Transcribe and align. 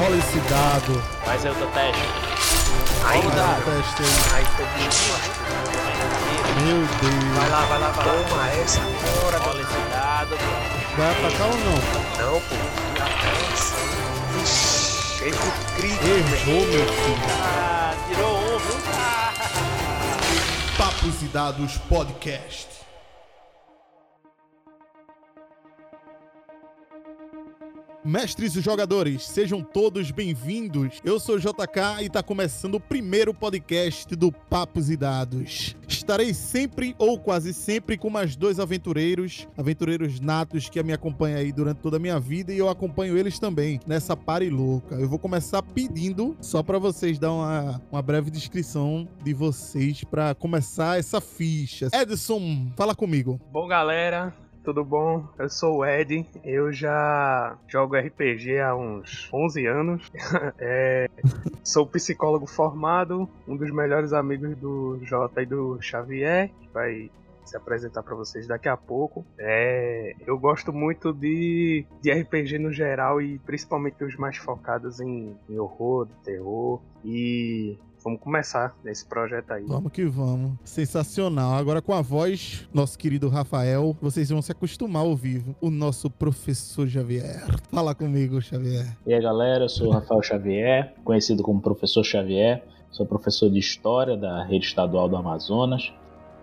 Rola 0.00 0.16
esse 0.16 0.40
dado. 0.48 1.02
Aí 1.26 1.36
o 1.36 1.54
teu 1.54 1.66
teste. 1.72 2.02
Aí, 3.04 3.20
dado. 3.20 3.60
o 3.60 3.64
teste 3.64 4.02
aí. 4.02 4.08
aí, 4.34 4.44
tô 4.56 4.64
Meu 6.62 6.80
Deus. 6.80 7.36
Vai 7.36 7.50
lá, 7.50 7.60
vai 7.66 7.78
lá, 7.78 7.90
vai 7.90 8.06
lá. 8.06 8.12
Toma 8.24 8.48
essa 8.48 8.80
agora, 8.80 9.38
Rola 9.40 9.60
esse 9.60 9.80
dado. 9.90 10.38
Vai 10.96 11.10
atacar 11.10 11.48
ou 11.48 11.58
não? 11.58 11.76
Não, 12.16 12.40
pô. 12.40 12.56
Vixe, 14.38 15.22
erro 15.22 15.52
crítico. 15.76 16.04
Errou, 16.06 16.66
meu 16.66 16.86
filho. 16.86 17.28
Ah, 17.42 17.94
tirou 18.08 18.38
um, 18.38 18.58
viu? 18.58 18.78
Papos 20.78 21.22
e 21.22 21.26
Dados 21.26 21.76
Podcast. 21.90 22.79
Mestres 28.02 28.56
e 28.56 28.62
jogadores, 28.62 29.26
sejam 29.26 29.62
todos 29.62 30.10
bem-vindos. 30.10 31.02
Eu 31.04 31.20
sou 31.20 31.38
JK 31.38 32.00
e 32.00 32.06
está 32.06 32.22
começando 32.22 32.76
o 32.76 32.80
primeiro 32.80 33.34
podcast 33.34 34.16
do 34.16 34.32
Papos 34.32 34.88
e 34.88 34.96
Dados. 34.96 35.76
Estarei 35.86 36.32
sempre 36.32 36.94
ou 36.96 37.18
quase 37.18 37.52
sempre 37.52 37.98
com 37.98 38.08
mais 38.08 38.36
dois 38.36 38.58
aventureiros, 38.58 39.46
aventureiros 39.54 40.18
natos 40.18 40.70
que 40.70 40.82
me 40.82 40.94
acompanham 40.94 41.40
aí 41.40 41.52
durante 41.52 41.82
toda 41.82 41.98
a 41.98 42.00
minha 42.00 42.18
vida 42.18 42.54
e 42.54 42.58
eu 42.58 42.70
acompanho 42.70 43.18
eles 43.18 43.38
também 43.38 43.78
nessa 43.86 44.16
pare 44.16 44.48
louca. 44.48 44.94
Eu 44.94 45.06
vou 45.06 45.18
começar 45.18 45.62
pedindo 45.62 46.34
só 46.40 46.62
para 46.62 46.78
vocês 46.78 47.18
dar 47.18 47.32
uma, 47.32 47.82
uma 47.92 48.00
breve 48.00 48.30
descrição 48.30 49.06
de 49.22 49.34
vocês 49.34 50.04
para 50.04 50.34
começar 50.34 50.98
essa 50.98 51.20
ficha. 51.20 51.88
Edson, 51.92 52.72
fala 52.78 52.94
comigo. 52.94 53.38
Bom, 53.52 53.68
galera, 53.68 54.32
tudo 54.70 54.84
bom? 54.84 55.26
Eu 55.36 55.48
sou 55.48 55.78
o 55.78 55.84
Ed, 55.84 56.24
eu 56.44 56.72
já 56.72 57.58
jogo 57.66 57.96
RPG 57.96 58.60
há 58.60 58.76
uns 58.76 59.28
11 59.32 59.66
anos. 59.66 60.10
É, 60.62 61.08
sou 61.64 61.86
psicólogo 61.86 62.46
formado, 62.46 63.28
um 63.48 63.56
dos 63.56 63.70
melhores 63.70 64.12
amigos 64.12 64.56
do 64.56 64.98
Jota 65.02 65.42
e 65.42 65.46
do 65.46 65.80
Xavier, 65.80 66.50
que 66.60 66.68
vai 66.72 67.10
se 67.44 67.56
apresentar 67.56 68.02
para 68.02 68.14
vocês 68.14 68.46
daqui 68.46 68.68
a 68.68 68.76
pouco. 68.76 69.24
É, 69.38 70.14
eu 70.26 70.38
gosto 70.38 70.72
muito 70.72 71.12
de, 71.12 71.84
de 72.00 72.12
RPG 72.12 72.58
no 72.58 72.72
geral 72.72 73.20
e 73.20 73.38
principalmente 73.40 74.04
os 74.04 74.16
mais 74.16 74.36
focados 74.36 75.00
em, 75.00 75.36
em 75.48 75.58
horror, 75.58 76.06
terror. 76.22 76.80
E 77.04 77.78
vamos 78.02 78.20
começar 78.20 78.74
nesse 78.82 79.04
projeto 79.04 79.50
aí. 79.52 79.64
Vamos 79.64 79.92
que 79.92 80.04
vamos. 80.04 80.52
Sensacional. 80.64 81.54
Agora 81.54 81.82
com 81.82 81.92
a 81.92 82.02
voz, 82.02 82.68
nosso 82.72 82.98
querido 82.98 83.28
Rafael, 83.28 83.96
vocês 84.00 84.28
vão 84.30 84.42
se 84.42 84.52
acostumar 84.52 85.02
ao 85.02 85.14
vivo. 85.14 85.54
O 85.60 85.70
nosso 85.70 86.10
professor 86.10 86.88
Xavier. 86.88 87.44
Fala 87.70 87.94
comigo, 87.94 88.40
Xavier. 88.40 88.96
E 89.06 89.14
aí 89.14 89.22
galera, 89.22 89.64
eu 89.64 89.68
sou 89.68 89.88
o 89.88 89.90
Rafael 89.90 90.22
Xavier, 90.22 90.94
conhecido 91.04 91.42
como 91.42 91.60
Professor 91.60 92.04
Xavier, 92.04 92.64
sou 92.90 93.06
professor 93.06 93.50
de 93.50 93.58
História 93.58 94.16
da 94.16 94.44
Rede 94.44 94.66
Estadual 94.66 95.08
do 95.08 95.16
Amazonas 95.16 95.92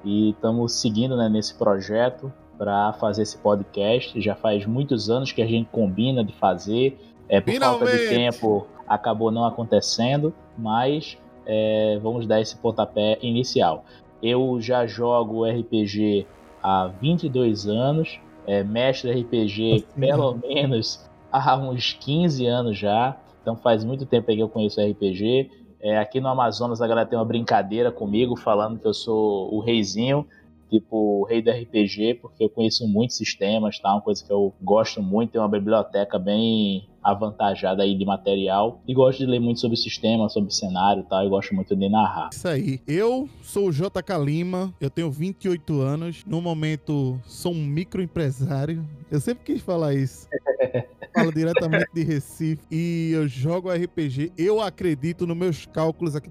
e 0.03 0.31
estamos 0.31 0.73
seguindo 0.73 1.17
né, 1.17 1.27
nesse 1.27 1.53
projeto 1.55 2.31
para 2.57 2.93
fazer 2.93 3.23
esse 3.23 3.37
podcast. 3.37 4.19
Já 4.21 4.35
faz 4.35 4.65
muitos 4.65 5.09
anos 5.09 5.31
que 5.31 5.41
a 5.41 5.47
gente 5.47 5.69
combina 5.71 6.23
de 6.23 6.33
fazer, 6.33 6.97
é, 7.29 7.41
por 7.41 7.53
falta 7.53 7.85
de 7.85 7.91
Finalmente! 7.91 8.39
tempo 8.39 8.67
acabou 8.87 9.31
não 9.31 9.45
acontecendo, 9.45 10.33
mas 10.57 11.17
é, 11.47 11.97
vamos 12.03 12.27
dar 12.27 12.41
esse 12.41 12.55
pontapé 12.57 13.17
inicial. 13.21 13.85
Eu 14.21 14.59
já 14.59 14.85
jogo 14.85 15.45
RPG 15.45 16.27
há 16.61 16.87
22 16.99 17.67
anos, 17.67 18.19
é, 18.45 18.63
mestre 18.63 19.11
RPG 19.11 19.85
pelo 19.97 20.35
menos 20.35 21.09
há 21.31 21.57
uns 21.57 21.93
15 21.93 22.45
anos 22.45 22.77
já, 22.77 23.17
então 23.41 23.55
faz 23.55 23.85
muito 23.85 24.05
tempo 24.05 24.27
que 24.27 24.39
eu 24.39 24.49
conheço 24.49 24.81
RPG. 24.81 25.49
É, 25.79 25.97
aqui 25.99 26.19
no 26.19 26.27
Amazonas 26.27 26.81
a 26.81 26.87
galera 26.87 27.07
tem 27.07 27.17
uma 27.17 27.25
brincadeira 27.25 27.91
comigo, 27.91 28.35
falando 28.35 28.79
que 28.79 28.87
eu 28.87 28.93
sou 28.93 29.53
o 29.53 29.59
reizinho, 29.59 30.25
tipo 30.69 31.21
o 31.21 31.25
rei 31.25 31.41
do 31.41 31.51
RPG, 31.51 32.15
porque 32.21 32.43
eu 32.43 32.49
conheço 32.49 32.87
muitos 32.87 33.17
sistemas, 33.17 33.79
tá? 33.79 33.93
Uma 33.93 34.01
coisa 34.01 34.23
que 34.23 34.31
eu 34.31 34.53
gosto 34.61 35.01
muito, 35.01 35.31
tem 35.31 35.41
uma 35.41 35.49
biblioteca 35.49 36.19
bem 36.19 36.87
avantajada 37.03 37.83
aí 37.83 37.97
de 37.97 38.05
material 38.05 38.81
e 38.85 38.93
gosto 38.93 39.19
de 39.19 39.25
ler 39.25 39.39
muito 39.39 39.61
sobre 39.61 39.77
sistema, 39.77 40.27
sobre 40.27 40.53
cenário, 40.53 41.03
tá? 41.03 41.23
Eu 41.23 41.29
gosto 41.29 41.55
muito 41.55 41.75
de 41.75 41.87
narrar. 41.87 42.29
Isso 42.33 42.47
aí. 42.47 42.81
Eu 42.85 43.29
sou 43.41 43.69
o 43.69 43.71
JK 43.71 44.17
Lima, 44.23 44.73
eu 44.81 44.89
tenho 44.89 45.09
28 45.09 45.79
anos. 45.79 46.23
No 46.25 46.41
momento, 46.41 47.19
sou 47.25 47.53
um 47.53 47.63
microempresário. 47.63 48.85
Eu 49.09 49.21
sempre 49.21 49.45
quis 49.45 49.61
falar 49.61 49.93
isso. 49.93 50.27
Falo 51.15 51.31
diretamente 51.31 51.87
de 51.93 52.03
Recife. 52.03 52.61
E 52.69 53.11
eu 53.13 53.27
jogo 53.27 53.71
RPG. 53.71 54.33
Eu 54.37 54.61
acredito 54.61 55.25
nos 55.25 55.37
meus 55.37 55.65
cálculos 55.65 56.15
aqui 56.15 56.29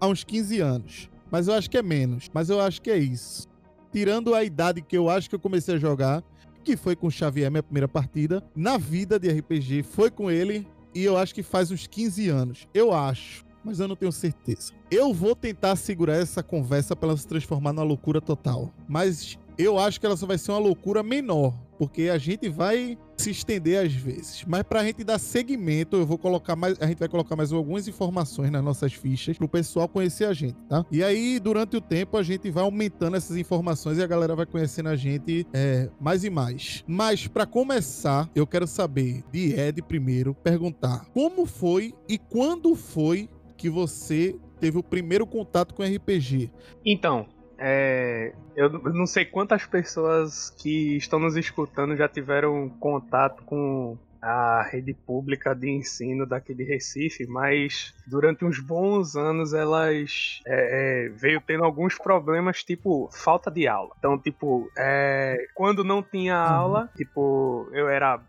há 0.00 0.06
uns 0.06 0.24
15 0.24 0.60
anos. 0.60 1.10
Mas 1.30 1.46
eu 1.46 1.54
acho 1.54 1.70
que 1.70 1.78
é 1.78 1.82
menos. 1.82 2.28
Mas 2.32 2.50
eu 2.50 2.60
acho 2.60 2.80
que 2.80 2.90
é 2.90 2.98
isso. 2.98 3.46
Tirando 3.92 4.34
a 4.34 4.44
idade 4.44 4.82
que 4.82 4.96
eu 4.96 5.08
acho 5.08 5.28
que 5.28 5.34
eu 5.34 5.40
comecei 5.40 5.74
a 5.74 5.78
jogar, 5.78 6.22
que 6.62 6.76
foi 6.76 6.94
com 6.94 7.06
o 7.06 7.10
Xavier, 7.10 7.50
minha 7.50 7.62
primeira 7.62 7.88
partida, 7.88 8.42
na 8.54 8.76
vida 8.76 9.18
de 9.18 9.28
RPG, 9.28 9.82
foi 9.82 10.10
com 10.10 10.30
ele. 10.30 10.66
E 10.94 11.04
eu 11.04 11.16
acho 11.16 11.34
que 11.34 11.42
faz 11.42 11.70
uns 11.70 11.86
15 11.86 12.28
anos. 12.28 12.68
Eu 12.74 12.92
acho 12.92 13.44
mas 13.64 13.78
eu 13.80 13.88
não 13.88 13.96
tenho 13.96 14.12
certeza. 14.12 14.72
Eu 14.90 15.12
vou 15.12 15.34
tentar 15.36 15.76
segurar 15.76 16.16
essa 16.16 16.42
conversa 16.42 16.96
para 16.96 17.10
ela 17.10 17.18
se 17.18 17.26
transformar 17.26 17.72
numa 17.72 17.84
loucura 17.84 18.20
total, 18.20 18.72
mas 18.88 19.38
eu 19.62 19.78
acho 19.78 20.00
que 20.00 20.06
ela 20.06 20.16
só 20.16 20.26
vai 20.26 20.38
ser 20.38 20.52
uma 20.52 20.58
loucura 20.58 21.02
menor, 21.02 21.54
porque 21.78 22.08
a 22.08 22.18
gente 22.18 22.48
vai 22.48 22.96
se 23.16 23.30
estender 23.30 23.84
às 23.84 23.92
vezes. 23.92 24.44
Mas 24.46 24.62
pra 24.62 24.84
gente 24.84 25.04
dar 25.04 25.18
seguimento, 25.18 25.96
eu 25.96 26.06
vou 26.06 26.18
colocar 26.18 26.56
mais, 26.56 26.80
a 26.80 26.86
gente 26.86 26.98
vai 26.98 27.08
colocar 27.08 27.36
mais 27.36 27.52
algumas 27.52 27.86
informações 27.86 28.50
nas 28.50 28.62
nossas 28.62 28.92
fichas 28.92 29.36
pro 29.36 29.48
pessoal 29.48 29.88
conhecer 29.88 30.24
a 30.24 30.32
gente, 30.32 30.56
tá? 30.68 30.84
E 30.90 31.02
aí, 31.02 31.38
durante 31.38 31.76
o 31.76 31.80
tempo, 31.80 32.16
a 32.16 32.22
gente 32.22 32.50
vai 32.50 32.64
aumentando 32.64 33.16
essas 33.16 33.36
informações 33.36 33.98
e 33.98 34.02
a 34.02 34.06
galera 34.06 34.34
vai 34.34 34.46
conhecendo 34.46 34.88
a 34.88 34.96
gente 34.96 35.46
é, 35.52 35.88
mais 36.00 36.24
e 36.24 36.30
mais. 36.30 36.84
Mas 36.86 37.26
pra 37.26 37.46
começar, 37.46 38.28
eu 38.34 38.46
quero 38.46 38.66
saber 38.66 39.22
de 39.30 39.52
Ed 39.58 39.82
primeiro, 39.82 40.34
perguntar 40.34 41.06
como 41.12 41.46
foi 41.46 41.92
e 42.08 42.18
quando 42.18 42.74
foi 42.74 43.28
que 43.56 43.68
você 43.68 44.36
teve 44.58 44.78
o 44.78 44.82
primeiro 44.82 45.26
contato 45.26 45.74
com 45.74 45.82
RPG? 45.82 46.50
Então, 46.84 47.26
é, 47.62 48.32
eu 48.56 48.70
não 48.70 49.06
sei 49.06 49.26
quantas 49.26 49.66
pessoas 49.66 50.48
que 50.48 50.96
estão 50.96 51.18
nos 51.18 51.36
escutando 51.36 51.94
já 51.94 52.08
tiveram 52.08 52.70
contato 52.70 53.44
com 53.44 53.98
a 54.22 54.62
rede 54.62 54.94
pública 54.94 55.54
de 55.54 55.68
ensino 55.68 56.24
daqui 56.26 56.54
de 56.54 56.64
Recife, 56.64 57.26
mas 57.26 57.94
durante 58.06 58.46
uns 58.46 58.58
bons 58.58 59.14
anos 59.14 59.52
elas 59.52 60.40
é, 60.46 61.06
é, 61.06 61.08
veio 61.10 61.40
tendo 61.46 61.64
alguns 61.64 61.98
problemas, 61.98 62.64
tipo 62.64 63.10
falta 63.12 63.50
de 63.50 63.68
aula. 63.68 63.94
Então, 63.98 64.18
tipo, 64.18 64.70
é, 64.76 65.36
quando 65.54 65.84
não 65.84 66.02
tinha 66.02 66.36
aula, 66.36 66.88
tipo, 66.96 67.68
eu 67.72 67.90
era 67.90 68.20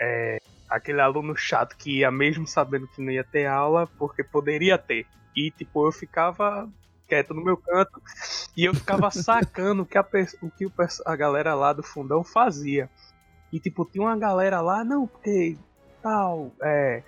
é, 0.00 0.38
aquele 0.70 1.00
aluno 1.00 1.36
chato 1.36 1.76
que 1.76 1.98
ia 1.98 2.12
mesmo 2.12 2.46
sabendo 2.46 2.86
que 2.86 3.02
não 3.02 3.10
ia 3.10 3.24
ter 3.24 3.46
aula, 3.46 3.88
porque 3.98 4.22
poderia 4.22 4.78
ter. 4.78 5.04
E, 5.36 5.50
tipo, 5.50 5.86
eu 5.86 5.92
ficava 5.92 6.68
quieto 7.06 7.32
no 7.34 7.44
meu 7.44 7.56
canto 7.56 8.02
e 8.56 8.64
eu 8.64 8.74
ficava 8.74 9.10
sacando 9.10 9.82
o 9.82 9.86
que, 9.86 9.96
a, 9.98 10.06
o, 10.42 10.50
que 10.50 10.66
a 11.04 11.16
galera 11.16 11.54
lá 11.54 11.72
do 11.72 11.82
fundão 11.82 12.22
fazia. 12.24 12.90
E, 13.52 13.60
tipo, 13.60 13.84
tinha 13.84 14.02
uma 14.04 14.16
galera 14.18 14.60
lá, 14.60 14.84
não, 14.84 15.06
porque 15.06 15.56
tal, 16.02 16.52
é. 16.62 17.02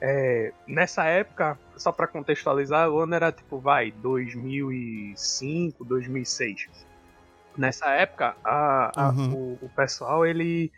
é, 0.00 0.52
nessa 0.66 1.04
época, 1.04 1.58
só 1.76 1.92
pra 1.92 2.06
contextualizar, 2.06 2.88
o 2.90 2.98
ano 3.00 3.14
era 3.14 3.30
tipo, 3.30 3.58
vai, 3.58 3.90
2005, 3.92 5.84
2006. 5.84 6.68
Nessa 7.56 7.90
época, 7.90 8.34
a, 8.42 8.90
a- 8.96 9.10
Uhum. 9.10 9.34
o, 9.34 9.58
o 9.66 9.68
pessoal, 9.76 10.26
ele 10.26 10.72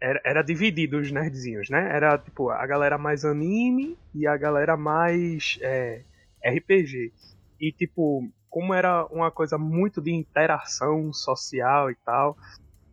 era, 0.00 0.20
era 0.24 0.42
dividido 0.42 0.98
os 0.98 1.10
nerdzinhos, 1.12 1.68
né? 1.70 1.90
Era 1.94 2.16
tipo 2.18 2.50
a 2.50 2.66
galera 2.66 2.96
mais 2.98 3.24
anime 3.24 3.96
e 4.14 4.26
a 4.26 4.36
galera 4.36 4.76
mais 4.76 5.58
é, 5.60 6.02
RPG. 6.44 7.12
E 7.60 7.72
tipo, 7.72 8.22
como 8.48 8.72
era 8.72 9.06
uma 9.06 9.30
coisa 9.30 9.58
muito 9.58 10.00
de 10.00 10.12
interação 10.12 11.12
social 11.12 11.90
e 11.90 11.96
tal, 12.04 12.36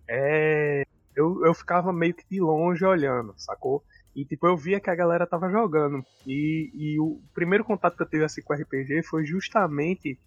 é, 0.08 0.84
eu, 1.16 1.46
eu 1.46 1.54
ficava 1.54 1.94
meio 1.94 2.14
que 2.14 2.26
de 2.30 2.42
longe 2.42 2.84
olhando, 2.86 3.34
sacou? 3.38 3.84
E 4.16 4.26
tipo, 4.26 4.48
eu 4.48 4.56
via 4.56 4.80
que 4.80 4.90
a 4.90 4.96
galera 4.96 5.28
tava 5.28 5.50
jogando. 5.50 6.06
E, 6.26 6.72
e 6.74 7.00
o 7.00 7.22
primeiro 7.34 7.64
contato 7.64 7.96
que 7.96 8.04
eu 8.04 8.10
tive 8.10 8.24
assim 8.24 8.42
com 8.42 8.54
RPG 8.54 9.04
foi 9.04 9.26
justamente 9.26 10.20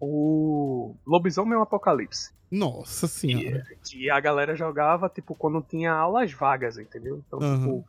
o 0.00 0.94
Lobisomem 1.06 1.60
Apocalipse 1.60 2.32
Nossa 2.50 3.08
senhora. 3.08 3.64
que 3.84 4.10
a 4.10 4.20
galera 4.20 4.54
jogava, 4.54 5.08
tipo, 5.08 5.34
quando 5.34 5.62
tinha 5.62 5.92
aulas 5.92 6.32
vagas, 6.32 6.78
entendeu? 6.78 7.22
Então, 7.26 7.40
Aham. 7.40 7.58
tipo, 7.58 7.84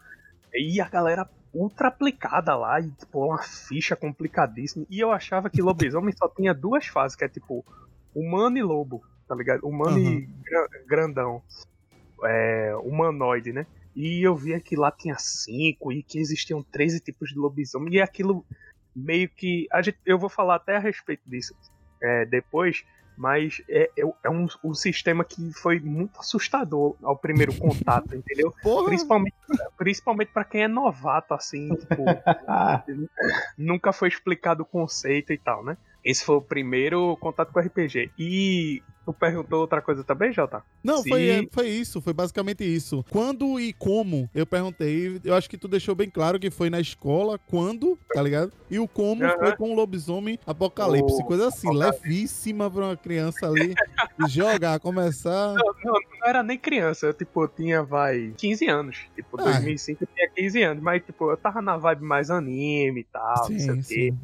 e 0.54 0.82
a 0.82 0.90
galera 0.90 1.30
ultra 1.54 1.88
aplicada 1.88 2.56
lá, 2.56 2.80
e, 2.80 2.92
tipo, 2.92 3.26
uma 3.26 3.42
ficha 3.42 3.96
complicadíssima. 3.96 4.86
E 4.90 5.00
eu 5.00 5.12
achava 5.12 5.50
que 5.50 5.62
lobisomem 5.62 6.14
só 6.16 6.28
tinha 6.30 6.54
duas 6.54 6.88
fases, 6.88 7.16
que 7.16 7.26
é, 7.26 7.30
tipo, 7.30 7.66
humano 8.14 8.58
e 8.58 8.64
lobo, 8.64 9.04
tá 9.28 9.36
ligado? 9.36 9.66
Humano 9.66 9.98
e 9.98 10.30
gra- 10.44 10.70
grandão. 10.88 11.42
É, 12.24 12.76
humanoide, 12.84 13.54
né? 13.54 13.66
E 13.96 14.22
eu 14.22 14.36
via 14.36 14.60
que 14.60 14.76
lá 14.76 14.92
tinha 14.92 15.16
cinco 15.18 15.92
e 15.92 16.04
que 16.04 16.20
existiam 16.20 16.62
13 16.62 17.00
tipos 17.00 17.30
de 17.30 17.38
lobisomem. 17.38 17.94
E 17.94 18.02
aquilo 18.02 18.46
meio 18.96 19.30
que. 19.30 19.68
A 19.72 19.82
gente, 19.82 19.98
eu 20.06 20.20
vou 20.20 20.30
falar 20.30 20.56
até 20.56 20.76
a 20.76 20.80
respeito 20.80 21.22
disso 21.26 21.56
é, 22.02 22.26
depois, 22.26 22.84
mas 23.20 23.62
é, 23.68 23.92
é, 23.98 24.04
é 24.24 24.30
um, 24.30 24.48
um, 24.64 24.74
sistema 24.74 25.26
que 25.26 25.52
foi 25.52 25.78
muito 25.78 26.18
assustador 26.22 26.96
ao 27.04 27.18
primeiro 27.18 27.54
contato, 27.54 28.16
entendeu? 28.16 28.56
Porra. 28.64 28.86
Principalmente, 28.86 29.36
principalmente 29.78 30.32
para 30.32 30.46
quem 30.46 30.64
é 30.64 30.68
novato, 30.70 31.34
assim, 31.34 31.68
tipo, 31.76 32.06
nunca 33.58 33.92
foi 33.92 34.08
explicado 34.08 34.64
o 34.64 34.66
conceito 34.66 35.34
e 35.34 35.38
tal, 35.38 35.66
né? 35.66 35.76
Esse 36.10 36.26
foi 36.26 36.36
o 36.38 36.42
primeiro 36.42 37.16
contato 37.18 37.52
com 37.54 37.60
RPG. 37.60 38.12
E 38.18 38.82
Tu 39.06 39.14
perguntou 39.14 39.62
outra 39.62 39.82
coisa 39.82 40.04
também, 40.04 40.32
Jota? 40.32 40.64
Não, 40.84 41.02
Se- 41.02 41.10
foi, 41.10 41.30
é, 41.30 41.44
foi 41.52 41.68
isso, 41.68 42.00
foi 42.00 42.14
basicamente 42.14 42.64
isso. 42.64 43.04
Quando 43.10 43.60
e 43.60 43.74
como 43.74 44.30
eu 44.36 44.46
perguntei, 44.46 45.20
eu 45.24 45.34
acho 45.34 45.50
que 45.50 45.58
tu 45.58 45.68
deixou 45.68 45.96
bem 45.96 46.08
claro 46.10 46.40
que 46.40 46.52
foi 46.52 46.70
na 46.70 46.80
escola, 46.80 47.40
quando, 47.40 47.98
tá 48.14 48.22
ligado? 48.22 48.52
E 48.70 48.78
o 48.78 48.88
como 48.88 49.24
Aham. 49.24 49.38
foi 49.40 49.56
com 49.56 49.72
o 49.72 49.76
lobisomem 49.76 50.38
apocalipse, 50.46 51.24
O 51.24 51.26
coisa 51.26 51.48
assim, 51.48 51.68
Apocalipse. 51.70 52.02
levíssima 52.08 52.70
pra 52.70 52.86
uma 52.86 52.98
criança 52.98 53.48
ali 53.48 53.74
jogar, 54.30 54.80
começar. 54.80 55.56
Não, 55.56 55.74
não, 55.84 55.94
não 55.94 56.28
era 56.28 56.44
nem 56.44 56.58
criança, 56.60 57.08
eu, 57.08 57.14
tipo, 57.14 57.48
tinha, 57.48 57.82
vai, 57.82 58.34
15 58.38 58.68
anos. 58.68 59.08
Tipo, 59.16 59.40
Ah. 59.42 59.44
2005 59.44 60.04
eu 60.04 60.08
tinha 60.14 60.30
15 60.30 60.62
anos, 60.62 60.84
mas, 60.84 61.04
tipo, 61.04 61.32
eu 61.32 61.38
tava 61.38 61.62
na 61.64 61.78
vibe 61.78 62.04
mais 62.04 62.30
anime 62.30 63.02
e 63.02 63.06
tal, 63.06 63.50
não 63.50 63.58
sei 63.58 63.60
Sim, 63.60 63.72
o 63.72 63.76
quê, 63.78 63.84
sim. 64.12 64.18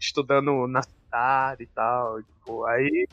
estudando 0.00 0.66
na 0.66 0.80
cidade 1.12 1.64
e 1.64 1.66
tal, 1.66 2.20
tipo, 2.42 2.64
aí... 2.64 3.06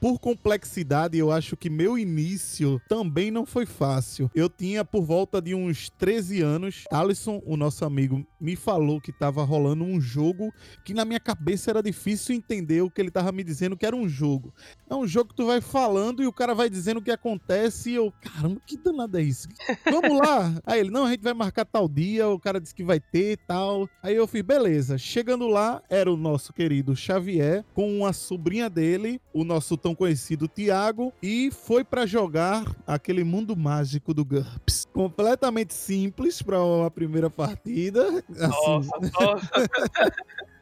Por 0.00 0.20
complexidade, 0.20 1.18
eu 1.18 1.32
acho 1.32 1.56
que 1.56 1.68
meu 1.68 1.98
início 1.98 2.80
também 2.88 3.30
não 3.30 3.44
foi 3.44 3.66
fácil. 3.66 4.30
Eu 4.32 4.48
tinha 4.48 4.84
por 4.84 5.02
volta 5.02 5.42
de 5.42 5.54
uns 5.54 5.90
13 5.98 6.40
anos. 6.42 6.84
Alisson, 6.92 7.42
o 7.44 7.56
nosso 7.56 7.84
amigo, 7.84 8.24
me 8.40 8.54
falou 8.54 9.00
que 9.00 9.10
tava 9.10 9.42
rolando 9.42 9.82
um 9.82 10.00
jogo 10.00 10.52
que 10.84 10.94
na 10.94 11.04
minha 11.04 11.18
cabeça 11.18 11.70
era 11.70 11.82
difícil 11.82 12.36
entender 12.36 12.82
o 12.82 12.90
que 12.90 13.00
ele 13.00 13.10
tava 13.10 13.32
me 13.32 13.42
dizendo 13.42 13.76
que 13.76 13.84
era 13.84 13.96
um 13.96 14.08
jogo. 14.08 14.54
É 14.88 14.94
um 14.94 15.06
jogo 15.06 15.30
que 15.30 15.36
tu 15.36 15.46
vai 15.46 15.60
falando 15.60 16.22
e 16.22 16.26
o 16.26 16.32
cara 16.32 16.54
vai 16.54 16.70
dizendo 16.70 16.98
o 16.98 17.02
que 17.02 17.10
acontece 17.10 17.90
e 17.90 17.94
eu, 17.96 18.12
caramba, 18.20 18.60
que 18.64 18.76
danado 18.76 19.18
é 19.18 19.22
isso? 19.22 19.48
Vamos 19.84 20.18
lá. 20.18 20.54
Aí 20.64 20.80
ele, 20.80 20.90
não, 20.90 21.04
a 21.04 21.10
gente 21.10 21.22
vai 21.22 21.34
marcar 21.34 21.64
tal 21.64 21.88
dia, 21.88 22.28
o 22.28 22.38
cara 22.38 22.60
disse 22.60 22.74
que 22.74 22.84
vai 22.84 23.00
ter 23.00 23.38
tal. 23.46 23.88
Aí 24.02 24.14
eu 24.14 24.26
fiz, 24.26 24.42
beleza. 24.42 24.96
Chegando 24.96 25.48
lá, 25.48 25.82
era 25.88 26.12
o 26.12 26.16
nosso 26.16 26.52
querido 26.52 26.94
Xavier 26.94 27.64
com 27.74 28.06
a 28.06 28.12
sobrinha 28.12 28.57
dele, 28.66 29.20
o 29.30 29.44
nosso 29.44 29.76
tão 29.76 29.94
conhecido 29.94 30.48
Tiago, 30.48 31.12
e 31.22 31.50
foi 31.50 31.84
pra 31.84 32.06
jogar 32.06 32.64
aquele 32.86 33.22
mundo 33.22 33.54
mágico 33.54 34.14
do 34.14 34.24
GURPS. 34.24 34.86
Completamente 34.90 35.74
simples 35.74 36.40
pra 36.40 36.64
uma 36.64 36.90
primeira 36.90 37.28
partida. 37.28 38.24
Assim, 38.30 38.48
Nossa, 38.48 38.90
nossa. 39.20 39.50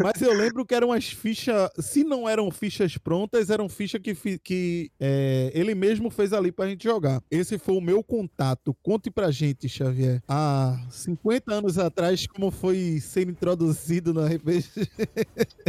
mas 0.00 0.20
eu 0.22 0.32
lembro 0.32 0.64
que 0.64 0.74
eram 0.74 0.92
as 0.92 1.06
fichas. 1.06 1.70
Se 1.78 2.04
não 2.04 2.28
eram 2.28 2.50
fichas 2.50 2.96
prontas, 2.96 3.50
eram 3.50 3.68
fichas 3.68 4.00
que, 4.00 4.14
que 4.38 4.90
é, 5.00 5.50
ele 5.54 5.74
mesmo 5.74 6.10
fez 6.10 6.32
ali 6.32 6.50
pra 6.52 6.66
gente 6.68 6.84
jogar. 6.84 7.22
Esse 7.30 7.58
foi 7.58 7.74
o 7.76 7.80
meu 7.80 8.02
contato. 8.02 8.74
Conte 8.82 9.10
pra 9.10 9.30
gente, 9.30 9.68
Xavier. 9.68 10.22
Há 10.28 10.78
50 10.90 11.52
anos 11.54 11.78
atrás, 11.78 12.26
como 12.26 12.50
foi 12.50 12.98
ser 13.00 13.28
introduzido 13.28 14.12
no 14.14 14.24
RPG. 14.24 14.64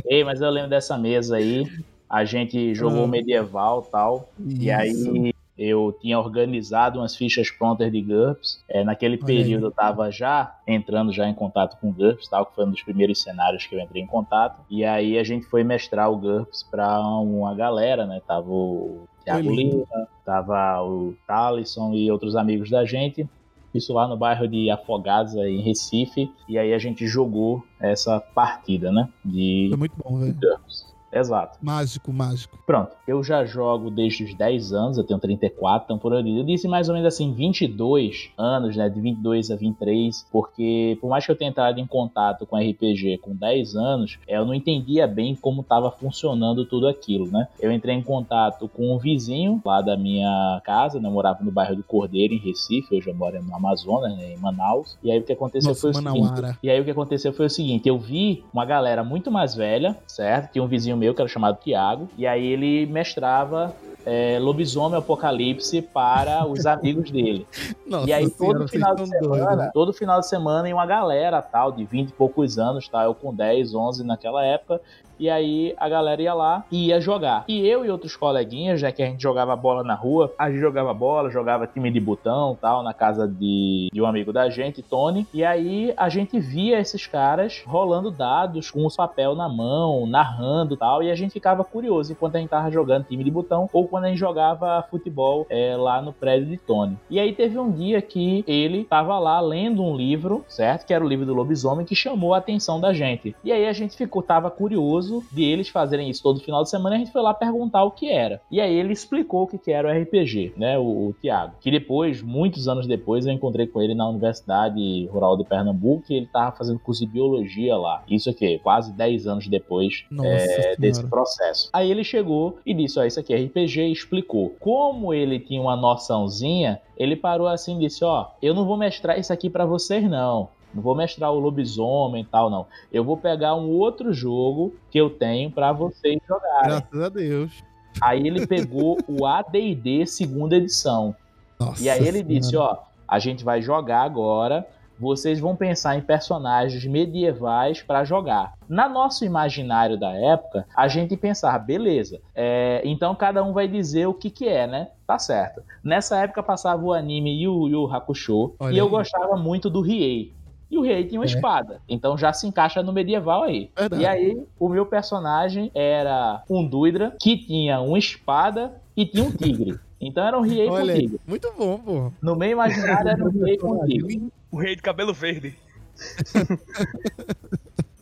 Ei, 0.05 0.23
mas 0.23 0.41
eu 0.41 0.49
lembro 0.49 0.69
dessa 0.69 0.97
mesa 0.97 1.37
aí. 1.37 1.65
A 2.09 2.23
gente 2.23 2.73
jogou 2.75 3.03
Ah. 3.03 3.07
medieval 3.07 3.83
e 3.87 3.91
tal. 3.91 4.29
E 4.39 4.69
Isso. 4.69 5.11
aí 5.11 5.33
eu 5.57 5.97
tinha 6.01 6.19
organizado 6.19 6.99
umas 6.99 7.15
fichas 7.15 7.49
prontas 7.49 7.91
de 7.91 8.01
GURPS. 8.01 8.63
É, 8.67 8.83
naquele 8.83 9.15
Olha 9.15 9.25
período 9.25 9.65
aí. 9.65 9.69
eu 9.69 9.71
tava 9.71 10.11
já 10.11 10.55
entrando 10.67 11.13
já 11.13 11.27
em 11.27 11.33
contato 11.33 11.79
com 11.79 11.91
GURPS, 11.91 12.27
tal, 12.27 12.45
que 12.45 12.55
foi 12.55 12.65
um 12.65 12.71
dos 12.71 12.83
primeiros 12.83 13.21
cenários 13.21 13.65
que 13.65 13.75
eu 13.75 13.79
entrei 13.79 14.01
em 14.01 14.07
contato. 14.07 14.61
E 14.69 14.83
aí 14.83 15.17
a 15.17 15.23
gente 15.23 15.45
foi 15.45 15.63
mestrar 15.63 16.11
o 16.11 16.17
GURPS 16.17 16.63
pra 16.63 16.99
uma 16.99 17.53
galera, 17.55 18.05
né? 18.05 18.21
Tava 18.27 18.49
o 18.49 19.07
Thiago. 19.23 19.55
Lima, 19.55 19.85
tava 20.25 20.83
o 20.83 21.15
Talisson 21.25 21.93
e 21.93 22.11
outros 22.11 22.35
amigos 22.35 22.69
da 22.69 22.83
gente. 22.85 23.27
Isso 23.73 23.91
lá 23.93 24.07
no 24.07 24.15
bairro 24.15 24.47
de 24.47 24.69
Afogados, 24.69 25.35
aí 25.35 25.55
em 25.55 25.61
Recife. 25.61 26.31
E 26.47 26.57
aí 26.57 26.73
a 26.73 26.77
gente 26.77 27.05
jogou 27.07 27.63
essa 27.79 28.19
partida, 28.19 28.91
né? 28.91 29.09
De 29.23 29.67
Foi 29.69 29.77
muito 29.77 29.95
bom, 29.97 30.19
velho. 30.19 30.33
GURPS. 30.33 30.84
Exato. 31.15 31.57
Mágico, 31.61 32.11
mágico. 32.11 32.59
Pronto, 32.65 32.91
eu 33.07 33.23
já 33.23 33.45
jogo 33.45 33.89
desde 33.89 34.25
os 34.25 34.33
10 34.33 34.73
anos, 34.73 34.97
eu 34.97 35.03
tenho 35.03 35.19
34, 35.19 35.85
então 35.85 35.97
por 35.97 36.13
aí. 36.13 36.37
Eu 36.37 36.43
disse 36.43 36.67
mais 36.67 36.89
ou 36.89 36.95
menos 36.95 37.07
assim, 37.07 37.33
22 37.33 38.31
anos, 38.37 38.75
né? 38.75 38.89
De 38.89 38.99
22 38.99 39.49
a 39.49 39.55
23, 39.55 40.27
porque 40.31 40.97
por 40.99 41.09
mais 41.09 41.25
que 41.25 41.31
eu 41.31 41.35
tenha 41.35 41.49
entrado 41.49 41.79
em 41.79 41.87
contato 41.87 42.45
com 42.45 42.57
RPG 42.57 43.19
com 43.19 43.33
10 43.33 43.75
anos, 43.75 44.19
eu 44.27 44.45
não 44.45 44.53
entendia 44.53 45.07
bem 45.07 45.35
como 45.35 45.61
estava 45.61 45.89
funcionando 45.89 46.65
tudo 46.65 46.87
aquilo, 46.87 47.27
né? 47.27 47.47
Eu 47.59 47.71
entrei 47.71 47.95
em 47.95 48.01
contato 48.01 48.67
com 48.67 48.93
um 48.93 48.97
vizinho 48.97 49.61
lá 49.63 49.81
da 49.81 49.95
minha 49.95 50.61
casa, 50.65 50.99
né? 50.99 51.07
Eu 51.07 51.13
morava 51.13 51.43
no 51.43 51.51
bairro 51.51 51.75
do 51.75 51.83
Cordeiro, 51.83 52.33
em 52.33 52.39
Recife, 52.39 52.93
hoje 52.93 53.09
eu 53.09 53.15
moro 53.15 53.41
no 53.41 53.55
Amazonas, 53.55 54.17
né? 54.17 54.33
em 54.33 54.37
Manaus. 54.37 54.97
E 55.01 55.11
aí 55.11 55.19
o 55.19 55.23
que 55.23 55.31
aconteceu 55.31 55.69
Nossa, 55.69 55.81
foi 55.81 55.91
o 55.91 55.93
seguinte. 55.93 56.19
Manauara. 56.19 56.57
E 56.61 56.69
aí 56.69 56.81
o 56.81 56.83
que 56.83 56.91
aconteceu 56.91 57.31
foi 57.31 57.45
o 57.45 57.49
seguinte, 57.49 57.87
eu 57.87 57.97
vi 57.97 58.43
uma 58.53 58.65
galera 58.65 59.03
muito 59.03 59.31
mais 59.31 59.55
velha, 59.55 59.95
certo? 60.07 60.51
Tinha 60.51 60.63
um 60.63 60.67
vizinho 60.67 60.97
meu 60.97 61.04
que 61.13 61.21
era 61.21 61.29
chamado 61.29 61.59
Tiago, 61.61 62.09
e 62.17 62.25
aí 62.25 62.45
ele 62.45 62.85
mestrava 62.85 63.75
é, 64.05 64.37
lobisomem 64.39 64.99
apocalipse 64.99 65.81
para 65.81 66.45
os 66.47 66.65
amigos 66.67 67.09
dele. 67.09 67.47
Nossa 67.85 68.07
e 68.07 68.13
aí 68.13 68.29
senhora, 68.29 68.59
todo 68.59 68.67
vocês 68.67 68.71
final 68.71 68.95
de 68.95 69.07
semana, 69.07 69.55
doidos. 69.55 69.73
todo 69.73 69.93
final 69.93 70.19
de 70.19 70.27
semana 70.27 70.67
ia 70.69 70.75
uma 70.75 70.85
galera 70.85 71.41
tal, 71.41 71.71
de 71.71 71.83
20 71.83 72.09
e 72.09 72.13
poucos 72.13 72.59
anos, 72.59 72.87
tá? 72.87 73.03
Eu 73.03 73.15
com 73.15 73.33
10, 73.33 73.73
11 73.73 74.03
naquela 74.03 74.45
época. 74.45 74.79
E 75.19 75.29
aí 75.29 75.73
a 75.77 75.87
galera 75.87 76.21
ia 76.21 76.33
lá 76.33 76.65
e 76.71 76.87
ia 76.87 76.99
jogar. 76.99 77.45
E 77.47 77.65
eu 77.67 77.85
e 77.85 77.89
outros 77.89 78.15
coleguinhas, 78.15 78.79
já 78.79 78.91
que 78.91 79.01
a 79.01 79.05
gente 79.05 79.21
jogava 79.21 79.55
bola 79.55 79.83
na 79.83 79.95
rua, 79.95 80.33
a 80.37 80.49
gente 80.49 80.59
jogava 80.59 80.93
bola, 80.93 81.29
jogava 81.29 81.67
time 81.67 81.91
de 81.91 81.99
botão 81.99 82.57
tal, 82.59 82.83
na 82.83 82.93
casa 82.93 83.27
de, 83.27 83.89
de 83.93 84.01
um 84.01 84.05
amigo 84.05 84.33
da 84.33 84.49
gente, 84.49 84.81
Tony. 84.81 85.27
E 85.33 85.43
aí 85.43 85.93
a 85.95 86.09
gente 86.09 86.39
via 86.39 86.79
esses 86.79 87.07
caras 87.07 87.63
rolando 87.65 88.11
dados 88.11 88.71
com 88.71 88.85
os 88.85 88.95
papel 88.95 89.35
na 89.35 89.47
mão, 89.47 90.05
narrando 90.05 90.77
tal. 90.77 91.03
E 91.03 91.11
a 91.11 91.15
gente 91.15 91.33
ficava 91.33 91.63
curioso 91.63 92.11
enquanto 92.11 92.35
a 92.35 92.39
gente 92.39 92.49
tava 92.49 92.71
jogando 92.71 93.05
time 93.05 93.23
de 93.23 93.31
botão 93.31 93.69
ou 93.71 93.87
quando 93.87 94.05
a 94.05 94.07
gente 94.09 94.19
jogava 94.19 94.85
futebol 94.89 95.45
é, 95.49 95.75
lá 95.75 96.01
no 96.01 96.13
prédio 96.13 96.47
de 96.47 96.57
Tony. 96.57 96.97
E 97.09 97.19
aí 97.19 97.33
teve 97.33 97.57
um 97.59 97.71
dia 97.71 98.01
que 98.01 98.43
ele 98.47 98.83
tava 98.85 99.19
lá 99.19 99.39
lendo 99.39 99.83
um 99.83 99.95
livro, 99.95 100.43
certo? 100.47 100.85
Que 100.85 100.93
era 100.93 101.03
o 101.03 101.07
livro 101.07 101.25
do 101.25 101.33
lobisomem, 101.33 101.85
que 101.85 101.95
chamou 101.95 102.33
a 102.33 102.37
atenção 102.37 102.79
da 102.79 102.93
gente. 102.93 103.35
E 103.43 103.51
aí 103.51 103.67
a 103.67 103.73
gente 103.73 103.95
ficou, 103.95 104.21
tava 104.21 104.49
curioso 104.49 105.04
de 105.31 105.43
eles 105.43 105.69
fazerem 105.69 106.09
isso 106.09 106.23
todo 106.23 106.39
final 106.39 106.63
de 106.63 106.69
semana, 106.69 106.95
e 106.95 106.97
a 106.97 106.99
gente 106.99 107.11
foi 107.11 107.21
lá 107.21 107.33
perguntar 107.33 107.83
o 107.83 107.91
que 107.91 108.09
era. 108.09 108.41
E 108.51 108.59
aí 108.59 108.73
ele 108.73 108.93
explicou 108.93 109.43
o 109.43 109.47
que 109.47 109.57
que 109.57 109.71
era 109.71 109.87
o 109.87 110.01
RPG, 110.01 110.53
né? 110.57 110.77
O, 110.77 111.09
o 111.09 111.15
Tiago. 111.21 111.55
Que 111.59 111.71
depois, 111.71 112.21
muitos 112.21 112.67
anos 112.67 112.87
depois, 112.87 113.25
eu 113.25 113.33
encontrei 113.33 113.67
com 113.67 113.81
ele 113.81 113.93
na 113.93 114.07
Universidade 114.07 115.05
Rural 115.07 115.37
de 115.37 115.43
Pernambuco 115.43 116.05
e 116.09 116.15
ele 116.15 116.27
tava 116.27 116.55
fazendo 116.55 116.79
curso 116.79 117.05
de 117.05 117.11
biologia 117.11 117.75
lá. 117.77 118.03
Isso 118.09 118.29
aqui, 118.29 118.59
quase 118.59 118.91
10 118.93 119.27
anos 119.27 119.47
depois 119.47 120.05
é, 120.23 120.75
desse 120.77 121.05
processo. 121.07 121.69
Aí 121.73 121.89
ele 121.89 122.03
chegou 122.03 122.57
e 122.65 122.73
disse: 122.73 122.99
Ó, 122.99 123.03
isso 123.03 123.19
aqui 123.19 123.33
é 123.33 123.37
RPG 123.37 123.81
e 123.81 123.91
explicou. 123.91 124.55
Como 124.59 125.13
ele 125.13 125.39
tinha 125.39 125.61
uma 125.61 125.75
noçãozinha, 125.75 126.81
ele 126.97 127.15
parou 127.15 127.47
assim 127.47 127.77
e 127.77 127.87
disse: 127.87 128.03
Ó, 128.03 128.27
eu 128.41 128.53
não 128.53 128.65
vou 128.65 128.77
mestrar 128.77 129.19
isso 129.19 129.31
aqui 129.31 129.49
pra 129.49 129.65
vocês, 129.65 130.03
não. 130.09 130.49
Não 130.75 130.81
vou 130.83 130.93
mestrar 130.93 131.31
o 131.31 131.39
lobisomem 131.39 132.21
e 132.23 132.25
tal, 132.25 132.49
não. 132.49 132.67
Eu 132.91 133.03
vou 133.03 133.15
pegar 133.15 133.55
um 133.55 133.69
outro 133.69 134.11
jogo 134.13 134.75
que 134.91 134.99
eu 134.99 135.09
tenho 135.09 135.49
pra 135.49 135.71
vocês 135.71 136.19
jogarem. 136.27 136.67
Graças 136.69 137.01
a 137.01 137.09
Deus. 137.09 137.63
Aí 138.01 138.27
ele 138.27 138.45
pegou 138.45 138.97
o 139.07 139.25
AD&D 139.25 140.05
segunda 140.05 140.57
edição. 140.57 141.15
Nossa 141.57 141.81
E 141.81 141.89
aí 141.89 141.99
ele 142.05 142.17
senhora. 142.19 142.27
disse, 142.39 142.57
ó, 142.57 142.77
a 143.07 143.17
gente 143.19 143.43
vai 143.45 143.61
jogar 143.61 144.01
agora, 144.01 144.67
vocês 144.99 145.39
vão 145.39 145.55
pensar 145.55 145.95
em 145.97 146.01
personagens 146.01 146.85
medievais 146.85 147.81
pra 147.81 148.03
jogar. 148.03 148.53
Na 148.67 148.89
nosso 148.89 149.23
imaginário 149.23 149.97
da 149.97 150.11
época, 150.13 150.65
a 150.75 150.87
gente 150.89 151.15
pensava, 151.15 151.57
beleza, 151.59 152.19
é, 152.33 152.81
então 152.83 153.13
cada 153.15 153.43
um 153.43 153.53
vai 153.53 153.67
dizer 153.67 154.07
o 154.07 154.13
que 154.13 154.29
que 154.29 154.47
é, 154.47 154.67
né? 154.67 154.89
Tá 155.07 155.17
certo. 155.19 155.61
Nessa 155.83 156.17
época 156.21 156.41
passava 156.43 156.83
o 156.83 156.93
anime 156.93 157.41
Yu 157.43 157.67
Yu 157.69 157.93
Hakusho, 157.93 158.55
Olha 158.59 158.73
e 158.73 158.77
eu 158.77 158.85
aí. 158.85 158.91
gostava 158.91 159.37
muito 159.37 159.69
do 159.69 159.79
Riei. 159.81 160.33
E 160.69 160.77
o 160.77 160.81
Riei 160.81 161.03
tinha 161.05 161.19
uma 161.19 161.25
É. 161.25 161.27
espada, 161.27 161.81
então 161.87 162.17
já 162.17 162.33
se 162.33 162.47
encaixa 162.47 162.81
no 162.81 162.91
medieval 162.91 163.43
aí. 163.43 163.69
Verdade. 163.77 164.01
E 164.01 164.05
aí, 164.05 164.43
o 164.59 164.67
meu 164.67 164.85
personagem 164.85 165.71
era 165.75 166.43
um 166.49 166.65
Duidra 166.65 167.15
que 167.19 167.37
tinha 167.37 167.79
uma 167.79 167.97
espada 167.99 168.81
e 168.97 169.05
tinha 169.05 169.23
um 169.23 169.31
tigre. 169.31 169.79
Então 170.01 170.25
era 170.25 170.37
um 170.37 170.41
Riei 170.41 170.67
com 170.67 170.81
tigre. 170.81 171.19
Muito 171.27 171.53
bom, 171.57 171.77
pô. 171.79 172.11
No 172.21 172.35
meio 172.35 172.53
imaginário 172.53 173.09
era 173.09 173.23
um 173.23 173.29
Riei 173.29 173.57
com 173.57 173.85
tigre. 173.85 174.23
O 174.51 174.57
rei 174.57 174.75
de 174.75 174.81
cabelo 174.81 175.13
verde. 175.13 175.55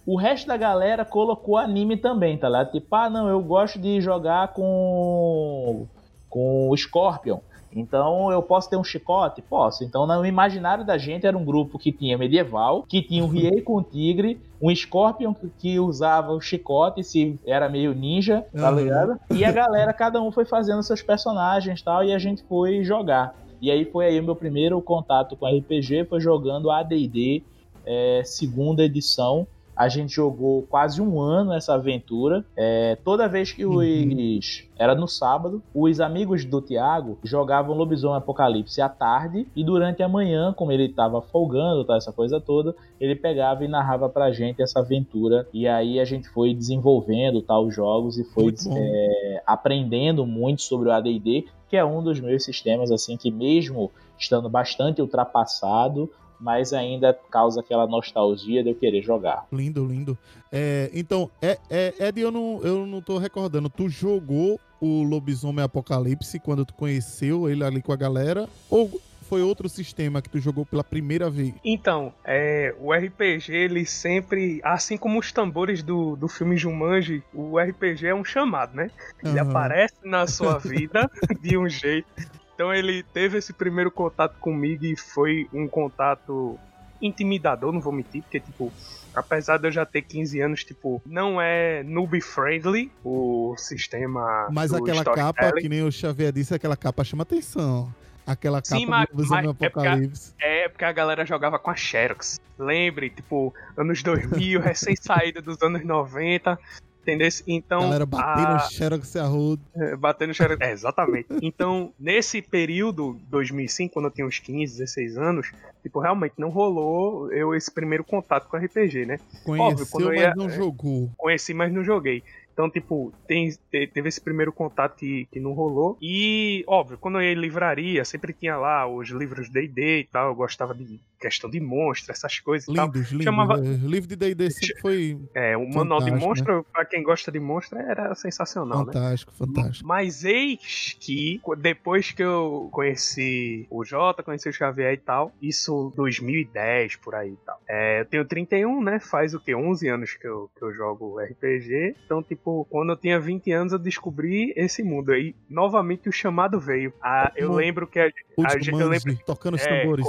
O 0.05 0.17
resto 0.17 0.47
da 0.47 0.57
galera 0.57 1.05
colocou 1.05 1.57
anime 1.57 1.95
também, 1.95 2.37
tá 2.37 2.49
ligado? 2.49 2.71
Tipo, 2.73 2.93
ah, 2.93 3.09
não, 3.09 3.29
eu 3.29 3.41
gosto 3.41 3.79
de 3.79 4.01
jogar 4.01 4.49
com 4.49 5.87
com 6.29 6.69
o 6.69 6.75
Scorpion. 6.75 7.39
Então 7.75 8.31
eu 8.31 8.41
posso 8.41 8.69
ter 8.69 8.77
um 8.77 8.83
chicote? 8.83 9.41
Posso. 9.41 9.83
Então 9.83 10.05
no 10.05 10.25
imaginário 10.25 10.85
da 10.85 10.97
gente 10.97 11.25
era 11.25 11.37
um 11.37 11.43
grupo 11.45 11.77
que 11.79 11.91
tinha 11.91 12.17
medieval, 12.17 12.83
que 12.87 13.01
tinha 13.01 13.23
um 13.23 13.27
riei 13.29 13.61
com 13.61 13.81
tigre, 13.81 14.39
um 14.61 14.73
Scorpion 14.73 15.33
que 15.57 15.79
usava 15.79 16.31
o 16.31 16.39
chicote, 16.41 17.03
se 17.03 17.39
era 17.45 17.67
meio 17.69 17.93
ninja, 17.93 18.45
tá 18.55 18.69
Uhum. 18.69 18.75
ligado? 18.77 19.19
E 19.31 19.43
a 19.43 19.51
galera, 19.51 19.91
cada 19.93 20.21
um 20.21 20.31
foi 20.31 20.45
fazendo 20.45 20.81
seus 20.83 21.01
personagens 21.01 21.79
e 21.79 21.83
tal, 21.83 22.03
e 22.03 22.13
a 22.13 22.19
gente 22.19 22.43
foi 22.43 22.83
jogar. 22.83 23.35
E 23.61 23.71
aí 23.71 23.85
foi 23.85 24.05
aí 24.05 24.19
o 24.19 24.23
meu 24.23 24.35
primeiro 24.35 24.81
contato 24.81 25.35
com 25.37 25.45
RPG, 25.45 26.05
foi 26.09 26.19
jogando 26.19 26.69
AD&D 26.69 27.43
é, 27.85 28.21
segunda 28.25 28.83
edição. 28.83 29.45
A 29.75 29.89
gente 29.89 30.13
jogou 30.13 30.63
quase 30.63 31.01
um 31.01 31.19
ano 31.19 31.53
essa 31.53 31.73
aventura. 31.73 32.45
É, 32.55 32.97
toda 33.03 33.27
vez 33.27 33.51
que 33.51 33.65
os. 33.65 34.67
Era 34.77 34.95
no 34.95 35.07
sábado, 35.07 35.61
os 35.73 36.01
amigos 36.01 36.43
do 36.45 36.59
Tiago 36.59 37.17
jogavam 37.23 37.75
Lobisomem 37.75 38.17
Apocalipse 38.17 38.81
à 38.81 38.89
tarde 38.89 39.47
e 39.55 39.63
durante 39.63 40.01
a 40.03 40.09
manhã, 40.09 40.51
como 40.51 40.71
ele 40.71 40.89
tava 40.89 41.21
folgando, 41.21 41.85
tá, 41.85 41.95
essa 41.95 42.11
coisa 42.11 42.41
toda, 42.41 42.75
ele 42.99 43.15
pegava 43.15 43.63
e 43.63 43.67
narrava 43.67 44.09
pra 44.09 44.31
gente 44.31 44.61
essa 44.61 44.79
aventura. 44.79 45.47
E 45.53 45.67
aí 45.67 45.99
a 45.99 46.05
gente 46.05 46.27
foi 46.29 46.53
desenvolvendo 46.53 47.41
tal 47.41 47.65
os 47.65 47.75
jogos 47.75 48.17
e 48.17 48.23
foi 48.23 48.53
é, 48.75 49.43
aprendendo 49.45 50.25
muito 50.25 50.61
sobre 50.63 50.89
o 50.89 50.91
AD&D, 50.91 51.45
que 51.69 51.77
é 51.77 51.85
um 51.85 52.03
dos 52.03 52.19
meus 52.19 52.43
sistemas 52.43 52.91
assim 52.91 53.15
que 53.15 53.31
mesmo 53.31 53.91
estando 54.17 54.49
bastante 54.49 55.01
ultrapassado, 55.01 56.09
mas 56.43 56.73
ainda 56.73 57.17
causa 57.31 57.61
aquela 57.61 57.87
nostalgia 57.87 58.61
de 58.61 58.69
eu 58.69 58.75
querer 58.75 59.01
jogar. 59.01 59.47
Lindo, 59.51 59.85
lindo. 59.85 60.17
É, 60.51 60.91
então, 60.93 61.31
é, 61.41 61.57
é, 61.69 61.93
Ed, 62.07 62.19
eu 62.19 62.31
não, 62.31 62.59
eu 62.61 62.85
não 62.85 63.01
tô 63.01 63.17
recordando. 63.17 63.69
Tu 63.69 63.87
jogou 63.87 64.59
o 64.81 65.03
Lobisomem 65.03 65.63
Apocalipse 65.63 66.39
quando 66.39 66.65
tu 66.65 66.73
conheceu 66.73 67.49
ele 67.49 67.63
ali 67.63 67.81
com 67.81 67.93
a 67.93 67.95
galera? 67.95 68.49
Ou 68.69 69.01
foi 69.21 69.41
outro 69.41 69.69
sistema 69.69 70.21
que 70.21 70.29
tu 70.29 70.37
jogou 70.37 70.65
pela 70.65 70.83
primeira 70.83 71.29
vez? 71.29 71.53
Então, 71.63 72.13
é, 72.25 72.75
o 72.77 72.93
RPG, 72.93 73.53
ele 73.53 73.85
sempre, 73.85 74.59
assim 74.63 74.97
como 74.97 75.17
os 75.17 75.31
tambores 75.31 75.81
do, 75.81 76.17
do 76.17 76.27
filme 76.27 76.57
Jumanji, 76.57 77.23
o 77.33 77.57
RPG 77.57 78.07
é 78.07 78.13
um 78.13 78.25
chamado, 78.25 78.75
né? 78.75 78.91
Ele 79.23 79.39
Aham. 79.39 79.49
aparece 79.49 79.95
na 80.03 80.27
sua 80.27 80.59
vida 80.59 81.09
de 81.41 81.57
um 81.57 81.69
jeito. 81.69 82.07
Então 82.55 82.73
ele 82.73 83.03
teve 83.03 83.37
esse 83.37 83.51
primeiro 83.53 83.89
contato 83.91 84.37
comigo 84.39 84.85
e 84.85 84.95
foi 84.95 85.47
um 85.53 85.67
contato 85.67 86.57
intimidador, 87.01 87.71
não 87.73 87.81
vou 87.81 87.91
mentir, 87.91 88.21
porque, 88.21 88.39
tipo, 88.39 88.71
apesar 89.13 89.57
de 89.57 89.67
eu 89.67 89.71
já 89.71 89.85
ter 89.85 90.01
15 90.03 90.39
anos, 90.39 90.63
tipo, 90.63 91.01
não 91.05 91.41
é 91.41 91.83
noob 91.83 92.19
friendly 92.21 92.91
o 93.03 93.55
sistema. 93.57 94.47
Mas 94.51 94.73
aquela 94.73 95.03
capa, 95.03 95.51
que 95.53 95.67
nem 95.67 95.83
o 95.83 95.91
Xavier 95.91 96.31
disse, 96.31 96.53
aquela 96.53 96.77
capa 96.77 97.03
chama 97.03 97.23
atenção. 97.23 97.93
Aquela 98.25 98.61
capa 98.61 98.77
Sim, 98.77 98.85
mas- 98.85 99.09
do 99.11 99.27
mas 99.27 99.43
é 99.45 99.47
porque 99.47 99.65
a- 99.65 99.67
Apocalipse. 99.67 100.33
É 100.39 100.69
porque 100.69 100.85
a 100.85 100.91
galera 100.93 101.25
jogava 101.25 101.59
com 101.59 101.69
a 101.71 101.75
Xerox. 101.75 102.39
Lembre, 102.57 103.09
tipo, 103.09 103.53
anos 103.75 104.01
2000, 104.01 104.61
recém-saída 104.61 105.41
dos 105.41 105.61
anos 105.61 105.83
90. 105.83 106.57
Entendeu? 107.03 107.27
Então. 107.45 107.81
galera 107.81 108.05
batendo 108.05 108.47
a- 108.47 108.53
no 108.55 108.59
Xerox 108.71 109.13
e 109.15 109.19
a 109.19 109.25
rodo. 109.25 109.61
É, 109.75 109.95
Batendo 109.95 110.33
Xerox. 110.33 110.59
É, 110.61 110.71
exatamente. 110.71 111.27
Então, 111.43 111.93
nesse 111.99 112.41
período, 112.41 113.19
2005, 113.29 113.93
quando 113.93 114.05
eu 114.05 114.11
tinha 114.11 114.25
uns 114.25 114.39
15, 114.39 114.77
16 114.79 115.17
anos, 115.17 115.51
tipo, 115.83 115.99
realmente 115.99 116.33
não 116.37 116.49
rolou 116.49 117.31
eu 117.31 117.53
esse 117.53 117.69
primeiro 117.71 118.03
contato 118.03 118.47
com 118.47 118.57
RPG, 118.57 119.05
né? 119.05 119.19
Conheceu, 119.43 119.85
quando 119.87 120.03
eu 120.05 120.09
mas 120.13 120.19
ia- 120.21 120.33
não 120.35 120.49
jogou. 120.49 121.11
Conheci, 121.17 121.53
mas 121.53 121.71
não 121.71 121.83
joguei. 121.83 122.23
Então, 122.53 122.69
tipo, 122.69 123.11
tem, 123.27 123.49
te- 123.49 123.87
teve 123.87 124.07
esse 124.09 124.21
primeiro 124.21 124.53
contato 124.53 124.95
que, 124.95 125.25
que 125.31 125.39
não 125.39 125.53
rolou. 125.53 125.97
E, 125.99 126.63
óbvio, 126.67 126.99
quando 126.99 127.17
eu 127.17 127.23
ia 127.23 127.31
em 127.31 127.35
livraria, 127.35 128.05
sempre 128.05 128.31
tinha 128.31 128.55
lá 128.55 128.87
os 128.87 129.09
livros 129.09 129.49
D&D 129.49 130.01
e 130.01 130.03
tal. 130.05 130.27
Eu 130.29 130.35
gostava 130.35 130.73
de 130.75 130.99
questão 131.23 131.49
de 131.49 131.59
monstro, 131.59 132.11
essas 132.11 132.39
coisas 132.39 132.67
e 132.67 132.73
tal. 132.73 132.85
Lindos, 132.87 133.09
lindos. 133.11 133.23
Chamava- 133.25 133.57
É, 133.59 133.61
livro 133.87 134.07
de 134.07 134.15
D&D 134.15 134.51
sempre 134.51 134.81
foi 134.81 135.17
É, 135.33 135.55
o 135.55 135.61
manual 135.67 135.99
de 136.01 136.11
Fantástico, 136.11 136.27
monstro, 136.29 136.65
pra 136.71 136.85
quem 136.85 137.01
gosta 137.03 137.31
de 137.31 137.39
monstro, 137.39 137.79
era 137.79 138.13
sensacional, 138.15 138.79
né? 138.85 138.93
fantástico, 138.93 139.31
fantástico. 139.33 139.87
Mas 139.87 140.23
eis 140.25 140.97
que, 140.99 141.39
depois 141.59 142.11
que 142.11 142.21
eu 142.23 142.69
conheci 142.71 143.65
o 143.69 143.83
Jota, 143.85 144.21
conheci 144.21 144.49
o 144.49 144.53
Xavier 144.53 144.93
e 144.93 144.97
tal, 144.97 145.31
isso 145.41 145.91
2010 145.95 146.95
por 146.97 147.15
aí 147.15 147.31
e 147.31 147.37
tal. 147.45 147.59
É, 147.67 148.01
eu 148.01 148.05
tenho 148.05 148.25
31, 148.25 148.83
né? 148.83 148.99
Faz 148.99 149.33
o 149.33 149.39
que? 149.39 149.55
11 149.55 149.87
anos 149.87 150.13
que 150.13 150.27
eu, 150.27 150.49
que 150.57 150.63
eu 150.63 150.73
jogo 150.73 151.19
RPG. 151.19 151.95
Então, 152.05 152.21
tipo, 152.21 152.65
quando 152.69 152.91
eu 152.91 152.97
tinha 152.97 153.19
20 153.19 153.51
anos, 153.51 153.73
eu 153.73 153.79
descobri 153.79 154.53
esse 154.55 154.83
mundo. 154.83 155.11
Aí, 155.11 155.35
novamente, 155.49 156.09
o 156.09 156.11
chamado 156.11 156.59
veio. 156.59 156.93
Ah, 157.01 157.31
eu 157.35 157.53
lembro 157.53 157.87
que 157.87 157.99
a, 157.99 158.05
a 158.45 158.57
gente, 158.57 158.69
eu 158.71 158.87
lembro 158.87 159.15
tocando 159.25 159.55
os 159.55 159.61
É, 159.61 159.81
tambores. 159.81 160.05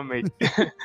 Exatamente. 0.00 0.32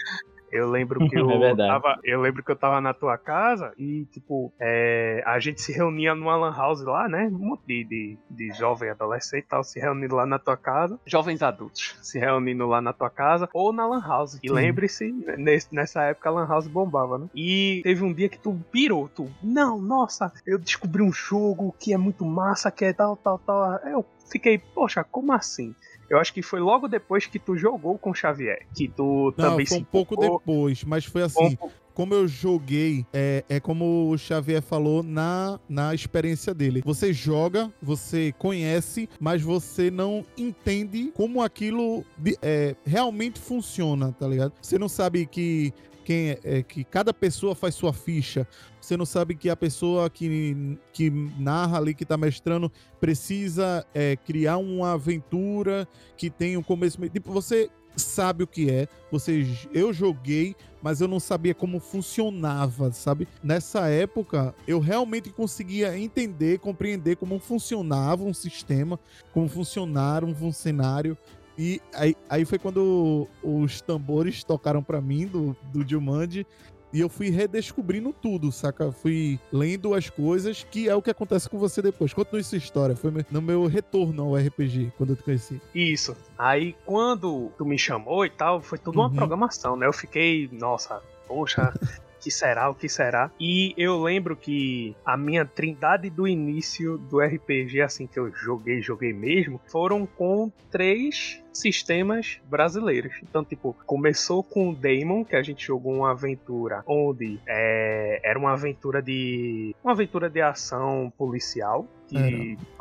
Eu 0.52 0.70
lembro 0.70 1.08
que 1.08 1.18
eu, 1.18 1.32
É 1.32 1.56
tava, 1.56 1.98
eu 2.04 2.20
lembro 2.20 2.44
que 2.44 2.52
eu 2.52 2.56
tava 2.58 2.82
na 2.82 2.94
tua 2.94 3.18
casa 3.18 3.72
e, 3.78 4.06
tipo, 4.12 4.52
é, 4.60 5.24
a 5.26 5.40
gente 5.40 5.62
se 5.62 5.72
reunia 5.72 6.14
numa 6.14 6.36
lan 6.36 6.54
house 6.54 6.82
lá, 6.84 7.08
né? 7.08 7.30
Um 7.32 7.38
monte 7.48 7.66
de, 7.66 7.86
de, 7.86 8.18
de 8.30 8.52
jovem 8.58 8.90
adolescente 8.90 9.46
e 9.46 9.48
tal, 9.48 9.64
se 9.64 9.80
reunindo 9.80 10.14
lá 10.14 10.26
na 10.26 10.38
tua 10.38 10.58
casa. 10.58 11.00
Jovens 11.06 11.42
adultos 11.42 11.98
se 12.02 12.20
reunindo 12.20 12.68
lá 12.68 12.82
na 12.82 12.92
tua 12.92 13.10
casa 13.10 13.48
ou 13.54 13.72
na 13.72 13.88
lan 13.88 14.02
house. 14.06 14.40
E 14.44 14.52
lembre-se, 14.52 15.10
nesse- 15.38 15.74
nessa 15.74 16.04
época 16.04 16.28
a 16.28 16.34
lan 16.34 16.46
house 16.48 16.68
bombava, 16.68 17.18
né? 17.18 17.28
E 17.34 17.80
teve 17.82 18.04
um 18.04 18.14
dia 18.14 18.28
que 18.28 18.38
tu 18.38 18.54
pirou, 18.74 19.08
tu, 19.08 19.32
não, 19.42 19.82
nossa, 19.82 20.34
eu 20.46 20.60
descobri 20.60 21.02
um 21.02 21.14
jogo 21.14 21.74
que 21.80 21.94
é 21.94 21.98
muito 21.98 22.26
massa, 22.26 22.70
que 22.70 22.84
é 22.84 22.92
tal, 22.92 23.16
tal, 23.16 23.40
tal. 23.40 23.76
Eu 23.88 24.06
fiquei, 24.30 24.58
poxa, 24.58 25.02
como 25.02 25.32
assim? 25.32 25.74
Eu 26.12 26.20
acho 26.20 26.34
que 26.34 26.42
foi 26.42 26.60
logo 26.60 26.90
depois 26.90 27.26
que 27.26 27.40
tu 27.40 27.56
jogou 27.56 27.98
com 27.98 28.12
o 28.12 28.14
Xavier, 28.14 28.68
que 28.76 28.90
tu 28.90 29.34
Não, 29.38 29.52
também 29.52 29.66
foi 29.66 29.78
um 29.78 29.84
pouco 29.86 30.18
depois, 30.18 30.84
mas 30.84 31.06
foi 31.06 31.22
um 31.22 31.26
assim. 31.26 31.56
pouco- 31.56 31.74
Como 31.94 32.14
eu 32.14 32.26
joguei, 32.28 33.06
é, 33.14 33.44
é 33.50 33.60
como 33.60 34.10
o 34.10 34.18
Xavier 34.18 34.62
falou 34.62 35.04
na, 35.04 35.60
na 35.70 35.94
experiência 35.94 36.54
dele. 36.54 36.82
Você 36.86 37.12
joga, 37.14 37.72
você 37.82 38.34
conhece, 38.38 39.10
mas 39.20 39.42
você 39.42 39.92
não 39.92 40.26
entende 40.38 41.12
como 41.14 41.42
aquilo 41.42 42.04
de- 42.18 42.38
é, 42.42 42.76
realmente 42.86 43.40
funciona, 43.40 44.14
tá 44.18 44.26
ligado? 44.28 44.54
Você 44.62 44.78
não 44.80 44.88
sabe 44.90 45.26
que 45.26 45.74
quem 46.02 46.32
é, 46.32 46.40
é, 46.44 46.64
que 46.64 46.84
cada 46.84 47.14
pessoa 47.14 47.56
faz 47.56 47.76
sua 47.76 47.94
ficha. 47.94 48.48
Você 48.80 48.98
não 48.98 49.06
sabe 49.06 49.36
que 49.36 49.50
a 49.50 49.56
pessoa 49.56 50.10
que, 50.10 50.78
que 50.92 51.10
narra 51.38 51.78
ali, 51.78 51.94
que 51.94 52.06
tá 52.06 52.18
mestrando, 52.18 52.72
precisa 53.00 53.86
é, 53.94 54.16
criar 54.16 54.58
uma 54.58 54.94
aventura 54.94 55.88
que 56.18 56.30
tem 56.30 56.58
um 56.58 56.64
começo. 56.64 56.98
Tipo, 57.10 57.32
você 57.32 57.70
sabe 57.96 58.44
o 58.44 58.48
que 58.48 58.70
é. 58.70 58.88
Você, 59.12 59.46
eu 59.74 59.94
joguei, 59.94 60.56
mas 60.82 61.02
eu 61.02 61.08
não 61.08 61.20
sabia 61.20 61.54
como 61.54 61.80
funcionava, 61.80 62.92
sabe? 62.92 63.28
Nessa 63.44 63.88
época, 63.90 64.56
eu 64.68 64.80
realmente 64.80 65.30
conseguia 65.30 65.98
entender, 65.98 66.60
compreender 66.60 67.18
como 67.18 67.40
funcionava 67.40 68.24
um 68.24 68.34
sistema, 68.34 69.00
como 69.34 69.48
funcionava 69.48 70.26
um 70.26 70.52
cenário. 70.52 71.18
E 71.62 71.80
aí, 71.94 72.16
aí 72.28 72.44
foi 72.44 72.58
quando 72.58 73.28
os 73.44 73.82
tambores 73.82 74.44
tocaram 74.44 74.82
pra 74.82 75.00
mim 75.00 75.28
do, 75.28 75.56
do 75.72 75.88
Jumanji. 75.88 76.44
E 76.92 77.00
eu 77.00 77.08
fui 77.08 77.30
redescobrindo 77.30 78.12
tudo, 78.12 78.52
saca? 78.52 78.92
Fui 78.92 79.40
lendo 79.54 79.94
as 79.94 80.10
coisas, 80.10 80.66
que 80.70 80.90
é 80.90 80.96
o 80.96 81.02
que 81.04 81.12
acontece 81.12 81.48
com 81.48 81.60
você 81.60 81.84
depois. 81.84 82.14
Continue 82.14 82.44
sua 82.44 82.58
história. 82.58 82.96
Foi 82.96 83.14
no 83.30 83.42
meu 83.44 83.68
retorno 83.68 84.24
ao 84.24 84.36
RPG, 84.36 84.92
quando 84.98 85.12
eu 85.12 85.16
te 85.16 85.24
conheci. 85.24 85.62
Isso. 85.74 86.18
Aí 86.36 86.76
quando 86.84 87.52
tu 87.60 87.64
me 87.64 87.78
chamou 87.78 88.26
e 88.26 88.30
tal, 88.32 88.60
foi 88.60 88.80
tudo 88.80 89.00
uma 89.00 89.08
Uhum. 89.08 89.14
programação, 89.16 89.76
né? 89.78 89.86
Eu 89.86 89.94
fiquei, 89.94 90.50
nossa, 90.52 91.00
poxa, 91.28 91.74
o 91.82 92.24
que 92.24 92.30
será, 92.30 92.70
o 92.70 92.76
que 92.76 92.90
será? 92.90 93.32
E 93.40 93.74
eu 93.78 94.02
lembro 94.04 94.36
que 94.36 94.94
a 95.06 95.16
minha 95.16 95.46
trindade 95.46 96.10
do 96.10 96.28
início 96.28 96.98
do 96.98 97.22
RPG, 97.22 97.82
assim 97.82 98.06
que 98.06 98.20
eu 98.20 98.30
joguei, 98.36 98.82
joguei 98.82 99.14
mesmo, 99.14 99.62
foram 99.68 100.06
com 100.06 100.52
três 100.70 101.42
sistemas 101.54 102.40
brasileiros. 102.50 103.14
Então, 103.24 103.44
tipo, 103.44 103.76
começou 103.86 104.44
com 104.44 104.70
o 104.70 104.76
Daemon, 104.76 105.24
que 105.24 105.36
a 105.36 105.44
gente 105.44 105.66
jogou 105.66 105.94
uma 105.94 106.12
aventura 106.12 106.84
onde 106.86 107.40
é, 107.48 108.22
era 108.24 108.38
uma 108.38 108.54
aventura 108.54 109.02
de. 109.02 109.76
uma 109.84 109.94
aventura 109.94 110.30
de 110.30 110.42
ação 110.42 111.12
policial. 111.18 111.88
Que, 112.08 112.18
Era. 112.18 112.28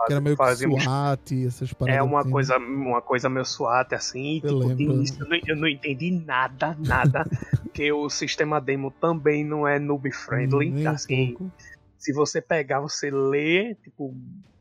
Que 0.06 0.12
era 0.12 0.20
meio 0.20 0.36
que 0.36 0.42
fazíamos 0.42 0.82
SWAT, 0.82 1.46
essas 1.46 1.72
paradas. 1.72 2.00
é 2.00 2.02
uma 2.02 2.20
assim. 2.20 2.30
coisa, 2.30 2.58
uma 2.58 3.00
coisa 3.00 3.28
meio 3.28 3.44
suate, 3.44 3.94
assim. 3.94 4.36
e, 4.36 4.40
Eu 4.42 4.60
tipo, 4.60 4.92
início 4.92 5.22
eu 5.22 5.28
não, 5.28 5.38
eu 5.46 5.56
não 5.56 5.68
entendi 5.68 6.10
nada, 6.10 6.76
nada. 6.84 7.24
porque 7.62 7.92
o 7.92 8.10
sistema 8.10 8.60
demo 8.60 8.90
também 8.90 9.44
não 9.44 9.66
é 9.66 9.78
noob 9.78 10.10
friendly. 10.12 10.70
Nem 10.70 10.86
assim, 10.86 11.34
pouco. 11.38 11.52
Se 12.00 12.12
você 12.12 12.40
pegar, 12.40 12.80
você 12.80 13.10
lê, 13.10 13.74
tipo, 13.76 14.12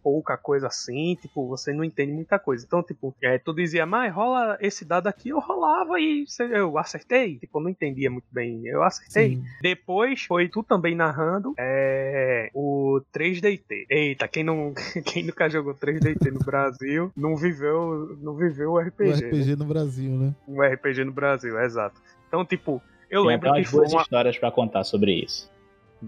pouca 0.03 0.37
coisa 0.37 0.67
assim, 0.67 1.15
tipo, 1.21 1.47
você 1.47 1.73
não 1.73 1.83
entende 1.83 2.11
muita 2.11 2.37
coisa. 2.39 2.65
Então, 2.65 2.83
tipo, 2.83 3.15
é, 3.21 3.37
tu 3.37 3.53
dizia, 3.53 3.85
mas 3.85 4.13
rola 4.13 4.57
esse 4.61 4.83
dado 4.85 5.07
aqui, 5.07 5.29
eu 5.29 5.39
rolava 5.39 5.99
e 5.99 6.25
eu 6.51 6.77
acertei. 6.77 7.37
Tipo, 7.37 7.59
eu 7.59 7.63
não 7.63 7.69
entendia 7.69 8.09
muito 8.09 8.27
bem, 8.31 8.65
eu 8.67 8.83
acertei. 8.83 9.35
Sim. 9.35 9.43
Depois 9.61 10.23
foi 10.23 10.49
tu 10.49 10.63
também 10.63 10.95
narrando 10.95 11.53
é, 11.57 12.49
o 12.53 13.01
3DT. 13.13 13.85
Eita, 13.89 14.27
quem, 14.27 14.43
não, 14.43 14.73
quem 15.05 15.23
nunca 15.23 15.49
jogou 15.49 15.73
3DT 15.73 16.31
no 16.31 16.39
Brasil 16.39 17.11
não 17.15 17.35
viveu, 17.35 18.17
não 18.21 18.35
viveu 18.35 18.71
o 18.71 18.73
O 18.73 18.79
RPG. 18.79 19.25
RPG 19.29 19.55
no 19.55 19.65
Brasil, 19.65 20.11
né? 20.11 20.35
O 20.47 20.61
RPG 20.61 21.03
no 21.05 21.11
Brasil, 21.13 21.57
exato. 21.59 22.01
Então, 22.27 22.45
tipo, 22.45 22.81
eu 23.09 23.21
Tem 23.21 23.29
lembro 23.31 23.51
que 23.53 23.59
umas 23.59 23.69
foi 23.69 23.79
boas 23.81 23.93
uma. 23.93 24.01
histórias 24.01 24.37
pra 24.37 24.51
contar 24.51 24.83
sobre 24.83 25.13
isso. 25.23 25.49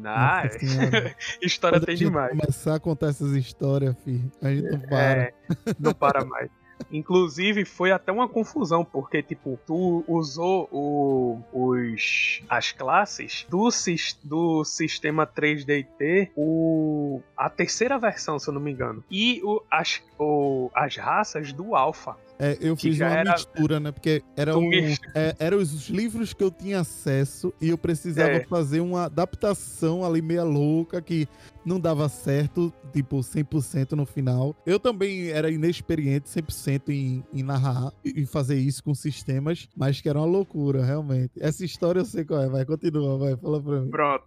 Ah, 0.05 0.43
Nossa 0.45 0.59
Senhora. 0.59 1.15
história 1.41 1.79
Quando 1.79 1.83
a 1.83 1.85
tem 1.87 1.95
gente 1.97 2.07
demais. 2.09 2.29
começar 2.31 2.75
a 2.75 2.79
contar 2.79 3.07
essas 3.07 3.31
histórias, 3.33 3.95
filho, 4.03 4.31
a 4.41 4.49
gente 4.49 4.69
não 4.71 4.79
para. 4.79 5.01
É, 5.01 5.33
não 5.79 5.93
para 5.93 6.25
mais. 6.25 6.49
Inclusive, 6.91 7.63
foi 7.63 7.91
até 7.91 8.11
uma 8.11 8.27
confusão, 8.27 8.83
porque, 8.83 9.21
tipo, 9.21 9.59
tu 9.67 10.03
usou 10.07 10.67
o, 10.71 11.39
os, 11.53 12.41
as 12.49 12.71
classes 12.71 13.45
do, 13.47 13.69
sis- 13.69 14.17
do 14.23 14.63
sistema 14.65 15.27
3DT, 15.27 16.31
o, 16.35 17.21
a 17.37 17.49
terceira 17.51 17.99
versão, 17.99 18.39
se 18.39 18.49
eu 18.49 18.53
não 18.55 18.59
me 18.61 18.71
engano, 18.71 19.03
e 19.11 19.39
o, 19.43 19.61
as, 19.69 20.01
o, 20.17 20.71
as 20.73 20.95
raças 20.97 21.53
do 21.53 21.75
Alpha. 21.75 22.17
É, 22.43 22.57
eu 22.59 22.75
fiz 22.75 22.99
uma 22.99 23.05
era- 23.07 23.33
mistura, 23.33 23.79
né? 23.79 23.91
Porque 23.91 24.23
era 24.35 24.57
um, 24.57 24.71
é, 24.73 25.35
eram 25.37 25.59
os 25.59 25.87
livros 25.89 26.33
que 26.33 26.43
eu 26.43 26.49
tinha 26.49 26.79
acesso 26.79 27.53
e 27.61 27.69
eu 27.69 27.77
precisava 27.77 28.31
É. 28.31 28.43
fazer 28.45 28.79
uma 28.79 29.03
adaptação 29.05 30.03
ali 30.03 30.23
meia 30.23 30.43
louca 30.43 30.99
que 31.03 31.27
não 31.65 31.79
dava 31.79 32.07
certo, 32.09 32.73
tipo, 32.91 33.17
100% 33.17 33.93
no 33.93 34.05
final. 34.05 34.55
Eu 34.65 34.79
também 34.79 35.29
era 35.29 35.49
inexperiente 35.49 36.29
100% 36.29 36.89
em, 36.89 37.23
em 37.33 37.43
narrar 37.43 37.91
e 38.03 38.25
fazer 38.25 38.55
isso 38.55 38.83
com 38.83 38.93
sistemas, 38.93 39.67
mas 39.75 40.01
que 40.01 40.09
era 40.09 40.19
uma 40.19 40.25
loucura, 40.25 40.83
realmente. 40.83 41.31
Essa 41.39 41.63
história 41.63 41.99
eu 41.99 42.05
sei 42.05 42.25
qual 42.25 42.41
é, 42.41 42.49
vai, 42.49 42.65
continua, 42.65 43.17
vai, 43.17 43.37
fala 43.37 43.61
pra 43.61 43.81
mim. 43.81 43.89
Pronto. 43.89 44.25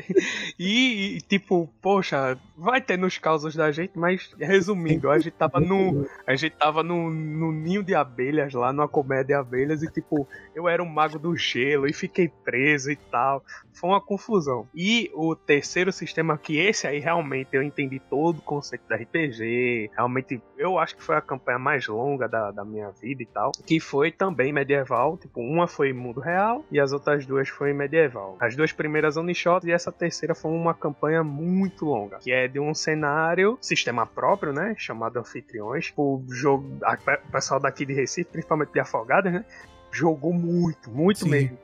e, 0.58 1.18
tipo, 1.28 1.68
poxa, 1.80 2.38
vai 2.56 2.80
ter 2.80 2.98
nos 2.98 3.18
causos 3.18 3.54
da 3.54 3.70
gente, 3.70 3.98
mas 3.98 4.30
resumindo, 4.38 5.10
a 5.10 5.18
gente 5.18 5.32
tava 5.32 5.60
no. 5.60 6.06
A 6.26 6.34
gente 6.34 6.56
tava 6.56 6.82
no, 6.82 7.10
no 7.10 7.52
ninho 7.52 7.82
de 7.82 7.94
abelhas 7.94 8.52
lá, 8.52 8.72
numa 8.72 8.88
colmeia 8.88 9.24
de 9.24 9.32
abelhas, 9.32 9.82
e 9.82 9.90
tipo, 9.90 10.26
eu 10.54 10.68
era 10.68 10.82
um 10.82 10.88
mago 10.88 11.18
do 11.18 11.36
gelo 11.36 11.86
e 11.86 11.92
fiquei 11.92 12.28
preso 12.28 12.90
e 12.90 12.96
tal. 12.96 13.44
Foi 13.72 13.90
uma 13.90 14.00
confusão. 14.00 14.68
E 14.74 15.10
o 15.14 15.34
terceiro 15.34 15.92
sistema, 15.92 16.36
que 16.36 16.58
esse 16.72 16.86
aí 16.86 16.98
realmente 16.98 17.48
eu 17.52 17.62
entendi 17.62 18.00
todo 18.00 18.38
o 18.38 18.42
conceito 18.42 18.82
da 18.88 18.96
RPG. 18.96 19.90
Realmente, 19.94 20.42
eu 20.58 20.78
acho 20.78 20.96
que 20.96 21.02
foi 21.02 21.14
a 21.16 21.20
campanha 21.20 21.58
mais 21.58 21.86
longa 21.86 22.28
da, 22.28 22.50
da 22.50 22.64
minha 22.64 22.90
vida 22.90 23.22
e 23.22 23.26
tal. 23.26 23.52
Que 23.66 23.78
foi 23.78 24.10
também 24.10 24.52
medieval. 24.52 25.16
Tipo, 25.16 25.40
uma 25.40 25.68
foi 25.68 25.92
mundo 25.92 26.20
real 26.20 26.64
e 26.70 26.80
as 26.80 26.92
outras 26.92 27.24
duas 27.24 27.48
foi 27.48 27.72
medieval. 27.72 28.36
As 28.40 28.56
duas 28.56 28.72
primeiras 28.72 29.16
one 29.16 29.34
shots 29.34 29.66
e 29.68 29.72
essa 29.72 29.92
terceira 29.92 30.34
foi 30.34 30.50
uma 30.50 30.74
campanha 30.74 31.22
muito 31.22 31.84
longa. 31.84 32.18
Que 32.18 32.32
é 32.32 32.48
de 32.48 32.58
um 32.58 32.74
cenário, 32.74 33.56
sistema 33.60 34.04
próprio, 34.06 34.52
né? 34.52 34.74
Chamado 34.76 35.18
Anfitriões. 35.18 35.92
O 35.96 36.22
jogo. 36.30 36.78
a- 36.84 36.98
O 37.28 37.32
pessoal 37.32 37.60
daqui 37.60 37.84
de 37.86 37.92
Recife, 37.92 38.30
principalmente 38.30 38.72
de 38.72 38.80
Afogadas, 38.80 39.32
né? 39.32 39.44
Jogou 39.90 40.32
muito, 40.32 40.90
muito 40.90 41.20
Sim. 41.24 41.30
mesmo. 41.30 41.58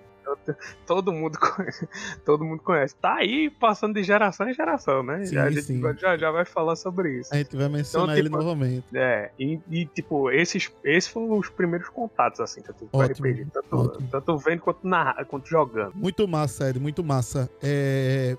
Todo- 0.86 1.12
mundo, 1.12 1.38
conhece, 1.38 1.88
todo 2.24 2.44
mundo 2.44 2.62
conhece. 2.62 2.94
Tá 2.96 3.16
aí 3.16 3.50
passando 3.50 3.94
de 3.94 4.02
geração 4.02 4.48
em 4.48 4.54
geração, 4.54 5.02
né? 5.02 5.24
Sim, 5.24 5.34
já, 5.34 5.44
a 5.44 5.50
gente 5.50 5.62
sim. 5.62 5.82
já, 5.98 6.16
já 6.16 6.30
vai 6.30 6.44
falar 6.44 6.76
sobre 6.76 7.20
isso. 7.20 7.32
A 7.32 7.38
gente 7.38 7.56
vai 7.56 7.68
mencionar 7.68 8.08
Então, 8.08 8.18
ele 8.18 8.28
tipo, 8.28 8.36
novamente. 8.36 8.84
É, 8.94 9.30
e, 9.38 9.60
e, 9.70 9.86
tipo, 9.86 10.30
esses, 10.30 10.70
esses 10.84 11.10
foram 11.10 11.38
os 11.38 11.48
primeiros 11.48 11.88
contatos, 11.88 12.40
assim, 12.40 12.62
que 12.62 12.70
eu 12.70 12.74
tive 12.74 12.90
com 12.90 12.98
Ótimo, 12.98 13.26
RPG. 13.26 13.46
Tanto, 13.52 13.76
ótimo. 13.76 14.08
tanto 14.10 14.38
vendo 14.38 14.60
quanto, 14.60 14.86
narra, 14.86 15.24
quanto 15.24 15.48
jogando. 15.48 15.92
Muito 15.94 16.26
massa, 16.28 16.70
Ed, 16.70 16.78
muito 16.78 17.02
massa. 17.02 17.50
É... 17.62 18.36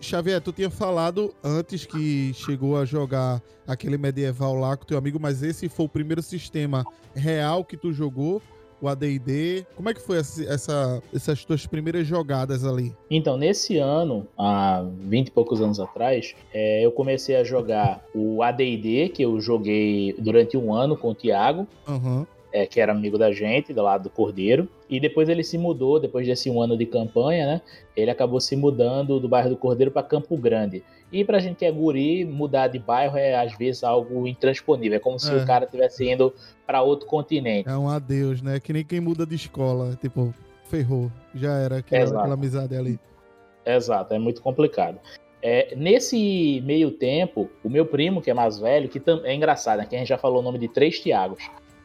Xavier, 0.00 0.40
tu 0.40 0.52
tinha 0.52 0.70
falado 0.70 1.32
antes 1.44 1.86
que 1.86 2.32
chegou 2.34 2.76
a 2.76 2.84
jogar 2.84 3.40
aquele 3.66 3.96
medieval 3.96 4.54
lá 4.54 4.76
com 4.76 4.84
teu 4.84 4.98
amigo, 4.98 5.18
mas 5.20 5.42
esse 5.42 5.68
foi 5.68 5.86
o 5.86 5.88
primeiro 5.88 6.20
sistema 6.22 6.84
real 7.14 7.64
que 7.64 7.76
tu 7.76 7.92
jogou, 7.92 8.42
o 8.82 8.88
AD&D. 8.88 9.64
Como 9.76 9.88
é 9.88 9.94
que 9.94 10.00
foi 10.00 10.18
essa, 10.18 10.42
essa- 10.44 11.02
essas 11.14 11.44
tuas 11.44 11.66
primeiras 11.66 12.06
jogadas 12.06 12.64
ali? 12.64 12.92
Então, 13.10 13.36
nesse 13.36 13.78
ano, 13.78 14.26
há 14.36 14.84
20 15.00 15.28
e 15.28 15.30
poucos 15.30 15.60
anos 15.60 15.78
atrás, 15.78 16.34
é, 16.52 16.84
eu 16.84 16.90
comecei 16.92 17.36
a 17.36 17.44
jogar 17.44 18.04
o 18.14 18.42
AD&D, 18.42 19.08
que 19.10 19.22
eu 19.22 19.40
joguei 19.40 20.14
durante 20.18 20.56
um 20.56 20.74
ano 20.74 20.96
com 20.96 21.10
o 21.10 21.14
Thiago, 21.14 21.66
Aham. 21.88 22.26
é, 22.52 22.66
que 22.66 22.80
era 22.80 22.92
amigo 22.92 23.16
da 23.16 23.30
gente, 23.32 23.72
do 23.72 23.82
lado 23.82 24.04
do 24.04 24.10
Cordeiro. 24.10 24.68
E 24.90 25.00
depois 25.00 25.28
ele 25.28 25.42
se 25.44 25.56
mudou, 25.56 25.98
depois 26.00 26.26
desse 26.26 26.50
um 26.50 26.60
ano 26.60 26.76
de 26.76 26.84
campanha, 26.84 27.46
né? 27.46 27.60
Ele 27.96 28.10
acabou 28.10 28.40
se 28.40 28.54
mudando 28.56 29.18
do 29.18 29.28
bairro 29.28 29.48
do 29.50 29.56
Cordeiro 29.56 29.90
para 29.90 30.02
Campo 30.02 30.36
Grande. 30.36 30.82
E 31.10 31.24
pra 31.24 31.38
gente 31.38 31.56
que 31.56 31.64
é 31.64 31.70
guri, 31.70 32.24
mudar 32.24 32.68
de 32.68 32.78
bairro 32.78 33.16
é 33.18 33.34
às 33.34 33.56
vezes 33.56 33.84
algo 33.84 34.26
intransponível. 34.26 34.96
É 34.96 35.00
como 35.00 35.18
se 35.18 35.30
É. 35.30 35.36
o 35.36 35.46
cara 35.46 35.64
estivesse 35.66 36.10
indo 36.10 36.32
para 36.72 36.80
outro 36.80 37.06
continente. 37.06 37.68
É 37.68 37.76
um 37.76 37.86
adeus, 37.86 38.40
né? 38.40 38.58
Que 38.58 38.72
nem 38.72 38.82
quem 38.82 38.98
muda 38.98 39.26
de 39.26 39.34
escola. 39.34 39.94
Tipo, 40.00 40.32
ferrou. 40.70 41.12
Já 41.34 41.52
era 41.58 41.76
aquela, 41.76 42.02
Exato. 42.02 42.18
aquela 42.18 42.34
amizade 42.34 42.74
ali. 42.74 42.98
Exato, 43.66 44.14
é 44.14 44.18
muito 44.18 44.40
complicado. 44.40 44.98
É, 45.42 45.74
nesse 45.76 46.62
meio 46.64 46.90
tempo, 46.92 47.50
o 47.62 47.68
meu 47.68 47.84
primo, 47.84 48.22
que 48.22 48.30
é 48.30 48.34
mais 48.34 48.58
velho, 48.58 48.88
que 48.88 49.02
é 49.24 49.34
engraçado, 49.34 49.80
né? 49.80 49.86
Que 49.86 49.94
a 49.94 49.98
gente 49.98 50.08
já 50.08 50.16
falou 50.16 50.40
o 50.40 50.42
nome 50.42 50.58
de 50.58 50.66
três 50.66 50.98
Tiagos. 50.98 51.44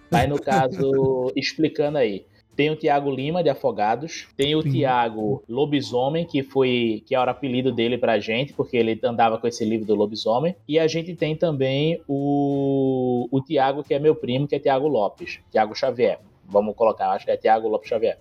Mas 0.10 0.30
no 0.30 0.42
caso, 0.42 1.32
explicando 1.36 1.98
aí. 1.98 2.26
Tem 2.58 2.72
o 2.72 2.76
Tiago 2.76 3.12
Lima, 3.12 3.44
de 3.44 3.50
Afogados. 3.52 4.28
Tem 4.36 4.56
o 4.56 4.64
Sim. 4.64 4.72
Tiago 4.72 5.44
Lobisomem, 5.48 6.26
que 6.26 6.42
foi 6.42 7.04
que 7.06 7.14
era 7.14 7.28
o 7.28 7.30
apelido 7.30 7.72
dele 7.72 8.00
pra 8.00 8.18
gente, 8.18 8.52
porque 8.52 8.76
ele 8.76 9.00
andava 9.04 9.38
com 9.38 9.48
esse 9.48 9.64
livro 9.64 9.86
do 9.86 9.94
Lobisomem. 9.94 10.56
E 10.68 10.80
a 10.80 10.88
gente 10.88 11.14
tem 11.14 11.36
também 11.36 12.02
o, 12.08 13.28
o 13.30 13.40
Tiago, 13.42 13.84
que 13.84 13.94
é 13.94 14.00
meu 14.00 14.16
primo, 14.16 14.48
que 14.48 14.56
é 14.56 14.60
Tiago 14.60 14.88
Lopes. 14.88 15.40
Tiago 15.52 15.76
Xavier. 15.76 16.20
Vamos 16.44 16.76
colocar, 16.76 17.12
acho 17.12 17.26
que 17.26 17.32
é 17.32 17.38
Tiago 17.38 17.68
Lopes 17.68 17.90
Xavier. 17.90 18.18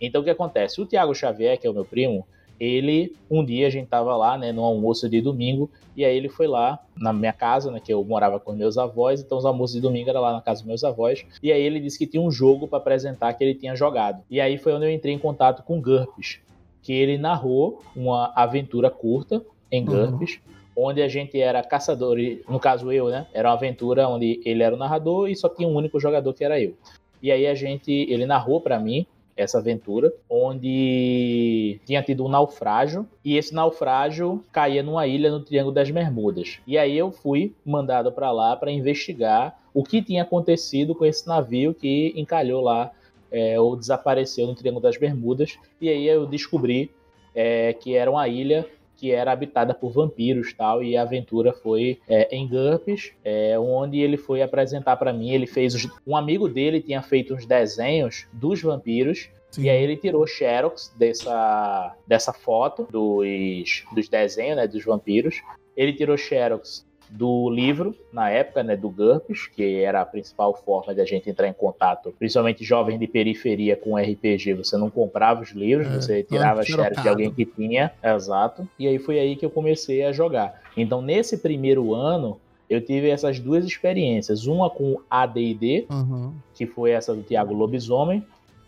Então 0.00 0.20
o 0.20 0.24
que 0.24 0.30
acontece? 0.30 0.80
O 0.80 0.86
Tiago 0.86 1.14
Xavier, 1.14 1.56
que 1.56 1.68
é 1.68 1.70
o 1.70 1.74
meu 1.74 1.84
primo, 1.84 2.26
ele, 2.58 3.14
um 3.30 3.44
dia 3.44 3.66
a 3.66 3.70
gente 3.70 3.88
tava 3.88 4.16
lá, 4.16 4.36
né, 4.38 4.52
no 4.52 4.64
almoço 4.64 5.08
de 5.08 5.20
domingo, 5.20 5.70
e 5.96 6.04
aí 6.04 6.16
ele 6.16 6.28
foi 6.28 6.46
lá 6.46 6.78
na 6.96 7.12
minha 7.12 7.32
casa, 7.32 7.70
né, 7.70 7.80
que 7.80 7.92
eu 7.92 8.04
morava 8.04 8.38
com 8.38 8.52
meus 8.52 8.76
avós, 8.78 9.20
então 9.20 9.38
os 9.38 9.44
almoços 9.44 9.76
de 9.76 9.82
domingo 9.82 10.10
era 10.10 10.20
lá 10.20 10.32
na 10.32 10.40
casa 10.40 10.60
dos 10.60 10.68
meus 10.68 10.84
avós, 10.84 11.24
e 11.42 11.52
aí 11.52 11.62
ele 11.62 11.80
disse 11.80 11.98
que 11.98 12.06
tinha 12.06 12.22
um 12.22 12.30
jogo 12.30 12.68
para 12.68 12.78
apresentar 12.78 13.32
que 13.34 13.42
ele 13.42 13.54
tinha 13.54 13.74
jogado. 13.76 14.22
E 14.30 14.40
aí 14.40 14.58
foi 14.58 14.72
onde 14.72 14.86
eu 14.86 14.90
entrei 14.90 15.14
em 15.14 15.18
contato 15.18 15.62
com 15.62 15.78
o 15.78 15.80
GURPS, 15.80 16.40
que 16.82 16.92
ele 16.92 17.18
narrou 17.18 17.82
uma 17.94 18.32
aventura 18.34 18.90
curta 18.90 19.44
em 19.70 19.80
Uhum. 19.80 20.10
GURPS, 20.10 20.38
onde 20.76 21.02
a 21.02 21.08
gente 21.08 21.40
era 21.40 21.62
caçador, 21.62 22.18
e, 22.18 22.42
no 22.48 22.60
caso 22.60 22.92
eu, 22.92 23.08
né, 23.08 23.26
era 23.32 23.48
uma 23.48 23.54
aventura 23.54 24.06
onde 24.08 24.40
ele 24.44 24.62
era 24.62 24.74
o 24.74 24.78
narrador 24.78 25.28
e 25.28 25.34
só 25.34 25.48
tinha 25.48 25.66
um 25.66 25.74
único 25.74 25.98
jogador 25.98 26.32
que 26.34 26.44
era 26.44 26.60
eu. 26.60 26.74
E 27.22 27.32
aí 27.32 27.46
a 27.46 27.54
gente, 27.54 27.90
ele 27.90 28.26
narrou 28.26 28.60
para 28.60 28.78
mim 28.78 29.06
essa 29.36 29.58
aventura, 29.58 30.12
onde 30.30 31.78
tinha 31.84 32.02
tido 32.02 32.24
um 32.24 32.28
naufrágio, 32.28 33.06
e 33.24 33.36
esse 33.36 33.54
naufrágio 33.54 34.42
caía 34.50 34.82
numa 34.82 35.06
ilha 35.06 35.30
no 35.30 35.40
Triângulo 35.40 35.74
das 35.74 35.90
Bermudas. 35.90 36.58
E 36.66 36.78
aí 36.78 36.96
eu 36.96 37.12
fui 37.12 37.54
mandado 37.64 38.10
para 38.10 38.32
lá 38.32 38.56
para 38.56 38.70
investigar 38.70 39.58
o 39.74 39.84
que 39.84 40.00
tinha 40.00 40.22
acontecido 40.22 40.94
com 40.94 41.04
esse 41.04 41.28
navio 41.28 41.74
que 41.74 42.14
encalhou 42.16 42.62
lá 42.62 42.90
é, 43.30 43.60
ou 43.60 43.76
desapareceu 43.76 44.46
no 44.46 44.54
Triângulo 44.54 44.82
das 44.82 44.96
Bermudas. 44.96 45.58
E 45.80 45.88
aí 45.88 46.06
eu 46.06 46.26
descobri 46.26 46.90
é, 47.34 47.74
que 47.74 47.94
era 47.94 48.10
uma 48.10 48.26
ilha 48.26 48.66
que 48.96 49.12
era 49.12 49.32
habitada 49.32 49.74
por 49.74 49.90
vampiros 49.92 50.52
tal 50.54 50.82
e 50.82 50.96
a 50.96 51.02
aventura 51.02 51.52
foi 51.52 51.98
é, 52.08 52.34
em 52.34 52.48
GURPS 52.48 53.12
é, 53.24 53.58
onde 53.58 54.00
ele 54.00 54.16
foi 54.16 54.40
apresentar 54.42 54.96
para 54.96 55.12
mim 55.12 55.30
ele 55.30 55.46
fez 55.46 55.74
os- 55.74 55.88
um 56.06 56.16
amigo 56.16 56.48
dele 56.48 56.80
tinha 56.80 57.02
feito 57.02 57.34
uns 57.34 57.44
desenhos 57.44 58.26
dos 58.32 58.62
vampiros 58.62 59.28
Sim. 59.50 59.64
e 59.64 59.70
aí 59.70 59.82
ele 59.82 59.96
tirou 59.96 60.26
xerox 60.26 60.92
dessa, 60.98 61.94
dessa 62.06 62.32
foto 62.32 62.86
dos, 62.90 63.84
dos 63.94 64.08
desenhos 64.08 64.56
né, 64.56 64.66
dos 64.66 64.84
vampiros 64.84 65.42
ele 65.76 65.92
tirou 65.92 66.16
xerox 66.16 66.85
do 67.08 67.48
livro, 67.50 67.94
na 68.12 68.30
época, 68.30 68.62
né, 68.62 68.76
do 68.76 68.90
GURPS, 68.90 69.46
que 69.46 69.80
era 69.82 70.00
a 70.00 70.06
principal 70.06 70.54
forma 70.54 70.94
de 70.94 71.00
a 71.00 71.04
gente 71.04 71.30
entrar 71.30 71.48
em 71.48 71.52
contato, 71.52 72.14
principalmente 72.18 72.64
jovens 72.64 72.98
de 72.98 73.06
periferia 73.06 73.76
com 73.76 73.96
RPG, 73.96 74.54
você 74.54 74.76
não 74.76 74.90
comprava 74.90 75.42
os 75.42 75.50
livros, 75.50 75.86
É, 75.86 76.00
você 76.00 76.22
tirava 76.22 76.62
xerox 76.62 77.00
de 77.00 77.08
alguém 77.08 77.30
que 77.30 77.44
tinha, 77.44 77.92
exato, 78.02 78.68
e 78.78 78.88
aí 78.88 78.98
foi 78.98 79.18
aí 79.18 79.36
que 79.36 79.46
eu 79.46 79.50
comecei 79.50 80.04
a 80.04 80.12
jogar. 80.12 80.60
Então, 80.76 81.00
nesse 81.00 81.38
primeiro 81.38 81.94
ano, 81.94 82.38
eu 82.68 82.80
tive 82.80 83.08
essas 83.08 83.38
duas 83.38 83.64
experiências, 83.64 84.46
uma 84.46 84.68
com 84.68 85.00
AD&D, 85.08 85.86
Aham. 85.88 86.34
que 86.54 86.66
foi 86.66 86.90
essa 86.90 87.14
do 87.14 87.22
Tiago 87.22 87.54
Lobisomem, 87.54 88.24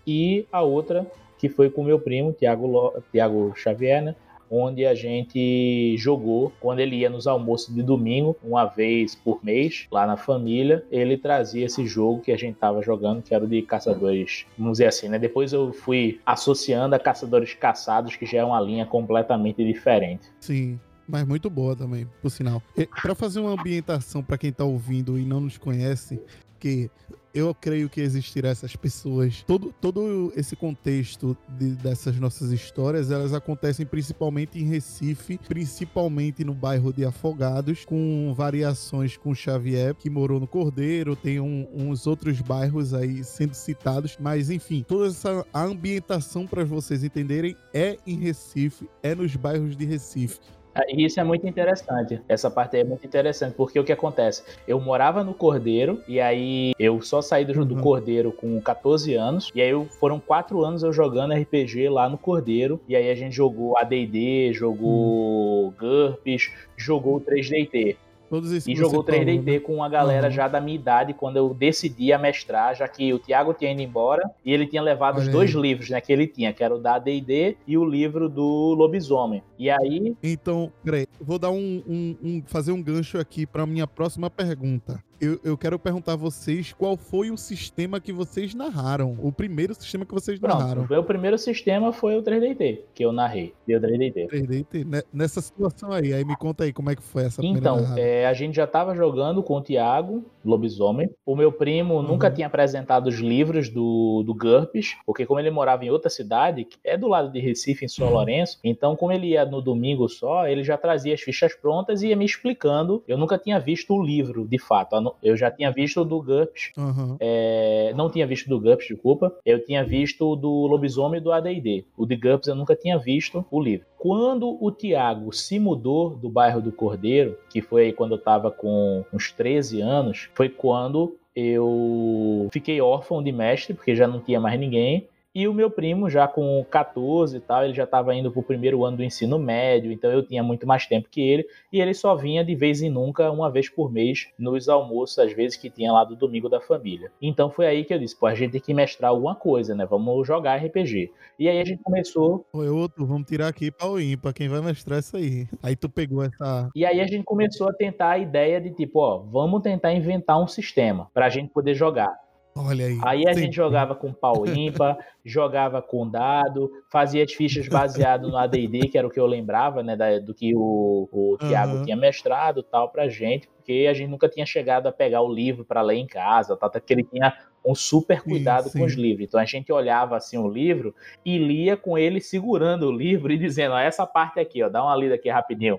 e 0.07 0.47
a 0.53 0.63
outra 0.63 1.07
que 1.39 1.49
foi 1.49 1.71
com 1.71 1.85
meu 1.85 2.01
primo, 2.01 2.33
Tiago, 2.33 2.67
Lo... 2.67 2.95
Tiago 3.13 3.53
Xavier, 3.57 4.03
né? 4.03 4.15
Onde 4.51 4.87
a 4.87 4.95
gente 4.95 5.97
jogou 5.99 6.53
quando 6.61 6.81
ele 6.81 6.97
ia 6.97 7.11
nos 7.11 7.27
almoços 7.27 7.75
de 7.75 7.83
domingo, 7.83 8.37
uma 8.43 8.65
vez 8.65 9.15
por 9.15 9.45
mês, 9.45 9.87
lá 9.91 10.07
na 10.07 10.17
família. 10.17 10.85
Ele 10.91 11.17
trazia 11.17 11.67
esse 11.67 11.87
jogo 11.87 12.21
que 12.21 12.33
a 12.33 12.37
gente 12.37 12.57
tava 12.57 12.83
jogando, 12.83 13.23
que 13.23 13.35
era 13.35 13.45
o 13.45 13.49
de 13.49 13.63
caçadores, 13.63 14.47
vamos 14.57 14.73
dizer 14.73 14.87
assim, 14.87 15.09
né? 15.09 15.19
Depois 15.19 15.53
eu 15.53 15.73
fui 15.73 16.21
associando 16.25 16.95
a 16.95 16.99
caçadores 16.99 17.55
caçados, 17.55 18.17
que 18.17 18.27
já 18.27 18.39
é 18.39 18.45
uma 18.45 18.61
linha 18.61 18.87
completamente 18.87 19.65
diferente. 19.65 20.29
Sim. 20.41 20.79
Mas 21.11 21.27
muito 21.27 21.49
boa 21.49 21.75
também, 21.75 22.07
por 22.21 22.29
sinal. 22.29 22.63
Pra 23.01 23.15
fazer 23.15 23.41
uma 23.41 23.53
ambientação 23.53 24.23
pra 24.23 24.37
quem 24.37 24.53
tá 24.53 24.65
ouvindo 24.65 25.19
e 25.19 25.25
não 25.25 25.41
nos 25.41 25.57
conhece, 25.57 26.21
que 26.61 26.91
eu 27.35 27.55
creio 27.55 27.89
que 27.89 28.01
existirá 28.01 28.49
essas 28.49 28.75
pessoas. 28.77 29.45
Todo, 29.47 29.73
todo 29.81 30.33
esse 30.37 30.57
contexto 30.57 31.37
de- 31.59 31.75
dessas 31.77 32.19
nossas 32.19 32.51
histórias, 32.53 33.11
elas 33.11 33.33
acontecem 33.35 33.85
principalmente 33.87 34.59
em 34.59 34.65
Recife, 34.65 35.39
principalmente 35.49 36.45
no 36.45 36.55
bairro 36.55 36.93
de 36.93 37.05
Afogados, 37.05 37.85
com 37.85 38.33
variações 38.37 39.17
com 39.17 39.35
Xavier, 39.35 39.95
que 39.95 40.11
morou 40.11 40.41
no 40.41 40.47
Cordeiro, 40.47 41.15
tem 41.15 41.39
um- 41.41 41.67
uns 41.75 42.07
outros 42.07 42.41
bairros 42.41 42.95
aí 42.95 43.23
sendo 43.23 43.55
citados, 43.55 44.17
mas 44.21 44.51
enfim, 44.51 44.85
toda 44.87 45.09
essa 45.09 45.45
ambientação 45.55 46.47
para 46.47 46.65
vocês 46.65 47.05
entenderem 47.05 47.55
é 47.73 47.97
em 48.07 48.17
Recife, 48.19 48.89
é 49.03 49.15
nos 49.15 49.35
bairros 49.37 49.77
de 49.77 49.85
Recife. 49.85 50.39
Ah, 50.79 50.85
E 50.89 51.05
isso 51.05 51.19
é 51.19 51.25
muito 51.25 51.45
interessante. 51.47 52.21
Essa 52.29 52.49
parte 52.49 52.77
aí 52.77 52.83
é 52.83 52.85
muito 52.85 53.05
interessante, 53.05 53.55
porque 53.57 53.81
o 53.81 53.85
que 53.85 53.91
acontece? 53.91 54.45
Eu 54.67 54.79
morava 54.79 55.25
no 55.25 55.35
Cordeiro, 55.35 56.01
e 56.07 56.21
aí 56.21 56.73
eu 56.79 57.03
só 57.03 57.21
saí 57.21 57.45
do, 57.45 57.65
do 57.65 57.75
Uhum. 57.75 57.81
Cordeiro 57.81 58.31
com 58.31 58.61
14 58.61 59.15
anos, 59.15 59.51
e 59.55 59.61
aí 59.61 59.71
eu- 59.71 59.87
foram 59.99 60.21
quatro 60.21 60.63
anos 60.65 60.85
eu 60.85 60.93
jogando 60.93 61.33
RPG 61.33 61.89
lá 61.89 62.09
no 62.09 62.17
Cordeiro, 62.17 62.81
e 62.87 62.95
aí 62.95 63.11
a 63.11 63.15
gente 63.17 63.35
jogou 63.35 63.77
AD&D, 63.77 64.53
jogou 64.53 65.73
GURPS, 65.73 66.53
jogou 66.77 67.17
o 67.17 67.21
3DT. 67.21 67.97
Todos 68.29 68.53
esses 68.53 68.67
E 68.69 68.75
jogou 68.75 69.03
você 69.03 69.11
falou, 69.13 69.25
3DT 69.27 69.53
né? 69.53 69.61
com 69.61 69.83
a 69.83 69.89
galera 69.89 70.27
Uhum. 70.27 70.33
já 70.33 70.49
da 70.49 70.61
minha 70.61 70.75
idade, 70.77 71.15
quando 71.15 71.37
eu 71.37 71.55
decidi 71.55 72.13
a 72.13 72.19
mestrar, 72.19 72.75
já 72.77 72.87
que 72.87 73.13
o 73.13 73.19
Thiago 73.19 73.55
tinha 73.55 73.73
ido 73.73 73.81
embora 73.81 74.23
e 74.45 74.53
ele 74.53 74.67
tinha 74.67 74.83
levado 74.83 75.17
os 75.19 75.25
Olha 75.25 75.33
dois 75.33 75.55
aí. 75.55 75.63
livros 75.63 75.89
né, 75.91 76.01
que 76.01 76.13
ele 76.13 76.27
tinha, 76.27 76.53
que 76.53 76.63
era 76.63 76.75
o 76.75 76.79
da 76.79 76.95
AD&D 76.97 77.57
e 77.67 77.79
o 77.79 77.85
livro 77.85 78.29
do 78.29 78.75
Lobisomem. 78.77 79.43
E 79.59 79.71
aí, 79.71 80.15
Então, 80.23 80.71
peraí, 80.85 81.07
vou 81.21 81.39
dar 81.39 81.51
um, 81.51 81.83
um- 81.89 82.17
um- 82.23 82.43
fazer 82.47 82.73
um 82.73 82.83
gancho 82.83 83.19
aqui 83.19 83.47
para 83.47 83.65
minha 83.67 83.87
próxima 83.87 84.29
pergunta. 84.29 85.03
Eu, 85.21 85.39
eu 85.43 85.59
quero 85.59 85.79
perguntar 85.79 86.13
a 86.13 86.17
vocês 86.17 86.73
qual 86.73 86.97
foi 86.97 87.31
o 87.31 87.37
sistema 87.37 88.01
que 88.01 88.13
vocês 88.13 88.55
narraram, 88.55 89.17
o 89.21 89.33
primeiro 89.33 89.75
sistema 89.75 90.05
que 90.07 90.15
vocês 90.15 90.39
pronto, 90.39 90.59
narraram. 90.59 90.83
o 90.85 90.89
meu 90.89 91.03
primeiro 91.03 91.37
sistema 91.37 91.93
foi 91.93 92.17
o 92.17 92.23
3DT, 92.23 92.81
que 92.95 93.05
eu 93.05 93.13
narrei, 93.13 93.53
deu 93.67 93.81
3DT. 93.81 94.29
3D, 94.29 94.85
né? 94.87 95.03
Nessa 95.13 95.41
situação 95.41 95.91
aí, 95.93 96.13
aí 96.13 96.25
me 96.25 96.37
conta 96.37 96.65
aí 96.65 96.73
como 96.73 96.91
é 96.91 96.97
que 96.97 97.03
foi 97.03 97.25
essa 97.25 97.45
Então, 97.45 97.79
é, 97.97 98.27
a 98.27 98.33
gente 98.33 98.55
já 98.55 98.65
estava 98.65 98.95
jogando 98.95 99.43
com 99.43 99.55
o 99.57 99.61
Thiago, 99.63 100.25
Lobisomem. 100.45 101.11
O 101.27 101.37
meu 101.37 101.53
primo 101.53 102.03
nunca 102.03 102.29
Uhum. 102.29 102.35
tinha 102.35 102.47
apresentado 102.47 103.09
os 103.09 103.17
livros 103.19 103.69
do, 103.69 104.23
do 104.25 104.35
GURPS, 104.35 104.97
porque 105.05 105.27
como 105.27 105.39
ele 105.41 105.51
morava 105.51 105.85
em 105.85 105.91
outra 105.91 106.09
cidade, 106.09 106.65
que 106.65 106.79
é 106.85 106.97
do 106.97 107.09
lado 107.09 107.31
de 107.31 107.39
Recife, 107.41 107.85
em 107.85 107.89
São 107.89 108.07
Uhum. 108.07 108.13
Lourenço, 108.15 108.59
então 108.65 108.97
como 108.97 109.13
ele 109.13 109.29
ia 109.29 109.45
no 109.45 109.61
domingo 109.61 110.09
só, 110.09 110.47
ele 110.47 110.63
já 110.63 110.77
trazia 110.79 111.13
as 111.15 111.21
fichas 111.21 111.55
prontas 111.55 112.03
e 112.03 112.09
ia 112.09 112.17
me 112.17 112.25
explicando. 112.25 113.03
Eu 113.07 113.19
nunca 113.19 113.37
tinha 113.37 113.59
visto 113.59 113.93
o 113.95 114.03
livro, 114.03 114.47
de 114.47 114.59
fato. 114.59 114.95
Eu 114.95 115.08
não- 115.09 115.15
Eu 115.23 115.37
já 115.37 115.51
tinha 115.51 115.71
visto 115.71 116.01
o 116.01 116.05
do 116.05 116.23
GURPS, 116.23 116.73
Aham. 116.77 117.17
é, 117.21 117.93
não 117.97 118.11
tinha 118.11 118.27
visto 118.27 118.49
do 118.49 118.61
GURPS, 118.61 118.89
desculpa. 118.89 119.35
Eu 119.45 119.65
tinha 119.65 119.85
visto 119.85 120.31
o 120.31 120.37
do 120.37 120.67
Lobisomem 120.67 121.21
e 121.21 121.23
do 121.23 121.33
AD&D. 121.33 121.85
O 121.97 122.07
de 122.07 122.17
GURPS 122.17 122.49
eu 122.49 122.55
nunca 122.55 122.75
tinha 122.77 122.99
visto 122.99 123.45
o 123.51 123.61
livro. 123.61 123.87
Quando 123.99 124.57
o 124.65 124.71
Tiago 124.71 125.33
se 125.33 125.59
mudou 125.59 126.11
do 126.11 126.29
bairro 126.29 126.61
do 126.61 126.71
Cordeiro, 126.73 127.37
que 127.51 127.61
foi 127.61 127.87
aí 127.87 127.93
quando 127.93 128.13
eu 128.13 128.19
tava 128.19 128.51
com 128.51 129.05
uns 129.13 129.33
13 129.33 129.81
anos, 129.81 130.29
foi 130.35 130.49
quando 130.49 131.17
eu 131.35 132.49
fiquei 132.53 132.81
órfão 132.81 133.23
de 133.23 133.33
mestre, 133.33 133.75
porque 133.75 133.95
já 133.95 134.07
não 134.07 134.21
tinha 134.21 134.41
mais 134.41 134.59
ninguém. 134.59 135.07
E 135.35 135.47
o 135.47 135.55
meu 135.55 135.71
primo, 135.71 136.09
já 136.09 136.27
com 136.27 136.65
14 136.71 137.37
e 137.37 137.41
tal, 137.41 137.65
ele 137.65 137.75
já 137.75 137.85
estava 137.85 138.15
indo 138.15 138.31
pro 138.31 138.43
primeiro 138.43 138.85
ano 138.85 138.97
do 138.97 139.05
ensino 139.05 139.39
médio, 139.39 139.93
então 139.93 140.11
eu 140.11 140.27
tinha 140.27 140.43
muito 140.43 140.67
mais 140.67 140.87
tempo 140.87 141.09
que 141.11 141.21
ele. 141.21 141.47
E 141.73 141.81
ele 141.81 141.95
só 141.95 142.17
vinha 142.17 142.45
de 142.45 142.55
vez 142.55 142.81
em 142.83 142.91
nunca, 142.91 143.31
uma 143.31 143.51
vez 143.51 143.69
por 143.69 143.93
mês, 143.93 144.29
nos 144.39 144.69
almoços, 144.69 145.19
às 145.19 145.33
vezes 145.33 145.57
que 145.57 145.69
tinha 145.69 145.93
lá 145.93 146.03
do 146.03 146.17
domingo 146.17 146.49
da 146.49 146.61
família. 146.61 147.13
Então 147.21 147.51
foi 147.51 147.67
aí 147.67 147.85
que 147.85 147.93
eu 147.93 147.99
disse: 147.99 148.19
pô, 148.19 148.27
a 148.27 148.35
gente 148.35 148.53
tem 148.53 148.61
que 148.61 148.75
mestrar 148.75 149.11
alguma 149.11 149.35
coisa, 149.35 149.75
né? 149.75 149.87
Vamos 149.87 150.27
jogar 150.27 150.57
RPG. 150.57 151.13
E 151.39 151.49
aí 151.49 151.61
a 151.61 151.65
gente 151.65 151.83
começou. 151.83 152.45
Oi, 152.53 152.69
outro, 152.69 153.07
vamos 153.07 153.29
tirar 153.29 153.49
aqui 153.49 153.71
para 153.71 153.89
o 153.89 154.01
ímpar, 154.01 154.33
quem 154.33 154.49
vai 154.49 154.61
mestrar 154.61 154.99
isso 154.99 155.17
aí. 155.17 155.47
Aí 155.63 155.77
tu 155.77 155.89
pegou 155.89 156.25
essa. 156.25 156.71
E 156.75 156.85
aí 156.85 157.01
a 157.01 157.07
gente 157.07 157.25
começou 157.25 157.69
a 157.69 157.73
tentar 157.73 158.11
a 158.11 158.19
ideia 158.19 158.61
de 158.61 158.71
tipo, 158.71 158.99
ó, 158.99 159.19
vamos 159.19 159.63
tentar 159.63 159.93
inventar 159.93 160.43
um 160.43 160.49
sistema 160.49 161.09
pra 161.13 161.29
gente 161.29 161.51
poder 161.51 161.75
jogar. 161.75 162.28
Olha 162.61 162.87
aí. 162.87 162.99
Aí 163.05 163.29
a 163.29 163.35
Sim. 163.35 163.43
gente 163.43 163.55
jogava 163.55 163.95
com 163.95 164.13
pau 164.13 164.45
ímpar, 164.45 164.99
jogava 165.25 165.81
com 165.81 166.09
dado, 166.09 166.69
fazia 166.91 167.23
as 167.23 167.33
fichas 167.33 167.69
baseado 167.69 168.29
no 168.29 168.37
AD&D, 168.37 168.89
que 168.89 168.99
era 168.99 169.07
o 169.07 169.11
que 169.11 169.21
eu 169.21 169.27
lembrava, 169.27 169.81
né, 169.81 169.95
da- 169.95 170.19
do 170.19 170.35
que 170.35 170.53
o, 170.57 171.09
o 171.13 171.39
Thiago 171.39 171.77
Aham. 171.77 171.85
tinha 171.85 171.97
mestrado 171.97 172.63
tal 172.63 172.89
pra 172.91 173.09
gente, 173.09 173.47
porque 173.49 173.87
a 173.89 173.95
gente 173.95 174.11
nunca 174.11 174.29
tinha 174.29 174.45
chegado 174.45 174.89
a 174.89 174.93
pegar 174.93 175.23
o 175.23 175.33
livro 175.33 175.65
pra 175.65 175.83
ler 175.83 175.99
em 175.99 176.07
casa, 176.07 176.57
tal, 176.57 176.69
até 176.69 176.81
que 176.81 176.93
ele 176.93 177.05
tinha 177.05 177.33
um 177.65 177.75
super 177.77 178.23
cuidado 178.23 178.69
sim. 178.71 178.79
com 178.79 178.85
os 178.85 178.95
livros. 178.95 179.27
Então 179.29 179.39
a 179.39 179.45
gente 179.45 179.73
olhava 179.73 180.17
assim 180.17 180.37
o 180.37 180.49
livro 180.49 180.93
e 181.25 181.39
lia 181.39 181.77
com 181.77 181.97
ele 181.97 182.21
segurando 182.21 182.89
o 182.89 182.93
livro 182.93 183.33
e 183.33 183.39
dizendo, 183.39 183.75
ó, 183.75 183.79
essa 183.79 184.05
parte 184.05 184.41
aqui, 184.41 184.63
ó, 184.65 184.69
dá 184.69 184.83
uma 184.83 184.97
lida 184.97 185.15
aqui 185.15 185.29
rapidinho. 185.29 185.79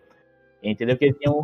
Entendeu? 0.63 0.95
Que 0.99 1.05
ele 1.05 1.13
tinha 1.15 1.31
um... 1.31 1.43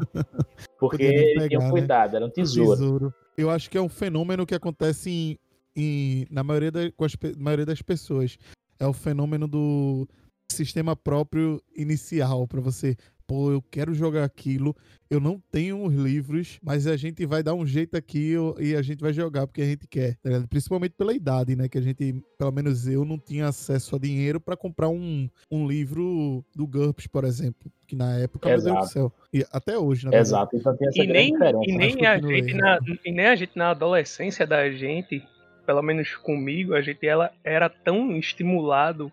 Porque 0.77 0.97
Poderia 1.03 1.21
ele 1.21 1.33
tinha 1.33 1.49
pegar, 1.49 1.59
um 1.59 1.63
né? 1.63 1.71
cuidado, 1.71 2.15
era 2.15 2.25
um 2.25 2.29
tesouro. 2.29 2.79
Tesouro. 2.79 3.13
Eu 3.37 3.49
acho 3.49 3.69
que 3.69 3.77
é 3.77 3.81
um 3.81 3.89
fenômeno 3.89 4.45
que 4.45 4.55
acontece 4.55 5.09
em, 5.09 5.39
em- 5.75 6.27
na 6.29 6.43
maioria, 6.43 6.71
da, 6.71 6.91
com 6.91 7.03
as 7.05 7.13
maioria 7.37 7.65
das 7.65 7.81
pessoas. 7.81 8.37
É 8.79 8.85
o 8.87 8.93
fenômeno 8.93 9.47
do 9.47 10.07
sistema 10.51 10.95
próprio 10.95 11.61
inicial 11.75 12.47
para 12.47 12.61
você. 12.61 12.95
Pô, 13.27 13.51
eu 13.51 13.59
quero 13.59 13.91
jogar 13.93 14.23
aquilo, 14.23 14.75
eu 15.09 15.19
não 15.19 15.41
tenho 15.51 15.83
os 15.83 15.93
livros, 15.95 16.59
mas 16.61 16.85
a 16.85 16.95
gente 16.95 17.25
vai 17.25 17.41
dar 17.41 17.55
um 17.55 17.65
jeito 17.65 17.97
aqui 17.97 18.35
e 18.59 18.75
a 18.75 18.83
gente 18.83 18.99
vai 18.99 19.11
jogar 19.11 19.47
porque 19.47 19.63
a 19.63 19.65
gente 19.65 19.87
quer. 19.87 20.15
tá 20.17 20.29
ligado? 20.29 20.47
Principalmente 20.47 20.91
pela 20.95 21.11
idade, 21.11 21.55
né? 21.55 21.67
Que 21.67 21.79
a 21.79 21.81
gente, 21.81 22.21
pelo 22.37 22.51
menos 22.51 22.87
eu, 22.87 23.03
não 23.03 23.17
tinha 23.17 23.47
acesso 23.47 23.95
a 23.95 23.99
dinheiro 23.99 24.39
para 24.39 24.55
comprar 24.55 24.89
um, 24.89 25.27
um 25.49 25.67
livro 25.67 26.45
do 26.55 26.67
GURPS, 26.67 27.07
por 27.07 27.23
exemplo. 27.23 27.71
Que 27.87 27.95
na 27.95 28.15
época, 28.17 28.47
meu 28.47 28.57
Deus 28.59 28.63
do 28.71 28.77
Exato. 28.77 28.93
céu. 28.93 29.13
E 29.33 29.43
até 29.51 29.75
hoje, 29.77 30.05
na 30.05 30.11
verdade. 30.11 30.29
Exato, 30.29 30.55
então 30.57 30.77
tem 30.77 30.87
essa 30.87 31.03
E 31.03 31.07
nem, 31.07 31.31
diferença. 31.31 31.59
e, 31.65 31.71
né? 31.71 31.77
Nem 31.77 32.05
a 32.05 32.19
gente 32.19 32.53
na, 32.53 32.79
e 33.05 33.11
nem 33.11 33.25
a 33.25 33.35
gente 33.35 33.57
na 33.57 33.69
adolescência 33.71 34.45
da 34.45 34.69
gente, 34.71 35.23
pelo 35.65 35.81
menos 35.81 36.15
comigo, 36.17 36.75
a 36.75 36.81
gente 36.81 37.07
ela 37.07 37.31
era 37.43 37.69
tão 37.69 38.15
estimulado 38.17 39.11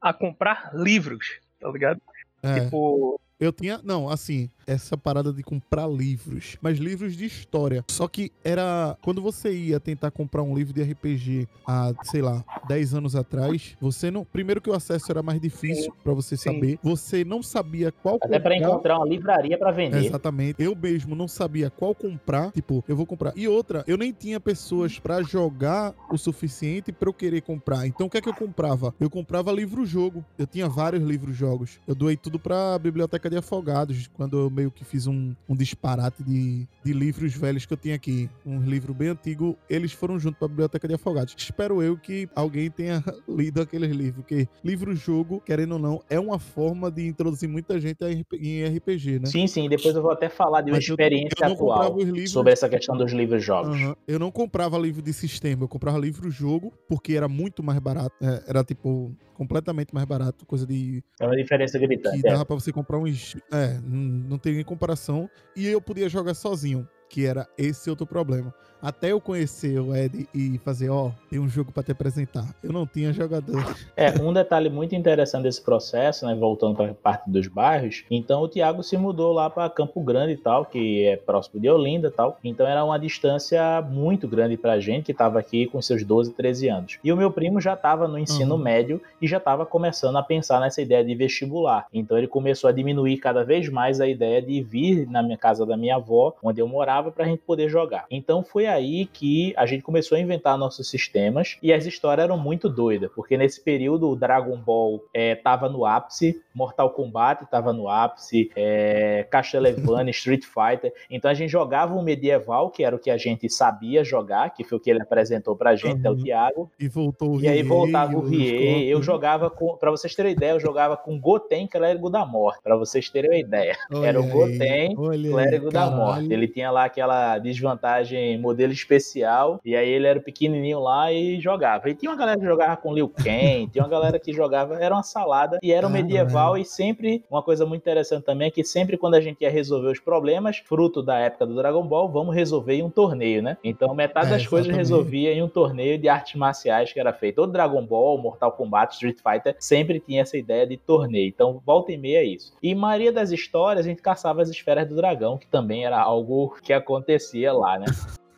a 0.00 0.12
comprar 0.12 0.70
livros, 0.74 1.40
tá 1.60 1.68
ligado? 1.70 2.00
É. 2.42 2.60
Tipo, 2.60 3.20
Eu 3.38 3.52
tinha, 3.52 3.80
não, 3.84 4.08
assim, 4.08 4.50
essa 4.68 4.96
parada 4.96 5.32
de 5.32 5.42
comprar 5.42 5.88
livros, 5.88 6.56
mas 6.60 6.78
livros 6.78 7.16
de 7.16 7.24
história. 7.24 7.84
Só 7.88 8.06
que 8.06 8.30
era 8.44 8.96
quando 9.02 9.22
você 9.22 9.50
ia 9.50 9.80
tentar 9.80 10.10
comprar 10.10 10.42
um 10.42 10.54
livro 10.54 10.74
de 10.74 10.82
RPG 10.82 11.48
há, 11.66 11.92
sei 12.04 12.20
lá, 12.20 12.44
10 12.68 12.94
anos 12.94 13.16
atrás, 13.16 13.74
você 13.80 14.10
não, 14.10 14.24
primeiro 14.24 14.60
que 14.60 14.68
o 14.68 14.74
acesso 14.74 15.10
era 15.10 15.22
mais 15.22 15.40
difícil 15.40 15.92
pra 16.04 16.12
você 16.12 16.36
Sim. 16.36 16.52
saber, 16.54 16.78
você 16.82 17.24
não 17.24 17.42
sabia 17.42 17.90
qual 17.90 18.16
Até 18.20 18.38
pra 18.38 18.54
comprar. 18.54 18.68
encontrar 18.68 18.96
uma 18.98 19.06
livraria 19.06 19.58
pra 19.58 19.70
vender. 19.70 20.04
Exatamente. 20.04 20.62
Eu 20.62 20.76
mesmo 20.76 21.14
não 21.14 21.26
sabia 21.26 21.70
qual 21.70 21.94
comprar. 21.94 22.52
Tipo, 22.52 22.84
eu 22.86 22.94
vou 22.96 23.06
comprar. 23.06 23.32
E 23.34 23.48
outra, 23.48 23.82
eu 23.86 23.96
nem 23.96 24.12
tinha 24.12 24.38
pessoas 24.38 24.98
pra 24.98 25.22
jogar 25.22 25.94
o 26.10 26.18
suficiente 26.18 26.92
pra 26.92 27.08
eu 27.08 27.14
querer 27.14 27.40
comprar. 27.40 27.86
Então 27.86 28.06
o 28.06 28.10
que 28.10 28.18
é 28.18 28.20
que 28.20 28.28
eu 28.28 28.34
comprava? 28.34 28.94
Eu 29.00 29.08
comprava 29.08 29.50
livro-jogo. 29.50 30.24
Eu 30.36 30.46
tinha 30.46 30.68
vários 30.68 31.02
livros-jogos. 31.02 31.80
Eu 31.86 31.94
doei 31.94 32.16
tudo 32.16 32.38
pra 32.38 32.78
biblioteca 32.78 33.30
de 33.30 33.36
Afogados, 33.36 34.08
quando 34.08 34.38
eu 34.38 34.50
meio 34.58 34.70
que 34.72 34.84
fiz 34.84 35.06
um, 35.06 35.34
um 35.48 35.54
disparate 35.56 36.22
de, 36.24 36.66
de 36.84 36.92
livros 36.92 37.32
velhos 37.34 37.64
que 37.64 37.72
eu 37.72 37.76
tinha 37.76 37.94
aqui. 37.94 38.28
Um 38.44 38.60
livro 38.62 38.92
bem 38.92 39.08
antigo. 39.08 39.56
Eles 39.70 39.92
foram 39.92 40.18
junto 40.18 40.36
pra 40.36 40.48
biblioteca 40.48 40.88
de 40.88 40.94
Afogados. 40.94 41.34
Espero 41.38 41.80
eu 41.80 41.96
que 41.96 42.28
alguém 42.34 42.68
tenha 42.70 43.02
lido 43.28 43.60
aqueles 43.62 43.90
livros, 43.94 44.16
porque 44.16 44.48
livro-jogo, 44.64 45.40
querendo 45.40 45.72
ou 45.72 45.78
não, 45.78 46.02
é 46.10 46.18
uma 46.18 46.38
forma 46.38 46.90
de 46.90 47.06
introduzir 47.06 47.48
muita 47.48 47.80
gente 47.80 48.02
a 48.04 48.08
em 48.10 48.64
RPG, 48.64 49.20
né? 49.20 49.26
Sim, 49.26 49.46
sim, 49.46 49.68
depois 49.68 49.94
eu 49.94 50.02
vou 50.02 50.10
até 50.10 50.28
falar 50.28 50.60
de 50.62 50.70
uma 50.70 50.76
Mas 50.78 50.88
eu- 50.88 50.94
experiência 50.94 51.28
eu 51.44 51.56
comprava 51.56 51.84
atual 51.86 51.96
os 51.98 52.04
livros- 52.04 52.30
sobre 52.32 52.52
essa 52.52 52.68
questão 52.68 52.96
dos 52.96 53.12
livros 53.12 53.44
jogos. 53.44 53.76
Aham. 53.76 53.96
Eu 54.06 54.18
não 54.18 54.30
comprava 54.30 54.76
livro 54.78 55.00
de 55.02 55.12
sistema, 55.12 55.62
eu 55.64 55.68
comprava 55.68 55.98
livro-jogo, 55.98 56.72
porque 56.88 57.12
era 57.14 57.28
muito 57.28 57.62
mais 57.62 57.78
barato. 57.78 58.14
É, 58.20 58.44
era 58.48 58.64
tipo 58.64 59.14
completamente 59.34 59.94
mais 59.94 60.04
barato, 60.04 60.44
coisa 60.44 60.66
de 60.66 61.00
É 61.20 61.24
uma 61.24 61.36
diferença 61.36 61.78
que 61.78 61.86
gritante. 61.86 62.26
é. 62.26 62.30
dava 62.32 62.44
pra 62.44 62.56
você 62.56 62.72
comprar 62.72 62.98
uns. 62.98 63.36
É, 63.52 63.78
não, 63.86 64.30
não 64.30 64.38
tem 64.48 64.54
nem 64.54 64.64
comparação. 64.64 65.28
E 65.54 65.66
eu 65.66 65.80
podia 65.80 66.08
jogar 66.08 66.34
sozinho. 66.34 66.88
que 67.10 67.24
era 67.24 67.48
esse 67.56 67.88
outro 67.88 68.06
problema. 68.06 68.54
Até 68.80 69.12
eu 69.12 69.20
conhecer 69.20 69.78
o 69.80 69.94
Ed 69.94 70.28
e 70.34 70.58
fazer, 70.58 70.88
ó, 70.88 71.10
tem 71.28 71.38
um 71.38 71.48
jogo 71.48 71.72
pra 71.72 71.82
te 71.82 71.90
apresentar. 71.92 72.44
Eu 72.62 72.72
não 72.72 72.86
tinha 72.86 73.12
jogador. 73.12 73.64
É, 73.96 74.10
um 74.22 74.32
detalhe 74.32 74.70
muito 74.70 74.94
interessante 74.94 75.42
desse 75.42 75.60
processo, 75.62 76.24
né, 76.26 76.34
voltando 76.34 76.76
para 76.76 76.90
a 76.90 76.94
parte 76.94 77.28
dos 77.28 77.46
bairros, 77.48 78.04
então 78.10 78.42
o 78.42 78.48
Thiago 78.48 78.82
se 78.82 78.96
mudou 78.96 79.32
lá 79.32 79.50
para 79.50 79.68
Campo 79.68 80.00
Grande 80.02 80.34
e 80.34 80.36
tal, 80.36 80.64
que 80.64 81.04
é 81.04 81.16
próximo 81.16 81.60
de 81.60 81.68
Olinda 81.68 82.08
e 82.08 82.10
tal, 82.10 82.38
então 82.44 82.66
era 82.66 82.84
uma 82.84 82.98
distância 82.98 83.82
muito 83.82 84.28
grande 84.28 84.56
pra 84.56 84.78
gente, 84.78 85.06
que 85.06 85.12
estava 85.12 85.38
aqui 85.40 85.66
com 85.66 85.82
seus 85.82 86.04
12, 86.04 86.32
13 86.34 86.68
anos. 86.68 86.98
E 87.02 87.12
o 87.12 87.16
meu 87.16 87.30
primo 87.32 87.60
já 87.60 87.74
estava 87.74 88.06
no 88.06 88.18
ensino 88.18 88.54
Uhum. 88.54 88.62
médio 88.62 89.02
e 89.20 89.26
já 89.26 89.38
estava 89.38 89.66
começando 89.66 90.16
a 90.16 90.22
pensar 90.22 90.60
nessa 90.60 90.80
ideia 90.80 91.04
de 91.04 91.14
vestibular. 91.14 91.86
Então 91.92 92.16
ele 92.16 92.28
começou 92.28 92.68
a 92.68 92.72
diminuir 92.72 93.16
cada 93.18 93.44
vez 93.44 93.68
mais 93.68 94.00
a 94.00 94.06
ideia 94.06 94.40
de 94.40 94.62
vir 94.62 95.08
na 95.10 95.22
minha 95.22 95.36
casa 95.36 95.66
da 95.66 95.76
minha 95.76 95.96
avó, 95.96 96.34
onde 96.42 96.60
eu 96.60 96.68
morava, 96.68 97.10
para 97.10 97.24
a 97.24 97.28
gente 97.28 97.40
poder 97.40 97.68
jogar. 97.68 98.06
Então 98.10 98.42
foi 98.44 98.67
aí 98.68 99.06
que 99.06 99.52
a 99.56 99.66
gente 99.66 99.82
começou 99.82 100.16
a 100.16 100.20
inventar 100.20 100.56
nossos 100.58 100.88
sistemas 100.88 101.56
e 101.62 101.72
as 101.72 101.86
histórias 101.86 102.24
eram 102.24 102.38
muito 102.38 102.68
doidas, 102.68 103.10
porque 103.14 103.36
nesse 103.36 103.60
período 103.62 104.08
o 104.10 104.16
Dragon 104.16 104.56
Ball 104.56 105.02
estava 105.14 105.68
no 105.68 105.84
ápice, 105.84 106.40
Mortal 106.54 106.90
Kombat 106.90 107.44
estava 107.44 107.72
no 107.72 107.88
ápice, 107.88 108.50
é, 108.56 109.26
Castlevania, 109.30 110.10
Street 110.10 110.42
Fighter. 110.44 110.92
Então 111.10 111.30
a 111.30 111.34
gente 111.34 111.50
jogava 111.50 111.94
o 111.94 112.02
medieval, 112.02 112.70
que 112.70 112.84
era 112.84 112.94
o 112.94 112.98
que 112.98 113.10
a 113.10 113.16
gente 113.16 113.48
sabia 113.50 114.04
jogar, 114.04 114.50
que 114.54 114.64
foi 114.64 114.78
o 114.78 114.80
que 114.80 114.90
ele 114.90 115.02
apresentou 115.02 115.54
pra 115.56 115.74
gente, 115.76 116.04
é 116.06 116.10
o 116.10 116.14
Uhum. 116.14 116.22
Thiago. 116.22 116.70
E 116.78 116.88
voltou 116.88 117.36
o 117.36 117.40
E 117.40 117.48
aí 117.48 117.62
voltava 117.62 118.16
o 118.16 118.20
Rie, 118.20 118.88
eu 118.88 119.02
jogava 119.02 119.48
com, 119.50 119.76
pra 119.76 119.90
vocês 119.90 120.14
terem 120.14 120.32
ideia, 120.32 120.52
eu 120.52 120.60
jogava 120.60 120.96
com 120.96 121.18
Goten, 121.18 121.66
clérigo 121.66 122.10
da 122.10 122.26
morte, 122.26 122.60
pra 122.62 122.76
vocês 122.76 123.08
terem 123.08 123.30
uma 123.30 123.36
ideia. 123.38 123.76
Olha 123.92 124.06
Era 124.08 124.20
o 124.20 124.24
aí, 124.24 124.30
Goten, 124.30 124.96
aí, 125.10 125.30
clérigo 125.30 125.70
da 125.70 125.80
caralho. 125.84 125.96
morte. 125.96 126.32
Ele 126.32 126.48
tinha 126.48 126.70
lá 126.70 126.84
aquela 126.84 127.38
desvantagem 127.38 128.38
modelo 128.58 128.72
especial, 128.72 129.60
e 129.64 129.76
aí 129.76 129.88
ele 129.88 130.06
era 130.06 130.20
pequenininho 130.20 130.80
lá 130.80 131.12
e 131.12 131.40
jogava. 131.40 131.88
E 131.88 131.94
tinha 131.94 132.10
uma 132.10 132.18
galera 132.18 132.40
que 132.40 132.44
jogava 132.44 132.76
com 132.76 132.92
Liu 132.92 133.08
Kang, 133.08 133.68
tinha 133.70 133.84
uma 133.84 133.88
galera 133.88 134.18
que 134.18 134.32
jogava, 134.32 134.76
era 134.82 134.94
uma 134.94 135.04
salada, 135.04 135.58
e 135.62 135.72
era 135.72 135.86
um 135.86 135.90
medieval, 135.90 136.58
e 136.58 136.64
sempre, 136.64 137.24
uma 137.30 137.42
coisa 137.42 137.64
muito 137.64 137.82
interessante 137.82 138.24
também 138.24 138.48
é 138.48 138.50
que 138.50 138.64
sempre 138.64 138.96
quando 138.96 139.14
a 139.14 139.20
gente 139.20 139.42
ia 139.42 139.50
resolver 139.50 139.88
os 139.88 140.00
problemas, 140.00 140.58
fruto 140.58 141.02
da 141.02 141.18
época 141.18 141.46
do 141.46 141.54
Dragon 141.54 141.86
Ball, 141.86 142.08
vamos 142.08 142.34
resolver 142.34 142.74
em 142.74 142.82
um 142.82 142.90
torneio, 142.90 143.42
né? 143.42 143.56
Então 143.62 143.94
metade 143.94 144.26
É, 144.26 144.30
das 144.30 144.46
coisas 144.46 144.74
resolvia 144.74 145.32
em 145.32 145.42
um 145.42 145.48
torneio 145.48 145.96
de 145.98 146.08
artes 146.08 146.34
marciais 146.34 146.92
que 146.92 146.98
era 146.98 147.12
feito. 147.12 147.42
O 147.42 147.46
Dragon 147.46 147.84
Ball, 147.86 148.18
Mortal 148.18 148.52
Kombat, 148.52 148.94
Street 148.94 149.18
Fighter, 149.18 149.54
sempre 149.60 150.00
tinha 150.00 150.22
essa 150.22 150.36
ideia 150.36 150.66
de 150.66 150.76
torneio. 150.76 151.28
Então, 151.28 151.62
volta 151.64 151.92
e 151.92 151.96
meia 151.96 152.18
é 152.18 152.24
isso. 152.24 152.52
E 152.62 152.74
maioria 152.74 153.12
das 153.12 153.30
histórias, 153.30 153.86
a 153.86 153.88
gente 153.88 154.02
caçava 154.02 154.42
as 154.42 154.48
esferas 154.48 154.88
do 154.88 154.96
dragão, 154.96 155.38
que 155.38 155.46
também 155.46 155.84
era 155.84 156.00
algo 156.00 156.56
que 156.62 156.72
acontecia 156.72 157.52
lá, 157.52 157.78
né? 157.78 157.86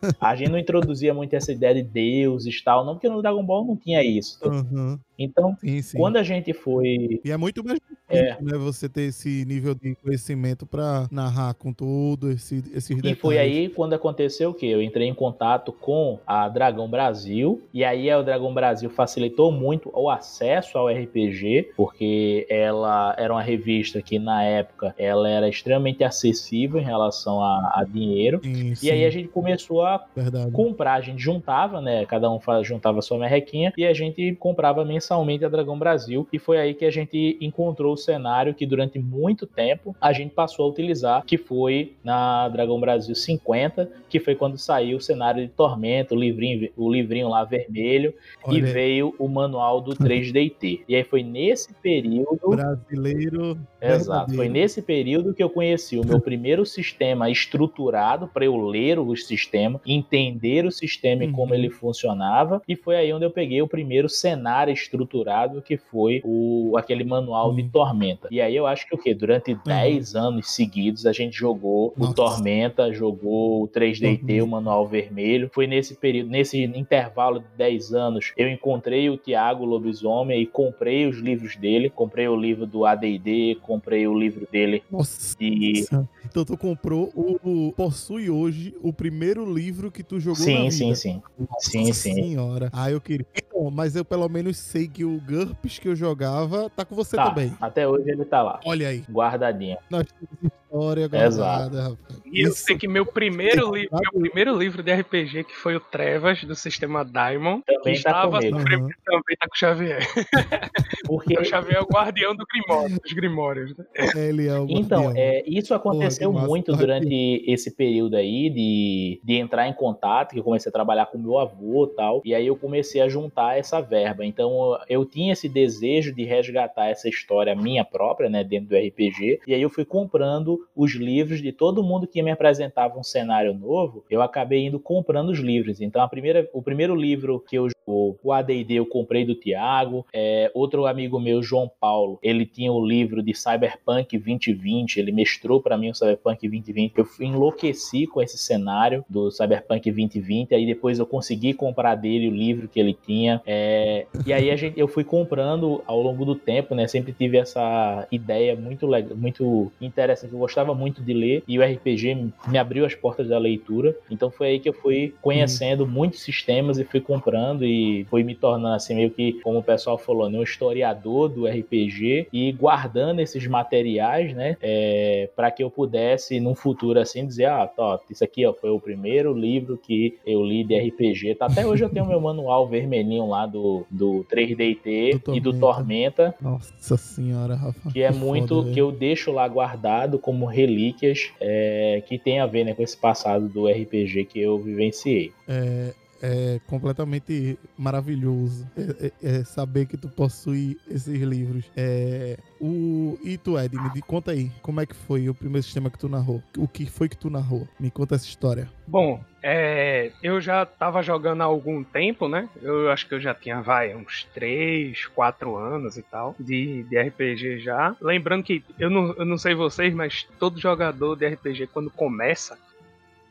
A 0.19 0.35
gente 0.35 0.49
não 0.51 0.57
introduzia 0.59 1.13
muito 1.13 1.33
essa 1.35 1.51
ideia 1.51 1.75
de 1.75 1.83
deuses 1.83 2.53
e 2.55 2.63
tal, 2.63 2.85
não, 2.85 2.93
porque 2.95 3.09
no 3.09 3.21
Dragon 3.21 3.43
Ball 3.43 3.65
não 3.65 3.75
tinha 3.75 4.03
isso. 4.03 4.39
Aham, 4.43 4.99
Então, 5.17 5.55
Sim, 5.61 5.81
sim. 5.81 5.97
quando 5.97 6.17
a 6.17 6.23
gente 6.23 6.53
foi 6.53 7.19
E 7.23 7.31
é 7.31 7.37
muito 7.37 7.63
mais 7.63 7.79
É. 8.09 8.35
né? 8.41 8.57
Você 8.57 8.89
ter 8.89 9.03
esse 9.03 9.45
nível 9.45 9.73
de 9.73 9.95
conhecimento 9.95 10.65
pra 10.65 11.07
narrar 11.11 11.53
com 11.53 11.71
tudo, 11.71 12.29
esse, 12.29 12.55
esses 12.73 12.89
E 12.89 12.95
detalhes. 12.95 13.19
foi 13.19 13.37
aí 13.37 13.69
quando 13.69 13.93
aconteceu 13.93 14.49
o 14.49 14.53
quê? 14.53 14.65
Eu 14.65 14.81
entrei 14.81 15.07
em 15.07 15.13
contato 15.13 15.71
com 15.71 16.19
a 16.27 16.49
Dragão 16.49 16.89
Brasil, 16.89 17.61
e 17.73 17.85
aí 17.85 18.09
a 18.09 18.21
Dragão 18.21 18.53
Brasil 18.53 18.89
facilitou 18.89 19.49
muito 19.51 19.89
o 19.93 20.09
acesso 20.09 20.77
ao 20.77 20.89
RPG, 20.89 21.69
porque 21.77 22.45
ela 22.49 23.15
era 23.17 23.31
uma 23.33 23.41
revista 23.41 24.01
que 24.01 24.19
na 24.19 24.43
época 24.43 24.93
ela 24.97 25.29
era 25.29 25.47
extremamente 25.47 26.03
acessível 26.03 26.81
em 26.81 26.83
relação 26.83 27.41
a, 27.41 27.73
a 27.75 27.85
dinheiro. 27.87 28.41
Sim, 28.43 28.73
E 28.83 28.91
aí 28.91 29.05
a 29.05 29.09
gente 29.09 29.29
começou 29.29 29.83
a 29.83 29.90
verdade. 30.15 30.51
comprar, 30.51 30.93
a 30.93 31.01
gente 31.01 31.21
juntava, 31.21 31.81
né? 31.81 32.05
Cada 32.05 32.29
um 32.31 32.39
juntava 32.63 33.01
sua 33.01 33.17
merrequinha 33.17 33.73
e 33.77 33.85
a 33.85 33.93
gente 33.93 34.35
comprava 34.35 34.83
mensalmente 34.85 35.45
a 35.45 35.49
Dragão 35.49 35.77
Brasil. 35.77 36.27
E 36.31 36.39
foi 36.39 36.59
aí 36.59 36.73
que 36.73 36.85
a 36.85 36.91
gente 36.91 37.37
encontrou 37.41 37.93
o 37.93 37.97
cenário 37.97 38.53
que 38.53 38.65
durante 38.65 38.99
muito 38.99 39.45
tempo 39.45 39.95
a 39.99 40.13
gente 40.13 40.33
passou 40.33 40.65
a 40.65 40.69
utilizar, 40.69 41.23
que 41.25 41.37
foi 41.37 41.93
na 42.03 42.47
Dragão 42.49 42.79
Brasil 42.79 43.15
50, 43.15 43.89
que 44.09 44.19
foi 44.19 44.35
quando 44.35 44.57
saiu 44.57 44.97
o 44.97 45.01
cenário 45.01 45.41
de 45.41 45.49
Tormenta, 45.49 46.13
o 46.13 46.17
livrinho, 46.17 46.69
o 46.75 46.91
livrinho 46.91 47.29
lá 47.29 47.43
vermelho, 47.43 48.13
e 48.47 48.61
Olha, 48.61 48.73
veio 48.73 49.15
o 49.17 49.27
manual 49.27 49.81
do 49.81 49.95
3DT. 49.95 50.81
E 50.87 50.95
aí 50.95 51.03
foi 51.03 51.23
nesse 51.23 51.73
período 51.75 52.49
brasileiro. 52.49 53.57
Exato. 53.81 54.33
Foi 54.35 54.47
nesse 54.47 54.81
período 54.81 55.33
que 55.33 55.41
eu 55.41 55.49
conheci 55.49 55.97
o 55.97 56.05
meu 56.05 56.19
primeiro 56.19 56.65
sistema 56.65 57.29
estruturado 57.29 58.27
para 58.27 58.45
eu 58.45 58.55
ler 58.57 58.99
o 58.99 59.15
sistema, 59.15 59.80
entender 59.85 60.65
o 60.65 60.71
sistema 60.71 61.23
e 61.23 61.27
Uhum. 61.27 61.33
como 61.33 61.53
ele 61.53 61.69
funcionava, 61.69 62.61
e 62.67 62.75
foi 62.75 62.95
aí 62.95 63.13
onde 63.13 63.25
eu 63.25 63.31
peguei 63.31 63.61
o 63.61 63.67
primeiro 63.67 64.09
cenário 64.09 64.73
estruturado 64.73 65.61
que 65.61 65.77
foi 65.77 66.21
o 66.23 66.73
aquele 66.77 67.03
manual 67.03 67.53
de 67.53 67.61
Uhum. 67.63 67.69
Tormenta. 67.69 68.27
E 68.31 68.41
aí 68.41 68.55
eu 68.55 68.65
acho 68.67 68.87
que 68.87 68.95
o 68.95 68.97
quê? 68.97 69.13
Durante 69.13 69.55
10 69.65 70.15
anos 70.15 70.51
seguidos 70.51 71.05
a 71.05 71.11
gente 71.13 71.35
jogou 71.37 71.93
Nossa. 71.97 72.11
o 72.11 72.13
Tormenta, 72.15 72.91
jogou 72.93 73.63
o 73.63 73.67
3DT, 73.67 74.17
Tormenta. 74.19 74.43
o 74.43 74.47
manual 74.47 74.87
vermelho. 74.87 75.49
Foi 75.53 75.67
nesse 75.67 75.95
período, 75.95 76.29
nesse 76.29 76.61
intervalo 76.63 77.39
de 77.39 77.45
10 77.57 77.93
anos, 77.93 78.33
eu 78.37 78.49
encontrei 78.49 79.09
o 79.09 79.17
Tiago 79.17 79.63
Lobisomem 79.65 80.41
e 80.41 80.45
comprei 80.45 81.05
os 81.07 81.17
livros 81.19 81.55
dele, 81.55 81.89
comprei 81.89 82.27
o 82.27 82.35
livro 82.35 82.65
do 82.65 82.85
AD&D, 82.85 83.57
comprei 83.61 84.07
o 84.07 84.17
livro 84.17 84.47
dele 84.51 84.83
Nossa. 84.91 85.37
de 85.39 85.85
Então 86.25 86.45
tu 86.45 86.57
comprou 86.57 87.11
o, 87.15 87.67
o- 87.67 87.73
Possui 87.73 88.29
hoje 88.29 88.75
o 88.81 88.93
primeiro 88.93 89.51
livro 89.51 89.91
que 89.91 90.03
tu 90.03 90.19
jogou 90.19 90.45
na 90.45 90.45
Sim, 90.45 90.69
vida. 90.69 90.71
sim, 90.71 90.95
sim. 90.95 91.21
Nossa 91.37 91.69
Sim, 91.71 91.93
sim. 91.93 92.13
senhora. 92.13 92.69
Ah, 92.71 92.91
eu 92.91 93.01
queria. 93.01 93.25
Então, 93.35 93.69
mas 93.71 93.95
eu 93.95 94.05
pelo 94.05 94.27
menos 94.29 94.57
sei 94.57 94.87
que 94.87 95.03
o 95.03 95.19
GURPS 95.21 95.79
que 95.79 95.87
eu 95.87 95.95
jogava 95.95 96.69
tá 96.69 96.85
com 96.85 96.95
você 96.95 97.15
Tá, 97.15 97.29
também. 97.29 97.53
até 97.59 97.87
hoje 97.87 98.09
ele 98.09 98.25
tá 98.25 98.41
lá, 98.41 98.59
Olha 98.65 98.87
aí. 98.87 99.03
guardadinho. 99.09 99.77
Nós 99.89 100.05
temos 100.11 100.51
história 100.71 101.07
guardada, 101.07 101.81
rapaz. 101.83 102.21
E 102.25 102.45
eu 102.45 102.49
Isso- 102.49 102.63
sei 102.63 102.77
que 102.77 102.87
meu 102.87 103.05
primeiro, 103.05 103.73
livro, 103.75 103.89
meu 104.13 104.21
primeiro 104.21 104.57
livro 104.57 104.81
de 104.81 104.91
RPG, 104.93 105.43
que 105.43 105.55
foi 105.55 105.75
o 105.75 105.79
Trevas, 105.81 106.41
do 106.45 106.55
sistema 106.55 107.03
Diamond, 107.03 107.61
Também 107.65 107.83
tá 107.83 107.91
estava 107.91 108.39
comigo. 108.39 108.55
Aham. 108.57 108.89
também 109.05 109.37
tá 109.37 109.47
com 109.47 109.53
o 109.53 109.57
Xavier. 109.57 109.99
Porque 111.05 111.37
O 111.37 111.43
Xavier 111.43 111.77
é 111.77 111.81
o 111.81 111.85
guardião 111.87 112.33
do 112.35 112.45
Grimório, 112.45 112.99
dos 113.01 113.11
Grimórios. 113.13 113.75
né? 113.77 113.85
Ele 114.15 114.47
é 114.47 114.57
o 114.57 114.65
Então, 114.69 115.03
guardião. 115.05 115.23
é, 115.23 115.43
isso 115.45 115.73
aconteceu 115.73 116.31
massa. 116.31 116.47
muito 116.47 116.75
durante 116.75 117.43
esse 117.45 117.75
período 117.75 118.15
aí 118.15 118.49
de, 118.49 119.19
de 119.23 119.33
entrar 119.35 119.67
em 119.67 119.73
contato, 119.73 120.31
que 120.33 120.39
eu 120.39 120.43
comecei 120.43 120.69
a 120.69 120.73
trabalhar 120.73 121.07
com 121.07 121.17
meu 121.17 121.37
avô 121.37 121.85
e 121.91 121.95
tal, 121.95 122.21
e 122.23 122.33
aí 122.33 122.47
eu 122.47 122.55
comecei 122.55 123.01
a 123.01 123.09
juntar 123.09 123.57
essa 123.57 123.81
verba. 123.81 124.25
Então, 124.25 124.77
eu 124.87 125.03
tinha 125.05 125.33
esse 125.33 125.49
desejo 125.49 126.13
de 126.13 126.23
resgatar 126.23 126.87
essa 126.87 127.09
história 127.09 127.53
minha 127.55 127.83
própria, 127.83 128.29
né, 128.29 128.43
dentro 128.43 128.69
do 128.69 128.75
RPG, 128.77 129.41
e 129.45 129.53
aí 129.53 129.61
eu 129.61 129.69
fui 129.69 129.83
comprando 129.83 130.60
os 130.75 130.93
livros 130.93 131.41
de 131.41 131.51
todo 131.51 131.83
mundo 131.83 132.07
que 132.07 132.21
me 132.21 132.31
apresentava 132.31 132.97
um 132.97 133.03
cenário 133.03 133.53
novo, 133.53 134.05
eu 134.09 134.21
acabei 134.21 134.65
indo 134.65 134.79
comprando 134.79 135.29
os 135.29 135.39
livros. 135.39 135.81
Então, 135.81 136.01
a 136.01 136.07
primeira, 136.07 136.49
o 136.53 136.61
primeiro 136.61 136.95
livro 136.95 137.39
que 137.39 137.55
eu 137.55 137.67
o, 137.85 138.15
o 138.23 138.31
AD&D 138.31 138.73
eu 138.75 138.85
comprei 138.85 139.25
do 139.25 139.35
Tiago, 139.35 140.05
é, 140.13 140.51
outro 140.53 140.85
amigo 140.85 141.19
meu, 141.19 141.41
João 141.41 141.69
Paulo, 141.79 142.19
ele 142.21 142.45
tinha 142.45 142.71
o 142.71 142.83
livro 142.83 143.21
de 143.21 143.33
Cyberpunk 143.33 144.17
2020, 144.17 144.97
ele 144.97 145.11
mestrou 145.11 145.61
para 145.61 145.77
mim 145.77 145.89
o 145.89 145.95
Cyberpunk 145.95 146.47
2020, 146.47 146.97
eu 146.97 147.07
enlouqueci 147.19 148.07
com 148.07 148.21
esse 148.21 148.37
cenário 148.37 149.03
do 149.09 149.31
Cyberpunk 149.31 149.91
2020, 149.91 150.55
aí 150.55 150.65
depois 150.65 150.99
eu 150.99 151.05
consegui 151.05 151.53
comprar 151.53 151.95
dele 151.95 152.29
o 152.29 152.31
livro 152.31 152.67
que 152.67 152.79
ele 152.79 152.93
tinha, 152.93 153.41
é, 153.45 154.05
e 154.25 154.31
aí 154.31 154.51
a 154.51 154.55
gente, 154.55 154.79
eu 154.79 154.87
fui 154.87 155.03
comprando 155.03 155.83
ao 155.85 156.01
longo 156.01 156.23
do 156.23 156.35
tempo, 156.35 156.75
né, 156.75 156.87
sempre 156.87 157.13
tive 157.13 157.37
essa 157.37 158.07
ideia 158.11 158.55
muito 158.55 158.87
legal, 158.87 159.17
muito 159.17 159.71
interessante, 159.81 160.33
eu 160.33 160.39
gostava 160.51 160.75
muito 160.75 161.01
de 161.01 161.13
ler, 161.13 161.43
e 161.47 161.57
o 161.57 161.63
RPG 161.63 162.15
me- 162.47 162.57
abriu 162.57 162.85
as 162.85 162.93
portas 162.93 163.29
da 163.29 163.37
leitura, 163.37 163.95
então 164.09 164.29
foi 164.29 164.47
aí 164.49 164.59
que 164.59 164.67
eu 164.67 164.73
fui 164.73 165.13
conhecendo 165.21 165.87
muitos 165.87 166.19
sistemas 166.21 166.77
e 166.77 166.83
fui 166.83 166.99
comprando 166.99 167.65
e 167.65 168.05
fui 168.09 168.21
me 168.23 168.35
tornando 168.35 168.75
assim 168.75 168.93
meio 168.95 169.09
que, 169.11 169.33
como 169.41 169.59
o 169.59 169.63
pessoal 169.63 169.97
falou, 169.97 170.29
né, 170.29 170.37
um 170.37 170.43
historiador 170.43 171.29
do 171.29 171.47
RPG 171.47 172.27
e 172.33 172.51
guardando 172.51 173.19
esses 173.21 173.47
materiais, 173.47 174.33
né, 174.35 174.57
é, 174.61 175.29
para 175.35 175.49
que 175.51 175.63
eu 175.63 175.69
pudesse 175.71 176.39
num 176.41 176.53
futuro 176.53 176.99
assim 176.99 177.25
dizer, 177.25 177.45
ah, 177.45 177.65
tá, 177.65 177.99
isso 178.09 178.23
aqui 178.23 178.45
ó, 178.45 178.53
foi 178.53 178.69
o 178.69 178.79
primeiro 178.79 179.33
livro 179.33 179.77
que 179.77 180.17
eu 180.25 180.43
li 180.43 180.63
de 180.65 180.77
RPG. 180.77 181.35
Tá, 181.35 181.45
até 181.45 181.65
hoje 181.65 181.83
eu 181.83 181.89
tenho 181.89 182.05
meu 182.05 182.19
manual 182.19 182.67
vermelhinho 182.67 183.27
lá 183.27 183.45
do, 183.45 183.85
do 183.89 184.25
3DT 184.31 185.23
Do 185.25 185.35
e 185.35 185.39
do 185.39 185.53
Tormenta. 185.53 186.35
Nossa 186.41 186.97
senhora, 186.97 187.55
Rafa. 187.55 187.89
que 187.91 188.01
é 188.01 188.11
muito 188.11 188.55
foda, 188.61 188.71
que 188.71 188.79
eu 188.81 188.91
deixo 188.91 189.31
lá 189.31 189.47
guardado 189.47 190.19
como 190.19 190.40
relíquias 190.45 191.31
é, 191.39 192.03
que 192.07 192.17
tem 192.17 192.39
a 192.39 192.45
ver 192.45 192.63
né, 192.63 192.73
com 192.73 192.83
esse 192.83 192.97
passado 192.97 193.47
do 193.47 193.67
RPG 193.67 194.25
que 194.25 194.39
eu 194.39 194.59
vivenciei. 194.59 195.31
É, 195.47 195.93
é 196.21 196.59
completamente 196.67 197.57
maravilhoso 197.77 198.69
é, 198.77 199.07
é- 199.07 199.39
é 199.39 199.43
saber 199.43 199.87
que 199.87 199.97
tu 199.97 200.07
possui 200.07 200.77
esses 200.87 201.21
livros. 201.21 201.65
É, 201.75 202.37
o, 202.59 203.17
e 203.23 203.37
tu, 203.37 203.57
Ed, 203.59 203.77
me 203.79 204.01
conta 204.01 204.31
aí, 204.31 204.51
como 204.61 204.79
é 204.79 204.85
que 204.85 204.95
foi 204.95 205.27
o 205.27 205.33
primeiro 205.33 205.63
sistema 205.63 205.89
que 205.89 205.97
tu 205.97 206.07
narrou? 206.07 206.41
O 206.57 206.67
que 206.67 206.85
foi 206.85 207.09
que 207.09 207.17
tu 207.17 207.29
narrou? 207.29 207.67
Me 207.79 207.89
conta 207.89 208.15
essa 208.15 208.25
história. 208.25 208.69
Bom, 208.87 209.23
é, 209.41 210.11
eu 210.21 210.39
já 210.39 210.65
tava 210.65 211.01
jogando 211.01 211.41
há 211.41 211.45
algum 211.45 211.83
tempo, 211.83 212.27
né? 212.27 212.47
Eu 212.61 212.91
acho 212.91 213.07
que 213.07 213.15
eu 213.15 213.21
já 213.21 213.33
tinha, 213.33 213.61
vai, 213.61 213.95
uns 213.95 214.25
3, 214.33 215.07
4 215.07 215.55
anos 215.55 215.97
e 215.97 216.03
tal, 216.03 216.35
de, 216.39 216.83
de 216.83 216.99
RPG 216.99 217.59
já. 217.59 217.95
Lembrando 217.99 218.43
que, 218.43 218.63
eu 218.77 218.89
não, 218.89 219.13
eu 219.13 219.25
não 219.25 219.37
sei 219.37 219.55
vocês, 219.55 219.93
mas 219.93 220.27
todo 220.37 220.59
jogador 220.59 221.15
de 221.15 221.27
RPG, 221.27 221.67
quando 221.67 221.89
começa, 221.89 222.57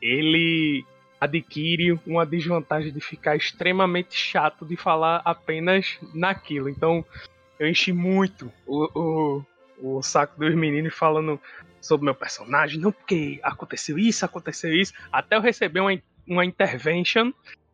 ele 0.01 0.83
adquire 1.21 1.99
uma 2.05 2.25
desvantagem 2.25 2.91
de 2.91 2.99
ficar 2.99 3.35
extremamente 3.35 4.15
chato 4.15 4.65
de 4.65 4.75
falar 4.75 5.21
apenas 5.23 5.99
naquilo. 6.15 6.67
Então, 6.67 7.05
eu 7.59 7.69
enchi 7.69 7.93
muito 7.93 8.51
o, 8.65 9.45
o, 9.79 9.97
o 9.97 10.01
saco 10.01 10.39
dos 10.39 10.55
meninos 10.55 10.95
falando 10.95 11.39
sobre 11.79 12.05
meu 12.05 12.15
personagem, 12.15 12.79
não 12.79 12.91
porque 12.91 13.39
aconteceu 13.43 13.99
isso, 13.99 14.25
aconteceu 14.25 14.73
isso, 14.73 14.93
até 15.11 15.35
eu 15.35 15.41
receber 15.41 15.79
uma, 15.79 16.01
uma 16.27 16.43
intervention 16.43 17.31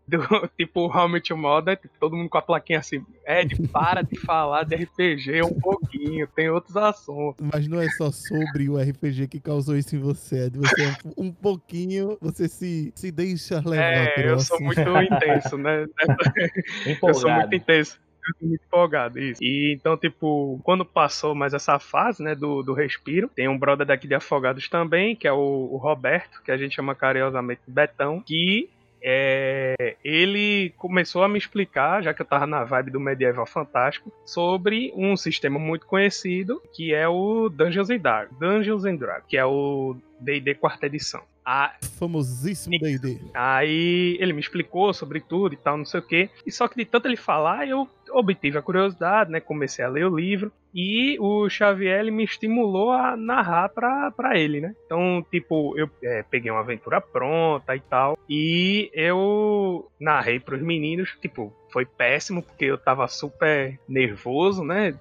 do 0.07 0.19
tipo 0.57 0.87
How 0.87 1.07
Mother, 1.35 1.77
tipo, 1.77 1.93
todo 1.99 2.15
mundo 2.15 2.29
com 2.29 2.37
a 2.37 2.41
plaquinha 2.41 2.79
assim, 2.79 3.05
Ed, 3.25 3.67
para 3.67 4.01
de 4.01 4.17
falar 4.17 4.63
de 4.63 4.75
RPG 4.75 5.43
um 5.43 5.59
pouquinho, 5.59 6.27
tem 6.27 6.49
outros 6.49 6.77
assuntos. 6.77 7.45
Mas 7.53 7.67
não 7.67 7.81
é 7.81 7.89
só 7.89 8.09
sobre 8.11 8.69
o 8.69 8.77
RPG 8.77 9.27
que 9.27 9.39
causou 9.39 9.75
isso 9.75 9.95
em 9.95 9.99
você, 9.99 10.45
Ed. 10.45 10.57
Você 10.57 10.83
é 10.83 10.95
um, 11.17 11.31
pouquinho, 11.31 12.17
você 12.21 12.47
se, 12.47 12.91
se 12.95 13.11
deixa 13.11 13.61
levar 13.65 13.83
É, 13.83 14.29
eu 14.31 14.39
sou 14.39 14.55
assunto. 14.55 14.89
muito 14.91 15.13
intenso, 15.13 15.57
né? 15.57 15.85
Eu 16.85 17.13
sou 17.13 17.29
muito 17.29 17.47
Empolgado. 17.47 17.55
intenso. 17.55 17.99
Eu 18.27 18.33
sou 18.39 18.47
muito 18.49 18.63
empolgado, 18.65 19.19
isso. 19.19 19.43
E 19.43 19.73
então, 19.73 19.97
tipo, 19.97 20.59
quando 20.63 20.85
passou 20.85 21.33
mais 21.33 21.53
essa 21.53 21.79
fase, 21.79 22.21
né, 22.23 22.35
do, 22.35 22.61
do 22.61 22.73
respiro, 22.73 23.29
tem 23.33 23.47
um 23.47 23.57
brother 23.57 23.85
daqui 23.85 24.07
de 24.07 24.15
Afogados 24.15 24.67
também, 24.69 25.15
que 25.15 25.27
é 25.27 25.31
o, 25.31 25.69
o 25.71 25.77
Roberto, 25.77 26.41
que 26.43 26.51
a 26.51 26.57
gente 26.57 26.75
chama 26.75 26.93
carinhosamente 26.95 27.61
Betão, 27.67 28.21
que 28.21 28.69
é, 29.01 29.95
ele 30.03 30.73
começou 30.77 31.23
a 31.23 31.29
me 31.29 31.37
explicar, 31.37 32.03
já 32.03 32.13
que 32.13 32.21
eu 32.21 32.25
tava 32.25 32.47
na 32.47 32.63
vibe 32.63 32.91
do 32.91 32.99
medieval 32.99 33.45
fantástico, 33.45 34.11
sobre 34.25 34.91
um 34.95 35.15
sistema 35.15 35.59
muito 35.59 35.85
conhecido, 35.85 36.61
que 36.73 36.93
é 36.93 37.07
o 37.07 37.49
Dungeons 37.49 37.89
and 37.89 37.99
Dragons, 37.99 38.39
Dungeons 38.39 38.85
and 38.85 38.95
Dragons, 38.95 39.25
que 39.27 39.37
é 39.37 39.45
o 39.45 39.95
D&D 40.19 40.55
quarta 40.55 40.85
edição. 40.85 41.21
A, 41.49 41.73
Famosíssimo 41.97 42.77
D&D. 42.77 43.19
Aí 43.33 44.17
ele 44.19 44.33
me 44.33 44.41
explicou 44.41 44.93
sobre 44.93 45.21
tudo 45.21 45.53
e 45.53 45.57
tal, 45.57 45.77
não 45.77 45.85
sei 45.85 46.01
o 46.01 46.03
que. 46.03 46.29
E 46.45 46.51
só 46.51 46.67
que 46.67 46.75
de 46.75 46.83
tanto 46.83 47.07
ele 47.07 47.15
falar, 47.15 47.65
eu 47.65 47.87
obtive 48.11 48.57
a 48.57 48.61
curiosidade, 48.61 49.31
né? 49.31 49.39
Comecei 49.39 49.83
a 49.85 49.87
ler 49.87 50.05
o 50.05 50.13
livro. 50.15 50.51
E 50.75 51.17
o 51.21 51.47
Xavier 51.49 52.03
me 52.11 52.25
estimulou 52.25 52.91
a 52.91 53.15
narrar 53.15 53.69
pra, 53.69 54.11
pra 54.11 54.37
ele, 54.37 54.59
né? 54.59 54.75
Então, 54.85 55.25
tipo, 55.31 55.73
eu 55.79 55.89
é, 56.03 56.21
peguei 56.23 56.51
uma 56.51 56.59
aventura 56.59 56.99
pronta 56.99 57.73
e 57.75 57.79
tal. 57.79 58.19
E 58.29 58.91
eu 58.93 59.89
narrei 59.99 60.39
pros 60.41 60.61
meninos, 60.61 61.15
tipo, 61.21 61.53
foi 61.71 61.85
péssimo, 61.85 62.43
porque 62.43 62.65
eu 62.65 62.77
tava 62.77 63.07
super 63.07 63.79
nervoso, 63.87 64.63
né? 64.65 64.93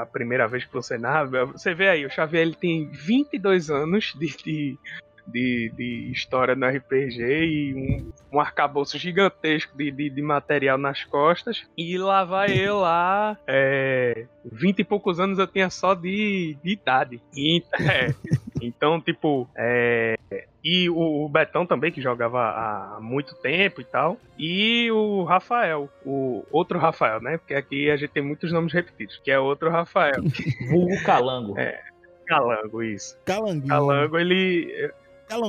A 0.00 0.06
primeira 0.06 0.46
vez 0.46 0.64
que 0.64 0.72
você 0.72 0.96
narra. 0.96 1.24
Você 1.46 1.74
vê 1.74 1.88
aí, 1.88 2.06
o 2.06 2.10
Xavier 2.10 2.42
ele 2.42 2.54
tem 2.54 2.88
22 2.92 3.68
anos 3.68 4.14
de- 4.16 4.36
de 4.44 4.78
de, 5.26 5.72
de 5.76 6.10
história 6.10 6.54
no 6.54 6.66
RPG 6.66 7.22
e 7.22 7.74
um, 7.74 8.36
um 8.36 8.40
arcabouço 8.40 8.98
gigantesco 8.98 9.76
de, 9.76 9.90
de, 9.90 10.10
de 10.10 10.22
material 10.22 10.78
nas 10.78 11.04
costas. 11.04 11.66
E 11.76 11.96
lá 11.98 12.24
vai 12.24 12.52
eu 12.58 12.80
lá, 12.80 13.36
é, 13.46 14.26
20 14.44 14.80
e 14.80 14.84
poucos 14.84 15.20
anos 15.20 15.38
eu 15.38 15.46
tinha 15.46 15.70
só 15.70 15.94
de, 15.94 16.56
de 16.62 16.72
idade. 16.72 17.20
E, 17.34 17.62
é, 17.80 18.14
então, 18.60 19.00
tipo, 19.00 19.48
é, 19.56 20.16
e 20.64 20.88
o, 20.88 21.24
o 21.24 21.28
Betão 21.28 21.66
também, 21.66 21.90
que 21.90 22.00
jogava 22.00 22.40
há 22.40 22.98
muito 23.00 23.34
tempo 23.36 23.80
e 23.80 23.84
tal. 23.84 24.16
E 24.38 24.90
o 24.92 25.24
Rafael, 25.24 25.88
o 26.04 26.44
outro 26.52 26.78
Rafael, 26.78 27.20
né? 27.20 27.36
Porque 27.38 27.54
aqui 27.54 27.90
a 27.90 27.96
gente 27.96 28.10
tem 28.10 28.22
muitos 28.22 28.52
nomes 28.52 28.72
repetidos, 28.72 29.20
que 29.24 29.30
é 29.30 29.38
outro 29.38 29.70
Rafael. 29.70 30.22
Vulgo 30.70 31.02
Calango. 31.04 31.58
É. 31.58 31.82
Calango, 32.26 32.82
isso. 32.82 33.18
Calanguinho. 33.24 33.68
Calango, 33.68 34.18
ele. 34.18 34.92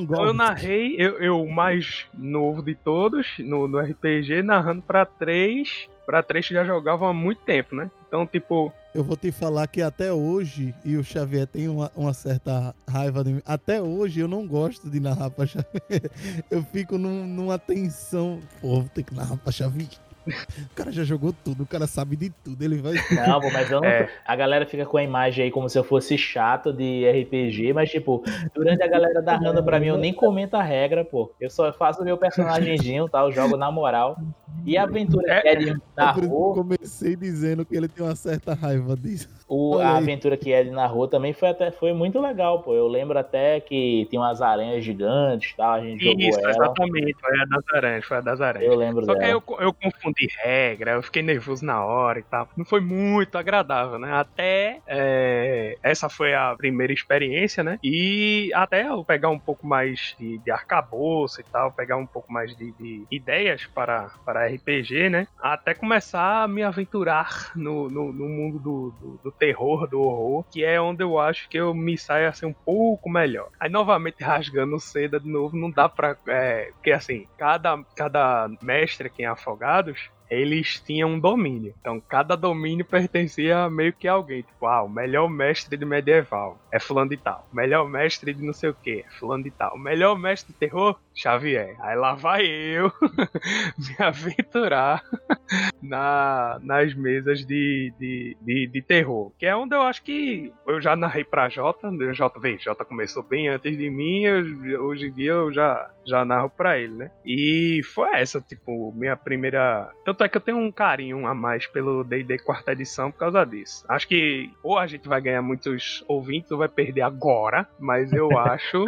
Então 0.03 0.25
eu 0.25 0.33
narrei, 0.33 0.95
eu, 0.97 1.19
eu 1.19 1.41
o 1.41 1.51
mais 1.51 2.05
novo 2.13 2.61
de 2.61 2.73
todos 2.75 3.27
no, 3.39 3.67
no 3.67 3.79
RPG, 3.79 4.41
narrando 4.43 4.81
pra 4.81 5.05
três. 5.05 5.87
Pra 6.05 6.21
três 6.21 6.45
que 6.47 6.53
já 6.53 6.65
jogavam 6.65 7.07
há 7.07 7.13
muito 7.13 7.41
tempo, 7.43 7.75
né? 7.75 7.89
Então, 8.07 8.27
tipo, 8.27 8.73
Eu 8.93 9.03
vou 9.05 9.15
te 9.15 9.31
falar 9.31 9.65
que 9.67 9.81
até 9.81 10.11
hoje, 10.11 10.75
e 10.83 10.97
o 10.97 11.03
Xavier 11.03 11.47
tem 11.47 11.69
uma, 11.69 11.89
uma 11.95 12.13
certa 12.13 12.75
raiva 12.87 13.23
de 13.23 13.31
mim, 13.33 13.41
até 13.45 13.81
hoje 13.81 14.19
eu 14.19 14.27
não 14.27 14.45
gosto 14.45 14.89
de 14.89 14.99
narrar 14.99 15.29
pra 15.29 15.45
Xavier. 15.47 16.11
Eu 16.51 16.61
fico 16.63 16.97
num- 16.97 17.25
numa 17.25 17.57
tensão. 17.57 18.39
Pô, 18.61 18.81
vou 18.81 18.89
ter 18.93 19.03
que 19.03 19.15
narrar 19.15 19.37
pra 19.37 19.51
Xavier. 19.51 19.87
O 20.25 20.75
cara 20.75 20.91
já 20.91 21.03
jogou 21.03 21.33
tudo, 21.43 21.63
o 21.63 21.65
cara 21.65 21.85
sabe 21.87 22.15
de 22.15 22.29
tudo. 22.43 22.63
Ele 22.63 22.77
vai. 22.81 22.93
Não, 23.11 23.41
pô, 23.41 23.49
mas 23.51 23.69
eu 23.69 23.81
não. 23.81 23.87
É. 23.87 24.09
A 24.25 24.35
galera 24.35 24.65
fica 24.65 24.85
com 24.85 24.97
a 24.97 25.03
imagem 25.03 25.45
aí 25.45 25.51
como 25.51 25.67
se 25.69 25.77
eu 25.77 25.83
fosse 25.83 26.17
chato 26.17 26.71
de 26.71 27.05
RPG, 27.09 27.73
mas, 27.73 27.89
tipo, 27.89 28.23
durante 28.53 28.81
a 28.83 28.87
galera 28.87 29.21
narrando 29.21 29.63
pra 29.63 29.79
mim, 29.79 29.87
eu 29.87 29.97
nem 29.97 30.13
comento 30.13 30.55
a 30.55 30.63
regra, 30.63 31.03
pô. 31.03 31.33
Eu 31.39 31.49
só 31.49 31.71
faço 31.73 32.01
o 32.01 32.05
meu 32.05 32.17
personagemzinho, 32.17 33.09
tá? 33.09 33.21
Eu 33.21 33.31
jogo 33.31 33.57
na 33.57 33.71
moral. 33.71 34.17
E 34.65 34.77
a 34.77 34.83
aventura 34.83 35.41
que 35.41 35.47
Ed 35.47 35.69
É 35.69 35.71
isso 35.71 36.13
que 36.19 36.25
eu 36.25 36.29
comecei 36.53 37.15
dizendo 37.15 37.65
que 37.65 37.75
ele 37.75 37.87
tem 37.87 38.05
uma 38.05 38.15
certa 38.15 38.53
raiva 38.53 38.95
disso. 38.95 39.27
o- 39.47 39.77
a 39.79 39.97
aventura 39.97 40.37
que 40.37 40.51
Ed 40.51 40.69
narrou 40.71 41.07
também 41.07 41.33
foi, 41.33 41.49
até, 41.49 41.71
foi 41.71 41.91
muito 41.91 42.19
legal, 42.21 42.61
pô. 42.61 42.73
Eu 42.73 42.87
lembro 42.87 43.17
até 43.17 43.59
que 43.59 44.07
tem 44.09 44.19
umas 44.19 44.41
aranhas 44.41 44.83
gigantes 44.85 45.51
e 45.51 45.55
tal, 45.57 45.73
a 45.73 45.81
gente 45.81 46.03
jogou 46.03 46.19
isso, 46.21 46.39
ela. 46.39 46.49
exatamente, 46.51 47.15
foi 47.19 47.39
a 47.39 47.45
das 47.45 47.63
aranhas, 47.73 48.05
foi 48.05 48.17
a 48.17 48.21
das 48.21 48.41
aranhas. 48.41 48.71
Eu 48.71 48.75
lembro 48.77 49.05
Só 49.05 49.13
que 49.15 49.19
aí 49.23 49.31
dela. 49.31 49.43
eu, 49.47 49.59
eu 49.59 49.73
confundi 49.73 50.12
regra, 50.43 50.91
eu 50.91 51.03
fiquei 51.03 51.21
nervoso 51.21 51.65
na 51.65 51.83
hora 51.83 52.19
e 52.19 52.23
tal. 52.23 52.47
Não 52.55 52.65
foi 52.65 52.81
muito 52.81 53.37
agradável, 53.37 53.99
né? 53.99 54.13
Até 54.13 54.81
é, 54.87 55.77
essa 55.83 56.09
foi 56.09 56.33
a 56.33 56.55
primeira 56.55 56.93
experiência, 56.93 57.63
né? 57.63 57.79
E 57.83 58.51
até 58.53 58.87
eu 58.87 59.03
pegar 59.03 59.29
um 59.29 59.39
pouco 59.39 59.65
mais 59.67 60.15
de, 60.19 60.37
de 60.39 60.51
arcabouço 60.51 61.41
e 61.41 61.43
tal, 61.43 61.71
pegar 61.71 61.97
um 61.97 62.07
pouco 62.07 62.31
mais 62.31 62.55
de, 62.55 62.71
de 62.73 63.05
ideias 63.11 63.65
para, 63.65 64.11
para 64.25 64.47
RPG, 64.47 65.09
né? 65.09 65.27
Até 65.41 65.73
começar 65.73 66.43
a 66.43 66.47
me 66.47 66.63
aventurar 66.63 67.51
no, 67.55 67.89
no, 67.89 68.13
no 68.13 68.27
mundo 68.27 68.59
do, 68.59 68.91
do, 68.99 69.19
do 69.23 69.31
terror, 69.31 69.87
do 69.87 70.01
horror, 70.01 70.45
que 70.51 70.63
é 70.63 70.79
onde 70.79 71.03
eu 71.03 71.19
acho 71.19 71.49
que 71.49 71.57
eu 71.57 71.73
me 71.73 71.97
saio 71.97 72.27
assim 72.29 72.45
um 72.45 72.53
pouco 72.65 73.09
melhor. 73.09 73.49
Aí 73.59 73.69
novamente 73.69 74.17
rasgando 74.23 74.79
seda 74.79 75.19
de 75.19 75.29
novo, 75.29 75.57
não 75.57 75.71
dá 75.71 75.87
pra. 75.89 76.15
É, 76.27 76.71
porque 76.73 76.91
assim, 76.91 77.27
cada, 77.37 77.77
cada 77.95 78.49
mestre 78.61 79.07
aqui 79.07 79.23
em 79.23 79.25
Afogados. 79.25 80.02
Eles 80.33 80.79
tinham 80.85 81.09
um 81.11 81.19
domínio. 81.19 81.73
Então, 81.79 82.01
cada 82.01 82.35
domínio 82.35 82.85
pertencia 82.85 83.69
meio 83.69 83.93
que 83.93 84.07
a 84.07 84.13
alguém. 84.13 84.41
Tipo, 84.41 84.65
ah, 84.65 84.83
o 84.83 84.89
melhor 84.89 85.29
mestre 85.29 85.77
de 85.77 85.85
medieval 85.85 86.59
é 86.71 86.79
fulano 86.79 87.09
de 87.09 87.17
tal. 87.17 87.47
O 87.51 87.55
melhor 87.55 87.87
mestre 87.89 88.33
de 88.33 88.43
não 88.45 88.53
sei 88.53 88.69
o 88.69 88.73
que, 88.75 89.03
é 89.05 89.11
fulano 89.19 89.43
de 89.43 89.51
tal. 89.51 89.75
O 89.75 89.79
melhor 89.79 90.17
mestre 90.17 90.53
de 90.53 90.59
terror, 90.59 90.97
Xavier. 91.15 91.75
Aí 91.81 91.95
lá 91.95 92.13
vai 92.15 92.45
eu 92.45 92.91
me 93.77 93.95
aventurar 94.05 95.01
na, 95.81 96.59
nas 96.61 96.93
mesas 96.93 97.45
de, 97.45 97.93
de, 97.99 98.37
de, 98.41 98.67
de 98.67 98.81
terror. 98.81 99.31
Que 99.37 99.45
é 99.45 99.55
onde 99.55 99.75
eu 99.75 99.81
acho 99.81 100.03
que 100.03 100.51
eu 100.67 100.81
já 100.81 100.95
narrei 100.95 101.23
pra 101.23 101.49
Jota. 101.49 101.91
né, 101.91 102.13
Jota, 102.13 102.39
vê, 102.39 102.57
Jota 102.59 102.85
começou 102.85 103.23
bem 103.23 103.47
antes 103.49 103.77
de 103.77 103.89
mim. 103.89 104.23
eu- 104.23 104.85
hoje 104.85 105.07
em 105.07 105.13
dia 105.13 105.31
eu 105.31 105.51
já, 105.53 105.89
já 106.05 106.23
narro 106.25 106.49
pra 106.49 106.77
ele, 106.77 106.93
né? 106.93 107.11
E 107.25 107.81
foi 107.93 108.09
essa, 108.15 108.41
tipo, 108.41 108.91
minha 108.95 109.15
primeira. 109.15 109.91
Tanto 110.05 110.23
é 110.23 110.29
que 110.29 110.37
eu 110.37 110.41
tenho 110.41 110.57
um 110.57 110.71
carinho 110.71 111.25
a 111.25 111.33
mais 111.33 111.67
pelo 111.67 112.03
DD 112.03 112.39
quarta 112.39 112.71
edição 112.71 113.11
por 113.11 113.19
causa 113.19 113.45
disso. 113.45 113.85
Acho 113.87 114.07
que 114.07 114.51
ou 114.61 114.77
a 114.77 114.87
gente 114.87 115.07
vai 115.07 115.21
ganhar 115.21 115.41
muitos 115.41 116.03
ouvintes 116.07 116.51
ou 116.51 116.57
vai 116.57 116.67
perder 116.67 117.01
agora, 117.01 117.67
mas 117.79 118.11
eu 118.13 118.29
acho 118.37 118.85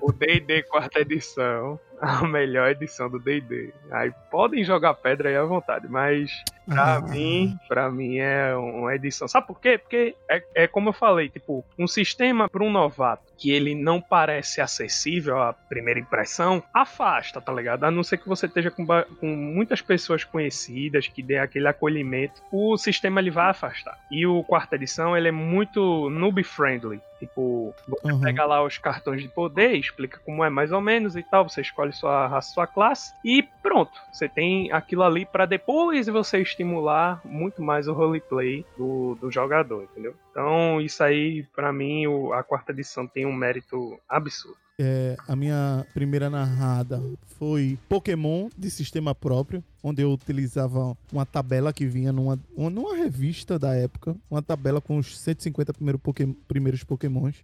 o 0.00 0.12
DD 0.12 0.62
quarta 0.64 1.00
edição 1.00 1.78
a 2.22 2.26
melhor 2.26 2.70
edição 2.70 3.10
do 3.10 3.18
D&D. 3.18 3.72
Aí 3.90 4.12
podem 4.30 4.64
jogar 4.64 4.94
pedra 4.94 5.28
aí 5.28 5.36
à 5.36 5.44
vontade, 5.44 5.86
mas 5.88 6.30
pra 6.66 6.94
Ah. 6.96 7.00
mim, 7.00 7.58
pra 7.68 7.90
mim 7.90 8.18
é 8.18 8.54
uma 8.56 8.94
edição. 8.94 9.28
Sabe 9.28 9.46
por 9.46 9.60
quê? 9.60 9.76
Porque 9.76 10.14
é, 10.28 10.42
é 10.54 10.66
como 10.66 10.88
eu 10.88 10.92
falei, 10.92 11.28
tipo, 11.28 11.64
um 11.78 11.86
sistema 11.86 12.48
para 12.48 12.64
um 12.64 12.70
novato 12.70 13.24
que 13.36 13.50
ele 13.50 13.74
não 13.74 14.00
parece 14.00 14.60
acessível 14.60 15.40
à 15.42 15.52
primeira 15.52 15.98
impressão, 16.00 16.62
afasta, 16.74 17.40
tá 17.40 17.52
ligado? 17.52 17.84
A 17.84 17.90
não 17.90 18.02
ser 18.02 18.18
que 18.18 18.28
você 18.28 18.46
esteja 18.46 18.70
com, 18.70 18.86
com 18.86 19.26
muitas 19.26 19.80
pessoas 19.80 20.24
conhecidas 20.24 21.06
que 21.08 21.22
dê 21.22 21.38
aquele 21.38 21.66
acolhimento, 21.68 22.42
o 22.52 22.76
sistema 22.76 23.20
ele 23.20 23.30
vai 23.30 23.50
afastar. 23.50 23.98
E 24.10 24.26
o 24.26 24.42
quarta 24.44 24.76
edição, 24.76 25.16
ele 25.16 25.28
é 25.28 25.32
muito 25.32 26.08
noob 26.10 26.42
friendly. 26.44 27.00
Tipo, 27.20 27.74
você 27.86 28.10
Uhum. 28.12 28.20
pega 28.20 28.46
lá 28.46 28.64
os 28.64 28.78
cartões 28.78 29.22
de 29.22 29.28
poder, 29.28 29.74
explica 29.76 30.18
como 30.24 30.42
é 30.42 30.48
mais 30.50 30.72
ou 30.72 30.80
menos 30.80 31.14
e 31.16 31.22
tal, 31.22 31.48
você 31.48 31.60
escolhe 31.60 31.92
sua 31.92 32.26
raça, 32.26 32.52
sua 32.54 32.66
classe 32.66 33.12
e 33.22 33.42
pronto. 33.62 33.92
Você 34.10 34.26
tem 34.28 34.72
aquilo 34.72 35.02
ali 35.02 35.26
pra 35.26 35.44
depois 35.44 36.06
você 36.06 36.38
estimular 36.40 37.20
muito 37.24 37.62
mais 37.62 37.86
o 37.86 37.92
roleplay 37.92 38.64
do, 38.76 39.16
do 39.20 39.30
jogador, 39.30 39.82
entendeu? 39.84 40.14
Então, 40.30 40.80
isso 40.80 41.04
aí, 41.04 41.42
pra 41.54 41.72
mim, 41.72 42.04
a 42.32 42.42
quarta 42.42 42.72
edição 42.72 43.06
tem 43.06 43.26
um 43.26 43.34
mérito 43.34 43.98
absurdo. 44.08 44.56
É, 44.82 45.14
a 45.28 45.36
minha 45.36 45.84
primeira 45.92 46.30
narrada 46.30 47.02
foi 47.38 47.78
Pokémon 47.86 48.48
de 48.56 48.70
sistema 48.70 49.14
próprio, 49.14 49.62
onde 49.82 50.00
eu 50.00 50.10
utilizava 50.10 50.96
uma 51.12 51.26
tabela 51.26 51.70
que 51.70 51.84
vinha 51.84 52.10
numa, 52.12 52.38
uma- 52.56 52.70
numa 52.70 52.96
revista 52.96 53.58
da 53.58 53.74
época, 53.74 54.16
uma 54.30 54.40
tabela 54.40 54.80
com 54.80 54.96
os 54.96 55.18
150 55.18 55.74
primeiro 55.74 55.98
Poké- 55.98 56.28
primeiros 56.48 56.82
Pokémons. 56.82 57.36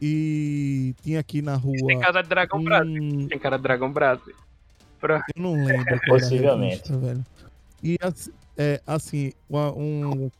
E 0.00 0.94
tinha 1.02 1.20
aqui 1.20 1.42
na 1.42 1.54
rua. 1.54 1.74
Tem 1.86 1.98
cara 2.00 2.22
de 2.22 2.28
Brasil. 2.64 3.02
um, 3.02 3.28
Tem 3.28 3.38
cara 3.38 3.56
de 3.58 3.62
Dragão 3.62 3.92
Brasil. 3.92 4.34
Pra... 5.00 5.22
Eu 5.36 5.42
não 5.42 5.52
lembro. 5.64 6.00
Possivelmente. 6.06 6.76
revista, 6.76 6.96
velho. 6.98 7.26
E 7.82 7.98
assim, 8.00 8.30
é, 8.56 8.80
assim 8.86 9.32
uma- 9.50 9.70
um, 9.76 10.30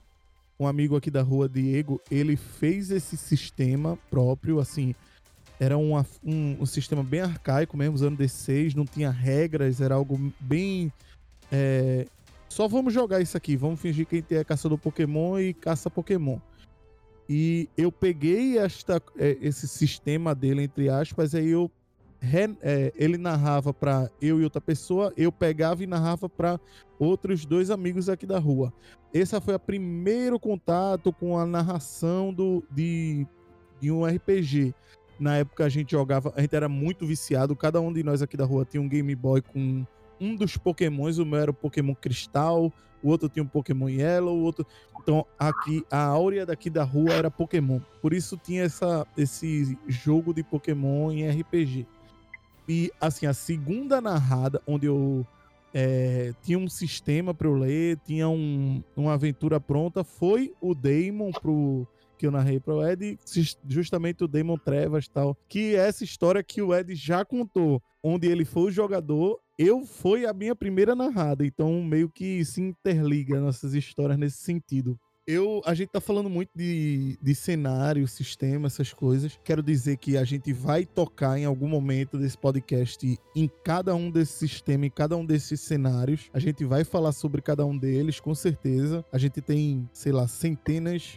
um 0.59 0.67
amigo 0.67 0.97
aqui 0.97 1.11
da 1.11 1.21
rua, 1.23 1.49
Diego, 1.51 2.01
ele 2.11 2.35
fez 2.37 2.91
esse 2.91 3.15
sistema 3.17 3.99
próprio, 4.11 4.59
assim. 4.59 4.95
Era 5.59 5.77
uma- 5.79 6.07
um, 6.23 6.63
um 6.63 6.67
sistema 6.67 7.03
bem 7.03 7.21
arcaico 7.21 7.77
mesmo, 7.77 7.95
usando 7.95 8.19
D6, 8.19 8.75
não 8.75 8.85
tinha 8.85 9.11
regras, 9.11 9.81
era 9.81 9.95
algo 9.95 10.19
bem. 10.41 10.93
é, 11.53 12.07
só 12.49 12.69
vamos 12.69 12.93
jogar 12.93 13.21
isso 13.21 13.37
aqui, 13.37 13.57
vamos 13.57 13.81
fingir 13.81 14.07
que 14.07 14.17
a 14.17 14.19
gente 14.19 14.35
é 14.35 14.45
caçador 14.45 14.79
Pokémon 14.79 15.39
e 15.39 15.53
caça 15.53 15.91
Pokémon. 15.91 16.39
E 17.29 17.69
eu 17.77 17.91
peguei 17.91 18.59
esta, 18.59 19.03
é, 19.19 19.37
esse 19.41 19.67
sistema 19.67 20.35
dele, 20.35 20.63
entre 20.63 20.89
aspas, 20.89 21.35
aí 21.35 21.49
eu 21.49 21.71
é, 22.63 22.93
ele 22.97 23.19
narrava 23.19 23.75
pra 23.75 24.11
eu 24.21 24.41
e 24.41 24.45
outra 24.45 24.61
pessoa, 24.61 25.13
eu 25.17 25.31
pegava 25.31 25.83
e 25.83 25.87
narrava 25.87 26.29
pra 26.29 26.59
outros 26.99 27.45
dois 27.45 27.71
amigos 27.71 28.09
aqui 28.09 28.25
da 28.25 28.39
rua. 28.39 28.73
Esse 29.13 29.39
foi 29.41 29.55
o 29.55 29.59
primeiro 29.59 30.39
contato 30.41 31.13
com 31.13 31.39
a 31.39 31.45
narração 31.45 32.33
do, 32.33 32.65
de, 32.71 33.27
de 33.81 33.91
um 33.91 34.07
RPG. 34.07 34.75
Na 35.19 35.37
época 35.37 35.65
a 35.65 35.69
gente 35.69 35.93
jogava, 35.93 36.33
a 36.37 36.41
gente 36.41 36.55
era 36.55 36.69
muito 36.69 37.07
viciado, 37.07 37.55
cada 37.55 37.81
um 37.81 37.93
de 37.93 38.03
nós 38.03 38.23
aqui 38.23 38.37
da 38.37 38.45
rua 38.45 38.65
tinha 38.65 38.81
um 38.81 38.89
Game 38.89 39.15
Boy 39.15 39.41
com 39.43 39.85
um 40.21 40.35
dos 40.35 40.57
Pokémons, 40.57 41.19
o 41.19 41.27
meu 41.27 41.39
era 41.39 41.51
o 41.51 41.55
Pokémon 41.55 41.95
Cristal, 41.95 42.73
o 43.03 43.09
outro 43.09 43.29
tinha 43.29 43.43
um 43.43 43.47
Pokémon 43.47 43.89
Yellow, 43.89 44.35
o 44.35 44.43
outro. 44.43 44.67
Então 45.03 45.27
aqui, 45.39 45.85
a 45.91 46.03
áurea 46.03 46.47
daqui 46.47 46.71
da 46.71 46.83
rua 46.83 47.13
era 47.13 47.31
Pokémon. 47.31 47.79
Por 48.01 48.15
isso 48.15 48.37
tinha 48.43 48.63
essa, 48.63 49.07
esse 49.17 49.77
jogo 49.87 50.33
de 50.33 50.43
Pokémon 50.43 51.13
em 51.13 51.29
RPG. 51.29 51.87
E 52.67 52.91
assim, 52.99 53.27
a 53.27 53.35
segunda 53.35 54.01
narrada, 54.01 54.63
onde 54.67 54.87
eu 54.87 55.27
é, 55.75 56.33
tinha 56.43 56.59
um 56.59 56.69
sistema 56.69 57.35
para 57.35 57.47
eu 57.47 57.55
ler, 57.55 57.99
tinha 58.07 58.29
um, 58.29 58.83
uma 58.97 59.13
aventura 59.13 59.61
pronta, 59.61 60.03
foi 60.03 60.55
o 60.61 60.75
Daemon 60.75 61.31
pro 61.33 61.87
que 62.17 62.27
eu 62.27 62.31
narrei 62.31 62.61
para 62.61 62.75
o 62.75 62.87
Ed, 62.87 63.19
justamente 63.69 64.25
o 64.25 64.29
Daemon 64.29 64.59
Trevas 64.59 65.09
tal, 65.09 65.37
que 65.49 65.75
é 65.75 65.89
essa 65.89 66.05
história 66.05 66.43
que 66.43 66.63
o 66.63 66.75
Ed 66.75 66.95
já 66.95 67.25
contou, 67.25 67.83
onde 68.03 68.29
ele 68.29 68.45
foi 68.45 68.65
o 68.65 68.71
jogador, 68.71 69.39
eu 69.59 69.85
fui 69.85 70.27
a 70.27 70.33
minha 70.33 70.55
primeira 70.55 70.95
narrada, 70.95 71.47
então 71.47 71.83
meio 71.83 72.11
que 72.11 72.45
se 72.45 72.61
interliga 72.61 73.41
nossas 73.41 73.75
histórias 73.75 74.19
nesse 74.19 74.39
sentido. 74.39 74.99
Eu, 75.27 75.63
a 75.65 75.73
gente 75.73 75.89
tá 75.89 76.03
falando 76.03 76.29
muito 76.29 76.51
de, 76.55 77.19
de 77.21 77.35
cenário, 77.35 78.07
sistema, 78.07 78.67
essas 78.67 78.93
coisas. 78.93 79.39
Quero 79.43 79.63
dizer 79.63 79.97
que 79.97 80.19
a 80.19 80.25
gente 80.25 80.53
vai 80.53 80.85
tocar 80.85 81.39
em 81.39 81.47
algum 81.47 81.67
momento 81.67 82.19
desse 82.19 82.37
podcast 82.37 83.19
em 83.35 83.51
cada 83.65 83.95
um 83.95 84.11
desses 84.11 84.35
sistemas, 84.35 84.87
em 84.87 84.91
cada 84.91 85.17
um 85.17 85.25
desses 85.25 85.63
cenários. 85.63 86.29
A 86.35 86.39
gente 86.39 86.63
vai 86.67 86.85
falar 86.85 87.13
sobre 87.13 87.41
cada 87.41 87.65
um 87.65 87.77
deles, 87.77 88.21
com 88.21 88.35
certeza. 88.35 89.03
A 89.11 89.17
gente 89.17 89.41
tem, 89.41 89.89
sei 89.95 90.13
lá, 90.13 90.29
centenas 90.29 91.17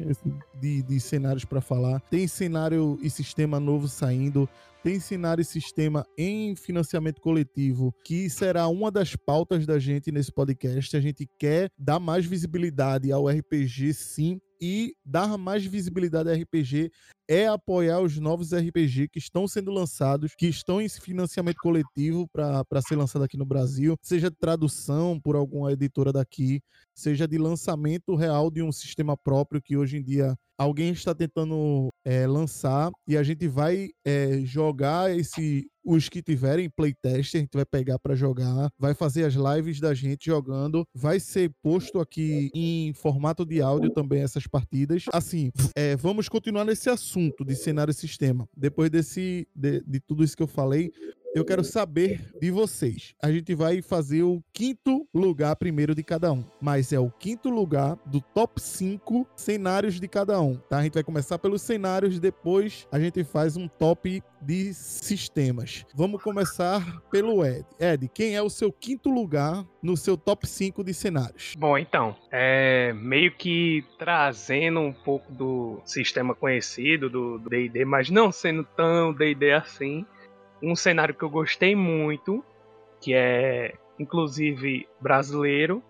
de, 0.58 0.84
de 0.84 1.00
cenários 1.02 1.44
para 1.44 1.60
falar. 1.60 2.00
Tem 2.10 2.30
cenário 2.30 2.98
e 3.02 3.10
sistema 3.10 3.60
novo 3.60 3.90
saindo 3.90 4.48
tem 4.88 5.02
cenário 5.02 5.42
e 5.42 5.46
sistema 5.46 6.06
em 6.18 6.56
financiamento 6.56 7.20
coletivo, 7.20 7.94
que 8.06 8.30
será 8.30 8.70
uma 8.70 8.90
das 8.90 9.18
pautas 9.18 9.66
da 9.66 9.78
gente 9.78 10.14
nesse 10.14 10.32
podcast. 10.32 10.96
A 10.96 11.02
gente 11.02 11.30
quer 11.38 11.70
dar 11.78 12.00
mais 12.00 12.26
visibilidade 12.26 13.12
ao 13.12 13.28
RPG, 13.28 13.94
sim, 13.94 14.40
e 14.62 14.96
dar 15.06 15.38
mais 15.38 15.66
visibilidade 15.66 16.30
ao 16.30 16.36
RPG 16.36 16.92
é 17.30 17.48
apoiar 17.48 18.00
os 18.00 18.18
novos 18.18 18.54
RPG 18.54 19.10
que 19.10 19.20
estão 19.20 19.48
sendo 19.48 19.70
lançados, 19.72 20.34
que 20.38 20.48
estão 20.48 20.82
em 20.82 20.88
financiamento 20.88 21.58
coletivo 21.58 22.28
para 22.30 22.82
ser 22.82 22.96
lançado 22.96 23.24
aqui 23.24 23.38
no 23.38 23.46
Brasil, 23.46 23.96
seja 24.02 24.32
tradução 24.32 25.20
por 25.20 25.36
alguma 25.36 25.72
editora 25.74 26.14
daqui, 26.14 26.62
seja 26.96 27.28
de 27.28 27.38
lançamento 27.38 28.16
real 28.16 28.50
de 28.50 28.64
um 28.64 28.72
sistema 28.72 29.18
próprio 29.18 29.62
que 29.62 29.76
hoje 29.76 29.98
em 29.98 30.04
dia 30.04 30.36
alguém 30.58 30.92
está 30.92 31.14
tentando 31.14 31.90
é, 32.06 32.26
lançar 32.26 32.90
e 33.08 33.18
a 33.18 33.24
gente 33.24 33.48
vai 33.48 33.90
é, 34.06 34.40
jogar 34.44 35.16
esse 35.16 35.70
os 35.88 36.10
que 36.10 36.22
tiverem 36.22 36.70
playtest, 36.70 37.36
a 37.36 37.40
gente 37.40 37.54
vai 37.54 37.66
pegar 37.66 37.98
para 37.98 38.14
jogar, 38.14 38.70
vai 38.78 38.94
fazer 38.94 39.24
as 39.24 39.36
lives 39.36 39.80
da 39.80 39.94
gente 39.94 40.26
jogando, 40.26 40.86
vai 40.94 41.18
ser 41.18 41.50
posto 41.64 42.02
aqui 42.02 42.52
em 42.54 42.92
formato 42.94 43.46
de 43.46 43.62
áudio 43.62 43.90
também 43.92 44.22
essas 44.22 44.46
partidas. 44.46 45.06
Assim, 45.14 45.50
é, 45.74 45.96
vamos 45.96 46.28
continuar 46.28 46.66
nesse 46.66 46.90
assunto 46.90 47.46
de 47.46 47.56
cenário 47.56 47.92
e 47.92 47.94
sistema. 47.94 48.48
Depois 48.56 48.90
desse 48.90 49.48
de, 49.56 49.82
de 49.88 50.02
tudo 50.02 50.26
isso 50.26 50.36
que 50.36 50.44
eu 50.44 50.48
falei, 50.48 50.92
eu 51.38 51.46
quero 51.46 51.64
saber 51.64 52.34
de 52.42 52.50
vocês. 52.50 53.14
A 53.22 53.32
gente 53.32 53.54
vai 53.54 53.82
fazer 53.82 54.24
o 54.24 54.44
quinto 54.52 55.08
lugar 55.14 55.56
primeiro 55.56 55.94
de 55.94 56.02
cada 56.02 56.34
um, 56.34 56.44
mas 56.60 56.92
é 56.92 57.00
o 57.00 57.12
quinto 57.12 57.50
lugar 57.50 57.96
do 58.08 58.20
top 58.20 58.60
5 58.60 59.28
cenários 59.36 60.00
de 60.00 60.08
cada 60.08 60.42
um, 60.42 60.56
tá? 60.56 60.80
A 60.80 60.84
gente 60.84 60.96
vai 60.96 61.04
começar 61.04 61.38
pelos 61.38 61.62
cenários, 61.62 62.20
depois 62.20 62.88
a 62.92 63.00
gente 63.00 63.24
faz 63.24 63.56
um 63.56 63.68
top 63.68 64.24
de 64.42 64.74
sistemas. 64.74 65.86
Vamos 65.94 66.22
começar 66.24 67.02
pelo 67.12 67.46
Ed. 67.46 67.66
Ed, 67.80 68.10
quem 68.14 68.36
é 68.36 68.42
o 68.42 68.50
seu 68.50 68.72
quinto 68.72 69.10
lugar 69.10 69.66
no 69.82 69.96
seu 69.96 70.18
top 70.18 70.48
5 70.48 70.84
de 70.84 70.94
cenários? 70.94 71.54
Bom, 71.58 71.78
então, 71.78 72.16
é 72.32 72.94
meio 72.94 73.32
que 73.32 73.84
trazendo 74.00 74.80
um 74.80 74.94
pouco 74.94 75.32
do 75.32 75.82
sistema 75.86 76.34
conhecido 76.34 77.10
do 77.10 77.38
D&D, 77.38 77.86
mas 77.86 78.10
não 78.10 78.32
sendo 78.32 78.64
tão 78.64 79.14
D&D 79.14 79.52
assim. 79.52 80.06
Um 80.62 80.76
cenário 80.76 81.14
que 81.14 81.24
eu 81.24 81.30
gostei 81.30 81.76
muito, 81.76 82.44
que 83.02 83.14
é 83.14 83.74
inclusive 84.00 84.88
brasileiro, 85.02 85.84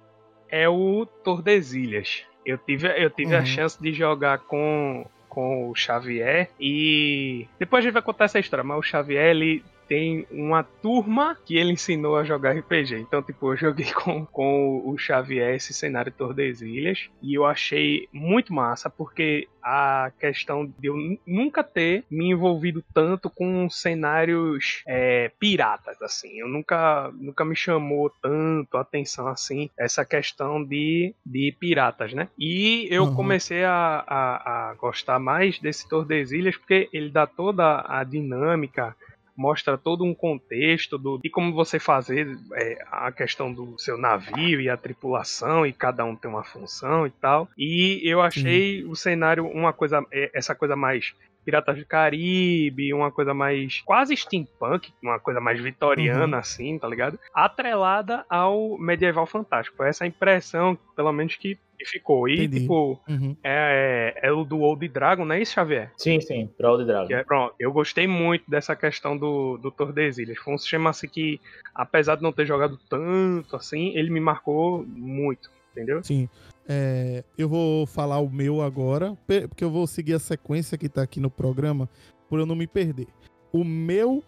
é 0.50 0.68
o 0.68 1.06
Tordesilhas. 1.24 2.24
Eu 2.46 2.58
tive, 2.58 2.88
eu 3.02 3.10
tive 3.10 3.36
a 3.36 3.40
Uhum. 3.40 3.46
chance 3.46 3.82
de 3.82 3.92
jogar 3.92 4.40
com, 4.40 5.06
com 5.28 5.70
o 5.70 5.76
Xavier 5.76 6.50
e 6.60 7.46
depois 7.60 7.82
a 7.82 7.84
gente 7.84 7.94
vai 7.94 8.02
contar 8.02 8.26
essa 8.26 8.40
história, 8.40 8.64
mas 8.64 8.78
o 8.78 8.82
Xavier 8.82 9.32
ele 9.32 9.64
tem 9.88 10.26
uma 10.32 10.64
turma 10.64 11.38
que 11.46 11.56
ele 11.58 11.72
ensinou 11.74 12.16
a 12.18 12.24
jogar 12.24 12.56
RPG. 12.58 12.98
Então, 13.00 13.22
tipo, 13.22 13.54
eu 13.54 13.58
joguei 13.58 13.92
com, 13.94 14.26
com 14.26 14.82
o 14.86 14.98
Xavier 14.98 15.56
esse 15.56 15.74
cenário 15.74 16.12
Tordesilhas 16.12 17.00
e 17.22 17.38
eu 17.38 17.46
achei 17.46 18.08
muito 18.14 18.54
massa 18.54 18.90
porque 18.90 19.48
a 19.64 20.12
questão 20.20 20.66
de 20.66 20.88
eu 20.88 20.96
nu- 20.96 21.20
nunca 21.28 21.62
ter 21.64 22.06
me 22.10 22.32
envolvido 22.32 22.84
tanto 22.94 23.30
com 23.30 23.70
cenários 23.70 24.82
é, 24.88 25.30
piratas, 25.40 26.02
assim. 26.02 26.40
Eu 26.40 26.48
nunca, 26.48 27.12
nunca 27.20 27.44
me 27.44 27.56
chamou 27.56 28.10
tanto 28.22 28.78
a 28.78 28.82
atenção 28.82 29.28
assim 29.28 29.70
essa 29.78 30.06
questão 30.06 30.64
de, 30.64 31.14
de 31.26 31.54
piratas, 31.60 32.14
né? 32.14 32.30
E 32.38 32.88
eu 32.90 33.08
Uhum. 33.08 33.14
comecei 33.16 33.64
a, 33.64 34.04
a, 34.08 34.70
a 34.72 34.74
gostar 34.76 35.20
mais 35.20 35.60
desse 35.60 35.88
Tordesilhas 35.90 36.56
porque 36.58 36.88
ele 36.94 37.10
dá 37.10 37.28
toda 37.28 37.84
a 37.88 38.04
dinâmica 38.04 38.96
mostra 39.38 39.78
todo 39.78 40.04
um 40.04 40.16
contexto 40.16 40.98
do, 40.98 41.20
de 41.20 41.30
como 41.30 41.54
você 41.54 41.78
fazer 41.78 42.38
é, 42.54 42.84
a 42.92 43.12
questão 43.12 43.54
do 43.54 43.78
seu 43.78 43.98
navio 43.98 44.60
e 44.60 44.68
a 44.68 44.76
tripulação 44.76 45.66
e 45.66 45.72
cada 45.72 46.04
um 46.04 46.16
tem 46.16 46.30
uma 46.30 46.44
função 46.44 47.06
e 47.06 47.12
tal. 47.12 47.48
E 47.56 48.02
eu 48.04 48.20
achei 48.22 48.84
o 48.84 48.96
cenário 48.96 49.46
uma 49.46 49.72
coisa, 49.72 50.04
é, 50.12 50.32
essa 50.34 50.56
coisa 50.56 50.76
mais 50.76 51.14
Piratas 51.48 51.78
do 51.78 51.86
Caribe, 51.86 52.94
uma 52.94 53.10
coisa 53.10 53.34
mais 53.34 53.80
quase 53.86 54.18
steampunk, 54.18 54.92
uma 55.02 55.18
coisa 55.18 55.40
mais 55.40 55.58
vitoriana 55.62 56.40
assim, 56.40 56.78
tá 56.78 56.86
ligado? 56.90 57.18
Atrelada 57.34 58.26
ao 58.30 58.78
medieval 58.78 59.26
fantástico. 59.26 59.78
Foi 59.78 59.88
essa 59.88 60.04
a 60.04 60.08
impressão, 60.08 60.78
pelo 60.94 61.14
menos 61.14 61.38
que 61.38 61.58
ficou. 61.86 62.28
E 62.28 62.34
Entendi. 62.44 62.60
tipo, 62.60 63.00
Uhum. 63.08 63.34
é, 63.42 64.20
é 64.24 64.30
o 64.30 64.44
do 64.44 64.60
Old 64.60 64.86
Dragon, 64.90 65.24
não 65.24 65.36
é 65.36 65.42
isso, 65.42 65.54
Xavier? 65.54 65.90
Sim, 65.96 66.20
sim, 66.20 66.50
Brawl 66.60 66.80
de 66.80 66.86
Dragon. 66.86 67.14
É- 67.14 67.24
pronto, 67.24 67.56
eu 67.58 67.72
gostei 67.72 68.08
muito 68.08 68.44
dessa 68.52 68.76
questão 68.76 69.18
do, 69.18 69.58
do 69.58 69.72
Tordesilhas. 69.72 70.38
Foi 70.40 70.54
um 70.54 70.58
sistema 70.58 70.90
assim 70.90 71.08
que, 71.08 71.40
apesar 71.74 72.16
de 72.18 72.24
não 72.24 72.34
ter 72.34 72.46
jogado 72.46 72.78
tanto 72.90 73.56
assim, 73.56 73.96
ele 73.96 74.10
me 74.10 74.20
marcou 74.20 74.84
muito, 74.86 75.50
entendeu? 75.72 76.04
Sim. 76.04 76.28
É, 76.68 77.24
eu 77.38 77.48
vou 77.48 77.86
falar 77.86 78.20
o 78.20 78.30
meu 78.30 78.62
agora, 78.62 79.18
porque 79.50 79.64
eu 79.64 79.72
vou 79.72 79.88
seguir 79.88 80.14
a 80.14 80.20
sequência 80.20 80.78
que 80.78 80.90
tá 80.90 81.02
aqui 81.02 81.20
no 81.20 81.30
programa, 81.30 81.90
por 82.30 82.40
eu 82.40 82.46
não 82.46 82.56
me 82.56 82.68
perder. 82.68 83.08
O 83.54 83.64
meu 83.64 84.24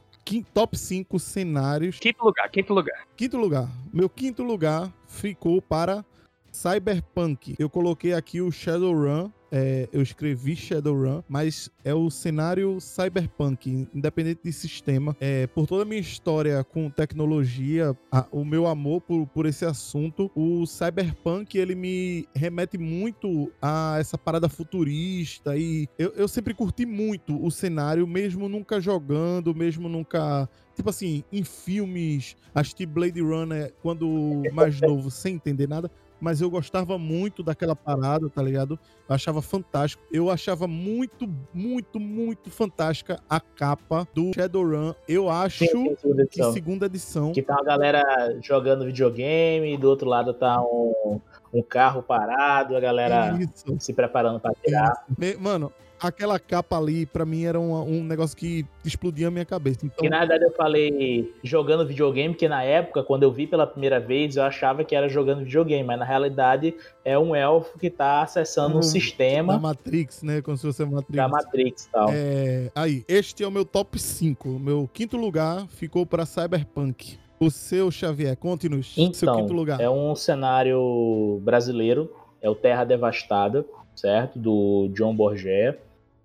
top 0.54 0.78
5 0.78 1.18
cenários. 1.18 2.00
Quinto 2.00 2.24
lugar, 2.24 2.50
quinto 2.50 2.74
lugar. 2.74 3.08
Quinto 3.16 3.38
lugar. 3.38 3.70
Meu 3.92 4.10
quinto 4.10 4.44
lugar 4.44 4.94
ficou 5.08 5.62
para 5.62 6.06
Cyberpunk. 6.52 7.56
Eu 7.58 7.70
coloquei 7.70 8.14
aqui 8.14 8.42
o 8.42 8.52
Shadowrun. 8.52 9.32
É, 9.52 9.88
eu 9.91 10.02
escrevi 10.02 10.56
Shadowrun, 10.56 11.22
mas 11.28 11.70
é 11.84 11.93
o 11.93 12.10
cenário 12.10 12.80
Cyberpunk, 12.80 13.88
independente 13.93 14.41
de 14.43 14.52
sistema. 14.54 15.16
É, 15.20 15.47
por 15.47 15.66
toda 15.68 15.84
a 15.84 15.86
minha 15.86 16.00
história 16.02 16.64
com 16.64 16.89
tecnologia, 16.89 17.95
a- 18.12 18.28
o 18.32 18.43
meu 18.45 18.68
amor 18.68 19.02
por, 19.02 19.26
por 19.28 19.45
esse 19.45 19.66
assunto, 19.66 20.30
o 20.36 20.66
Cyberpunk 20.66 21.58
ele 21.58 21.76
me 21.76 22.28
remete 22.36 22.78
muito 22.78 23.52
a 23.62 23.97
essa 24.00 24.18
parada 24.18 24.47
futurista 24.50 25.56
e 25.58 25.88
eu, 25.97 26.12
eu 26.16 26.28
sempre 26.28 26.54
curti 26.54 26.86
muito 26.86 27.43
o 27.43 27.50
cenário, 27.52 28.08
mesmo 28.08 28.47
nunca 28.50 28.80
jogando, 28.80 29.54
mesmo 29.56 29.89
nunca 29.89 30.47
tipo 30.76 30.89
assim, 30.89 31.26
em 31.32 31.43
filmes, 31.43 32.38
assisti 32.56 32.86
Blade 32.86 33.20
Runner 33.20 33.74
quando 33.82 34.43
mais 34.54 34.80
novo, 34.80 35.12
sem 35.12 35.36
entender 35.36 35.68
nada, 35.68 35.91
mas 36.20 36.41
eu 36.41 36.49
gostava 36.49 36.97
muito 36.97 37.41
daquela 37.41 37.76
parada, 37.76 38.30
tá 38.30 38.41
ligado? 38.41 38.80
Eu 39.07 39.15
achava 39.15 39.41
fantástico. 39.41 40.03
Eu 40.11 40.30
achava 40.30 40.67
muito, 40.67 41.30
muito, 41.53 41.99
muito 41.99 42.49
fantástica 42.49 43.20
a 43.30 43.39
capa 43.39 44.07
do 44.13 44.32
Shadowrun. 44.34 44.93
Eu 45.07 45.30
acho 45.30 45.65
Sim, 45.65 45.95
segunda 45.95 46.28
que 46.28 46.43
segunda 46.51 46.86
edição. 46.86 47.32
Que 47.32 47.41
tá 47.41 47.53
uma 47.53 47.63
galera 47.63 48.38
jogando 48.41 48.86
videogame, 48.86 49.74
e 49.74 49.78
do 49.78 49.89
outro 49.89 50.07
lado 50.07 50.34
tá 50.34 50.61
um, 50.61 51.20
um 51.53 51.61
carro 51.61 52.03
parado, 52.03 52.76
a 52.76 52.80
galera 52.80 53.38
Isso. 53.39 53.76
se 53.80 53.93
preparando 53.93 54.39
pra 54.39 54.51
tirar. 54.63 55.05
Mano, 55.39 55.72
aquela 56.02 56.39
capa 56.39 56.78
ali, 56.78 57.06
pra 57.06 57.26
mim, 57.26 57.43
era 57.45 57.60
um, 57.60 57.74
um 57.82 58.04
negócio 58.04 58.36
que 58.38 58.66
explodia 58.86 59.28
a 59.28 59.32
minha 59.32 59.45
cabeça. 59.45 59.80
Então, 59.86 59.97
Que 60.00 60.10
na 60.10 60.20
verdade 60.20 60.43
eu 60.45 60.52
falei 60.54 61.34
jogando 61.43 61.86
videogame, 61.88 62.34
que 62.34 62.47
na 62.47 62.64
época, 62.64 63.04
quando 63.04 63.24
eu 63.24 63.32
vi 63.32 63.45
pela 63.47 63.68
primeira 63.68 64.00
vez, 64.00 64.36
eu 64.36 64.43
achava 64.43 64.84
que 64.84 64.95
era 64.95 65.08
jogando 65.10 65.43
videogame, 65.43 65.84
mas 65.84 66.00
na 66.00 66.06
realidade 66.06 66.76
é 67.04 67.18
um 67.18 67.36
elfo 67.36 67.78
que 67.78 67.89
tá 67.89 68.22
acessando 68.22 68.70
um 68.70 68.74
Uhum. 68.76 68.80
da 68.82 68.86
sistema 68.88 69.58
Matrix, 69.60 70.24
né? 70.24 70.41
Como 70.41 70.56
se 70.58 70.66
fosse 70.66 70.84
a 70.84 70.86
Matrix. 70.86 71.16
da 71.16 71.28
Matrix 71.28 71.86
e 71.86 71.89
tal. 71.91 72.10
É, 72.12 72.72
aí, 72.76 73.04
este 73.08 73.43
é 73.43 73.47
o 73.47 73.52
meu 73.52 73.66
top 73.66 74.00
5. 74.00 74.50
O 74.50 74.60
meu 74.60 74.89
quinto 74.93 75.18
lugar 75.18 75.68
ficou 75.68 76.06
para 76.06 76.26
Cyberpunk. 76.26 77.18
O 77.39 77.50
seu, 77.50 77.89
Xavier, 77.89 78.36
conte-nos. 78.36 78.93
seu 78.93 79.04
Então, 79.06 79.36
quinto 79.38 79.54
lugar. 79.54 79.80
é 79.80 79.89
um 79.89 80.14
cenário 80.16 81.39
brasileiro, 81.41 82.12
é 82.41 82.50
o 82.50 82.56
Terra 82.56 82.84
Devastada, 82.84 83.66
certo? 83.95 84.38
Do 84.38 84.89
John 84.93 85.16
Borgé. 85.16 85.78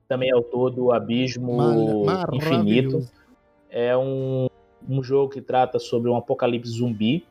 Também 0.08 0.30
é 0.30 0.32
autor 0.32 0.70
do 0.70 0.92
Abismo 0.92 2.04
Mar- 2.04 2.28
Infinito. 2.32 3.06
É 3.70 3.96
um, 3.96 4.48
um 4.88 5.02
jogo 5.02 5.32
que 5.32 5.40
trata 5.40 5.78
sobre 5.78 6.10
um 6.10 6.16
apocalipse 6.16 6.70
zumbi. 6.70 7.24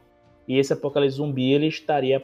E 0.48 0.58
esse 0.58 0.74
apocalipse 0.74 1.18
zumbi 1.18 1.54
ele 1.54 1.68
estaria 1.68 2.22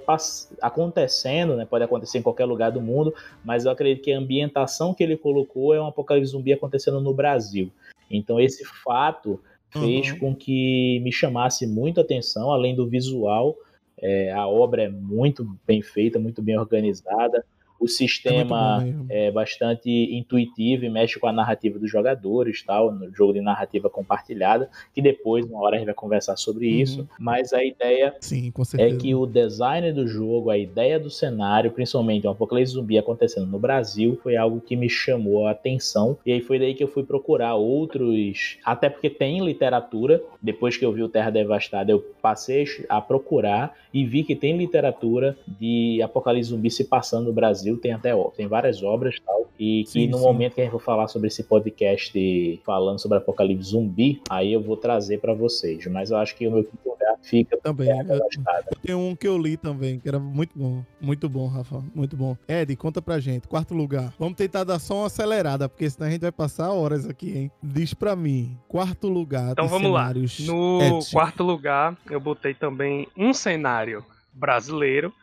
acontecendo, 0.62 1.56
né? 1.56 1.66
pode 1.66 1.84
acontecer 1.86 2.18
em 2.18 2.22
qualquer 2.22 2.46
lugar 2.46 2.72
do 2.72 2.82
mundo, 2.82 3.14
mas 3.46 3.64
eu 3.66 3.72
acredito 3.72 4.04
que 4.04 4.12
a 4.12 4.18
ambientação 4.18 4.94
que 4.94 5.02
ele 5.04 5.16
colocou 5.16 5.74
é 5.74 5.82
um 5.82 5.88
apocalipse 5.88 6.32
zumbi 6.32 6.52
acontecendo 6.52 7.00
no 7.00 7.14
Brasil. 7.14 7.72
Então 8.12 8.40
esse 8.40 8.66
fato 8.66 9.40
fez 9.70 10.12
Uhum. 10.12 10.20
com 10.20 10.36
que 10.36 11.00
me 11.02 11.12
chamasse 11.14 11.66
muito 11.68 12.00
a 12.00 12.04
atenção, 12.04 12.52
além 12.52 12.76
do 12.76 12.88
visual. 12.88 13.56
É, 14.02 14.32
a 14.34 14.48
obra 14.48 14.84
é 14.84 14.90
muito 14.90 15.48
bem 15.66 15.82
feita, 15.82 16.18
muito 16.20 16.42
bem 16.42 16.58
organizada. 16.58 17.46
O 17.80 17.86
É 17.86 17.88
sistema 17.88 18.82
mesmo. 18.84 19.06
é 19.10 19.32
bastante 19.32 19.90
intuitivo 19.90 20.86
e 20.86 20.90
mexe 20.90 21.20
com 21.20 21.28
a 21.28 21.32
narrativa 21.34 21.80
dos 21.80 21.90
jogadores, 21.90 22.62
tal, 22.64 22.92
no 22.94 23.14
jogo 23.16 23.34
de 23.34 23.42
narrativa 23.42 23.90
compartilhada, 23.90 24.70
que 24.94 25.02
depois, 25.02 25.46
uma 25.46 25.60
hora, 25.62 25.76
a 25.76 25.80
gente 25.80 25.86
vai 25.86 25.96
conversar 25.96 26.36
sobre 26.38 26.68
Uhum. 26.68 26.80
isso. 26.82 27.10
Mas 27.20 27.54
a 27.54 27.64
ideia 27.64 28.14
Sim, 28.20 28.52
é 28.78 28.92
que 28.94 29.16
o 29.16 29.26
design 29.26 29.92
do 29.94 30.08
jogo, 30.08 30.50
a 30.50 30.58
ideia 30.58 31.00
do 31.00 31.10
cenário, 31.10 31.72
principalmente 31.72 32.28
um 32.28 32.32
apocalipse 32.32 32.74
zumbi 32.74 32.98
acontecendo 32.98 33.48
no 33.48 33.60
Brasil, 33.60 34.20
foi 34.22 34.36
algo 34.36 34.60
que 34.60 34.76
me 34.76 34.90
chamou 34.90 35.48
a 35.48 35.52
atenção. 35.52 36.18
E 36.26 36.32
aí 36.34 36.42
foi 36.42 36.60
daí 36.60 36.74
que 36.74 36.84
eu 36.84 36.88
fui 36.88 37.04
procurar 37.04 37.56
outros, 37.56 38.58
até 38.66 38.90
porque 38.90 39.10
tem 39.10 39.44
literatura. 39.44 40.24
Depois 40.42 40.78
que 40.78 40.86
eu 40.86 40.92
vi 40.92 41.04
o 41.04 41.10
Terra 41.10 41.30
Devastada, 41.30 41.92
eu 41.92 42.00
passei 42.22 42.66
a 42.88 43.02
procurar 43.02 43.76
e 43.94 44.06
vi 44.06 44.24
que 44.24 44.36
tem 44.36 44.58
literatura 44.58 45.38
de 45.48 46.02
apocalipse 46.02 46.50
zumbi 46.50 46.70
se 46.70 46.86
passando 46.86 47.26
no 47.28 47.34
Brasil. 47.34 47.69
Tem 47.78 47.92
até 47.94 48.12
tem 48.36 48.48
várias 48.48 48.82
obras 48.84 49.16
e 49.16 49.22
tal. 49.22 49.50
E 49.60 49.84
que 49.84 49.90
Sim, 49.92 50.08
no 50.08 50.18
sim. 50.18 50.24
momento 50.24 50.56
que 50.56 50.62
a 50.62 50.64
gente 50.64 50.72
for 50.72 50.82
falar 50.82 51.08
sobre 51.10 51.28
esse 51.28 51.44
podcast 51.44 52.62
falando 52.66 53.00
sobre 53.00 53.18
apocalipse 53.18 53.72
zumbi, 53.72 54.22
aí 54.30 54.54
eu 54.54 54.62
vou 54.62 54.78
trazer 54.78 55.20
para 55.20 55.34
vocês. 55.34 55.86
Mas 55.88 56.12
eu 56.12 56.18
acho 56.18 56.36
que 56.36 56.48
o 56.48 56.52
meu 56.52 56.64
quinto 56.64 56.90
lugar 56.90 57.16
fica 57.22 57.58
Também. 57.58 57.90
Eu, 57.90 58.06
Devastada. 58.06 58.66
eu 58.72 58.78
tenho 58.82 59.00
um 59.00 59.16
que 59.16 59.28
eu 59.28 59.38
li 59.38 59.58
também, 59.58 60.00
que 60.00 60.08
era 60.08 60.20
muito 60.20 60.58
bom. 60.58 60.82
Muito 61.02 61.28
bom, 61.28 61.48
Rafa. 61.48 61.84
Muito 61.94 62.16
bom. 62.16 62.38
Ed, 62.48 62.74
conta 62.78 63.02
pra 63.02 63.20
gente. 63.20 63.48
Quarto 63.48 63.74
lugar. 63.74 64.14
Vamos 64.18 64.36
tentar 64.36 64.64
dar 64.64 64.80
só 64.80 64.96
uma 64.96 65.08
acelerada, 65.08 65.68
porque 65.68 65.90
senão 65.90 66.08
a 66.08 66.12
gente 66.12 66.22
vai 66.22 66.32
passar 66.32 66.72
horas 66.72 67.08
aqui, 67.08 67.38
hein? 67.38 67.52
Diz 67.62 67.94
pra 67.94 68.16
mim. 68.16 68.58
Quarto 68.68 69.08
lugar. 69.10 69.52
Então 69.52 69.66
de 69.66 69.72
vamos 69.72 69.92
lá. 69.92 70.14
No 70.14 70.82
Ed. 70.82 71.12
quarto 71.12 71.44
lugar, 71.44 71.98
eu 72.10 72.20
botei 72.20 72.54
também 72.54 73.08
um 73.18 73.34
cenário 73.34 74.04
brasileiro 74.34 75.14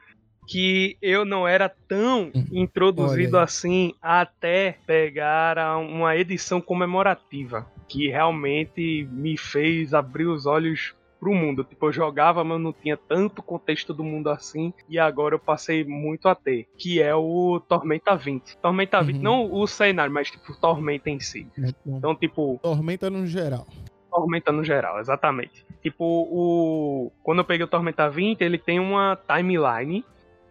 que 0.46 0.96
eu 1.02 1.24
não 1.24 1.46
era 1.46 1.68
tão 1.88 2.30
Hum, 2.34 2.44
introduzido 2.52 3.38
assim 3.38 3.92
até 4.00 4.78
pegar 4.86 5.76
uma 5.78 6.16
edição 6.16 6.60
comemorativa 6.60 7.66
que 7.88 8.08
realmente 8.08 9.08
me 9.10 9.36
fez 9.36 9.92
abrir 9.94 10.26
os 10.26 10.46
olhos 10.46 10.94
pro 11.18 11.32
mundo. 11.34 11.64
Tipo, 11.64 11.86
eu 11.86 11.92
jogava, 11.92 12.44
mas 12.44 12.60
não 12.60 12.72
tinha 12.72 12.96
tanto 12.96 13.42
contexto 13.42 13.94
do 13.94 14.04
mundo 14.04 14.28
assim, 14.28 14.72
e 14.88 14.98
agora 14.98 15.34
eu 15.34 15.38
passei 15.38 15.82
muito 15.84 16.28
a 16.28 16.34
ter, 16.34 16.66
que 16.76 17.00
é 17.00 17.14
o 17.14 17.60
Tormenta 17.68 18.14
20. 18.14 18.58
Tormenta 18.58 19.02
20, 19.02 19.16
Uhum. 19.16 19.22
não 19.22 19.52
o 19.52 19.66
cenário, 19.66 20.12
mas 20.12 20.30
tipo, 20.30 20.52
Tormenta 20.60 21.08
em 21.08 21.18
si. 21.20 21.46
Muito 21.56 21.76
bom. 21.84 21.96
Então, 21.98 22.14
tipo, 22.14 22.58
Tormenta 22.62 23.08
no 23.08 23.26
geral. 23.26 23.66
Tormenta 24.10 24.52
no 24.52 24.62
geral, 24.64 24.98
exatamente. 25.00 25.64
Tipo, 25.82 26.04
o. 26.04 27.12
Quando 27.22 27.38
eu 27.38 27.44
peguei 27.44 27.64
o 27.64 27.68
Tormenta 27.68 28.08
20, 28.10 28.40
ele 28.42 28.58
tem 28.58 28.78
uma 28.80 29.16
timeline 29.28 30.04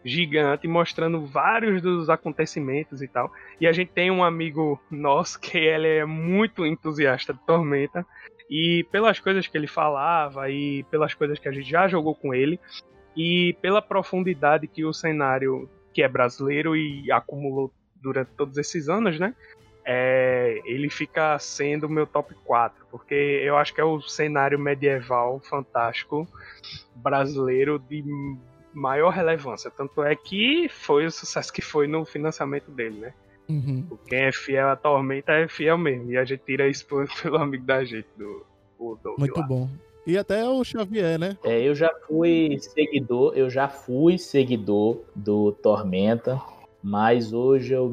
gigante 0.06 0.68
mostrando 0.68 1.26
vários 1.26 1.82
dos 1.82 2.10
acontecimentos 2.10 3.02
e 3.02 3.08
tal. 3.08 3.32
E 3.60 3.68
a 3.68 3.74
gente 3.74 3.92
tem 3.92 4.12
um 4.12 4.24
amigo 4.24 4.80
nosso 4.90 5.40
que 5.42 5.58
ele 5.58 5.88
é 5.88 6.06
muito 6.06 6.66
entusiasta 6.66 7.34
de 7.34 7.40
Tormenta. 7.46 8.06
E 8.50 8.86
pelas 8.92 9.20
coisas 9.20 9.48
que 9.48 9.58
ele 9.58 9.68
falava 9.68 10.50
e 10.50 10.84
pelas 10.92 11.16
coisas 11.16 11.40
que 11.40 11.50
a 11.50 11.52
gente 11.52 11.68
já 11.68 11.88
jogou 11.88 12.14
com 12.14 12.32
ele, 12.32 12.60
e 13.18 13.58
pela 13.60 13.82
profundidade 13.82 14.68
que 14.68 14.86
o 14.86 14.94
cenário, 14.94 15.68
que 15.92 16.04
é 16.04 16.08
brasileiro 16.08 16.76
e 16.76 17.12
acumulou 17.12 17.74
durante 17.96 18.30
todos 18.38 18.58
esses 18.58 18.88
anos, 18.88 19.20
né? 19.20 19.34
é, 19.86 20.60
ele 20.66 20.90
fica 20.90 21.38
sendo 21.38 21.88
meu 21.88 22.08
top 22.08 22.34
4, 22.44 22.88
porque 22.90 23.14
eu 23.14 23.56
acho 23.56 23.74
que 23.74 23.80
é 23.80 23.84
o 23.84 24.02
cenário 24.02 24.58
medieval 24.58 25.40
fantástico 25.40 26.28
brasileiro 26.96 27.78
de 27.78 28.04
maior 28.76 29.10
relevância. 29.10 29.72
Tanto 29.72 30.04
é 30.04 30.16
que 30.16 30.68
foi 30.70 31.06
o 31.06 31.12
sucesso 31.12 31.52
que 31.52 31.62
foi 31.62 31.88
no 31.88 32.06
financiamento 32.06 32.70
dele, 32.70 33.00
né? 33.00 33.14
Uhum. 33.48 33.88
Quem 34.08 34.26
é 34.26 34.32
fiel 34.32 34.70
à 34.70 34.76
tormenta 34.76 35.32
é 35.32 35.48
fiel 35.48 35.78
mesmo. 35.78 36.12
E 36.12 36.18
a 36.18 36.26
gente 36.26 36.44
tira 36.46 36.68
isso 36.68 36.86
pelo 37.22 37.38
amigo 37.38 37.66
da 37.66 37.84
gente, 37.84 38.08
do, 38.18 38.46
o 38.78 38.98
Doug 39.02 39.18
Muito 39.18 39.40
lá. 39.40 39.48
bom. 39.48 39.70
E 40.06 40.18
até 40.18 40.48
o 40.48 40.64
Xavier, 40.64 41.18
né? 41.18 41.36
É, 41.44 41.62
eu 41.62 41.74
já 41.74 41.92
fui 42.08 42.60
seguidor, 42.60 43.34
eu 43.36 43.50
já 43.50 43.68
fui 43.68 44.20
seguidor 44.20 45.00
do 45.16 45.52
Tormenta, 45.52 46.40
mas 46.84 47.34
hoje 47.34 47.74
eu, 47.74 47.92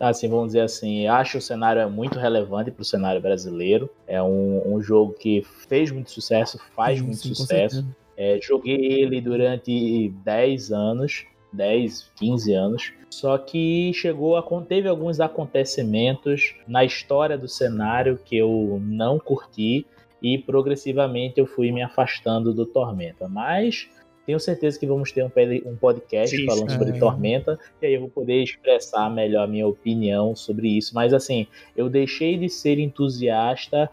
assim, 0.00 0.28
vamos 0.28 0.46
dizer 0.46 0.62
assim, 0.62 1.06
acho 1.06 1.38
o 1.38 1.40
cenário 1.40 1.80
é 1.80 1.86
muito 1.86 2.18
relevante 2.18 2.72
para 2.72 2.82
o 2.82 2.84
cenário 2.84 3.20
brasileiro. 3.20 3.88
É 4.08 4.20
um, 4.20 4.74
um 4.74 4.82
jogo 4.82 5.12
que 5.12 5.46
fez 5.68 5.92
muito 5.92 6.10
sucesso, 6.10 6.58
faz 6.74 6.98
Sim, 6.98 7.04
muito 7.04 7.18
sim, 7.18 7.28
com 7.28 7.34
sucesso. 7.36 7.86
É, 8.16 8.38
joguei 8.42 9.00
ele 9.02 9.20
durante 9.20 10.12
10 10.24 10.72
anos, 10.72 11.26
10, 11.52 12.12
15 12.16 12.52
anos. 12.52 12.92
Só 13.10 13.38
que 13.38 13.92
chegou 13.94 14.36
a 14.36 14.42
teve 14.62 14.88
alguns 14.88 15.20
acontecimentos 15.20 16.54
na 16.66 16.84
história 16.84 17.36
do 17.36 17.48
cenário 17.48 18.18
que 18.24 18.36
eu 18.36 18.80
não 18.82 19.18
curti 19.18 19.86
e 20.22 20.38
progressivamente 20.38 21.38
eu 21.38 21.46
fui 21.46 21.70
me 21.70 21.82
afastando 21.82 22.52
do 22.52 22.66
Tormenta. 22.66 23.28
Mas 23.28 23.88
tenho 24.26 24.40
certeza 24.40 24.78
que 24.78 24.86
vamos 24.86 25.12
ter 25.12 25.24
um, 25.24 25.76
podcast 25.76 26.36
Sim, 26.36 26.44
falando 26.46 26.72
sobre 26.72 26.90
É. 26.90 26.98
Tormenta 26.98 27.58
e 27.80 27.86
aí 27.86 27.94
eu 27.94 28.00
vou 28.00 28.10
poder 28.10 28.42
expressar 28.42 29.08
melhor 29.08 29.44
a 29.44 29.46
minha 29.46 29.66
opinião 29.66 30.34
sobre 30.34 30.76
isso. 30.76 30.92
Mas 30.94 31.14
assim, 31.14 31.46
eu 31.76 31.88
deixei 31.88 32.36
de 32.36 32.48
ser 32.48 32.78
entusiasta 32.80 33.88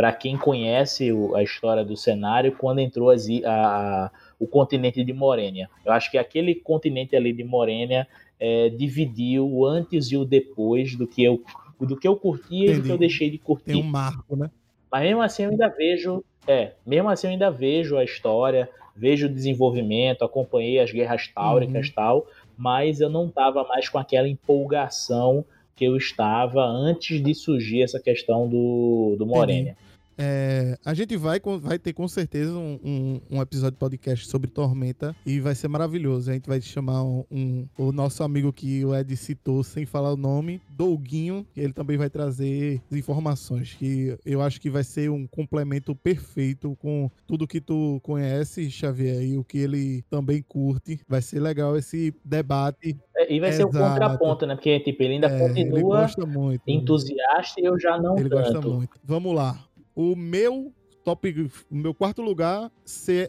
para 0.00 0.14
quem 0.14 0.34
conhece 0.34 1.12
o, 1.12 1.36
a 1.36 1.42
história 1.42 1.84
do 1.84 1.94
cenário 1.94 2.56
quando 2.56 2.78
entrou 2.78 3.10
as, 3.10 3.26
a, 3.44 3.50
a, 3.50 4.10
o 4.38 4.46
continente 4.46 5.04
de 5.04 5.12
Morênia. 5.12 5.68
Eu 5.84 5.92
acho 5.92 6.10
que 6.10 6.16
aquele 6.16 6.54
continente 6.54 7.14
ali 7.14 7.34
de 7.34 7.44
Morênia 7.44 8.08
é, 8.40 8.70
dividiu 8.70 9.46
o 9.46 9.66
antes 9.66 10.10
e 10.10 10.16
o 10.16 10.24
depois 10.24 10.96
do 10.96 11.06
que 11.06 11.22
eu, 11.22 11.42
do 11.78 11.98
que 11.98 12.08
eu 12.08 12.16
curtia 12.16 12.70
Entendi. 12.70 12.78
e 12.78 12.80
do 12.80 12.86
que 12.86 12.92
eu 12.92 12.96
deixei 12.96 13.28
de 13.28 13.36
curtir. 13.36 13.72
Tem 13.72 13.82
um 13.82 13.86
marco, 13.86 14.34
né? 14.34 14.50
Mas 14.90 15.02
mesmo 15.02 15.20
assim 15.20 15.42
eu 15.42 15.50
ainda 15.50 15.68
vejo, 15.68 16.24
é, 16.48 16.72
mesmo 16.86 17.10
assim 17.10 17.26
eu 17.26 17.32
ainda 17.32 17.50
vejo 17.50 17.98
a 17.98 18.02
história, 18.02 18.70
vejo 18.96 19.26
o 19.26 19.30
desenvolvimento, 19.30 20.24
acompanhei 20.24 20.80
as 20.80 20.90
guerras 20.90 21.28
táuricas 21.28 21.88
e 21.88 21.88
uhum. 21.90 21.94
tal, 21.94 22.26
mas 22.56 23.02
eu 23.02 23.10
não 23.10 23.26
estava 23.26 23.64
mais 23.64 23.86
com 23.86 23.98
aquela 23.98 24.26
empolgação 24.26 25.44
que 25.76 25.84
eu 25.84 25.94
estava 25.94 26.64
antes 26.64 27.22
de 27.22 27.34
surgir 27.34 27.82
essa 27.82 28.00
questão 28.00 28.48
do, 28.48 29.14
do 29.18 29.26
Morênia. 29.26 29.76
É, 30.22 30.76
a 30.84 30.92
gente 30.92 31.16
vai, 31.16 31.40
vai 31.62 31.78
ter 31.78 31.94
com 31.94 32.06
certeza 32.06 32.52
um, 32.52 32.78
um, 32.84 33.20
um, 33.30 33.40
episódio 33.40 33.72
de 33.72 33.78
podcast 33.78 34.26
sobre 34.26 34.50
Tormenta 34.50 35.16
e 35.24 35.40
vai 35.40 35.54
ser 35.54 35.68
maravilhoso. 35.68 36.30
A 36.30 36.34
gente 36.34 36.46
vai 36.46 36.60
chamar 36.60 37.02
um, 37.02 37.24
um, 37.30 37.66
o 37.78 37.90
nosso 37.90 38.22
amigo 38.22 38.52
que 38.52 38.84
o 38.84 38.94
Ed 38.94 39.16
citou, 39.16 39.62
sem 39.62 39.86
falar 39.86 40.12
o 40.12 40.18
nome, 40.18 40.60
Douguinho, 40.68 41.46
que 41.54 41.60
ele 41.60 41.72
também 41.72 41.96
vai 41.96 42.10
trazer 42.10 42.82
informações 42.92 43.72
que 43.72 44.14
eu 44.26 44.42
acho 44.42 44.60
que 44.60 44.68
vai 44.68 44.84
ser 44.84 45.10
um 45.10 45.26
complemento 45.26 45.94
perfeito 45.94 46.76
com 46.78 47.10
tudo 47.26 47.46
que 47.46 47.60
tu 47.60 47.98
conhece, 48.02 48.70
Xavier, 48.70 49.22
e 49.22 49.38
o 49.38 49.44
que 49.44 49.56
ele 49.56 50.02
também 50.10 50.42
curte. 50.42 51.00
Vai 51.08 51.22
ser 51.22 51.40
legal 51.40 51.78
esse 51.78 52.14
debate. 52.22 52.94
É, 53.16 53.32
e 53.32 53.40
vai 53.40 53.48
Exato. 53.48 53.72
ser 53.72 53.78
o 53.78 53.82
contraponto, 53.82 54.44
né? 54.44 54.54
Porque 54.54 54.80
tipo, 54.80 55.02
ele 55.02 55.14
ainda 55.14 55.28
é, 55.28 55.38
continua 55.38 56.10
ele 56.52 56.60
entusiasta 56.66 57.58
e 57.58 57.64
eu 57.64 57.80
já 57.80 57.98
não 57.98 58.18
ele 58.18 58.28
tanto. 58.28 58.52
gosta 58.52 58.60
muito. 58.68 59.00
Vamos 59.02 59.34
lá. 59.34 59.58
O 60.02 60.16
meu 60.16 60.72
top, 61.04 61.50
o 61.70 61.74
meu 61.76 61.92
quarto 61.92 62.22
lugar 62.22 62.72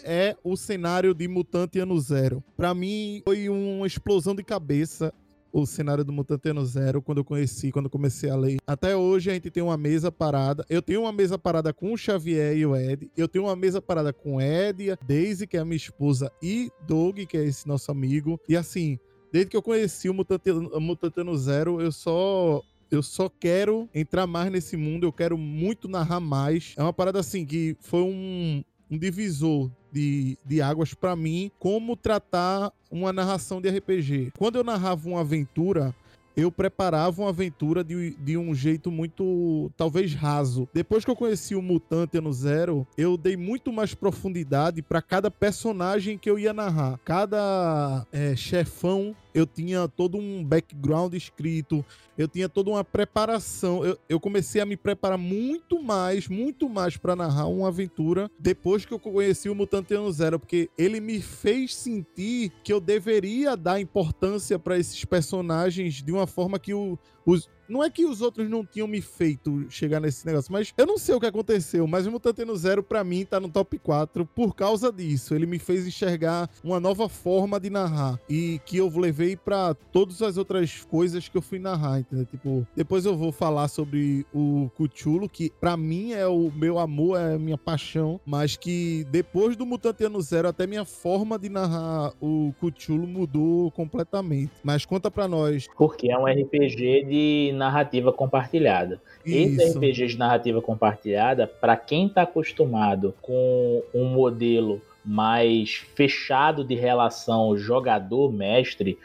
é 0.05 0.37
o 0.41 0.55
cenário 0.55 1.13
de 1.13 1.27
Mutante 1.27 1.79
Ano 1.79 1.99
Zero. 1.99 2.41
Para 2.55 2.73
mim 2.73 3.21
foi 3.25 3.49
uma 3.49 3.85
explosão 3.85 4.33
de 4.33 4.41
cabeça 4.41 5.13
o 5.51 5.65
cenário 5.65 6.05
do 6.05 6.13
Mutante 6.13 6.47
Ano 6.47 6.65
Zero 6.65 7.01
quando 7.01 7.17
eu 7.17 7.25
conheci, 7.25 7.73
quando 7.73 7.87
eu 7.87 7.91
comecei 7.91 8.29
a 8.29 8.37
ler. 8.37 8.57
Até 8.65 8.95
hoje 8.95 9.29
a 9.29 9.33
gente 9.33 9.51
tem 9.51 9.61
uma 9.61 9.75
mesa 9.75 10.09
parada. 10.13 10.65
Eu 10.69 10.81
tenho 10.81 11.01
uma 11.01 11.11
mesa 11.11 11.37
parada 11.37 11.73
com 11.73 11.91
o 11.91 11.97
Xavier 11.97 12.55
e 12.55 12.65
o 12.65 12.73
Ed. 12.73 13.11
Eu 13.17 13.27
tenho 13.27 13.43
uma 13.43 13.55
mesa 13.57 13.81
parada 13.81 14.13
com 14.13 14.37
o 14.37 14.41
Ed, 14.41 14.97
Daisy, 15.05 15.47
que 15.47 15.57
é 15.57 15.59
a 15.59 15.65
minha 15.65 15.75
esposa, 15.75 16.31
e 16.41 16.71
Doug, 16.87 17.19
que 17.27 17.35
é 17.35 17.43
esse 17.43 17.67
nosso 17.67 17.91
amigo. 17.91 18.39
E 18.47 18.55
assim, 18.55 18.97
desde 19.29 19.51
que 19.51 19.57
eu 19.57 19.61
conheci 19.61 20.09
o 20.09 20.13
Mutante, 20.13 20.49
o 20.51 20.79
Mutante 20.79 21.19
Ano 21.19 21.37
Zero, 21.37 21.81
eu 21.81 21.91
só 21.91 22.61
eu 22.91 23.01
só 23.01 23.29
quero 23.29 23.89
entrar 23.95 24.27
mais 24.27 24.51
nesse 24.51 24.75
mundo, 24.75 25.05
eu 25.05 25.13
quero 25.13 25.37
muito 25.37 25.87
narrar 25.87 26.19
mais. 26.19 26.75
É 26.77 26.83
uma 26.83 26.91
parada 26.91 27.19
assim 27.19 27.45
que 27.45 27.75
foi 27.79 28.01
um, 28.01 28.61
um 28.89 28.97
divisor 28.97 29.71
de, 29.91 30.37
de 30.45 30.61
águas 30.61 30.93
para 30.93 31.15
mim, 31.15 31.49
como 31.57 31.95
tratar 31.95 32.71
uma 32.91 33.13
narração 33.13 33.61
de 33.61 33.69
RPG. 33.69 34.33
Quando 34.37 34.57
eu 34.57 34.63
narrava 34.63 35.07
uma 35.07 35.21
aventura, 35.21 35.95
eu 36.35 36.51
preparava 36.51 37.21
uma 37.21 37.29
aventura 37.29 37.83
de, 37.83 38.11
de 38.17 38.37
um 38.37 38.53
jeito 38.53 38.91
muito, 38.91 39.71
talvez, 39.75 40.13
raso. 40.13 40.67
Depois 40.73 41.03
que 41.03 41.11
eu 41.11 41.15
conheci 41.15 41.55
o 41.55 41.61
Mutante 41.61 42.19
no 42.19 42.31
Zero, 42.31 42.87
eu 42.97 43.17
dei 43.17 43.35
muito 43.35 43.71
mais 43.71 43.93
profundidade 43.93 44.81
para 44.81 45.01
cada 45.01 45.29
personagem 45.29 46.17
que 46.17 46.29
eu 46.29 46.39
ia 46.39 46.53
narrar. 46.53 46.99
Cada 47.03 48.05
é, 48.11 48.35
chefão 48.35 49.15
eu 49.33 49.45
tinha 49.45 49.87
todo 49.87 50.17
um 50.17 50.43
background 50.43 51.13
escrito, 51.13 51.83
eu 52.17 52.27
tinha 52.27 52.49
toda 52.49 52.69
uma 52.69 52.83
preparação. 52.83 53.83
Eu, 53.83 53.97
eu 54.07 54.19
comecei 54.19 54.61
a 54.61 54.65
me 54.65 54.77
preparar 54.77 55.17
muito 55.17 55.81
mais, 55.81 56.27
muito 56.27 56.69
mais 56.69 56.97
para 56.97 57.15
narrar 57.15 57.47
uma 57.47 57.67
aventura 57.67 58.29
depois 58.39 58.85
que 58.85 58.93
eu 58.93 58.99
conheci 58.99 59.49
o 59.49 59.55
Mutante 59.55 59.93
Ano 59.93 60.11
Zero, 60.11 60.39
porque 60.39 60.69
ele 60.77 60.99
me 60.99 61.21
fez 61.21 61.75
sentir 61.75 62.51
que 62.63 62.71
eu 62.71 62.79
deveria 62.79 63.55
dar 63.55 63.79
importância 63.79 64.59
para 64.59 64.77
esses 64.77 65.03
personagens 65.05 66.01
de 66.01 66.11
uma 66.11 66.27
forma 66.27 66.59
que 66.59 66.73
o, 66.73 66.97
os, 67.25 67.49
não 67.71 67.81
é 67.81 67.89
que 67.89 68.05
os 68.05 68.21
outros 68.21 68.49
não 68.49 68.65
tinham 68.65 68.87
me 68.87 69.01
feito 69.01 69.65
chegar 69.69 70.01
nesse 70.01 70.25
negócio, 70.25 70.51
mas 70.51 70.73
eu 70.77 70.85
não 70.85 70.97
sei 70.97 71.15
o 71.15 71.19
que 71.19 71.25
aconteceu, 71.25 71.87
mas 71.87 72.05
o 72.05 72.11
Mutante 72.11 72.43
no 72.43 72.55
Zero, 72.55 72.83
pra 72.83 73.01
mim, 73.03 73.23
tá 73.23 73.39
no 73.39 73.47
top 73.49 73.79
4 73.79 74.25
por 74.25 74.53
causa 74.53 74.91
disso. 74.91 75.33
Ele 75.33 75.45
me 75.45 75.57
fez 75.57 75.87
enxergar 75.87 76.49
uma 76.61 76.79
nova 76.79 77.07
forma 77.07 77.59
de 77.59 77.69
narrar 77.69 78.19
e 78.29 78.59
que 78.65 78.75
eu 78.75 78.89
levei 78.89 79.37
para 79.37 79.73
todas 79.73 80.21
as 80.21 80.35
outras 80.35 80.83
coisas 80.83 81.29
que 81.29 81.37
eu 81.37 81.41
fui 81.41 81.59
narrar, 81.59 81.99
entendeu? 82.01 82.25
Tipo, 82.25 82.67
depois 82.75 83.05
eu 83.05 83.15
vou 83.15 83.31
falar 83.31 83.69
sobre 83.69 84.25
o 84.33 84.69
Cuchulo, 84.75 85.29
que 85.29 85.49
para 85.59 85.77
mim 85.77 86.11
é 86.11 86.27
o 86.27 86.51
meu 86.51 86.77
amor, 86.77 87.17
é 87.19 87.35
a 87.35 87.39
minha 87.39 87.57
paixão, 87.57 88.19
mas 88.25 88.57
que 88.57 89.05
depois 89.09 89.55
do 89.55 89.65
Mutante 89.65 90.03
Ano 90.03 90.21
Zero, 90.21 90.49
até 90.49 90.67
minha 90.67 90.83
forma 90.83 91.39
de 91.39 91.47
narrar 91.47 92.13
o 92.19 92.53
Cuchulo 92.59 93.07
mudou 93.07 93.71
completamente. 93.71 94.51
Mas 94.61 94.85
conta 94.85 95.09
pra 95.09 95.25
nós. 95.25 95.67
Porque 95.77 96.11
é 96.11 96.17
um 96.17 96.25
RPG 96.25 97.05
de 97.11 97.51
narrativa 97.55 98.13
compartilhada. 98.13 99.01
Isso. 99.25 99.61
Esse 99.61 99.77
RPG 99.77 100.07
de 100.07 100.17
narrativa 100.17 100.61
compartilhada, 100.61 101.45
para 101.45 101.75
quem 101.75 102.07
está 102.07 102.21
acostumado 102.21 103.13
com 103.21 103.83
um 103.93 104.05
modelo 104.05 104.81
mais 105.03 105.83
fechado 105.93 106.63
de 106.63 106.73
relação 106.73 107.57
jogador-mestre, 107.57 108.97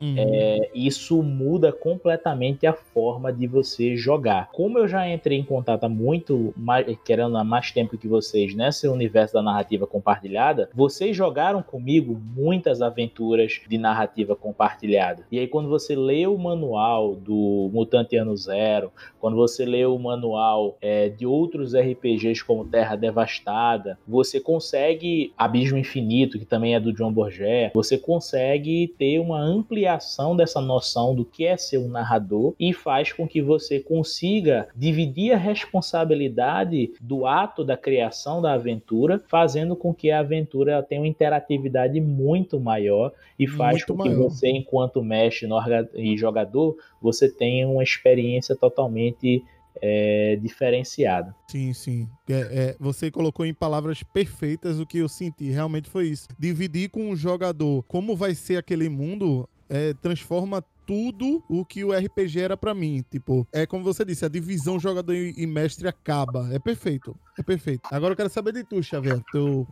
Uhum. 0.00 0.14
É, 0.16 0.70
isso 0.74 1.22
muda 1.22 1.72
completamente 1.72 2.66
a 2.66 2.72
forma 2.72 3.32
de 3.32 3.46
você 3.46 3.96
jogar. 3.96 4.50
Como 4.52 4.78
eu 4.78 4.88
já 4.88 5.08
entrei 5.08 5.38
em 5.38 5.44
contato 5.44 5.84
há 5.84 5.88
muito, 5.88 6.52
mais, 6.56 6.86
querendo 7.04 7.36
há 7.36 7.44
mais 7.44 7.70
tempo 7.72 7.98
que 7.98 8.08
vocês 8.08 8.54
nesse 8.54 8.86
universo 8.86 9.34
da 9.34 9.42
narrativa 9.42 9.86
compartilhada, 9.86 10.70
vocês 10.74 11.16
jogaram 11.16 11.62
comigo 11.62 12.20
muitas 12.34 12.80
aventuras 12.80 13.60
de 13.68 13.78
narrativa 13.78 14.36
compartilhada. 14.36 15.26
E 15.30 15.38
aí, 15.38 15.46
quando 15.46 15.68
você 15.68 15.94
lê 15.96 16.26
o 16.26 16.38
manual 16.38 17.14
do 17.14 17.70
Mutante 17.72 18.16
Ano 18.16 18.36
Zero, 18.36 18.92
quando 19.20 19.36
você 19.36 19.64
lê 19.64 19.84
o 19.84 19.98
manual 19.98 20.76
é, 20.80 21.08
de 21.08 21.26
outros 21.26 21.74
RPGs 21.74 22.44
como 22.44 22.64
Terra 22.64 22.96
Devastada, 22.96 23.98
você 24.06 24.40
consegue 24.40 25.32
Abismo 25.36 25.78
Infinito, 25.78 26.38
que 26.38 26.44
também 26.44 26.74
é 26.74 26.80
do 26.80 26.92
John 26.92 27.12
Borget, 27.12 27.72
você 27.74 27.98
consegue 27.98 28.94
ter 28.98 29.18
uma 29.18 29.40
ampliação 29.40 29.87
criação 29.88 30.36
dessa 30.36 30.60
noção 30.60 31.14
do 31.14 31.24
que 31.24 31.46
é 31.46 31.56
ser 31.56 31.78
um 31.78 31.88
narrador 31.88 32.54
e 32.60 32.74
faz 32.74 33.12
com 33.12 33.26
que 33.26 33.40
você 33.40 33.80
consiga 33.80 34.68
dividir 34.76 35.32
a 35.32 35.38
responsabilidade 35.38 36.92
do 37.00 37.26
ato 37.26 37.64
da 37.64 37.76
criação 37.76 38.42
da 38.42 38.52
aventura, 38.52 39.22
fazendo 39.28 39.74
com 39.74 39.94
que 39.94 40.10
a 40.10 40.20
aventura 40.20 40.82
tenha 40.82 41.00
uma 41.00 41.08
interatividade 41.08 41.98
muito 42.00 42.60
maior 42.60 43.12
e 43.38 43.46
faz 43.46 43.78
muito 43.78 43.94
com 43.94 43.98
maior. 43.98 44.10
que 44.10 44.22
você, 44.22 44.48
enquanto 44.48 45.02
mestre 45.02 45.48
e 45.94 46.16
jogador, 46.18 46.76
você 47.00 47.30
tenha 47.30 47.66
uma 47.66 47.82
experiência 47.82 48.54
totalmente 48.54 49.42
é, 49.80 50.36
diferenciada. 50.36 51.34
Sim, 51.50 51.72
sim. 51.72 52.08
É, 52.28 52.32
é, 52.34 52.76
você 52.78 53.10
colocou 53.10 53.46
em 53.46 53.54
palavras 53.54 54.02
perfeitas 54.02 54.78
o 54.78 54.86
que 54.86 54.98
eu 54.98 55.08
senti. 55.08 55.50
Realmente 55.50 55.88
foi 55.88 56.08
isso. 56.08 56.28
Dividir 56.38 56.90
com 56.90 57.10
o 57.10 57.16
jogador 57.16 57.82
como 57.84 58.16
vai 58.16 58.34
ser 58.34 58.56
aquele 58.56 58.88
mundo 58.88 59.48
é, 59.68 59.94
transforma 59.94 60.64
tudo 60.88 61.44
o 61.50 61.66
que 61.66 61.84
o 61.84 61.92
RPG 61.92 62.40
era 62.40 62.56
para 62.56 62.74
mim. 62.74 63.04
Tipo, 63.10 63.46
é 63.52 63.66
como 63.66 63.84
você 63.84 64.06
disse, 64.06 64.24
a 64.24 64.28
divisão 64.28 64.80
jogador 64.80 65.14
e 65.14 65.46
mestre 65.46 65.86
acaba. 65.86 66.48
É 66.50 66.58
perfeito. 66.58 67.14
É 67.38 67.42
perfeito. 67.42 67.82
Agora 67.92 68.12
eu 68.12 68.16
quero 68.16 68.30
saber 68.30 68.52
de 68.52 68.64
tu, 68.64 68.82
Xavier. 68.82 69.22
Teu 69.30 69.66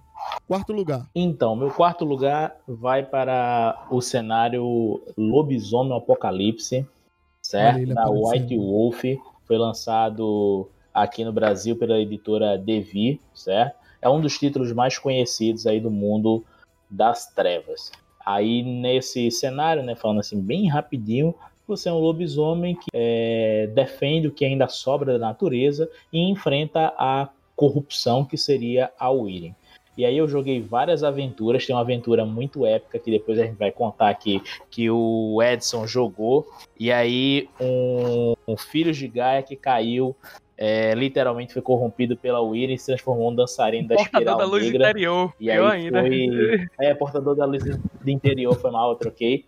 quarto 0.47 0.75
lugar. 0.75 1.09
Então, 1.15 1.57
meu 1.57 1.71
quarto 1.71 2.05
lugar 2.05 2.55
vai 2.69 3.03
para 3.03 3.87
o 3.91 4.03
cenário 4.03 5.03
Lobisomem 5.17 5.97
Apocalipse, 5.97 6.87
certo? 7.41 7.95
Da 7.95 8.11
White 8.11 8.57
Wolf. 8.59 9.03
Foi 9.47 9.57
lançado 9.57 10.69
aqui 10.93 11.25
no 11.25 11.33
Brasil 11.33 11.77
pela 11.77 11.99
editora 11.99 12.59
Devi, 12.59 13.19
certo? 13.35 13.77
É 14.03 14.09
um 14.11 14.21
dos 14.21 14.39
títulos 14.39 14.71
mais 14.73 14.99
conhecidos 14.99 15.67
aí 15.67 15.81
do 15.81 15.91
mundo 15.91 16.45
das 16.91 17.27
trevas. 17.33 17.91
Aí 18.27 18.65
nesse 18.65 19.31
cenário, 19.31 19.85
né, 19.85 19.95
falando 19.95 20.19
assim 20.19 20.41
bem 20.41 20.69
rapidinho, 20.69 21.33
você 21.67 21.89
é 21.89 21.93
um 21.93 21.99
lobisomem 21.99 22.75
que 22.75 22.89
é, 22.93 23.69
defende 23.73 24.27
o 24.27 24.33
que 24.33 24.45
ainda 24.45 24.67
sobra 24.67 25.17
da 25.17 25.27
natureza 25.29 25.89
e 26.13 26.19
enfrenta 26.29 26.93
a 26.99 27.29
corrupção 27.55 28.25
que 28.25 28.37
seria 28.37 28.91
a 28.99 29.11
Wyrm. 29.11 29.55
E 29.97 30.05
aí 30.05 30.19
eu 30.19 30.29
joguei 30.29 30.61
várias 30.61 31.03
aventuras, 31.03 31.65
tem 31.65 31.75
uma 31.75 31.81
aventura 31.81 32.27
muito 32.27 32.67
épica 32.67 32.99
que 32.99 33.11
depois 33.11 33.39
a 33.39 33.45
gente 33.45 33.57
vai 33.57 33.73
contar 33.73 34.11
aqui, 34.11 34.43
que 34.71 34.91
o 34.91 35.41
Edson 35.43 35.87
jogou. 35.87 36.47
E 36.79 36.93
aí 36.93 37.49
um, 37.59 38.35
um 38.47 38.57
filho 38.57 38.93
de 38.93 39.09
Gaia 39.09 39.43
que 39.43 39.57
caiu 39.57 40.15
é, 40.59 40.95
literalmente 40.95 41.53
foi 41.53 41.63
corrompido 41.63 42.17
pela 42.17 42.41
Wyrm 42.41 42.73
e 42.73 42.79
se 42.79 42.87
transformou 42.87 43.31
num 43.31 43.37
dançarino 43.37 43.89
da 43.89 43.97
portador 43.97 44.21
espiral 44.21 44.39
da 44.39 44.45
luz 44.45 44.65
negra. 44.65 44.91
interior, 44.91 45.35
e 45.39 45.51
aí 45.51 45.59
ainda. 45.59 46.01
Foi... 46.01 46.67
É, 46.81 46.95
portador 46.95 47.37
da 47.37 47.45
luz 47.45 47.63
do 47.65 48.11
interior, 48.11 48.55
foi 48.59 48.71
mal, 48.71 48.91
eu 48.91 48.97
troquei. 48.97 49.45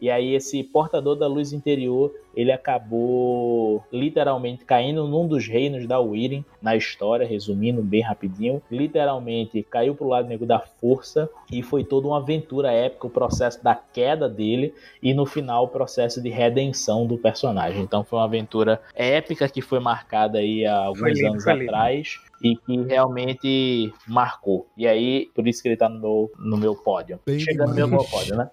E 0.00 0.10
aí 0.10 0.34
esse 0.34 0.62
portador 0.62 1.16
da 1.16 1.26
luz 1.26 1.52
interior, 1.52 2.12
ele 2.34 2.52
acabou 2.52 3.82
literalmente 3.90 4.64
caindo 4.64 5.06
num 5.06 5.26
dos 5.26 5.46
reinos 5.46 5.86
da 5.86 5.98
Wyrm 5.98 6.44
na 6.60 6.76
história, 6.76 7.26
resumindo 7.26 7.82
bem 7.82 8.02
rapidinho. 8.02 8.62
Literalmente 8.70 9.62
caiu 9.62 9.94
pro 9.94 10.08
lado 10.08 10.28
negro 10.28 10.46
da 10.46 10.58
força 10.58 11.30
e 11.50 11.62
foi 11.62 11.82
toda 11.82 12.08
uma 12.08 12.18
aventura 12.18 12.70
épica, 12.70 13.06
o 13.06 13.10
processo 13.10 13.62
da 13.64 13.74
queda 13.74 14.28
dele 14.28 14.74
e 15.02 15.14
no 15.14 15.24
final 15.24 15.64
o 15.64 15.68
processo 15.68 16.20
de 16.20 16.28
redenção 16.28 17.06
do 17.06 17.16
personagem. 17.16 17.82
Então 17.82 18.04
foi 18.04 18.18
uma 18.18 18.26
aventura 18.26 18.80
épica 18.94 19.48
que 19.48 19.62
foi 19.62 19.80
marcada 19.80 20.38
aí 20.38 20.66
há 20.66 20.76
alguns 20.76 21.18
lindo, 21.18 21.28
anos 21.28 21.46
atrás 21.46 22.20
e 22.42 22.56
que 22.56 22.82
realmente 22.82 23.92
marcou. 24.06 24.66
E 24.76 24.86
aí, 24.86 25.30
por 25.34 25.46
isso 25.48 25.62
que 25.62 25.68
ele 25.68 25.76
tá 25.76 25.88
no 25.88 25.98
meu, 25.98 26.32
no 26.38 26.56
meu 26.56 26.74
pódio. 26.74 27.18
Bem 27.24 27.38
Chega 27.38 27.66
no 27.66 27.74
meu 27.74 27.86
demais. 27.86 28.10
pódio, 28.10 28.36
né? 28.36 28.50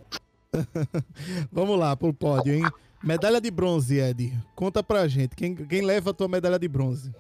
Vamos 1.51 1.78
lá 1.80 1.95
pro 1.95 2.14
pódio, 2.14 2.54
hein? 2.54 2.64
Medalha 3.04 3.41
de 3.41 3.51
bronze, 3.51 3.99
Ed. 3.99 4.34
Conta 4.56 4.82
pra 4.82 5.08
gente. 5.08 5.36
Quem, 5.36 5.54
quem 5.56 5.82
leva 5.82 6.12
a 6.12 6.14
tua 6.14 6.28
medalha 6.28 6.58
de 6.58 6.68
bronze? 6.68 7.14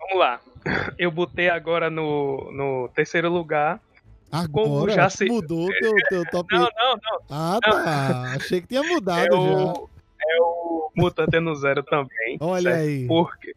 Vamos 0.00 0.18
lá. 0.18 0.40
Eu 0.98 1.10
botei 1.10 1.48
agora 1.48 1.88
no, 1.88 2.50
no 2.52 2.88
terceiro 2.94 3.30
lugar. 3.30 3.80
Agora 4.32 4.92
já 4.92 5.08
se- 5.08 5.26
mudou 5.26 5.68
teu, 5.80 5.92
teu 6.08 6.24
top. 6.30 6.52
Não, 6.52 6.62
não, 6.76 6.94
não. 6.96 7.20
Ah, 7.30 7.58
tá. 7.62 8.32
Achei 8.34 8.60
que 8.60 8.66
tinha 8.68 8.82
mudado 8.82 9.20
É 9.20 9.30
já. 9.30 9.72
é 10.34 10.40
o 10.40 10.90
Mutante 10.96 11.38
no 11.38 11.54
Zero 11.54 11.82
também. 11.84 12.36
Olha 12.40 12.72
certo? 12.72 12.82
aí. 12.86 13.06
Por 13.06 13.36
quê? 13.38 13.54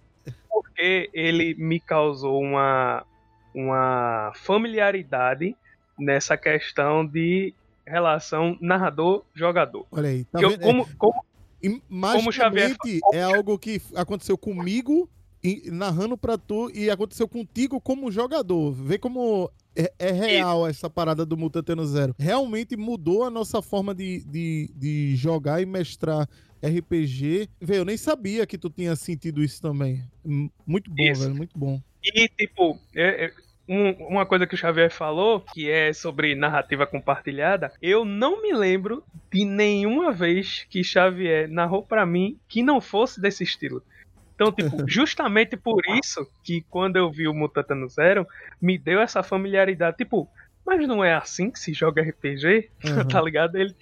Porque 0.51 1.09
ele 1.13 1.55
me 1.55 1.79
causou 1.79 2.39
uma, 2.39 3.03
uma 3.55 4.31
familiaridade 4.35 5.55
nessa 5.97 6.37
questão 6.37 7.03
de 7.05 7.53
relação 7.89 8.57
narrador-jogador. 8.61 9.85
Olha 9.91 10.09
aí. 10.09 10.23
Tá 10.25 10.41
eu- 10.41 10.57
como, 10.59 10.87
como 10.97 11.13
como 11.61 12.31
Xavier 12.31 12.69
magicamente, 12.69 12.99
é 13.13 13.21
algo 13.21 13.59
que 13.59 13.81
aconteceu 13.93 14.37
comigo, 14.37 15.09
e- 15.43 15.69
narrando 15.71 16.17
pra 16.17 16.37
tu, 16.37 16.71
e 16.73 16.89
aconteceu 16.89 17.27
contigo 17.27 17.81
como 17.81 18.09
jogador. 18.11 18.71
Vê 18.71 18.97
como 18.97 19.51
é, 19.75 19.91
é 19.99 20.11
real 20.11 20.65
essa 20.67 20.89
parada 20.89 21.25
do 21.25 21.35
Mutante 21.37 21.75
no 21.75 21.85
Zero. 21.85 22.15
Realmente 22.17 22.77
mudou 22.77 23.23
a 23.23 23.29
nossa 23.29 23.61
forma 23.61 23.93
de, 23.93 24.23
de, 24.25 24.71
de 24.75 25.15
jogar 25.17 25.61
e 25.61 25.65
mestrar 25.65 26.27
RPG. 26.63 27.49
Vê, 27.59 27.77
eu 27.79 27.85
nem 27.85 27.97
sabia 27.97 28.45
que 28.45 28.57
tu 28.57 28.69
tinha 28.69 28.95
sentido 28.95 29.43
isso 29.43 29.61
também. 29.61 30.03
Muito 30.65 30.89
bom, 30.91 31.03
Isso. 31.03 31.21
velho, 31.23 31.35
muito 31.35 31.57
bom. 31.57 31.81
E, 32.03 32.27
tipo, 32.29 32.77
é- 32.95 33.25
é, 33.25 33.31
um- 33.69 33.91
uma 34.07 34.25
coisa 34.25 34.47
que 34.47 34.55
o 34.55 34.57
Xavier 34.57 34.91
falou, 34.91 35.39
que 35.39 35.69
é 35.69 35.93
sobre 35.93 36.33
narrativa 36.33 36.87
compartilhada, 36.87 37.71
eu 37.81 38.03
não 38.03 38.41
me 38.41 38.51
lembro 38.51 39.03
de 39.31 39.45
nenhuma 39.45 40.11
vez 40.11 40.65
que 40.69 40.83
Xavier 40.83 41.47
narrou 41.47 41.83
pra 41.83 42.05
mim 42.05 42.37
que 42.47 42.63
não 42.63 42.81
fosse 42.81 43.21
desse 43.21 43.43
estilo. 43.43 43.83
Então, 44.33 44.51
tipo, 44.51 44.69
justamente 44.89 45.55
por 45.55 45.81
isso 45.97 46.27
que 46.43 46.65
quando 46.69 46.95
eu 46.95 47.11
vi 47.11 47.27
o 47.27 47.33
Mutanta 47.33 47.75
no 47.75 47.87
Zero, 47.87 48.25
me 48.61 48.77
deu 48.77 48.99
essa 48.99 49.21
familiaridade. 49.21 49.97
Tipo, 49.97 50.27
mas 50.65 50.87
não 50.87 51.03
é 51.03 51.13
assim 51.13 51.51
que 51.51 51.59
se 51.59 51.73
joga 51.73 52.01
RPG? 52.01 52.69
Uhum. 52.85 53.07
tá 53.07 53.21
ligado? 53.21 53.55
Ele 53.57 53.75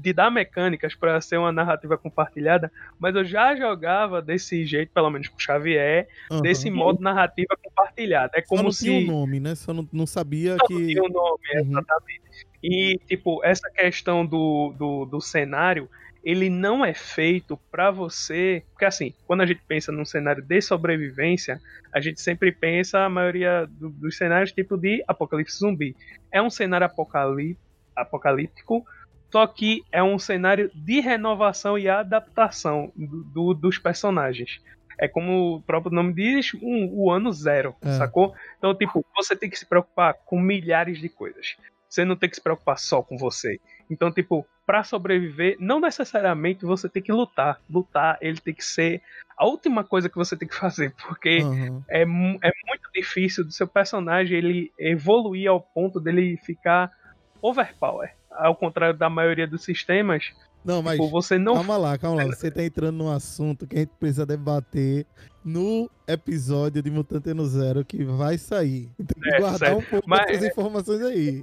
de 0.00 0.12
dar 0.12 0.30
mecânicas 0.30 0.94
pra 0.94 1.20
ser 1.20 1.36
uma 1.38 1.52
narrativa 1.52 1.98
compartilhada, 1.98 2.70
mas 2.98 3.14
eu 3.14 3.24
já 3.24 3.54
jogava 3.54 4.22
desse 4.22 4.64
jeito, 4.64 4.90
pelo 4.92 5.10
menos 5.10 5.28
com 5.28 5.38
Xavier, 5.38 6.08
Aham. 6.30 6.40
desse 6.42 6.70
modo 6.70 7.00
narrativa 7.02 7.56
compartilhada. 7.62 8.32
É 8.34 8.42
como 8.42 8.72
se 8.72 8.84
tinha 8.86 8.98
um 8.98 9.06
nome, 9.18 9.38
né? 9.40 9.54
Só 9.54 9.72
não, 9.74 9.88
não 9.92 10.06
sabia 10.06 10.56
Só 10.58 10.66
que. 10.66 10.74
não 10.74 10.86
tinha 10.86 11.02
um 11.02 11.08
nome, 11.08 11.38
Uhum. 11.54 11.70
exatamente. 11.70 12.20
E, 12.62 12.98
tipo, 13.06 13.44
essa 13.44 13.68
questão 13.70 14.24
do, 14.24 14.74
do, 14.78 15.04
do 15.06 15.20
cenário, 15.20 15.88
ele 16.22 16.50
não 16.50 16.84
é 16.84 16.92
feito 16.92 17.58
pra 17.70 17.90
você. 17.90 18.62
Porque, 18.72 18.84
assim, 18.84 19.14
quando 19.26 19.40
a 19.40 19.46
gente 19.46 19.62
pensa 19.66 19.90
num 19.90 20.04
cenário 20.04 20.42
de 20.42 20.60
sobrevivência, 20.60 21.58
a 21.92 22.00
gente 22.00 22.20
sempre 22.20 22.52
pensa 22.52 23.00
a 23.00 23.08
maioria 23.08 23.66
do- 23.70 23.88
dos 23.90 24.16
cenários 24.16 24.52
tipo 24.52 24.76
de 24.76 25.02
apocalipse 25.08 25.58
zumbi. 25.58 25.96
É 26.30 26.40
um 26.42 26.50
cenário 26.50 26.86
apocalí- 26.86 27.56
apocalíptico, 27.96 28.84
só 29.30 29.46
que 29.46 29.82
é 29.92 30.02
um 30.02 30.18
cenário 30.18 30.70
de 30.74 31.00
renovação 31.00 31.78
e 31.78 31.88
adaptação 31.88 32.92
do- 32.96 33.24
do- 33.24 33.54
dos 33.54 33.78
personagens. 33.78 34.60
É 34.98 35.08
como 35.08 35.56
o 35.56 35.62
próprio 35.62 35.92
nome 35.94 36.12
diz, 36.12 36.52
um- 36.62 36.88
o 36.92 37.10
ano 37.10 37.32
zero, 37.32 37.74
É. 37.82 37.92
sacou? 37.92 38.34
Então, 38.58 38.74
tipo, 38.74 39.04
você 39.16 39.34
tem 39.34 39.48
que 39.48 39.58
se 39.58 39.64
preocupar 39.66 40.14
com 40.26 40.38
milhares 40.38 40.98
de 41.00 41.08
coisas. 41.08 41.56
Você 41.88 42.04
não 42.04 42.14
tem 42.16 42.28
que 42.28 42.36
se 42.36 42.42
preocupar 42.42 42.78
só 42.78 43.02
com 43.02 43.16
você. 43.16 43.58
Então, 43.90 44.12
tipo, 44.12 44.46
pra 44.66 44.84
sobreviver, 44.84 45.56
não 45.58 45.80
necessariamente 45.80 46.64
você 46.64 46.88
tem 46.88 47.02
que 47.02 47.10
lutar. 47.10 47.60
Lutar, 47.68 48.18
ele 48.20 48.38
tem 48.38 48.54
que 48.54 48.64
ser 48.64 49.02
a 49.36 49.44
última 49.46 49.82
coisa 49.82 50.08
que 50.08 50.16
você 50.16 50.36
tem 50.36 50.46
que 50.46 50.54
fazer, 50.54 50.94
porque 51.08 51.40
Aham. 51.42 51.82
é, 51.88 52.02
é 52.02 52.06
muito 52.06 52.90
difícil 52.94 53.42
do 53.44 53.50
seu 53.50 53.66
personagem 53.66 54.36
ele 54.38 54.72
evoluir 54.78 55.48
ao 55.50 55.60
ponto 55.60 55.98
dele 55.98 56.36
ficar 56.44 56.92
overpower. 57.42 58.14
Ao 58.30 58.54
contrário 58.54 58.96
da 58.96 59.10
maioria 59.10 59.46
dos 59.46 59.62
sistemas, 59.64 60.32
Não, 60.64 60.82
mas. 60.82 60.96
tipo, 60.98 61.08
você 61.10 61.38
não 61.38 61.54
Calma 61.54 61.76
lá, 61.76 61.98
calma 61.98 62.24
lá. 62.24 62.28
Você 62.36 62.50
tá 62.50 62.62
entrando 62.62 62.96
num 62.96 63.10
assunto 63.10 63.66
que 63.66 63.76
a 63.76 63.78
gente 63.80 63.92
precisa 63.98 64.24
debater 64.26 65.06
no 65.44 65.90
episódio 66.06 66.82
de 66.82 66.90
Mutante 66.90 67.32
no 67.34 67.46
Zero 67.46 67.84
que 67.84 68.04
vai 68.04 68.36
sair. 68.38 68.90
Tem 68.98 69.06
que 69.22 69.34
É, 69.34 69.38
guardar 69.40 69.58
certo. 69.70 69.78
um 69.78 69.82
pouco 69.82 70.08
Mas- 70.08 70.26
dessas 70.26 70.44
informações 70.50 71.02
aí. 71.02 71.42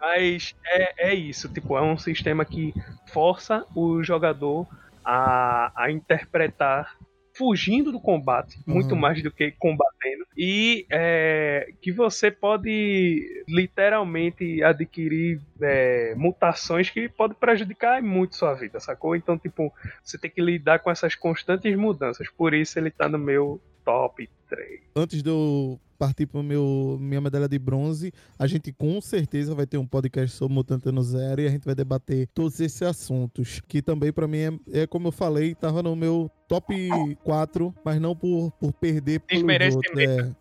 Mas 0.00 0.54
é, 0.66 1.08
é 1.10 1.14
isso, 1.14 1.48
tipo, 1.48 1.76
é 1.76 1.82
um 1.82 1.96
sistema 1.98 2.44
que 2.44 2.74
força 3.12 3.64
o 3.74 4.02
jogador 4.02 4.66
a, 5.04 5.72
a 5.74 5.90
interpretar 5.90 6.96
fugindo 7.36 7.92
do 7.92 8.00
combate, 8.00 8.58
muito 8.66 8.94
Uhum. 8.94 9.00
mais 9.00 9.22
do 9.22 9.30
que 9.30 9.52
combatendo. 9.52 10.24
E 10.36 10.86
é, 10.90 11.68
que 11.80 11.92
você 11.92 12.30
pode 12.30 13.44
literalmente 13.48 14.62
adquirir 14.62 15.40
é, 15.60 16.14
mutações 16.16 16.90
que 16.90 17.08
podem 17.08 17.36
prejudicar 17.38 18.02
muito 18.02 18.36
sua 18.36 18.54
vida, 18.54 18.80
sacou? 18.80 19.14
Então, 19.16 19.38
tipo, 19.38 19.72
você 20.02 20.18
tem 20.18 20.30
que 20.30 20.40
lidar 20.40 20.78
com 20.80 20.90
essas 20.90 21.14
constantes 21.14 21.74
mudanças. 21.76 22.28
Por 22.30 22.54
isso 22.54 22.78
ele 22.78 22.90
tá 22.90 23.08
no 23.08 23.18
meu 23.18 23.60
top 23.84 24.28
3. 24.48 24.80
Antes 24.94 25.22
de 25.22 25.30
eu 25.30 25.80
partir 25.96 26.26
para 26.26 26.42
meu 26.42 26.98
minha 27.00 27.20
medalha 27.20 27.48
de 27.48 27.58
bronze, 27.58 28.12
a 28.38 28.46
gente 28.46 28.72
com 28.72 29.00
certeza 29.00 29.54
vai 29.54 29.66
ter 29.66 29.78
um 29.78 29.86
podcast 29.86 30.36
sobre 30.36 30.54
Mutante 30.54 30.90
no 30.92 31.02
Zero 31.02 31.40
e 31.40 31.46
a 31.46 31.50
gente 31.50 31.64
vai 31.64 31.74
debater 31.74 32.28
todos 32.34 32.60
esses 32.60 32.82
assuntos, 32.82 33.60
que 33.66 33.82
também 33.82 34.12
para 34.12 34.28
mim 34.28 34.38
é, 34.38 34.82
é 34.82 34.86
como 34.86 35.08
eu 35.08 35.12
falei, 35.12 35.54
tava 35.54 35.82
no 35.82 35.96
meu 35.96 36.30
top 36.48 36.90
4, 37.24 37.74
mas 37.84 38.00
não 38.00 38.14
por, 38.14 38.52
por 38.52 38.72
perder 38.72 39.20
outros. 39.74 39.98
É. 39.98 40.32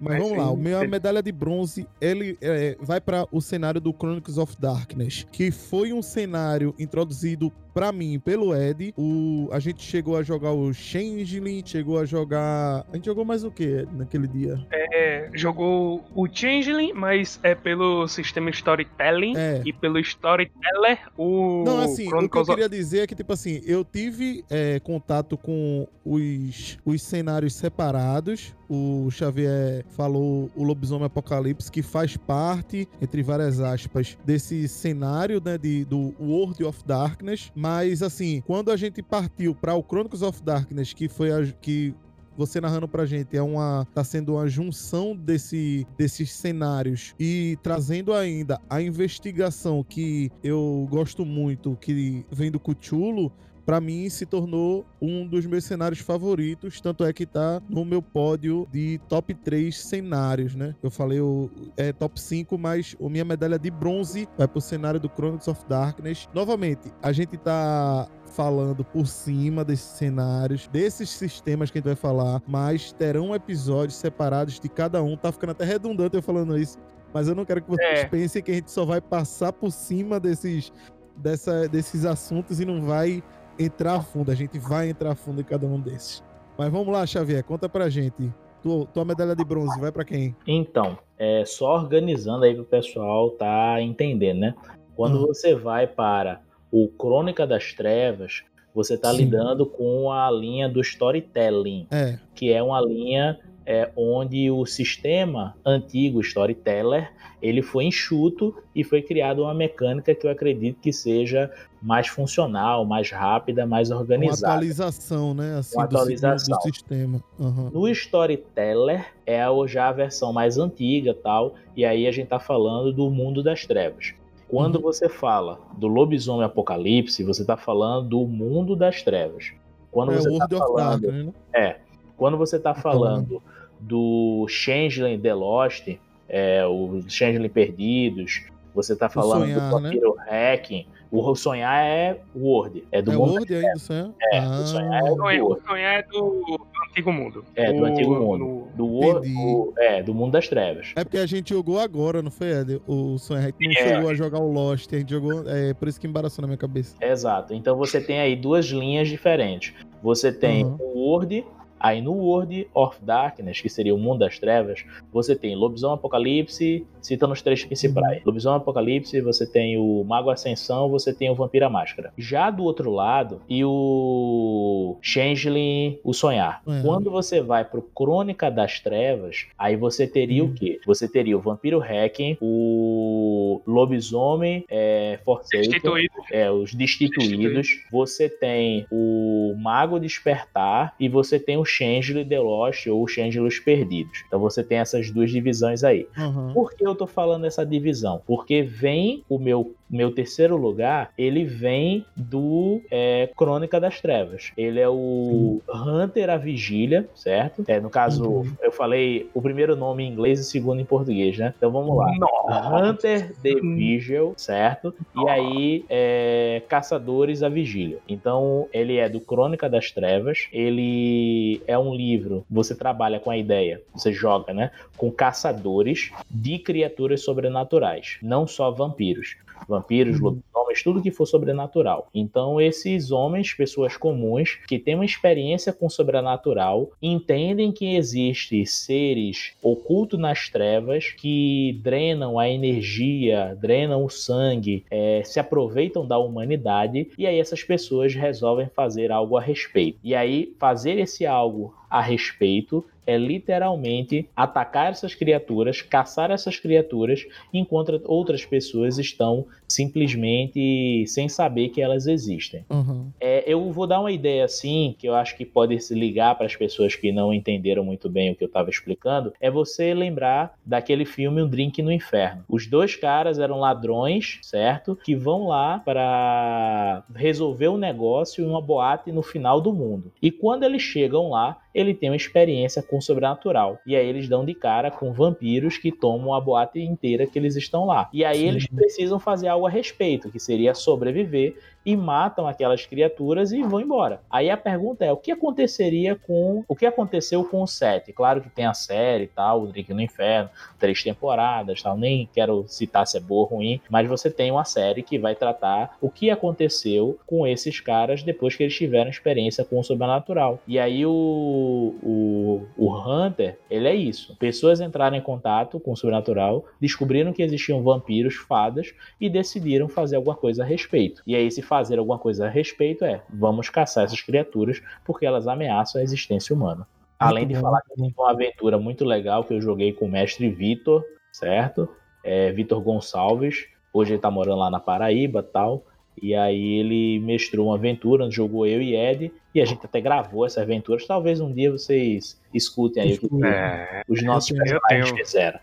Mas 0.00 0.18
vamos 0.18 0.38
lá, 0.38 0.50
o 0.50 0.56
meu 0.56 0.88
medalha 0.88 1.20
de 1.20 1.32
bronze, 1.32 1.86
ele 2.00 2.38
é, 2.40 2.76
vai 2.80 3.00
para 3.00 3.26
o 3.32 3.40
cenário 3.40 3.80
do 3.80 3.92
Chronicles 3.92 4.38
of 4.38 4.56
Darkness, 4.60 5.26
que 5.32 5.50
foi 5.50 5.92
um 5.92 6.02
cenário 6.02 6.72
introduzido 6.78 7.52
pra 7.74 7.90
mim 7.92 8.18
pelo 8.18 8.54
Ed. 8.54 8.94
O, 8.96 9.48
a 9.52 9.58
gente 9.58 9.82
chegou 9.82 10.16
a 10.16 10.22
jogar 10.22 10.52
o 10.52 10.72
Changeling, 10.72 11.62
chegou 11.64 11.98
a 11.98 12.04
jogar. 12.04 12.84
A 12.92 12.96
gente 12.96 13.07
jogou 13.08 13.24
mais 13.24 13.42
o 13.42 13.50
que 13.50 13.86
naquele 13.92 14.28
dia? 14.28 14.60
É, 14.70 15.30
jogou 15.32 16.04
o 16.14 16.28
Changeling, 16.30 16.92
mas 16.92 17.40
é 17.42 17.54
pelo 17.54 18.06
sistema 18.06 18.50
Storytelling 18.50 19.34
É. 19.34 19.62
e 19.64 19.72
pelo 19.72 19.98
Storyteller 19.98 20.98
o 21.16 21.64
Não, 21.64 21.80
assim, 21.80 22.06
o 22.06 22.10
que 22.10 22.14
eu 22.14 22.28
Chronicles 22.28 22.46
queria 22.48 22.68
dizer 22.68 23.00
é 23.00 23.06
que, 23.06 23.14
tipo 23.14 23.32
assim, 23.32 23.62
eu 23.64 23.82
tive 23.82 24.44
é, 24.50 24.78
contato 24.80 25.38
com 25.38 25.88
os, 26.04 26.78
os 26.84 27.02
cenários 27.02 27.54
separados. 27.54 28.54
O 28.68 29.10
Xavier 29.10 29.82
falou 29.88 30.50
o 30.54 30.62
Lobisomem 30.62 31.06
Apocalipse, 31.06 31.72
que 31.72 31.80
faz 31.82 32.18
parte, 32.18 32.86
entre 33.00 33.22
várias 33.22 33.60
aspas, 33.60 34.18
desse 34.26 34.68
cenário, 34.68 35.40
né, 35.42 35.56
de, 35.56 35.86
do 35.86 36.14
World 36.20 36.62
of 36.64 36.84
Darkness. 36.84 37.50
Mas, 37.54 38.02
assim, 38.02 38.42
quando 38.46 38.70
a 38.70 38.76
gente 38.76 39.02
partiu 39.02 39.54
para 39.54 39.74
o 39.74 39.82
Chronicles 39.82 40.20
of 40.20 40.42
Darkness, 40.42 40.92
que 40.92 41.08
foi 41.08 41.32
a, 41.32 41.46
que 41.62 41.94
você 42.38 42.60
narrando 42.60 42.86
pra 42.86 43.04
gente 43.04 43.36
é 43.36 43.42
uma 43.42 43.84
tá 43.92 44.04
sendo 44.04 44.34
uma 44.34 44.46
junção 44.48 45.16
desse, 45.16 45.84
desses 45.98 46.32
cenários 46.32 47.12
e 47.18 47.58
trazendo 47.64 48.14
ainda 48.14 48.60
a 48.70 48.80
investigação 48.80 49.82
que 49.82 50.30
eu 50.42 50.86
gosto 50.88 51.26
muito 51.26 51.76
que 51.80 52.24
vem 52.30 52.48
do 52.48 52.60
Cthulhu 52.60 53.32
Pra 53.68 53.82
mim 53.82 54.08
se 54.08 54.24
tornou 54.24 54.86
um 54.98 55.26
dos 55.26 55.44
meus 55.44 55.62
cenários 55.62 56.00
favoritos, 56.00 56.80
tanto 56.80 57.04
é 57.04 57.12
que 57.12 57.26
tá 57.26 57.60
no 57.68 57.84
meu 57.84 58.00
pódio 58.00 58.66
de 58.72 58.98
top 59.10 59.34
3 59.34 59.78
cenários, 59.78 60.54
né? 60.54 60.74
Eu 60.82 60.90
falei 60.90 61.20
o 61.20 61.50
é 61.76 61.92
top 61.92 62.18
5, 62.18 62.56
mas 62.56 62.96
a 62.98 63.08
minha 63.10 63.26
medalha 63.26 63.58
de 63.58 63.70
bronze 63.70 64.26
vai 64.38 64.48
pro 64.48 64.58
cenário 64.58 64.98
do 64.98 65.10
Chronicles 65.14 65.48
of 65.48 65.66
Darkness. 65.68 66.30
Novamente, 66.32 66.90
a 67.02 67.12
gente 67.12 67.36
tá 67.36 68.08
falando 68.34 68.82
por 68.82 69.06
cima 69.06 69.62
desses 69.66 69.84
cenários, 69.98 70.66
desses 70.68 71.10
sistemas 71.10 71.70
que 71.70 71.76
a 71.76 71.80
gente 71.80 71.88
vai 71.88 71.94
falar, 71.94 72.42
mas 72.48 72.90
terão 72.92 73.34
episódios 73.34 73.98
separados 73.98 74.58
de 74.58 74.68
cada 74.70 75.02
um. 75.02 75.14
Tá 75.14 75.30
ficando 75.30 75.50
até 75.50 75.66
redundante 75.66 76.16
eu 76.16 76.22
falando 76.22 76.56
isso, 76.56 76.78
mas 77.12 77.28
eu 77.28 77.34
não 77.34 77.44
quero 77.44 77.60
que 77.60 77.68
vocês 77.68 77.98
É. 77.98 78.04
pensem 78.06 78.42
que 78.42 78.50
a 78.50 78.54
gente 78.54 78.70
só 78.70 78.86
vai 78.86 79.02
passar 79.02 79.52
por 79.52 79.70
cima 79.70 80.18
desses 80.18 80.72
dessa, 81.18 81.68
desses 81.68 82.04
assuntos 82.04 82.60
e 82.60 82.64
não 82.64 82.80
vai 82.82 83.22
entrar 83.58 83.96
a 83.96 84.00
fundo. 84.02 84.30
A 84.30 84.34
gente 84.34 84.58
vai 84.58 84.88
entrar 84.90 85.12
a 85.12 85.14
fundo 85.14 85.40
em 85.40 85.44
cada 85.44 85.66
um 85.66 85.80
desses. 85.80 86.22
Mas 86.56 86.70
vamos 86.70 86.88
lá, 86.88 87.06
Xavier, 87.06 87.42
conta 87.44 87.68
pra 87.68 87.88
gente. 87.88 88.32
Tu, 88.62 88.84
tua 88.92 89.04
medalha 89.04 89.36
de 89.36 89.44
bronze 89.44 89.78
vai 89.80 89.92
pra 89.92 90.04
quem? 90.04 90.34
Então, 90.46 90.98
é 91.16 91.44
só 91.44 91.76
organizando 91.76 92.44
aí 92.44 92.54
pro 92.54 92.64
pessoal 92.64 93.30
tá 93.30 93.80
entendendo, 93.80 94.38
né? 94.40 94.54
Quando 94.96 95.22
Hum. 95.22 95.26
você 95.28 95.54
vai 95.54 95.86
para 95.86 96.40
o 96.72 96.88
Crônica 96.88 97.46
das 97.46 97.72
Trevas, 97.72 98.42
você 98.74 98.98
tá 98.98 99.10
Sim. 99.12 99.18
lidando 99.18 99.64
com 99.64 100.10
a 100.10 100.28
linha 100.30 100.68
do 100.68 100.80
storytelling, 100.80 101.86
É, 101.90 102.18
que 102.34 102.52
é 102.52 102.60
uma 102.62 102.80
linha 102.80 103.38
é, 103.70 103.90
onde 103.94 104.50
o 104.50 104.64
sistema 104.64 105.54
antigo 105.62 106.22
Storyteller 106.22 107.12
ele 107.42 107.60
foi 107.60 107.84
enxuto 107.84 108.56
e 108.74 108.82
foi 108.82 109.02
criada 109.02 109.42
uma 109.42 109.52
mecânica 109.52 110.14
que 110.14 110.26
eu 110.26 110.30
acredito 110.30 110.80
que 110.80 110.90
seja 110.90 111.50
mais 111.82 112.08
funcional, 112.08 112.86
mais 112.86 113.10
rápida, 113.10 113.66
mais 113.66 113.90
uma 113.90 114.00
organizada. 114.00 114.54
atualização, 114.54 115.34
né? 115.34 115.58
Assim, 115.58 115.76
Uma 115.76 115.84
atualização. 115.84 116.56
do 116.56 116.62
sistema. 116.62 117.22
Aham. 117.38 117.70
No 117.70 117.86
Storyteller 117.88 119.12
é 119.26 119.42
já 119.66 119.88
a 119.88 119.92
versão 119.92 120.32
mais 120.32 120.56
antiga 120.56 121.12
tal, 121.12 121.54
e 121.76 121.84
aí 121.84 122.06
a 122.06 122.10
gente 122.10 122.28
tá 122.28 122.40
falando 122.40 122.90
do 122.90 123.10
mundo 123.10 123.42
das 123.42 123.66
trevas. 123.66 124.14
Quando 124.48 124.76
Uhum. 124.76 124.82
você 124.82 125.10
fala 125.10 125.60
do 125.76 125.86
lobisomem 125.88 126.46
apocalipse, 126.46 127.22
você 127.22 127.44
tá 127.44 127.58
falando 127.58 128.08
do 128.08 128.26
mundo 128.26 128.74
das 128.74 129.02
trevas. 129.02 129.52
Quando 129.90 130.12
É 130.12 130.16
você 130.16 130.38
tá 130.38 130.44
of 130.46 130.56
falando, 130.58 131.02
Darkness, 131.02 131.26
né? 131.26 131.32
é, 131.54 131.76
quando 132.16 132.38
você 132.38 132.58
tá 132.58 132.72
falando. 132.74 133.26
falando 133.26 133.57
do 133.80 134.46
Changeling 134.48 135.18
The 135.20 135.34
Lost, 135.34 135.88
é, 136.28 136.64
o 136.66 137.00
Changeling 137.08 137.48
Perdidos, 137.48 138.42
você 138.74 138.94
tá 138.94 139.08
falando 139.08 139.42
Sonhar, 139.42 139.58
do 139.70 139.80
né? 139.80 139.88
Vampiro 139.90 140.16
Hacking, 140.28 140.86
o 141.10 141.34
Sonhar 141.34 141.84
é 141.84 142.18
Word, 142.36 142.84
é 142.92 143.00
do 143.00 143.12
É 143.12 143.16
mundo 143.16 143.30
World 143.32 143.54
ainda, 143.54 143.72
isso 143.76 143.92
é? 143.92 144.10
É, 144.32 144.38
ah, 144.40 144.60
o 144.60 144.66
sonhar 144.66 145.00
é 145.06 145.10
O 145.10 145.16
sonhar- 145.16 145.42
o 145.44 145.60
sonhar 145.66 145.98
é 145.98 146.02
do, 146.02 146.68
antigo 146.90 147.12
mundo. 147.12 147.44
É, 147.56 147.72
do 147.72 147.82
O- 147.82 147.84
antigo 147.86 148.14
mundo. 148.14 148.68
do, 148.74 148.86
Word, 148.86 149.26
do- 149.32 149.72
é, 149.78 150.02
do 150.02 150.14
mundo 150.14 150.32
das 150.32 150.48
trevas. 150.48 150.92
É 150.94 151.02
porque 151.04 151.16
a 151.16 151.24
gente 151.26 151.48
jogou 151.54 151.80
agora, 151.80 152.20
não 152.22 152.30
foi, 152.30 152.50
Ed? 152.50 152.80
O 152.86 153.16
sonho. 153.16 153.40
A 153.40 153.44
gente 153.46 153.56
não 153.58 153.70
É. 153.72 153.74
chegou 153.94 154.10
a 154.10 154.14
jogar 154.14 154.38
o 154.38 154.52
Lost, 154.52 154.92
a 154.92 154.98
gente 154.98 155.10
jogou. 155.10 155.44
É 155.48 155.72
por 155.72 155.88
isso 155.88 155.98
que 155.98 156.06
embaraçou 156.06 156.42
na 156.42 156.46
minha 156.48 156.58
cabeça. 156.58 156.94
Exato. 157.00 157.54
Então 157.54 157.74
você 157.76 158.00
tem 158.02 158.20
aí 158.20 158.36
duas 158.36 158.66
linhas 158.66 159.08
diferentes. 159.08 159.72
Você 160.02 160.30
tem 160.30 160.64
Uhum. 160.66 160.76
o 160.78 160.98
Word, 160.98 161.42
aí 161.80 162.00
no 162.00 162.12
World 162.12 162.68
of 162.74 162.96
Darkness, 163.02 163.60
que 163.60 163.68
seria 163.68 163.94
o 163.94 163.98
mundo 163.98 164.20
das 164.20 164.38
trevas, 164.38 164.84
você 165.12 165.34
tem 165.36 165.54
Lobisomem 165.56 165.94
Apocalipse, 165.96 166.86
citando 167.00 167.32
os 167.32 167.42
três 167.42 167.64
principais. 167.64 168.22
Lobisomem 168.24 168.58
Apocalipse, 168.58 169.20
você 169.20 169.46
tem 169.50 169.76
o 169.78 170.04
Mago 170.04 170.30
Ascensão, 170.30 170.88
você 170.88 171.12
tem 171.12 171.30
o 171.30 171.34
Vampira 171.34 171.68
Máscara. 171.68 172.12
Já 172.16 172.50
do 172.50 172.64
outro 172.64 172.90
lado, 172.90 173.40
e 173.48 173.64
o 173.64 174.96
Changeling, 175.00 175.98
o 176.04 176.12
Sonhar. 176.12 176.62
É. 176.66 176.82
Quando 176.82 177.10
você 177.10 177.40
vai 177.40 177.64
pro 177.64 177.82
Crônica 177.82 178.50
das 178.50 178.80
Trevas, 178.80 179.46
aí 179.58 179.76
você 179.76 180.06
teria 180.06 180.44
Uhum. 180.44 180.50
o 180.50 180.54
quê? 180.54 180.78
Você 180.86 181.08
teria 181.08 181.36
o 181.36 181.40
Vampiro 181.40 181.78
Hacking, 181.80 182.36
o 182.40 183.60
Lobisomem 183.66 184.64
é, 184.68 185.18
Forsaken, 185.24 185.70
Destituído. 185.70 186.14
é, 186.32 186.50
os 186.50 186.74
destituídos. 186.74 187.68
Você 187.90 188.28
tem 188.28 188.86
o 188.90 189.54
Mago 189.58 189.98
Despertar 189.98 190.94
e 190.98 191.08
você 191.08 191.38
tem 191.38 191.56
o 191.56 191.64
Changeling 191.68 192.26
The 192.26 192.40
Lost 192.40 192.86
ou 192.86 193.02
o 193.02 193.06
Changeling 193.06 193.46
Os 193.46 193.58
Perdidos. 193.58 194.24
Então 194.26 194.40
você 194.40 194.62
tem 194.64 194.78
essas 194.78 195.10
duas 195.10 195.30
divisões 195.30 195.84
aí. 195.84 196.06
Aham. 196.16 196.52
Por 196.52 196.72
que 196.72 196.86
eu 196.86 196.94
tô 196.94 197.06
falando 197.06 197.46
essa 197.46 197.64
divisão? 197.64 198.22
Porque 198.26 198.62
vem 198.62 199.22
o 199.28 199.38
meu 199.38 199.74
meu 199.90 200.10
terceiro 200.10 200.56
lugar, 200.56 201.12
ele 201.16 201.44
vem 201.44 202.04
do 202.16 202.80
é, 202.90 203.30
Crônica 203.36 203.80
das 203.80 204.00
Trevas. 204.00 204.52
Ele 204.56 204.80
é 204.80 204.88
o 204.88 205.60
Hunter 205.68 206.30
a 206.30 206.36
Vigília, 206.36 207.08
certo? 207.14 207.64
É, 207.66 207.80
no 207.80 207.90
caso, 207.90 208.28
Uhum. 208.28 208.52
eu 208.62 208.70
falei 208.72 209.28
o 209.32 209.40
primeiro 209.40 209.74
nome 209.76 210.04
em 210.04 210.08
inglês 210.12 210.38
e 210.38 210.42
o 210.42 210.44
segundo 210.44 210.80
em 210.80 210.84
português, 210.84 211.38
né? 211.38 211.54
Então 211.56 211.70
vamos 211.70 211.96
lá. 211.96 212.10
Nossa. 212.18 212.76
Hunter 212.76 213.34
the 213.42 213.54
Vigil, 213.54 214.34
certo? 214.36 214.94
E 215.16 215.28
aí, 215.28 215.84
é, 215.88 216.62
Caçadores 216.68 217.42
a 217.42 217.48
Vigília. 217.48 217.98
Então, 218.08 218.68
ele 218.72 218.96
é 218.96 219.08
do 219.08 219.20
Crônica 219.20 219.68
das 219.68 219.90
Trevas. 219.90 220.48
Ele 220.52 221.60
é 221.66 221.78
um 221.78 221.94
livro. 221.94 222.44
Você 222.50 222.74
trabalha 222.74 223.18
com 223.20 223.30
a 223.30 223.36
ideia, 223.36 223.80
você 223.94 224.12
joga, 224.12 224.52
né? 224.52 224.70
Com 224.96 225.10
caçadores 225.10 226.10
de 226.30 226.58
criaturas 226.58 227.22
sobrenaturais, 227.22 228.18
não 228.22 228.46
só 228.46 228.70
vampiros. 228.70 229.36
Vampiros, 229.78 230.18
Uhum. 230.20 230.24
lobisomens, 230.54 230.82
tudo 230.82 231.02
que 231.02 231.10
for 231.10 231.26
sobrenatural. 231.26 232.08
Então, 232.14 232.60
esses 232.60 233.10
homens, 233.10 233.54
pessoas 233.54 233.96
comuns, 233.96 234.58
que 234.68 234.78
têm 234.78 234.94
uma 234.94 235.04
experiência 235.04 235.72
com 235.72 235.86
o 235.86 235.90
sobrenatural, 235.90 236.90
entendem 237.00 237.72
que 237.72 237.96
existem 237.96 238.64
seres 238.64 239.52
ocultos 239.62 240.18
nas 240.18 240.48
trevas 240.48 241.12
que 241.16 241.78
drenam 241.82 242.38
a 242.38 242.48
energia, 242.48 243.56
drenam 243.60 244.04
o 244.04 244.10
sangue, 244.10 244.84
é, 244.90 245.22
se 245.24 245.38
aproveitam 245.40 246.06
da 246.06 246.18
humanidade, 246.18 247.08
e 247.16 247.26
aí 247.26 247.38
essas 247.38 247.62
pessoas 247.62 248.14
resolvem 248.14 248.68
fazer 248.74 249.10
algo 249.12 249.36
a 249.36 249.40
respeito. 249.40 249.98
E 250.02 250.14
aí, 250.14 250.52
fazer 250.58 250.98
esse 250.98 251.24
algo 251.26 251.74
a 251.90 252.00
respeito 252.00 252.84
é 253.08 253.16
literalmente 253.16 254.28
atacar 254.36 254.90
essas 254.90 255.14
criaturas, 255.14 255.80
caçar 255.80 256.30
essas 256.30 256.58
criaturas, 256.58 257.24
enquanto 257.54 258.02
outras 258.04 258.44
pessoas 258.44 258.98
estão 258.98 259.46
simplesmente 259.66 261.06
sem 261.06 261.26
saber 261.26 261.70
que 261.70 261.80
elas 261.80 262.06
existem. 262.06 262.66
Aham. 262.70 263.10
É, 263.18 263.50
eu 263.50 263.72
vou 263.72 263.86
dar 263.86 264.00
uma 264.00 264.12
ideia 264.12 264.44
assim, 264.44 264.94
que 264.98 265.08
eu 265.08 265.14
acho 265.14 265.38
que 265.38 265.46
pode 265.46 265.80
se 265.80 265.94
ligar 265.94 266.34
para 266.36 266.44
as 266.44 266.54
pessoas 266.54 266.94
que 266.94 267.10
não 267.10 267.32
entenderam 267.32 267.82
muito 267.82 268.10
bem 268.10 268.30
o 268.30 268.36
que 268.36 268.44
eu 268.44 268.48
estava 268.48 268.68
explicando, 268.68 269.32
é 269.40 269.50
você 269.50 269.94
lembrar 269.94 270.54
daquele 270.64 271.06
filme 271.06 271.42
Um 271.42 271.48
Drink 271.48 271.80
no 271.80 271.90
Inferno. 271.90 272.44
Os 272.46 272.66
dois 272.66 272.94
caras 272.94 273.38
eram 273.38 273.58
ladrões, 273.58 274.38
certo? 274.42 274.94
Que 275.02 275.16
vão 275.16 275.48
lá 275.48 275.78
para 275.78 277.04
resolver 277.14 277.68
um 277.68 277.78
negócio 277.78 278.44
em 278.44 278.48
uma 278.48 278.60
boate 278.60 279.10
no 279.10 279.22
final 279.22 279.62
do 279.62 279.72
mundo. 279.72 280.12
E 280.20 280.30
quando 280.30 280.64
eles 280.64 280.82
chegam 280.82 281.30
lá, 281.30 281.56
ele 281.74 281.94
tem 281.94 282.10
uma 282.10 282.16
experiência 282.16 282.82
com 282.82 282.98
o 282.98 283.02
sobrenatural. 283.02 283.78
E 283.86 283.94
aí 283.94 284.06
eles 284.06 284.28
dão 284.28 284.44
de 284.44 284.54
cara 284.54 284.90
com 284.90 285.12
vampiros 285.12 285.78
que 285.78 285.92
tomam 285.92 286.34
a 286.34 286.40
boate 286.40 286.80
inteira 286.80 287.26
que 287.26 287.38
eles 287.38 287.56
estão 287.56 287.84
lá. 287.84 288.08
E 288.12 288.24
aí 288.24 288.40
Sim. 288.40 288.48
eles 288.48 288.66
precisam 288.66 289.18
fazer 289.18 289.48
algo 289.48 289.66
a 289.66 289.70
respeito, 289.70 290.30
que 290.30 290.40
seria 290.40 290.74
sobreviver 290.74 291.56
e 291.88 291.96
matam 291.96 292.46
aquelas 292.46 292.84
criaturas 292.84 293.50
e 293.50 293.62
vão 293.62 293.80
embora. 293.80 294.20
Aí 294.28 294.50
a 294.50 294.58
pergunta 294.58 295.06
é: 295.06 295.10
o 295.10 295.16
que 295.16 295.32
aconteceria 295.32 296.14
com. 296.14 296.62
O 296.68 296.76
que 296.76 296.84
aconteceu 296.84 297.42
com 297.42 297.62
o 297.62 297.66
Seth? 297.66 298.12
Claro 298.14 298.42
que 298.42 298.50
tem 298.50 298.66
a 298.66 298.74
série 298.74 299.24
e 299.24 299.28
tal, 299.28 299.62
o 299.62 299.66
Drink 299.66 299.94
no 299.94 300.02
Inferno, 300.02 300.50
três 300.78 301.02
temporadas 301.02 301.80
tal. 301.80 301.96
Nem 301.96 302.28
quero 302.34 302.66
citar 302.68 303.06
se 303.06 303.16
é 303.16 303.20
boa 303.20 303.40
ou 303.40 303.56
ruim, 303.56 303.80
mas 303.88 304.06
você 304.06 304.30
tem 304.30 304.50
uma 304.50 304.66
série 304.66 305.02
que 305.02 305.18
vai 305.18 305.34
tratar 305.34 305.96
o 305.98 306.10
que 306.10 306.30
aconteceu 306.30 307.18
com 307.26 307.46
esses 307.46 307.80
caras 307.80 308.22
depois 308.22 308.54
que 308.54 308.64
eles 308.64 308.76
tiveram 308.76 309.08
experiência 309.08 309.64
com 309.64 309.78
o 309.78 309.84
sobrenatural. 309.84 310.60
E 310.68 310.78
aí 310.78 311.06
o, 311.06 311.94
o, 312.02 312.66
o 312.76 312.94
Hunter, 312.94 313.58
ele 313.70 313.88
é 313.88 313.94
isso. 313.94 314.36
Pessoas 314.36 314.78
entraram 314.78 315.16
em 315.16 315.22
contato 315.22 315.80
com 315.80 315.92
o 315.92 315.96
sobrenatural, 315.96 316.66
descobriram 316.78 317.32
que 317.32 317.42
existiam 317.42 317.82
vampiros, 317.82 318.34
fadas 318.34 318.92
e 319.18 319.30
decidiram 319.30 319.88
fazer 319.88 320.16
alguma 320.16 320.36
coisa 320.36 320.62
a 320.62 320.66
respeito. 320.66 321.22
E 321.26 321.34
aí, 321.34 321.50
se 321.50 321.62
fazer 321.78 321.98
alguma 321.98 322.18
coisa 322.18 322.46
a 322.46 322.50
respeito, 322.50 323.04
é 323.04 323.22
vamos 323.30 323.68
caçar 323.68 324.04
essas 324.04 324.20
criaturas 324.20 324.82
porque 325.04 325.24
elas 325.24 325.46
ameaçam 325.46 326.00
a 326.00 326.04
existência 326.04 326.54
humana. 326.54 326.86
Além 327.18 327.46
de 327.46 327.54
bom, 327.54 327.60
falar 327.60 327.82
que 327.82 327.94
tem 327.94 328.14
uma 328.16 328.30
aventura 328.30 328.78
muito 328.78 329.04
legal 329.04 329.44
que 329.44 329.54
eu 329.54 329.60
joguei 329.60 329.92
com 329.92 330.06
o 330.06 330.10
mestre 330.10 330.50
Vitor, 330.50 331.04
certo? 331.32 331.88
É, 332.24 332.52
Vitor 332.52 332.80
Gonçalves. 332.80 333.66
Hoje 333.92 334.12
ele 334.12 334.20
tá 334.20 334.30
morando 334.30 334.58
lá 334.58 334.70
na 334.70 334.80
Paraíba 334.80 335.42
tal. 335.42 335.84
E 336.20 336.34
aí 336.34 336.78
ele 336.80 337.20
mestrou 337.20 337.68
uma 337.68 337.76
aventura 337.76 338.24
onde 338.24 338.34
jogou 338.34 338.66
eu 338.66 338.82
e 338.82 338.94
Ed. 338.94 339.32
E 339.54 339.60
a 339.60 339.64
gente 339.64 339.84
até 339.84 340.00
gravou 340.00 340.44
essas 340.46 340.62
aventuras. 340.62 341.06
Talvez 341.06 341.40
um 341.40 341.52
dia 341.52 341.70
vocês 341.70 342.40
escutem 342.52 343.02
aí 343.02 343.14
o 343.14 343.18
que 343.18 343.44
É, 343.44 344.02
os 344.08 344.22
nossos 344.22 344.56
personagens 344.56 345.10
fizeram. 345.10 345.60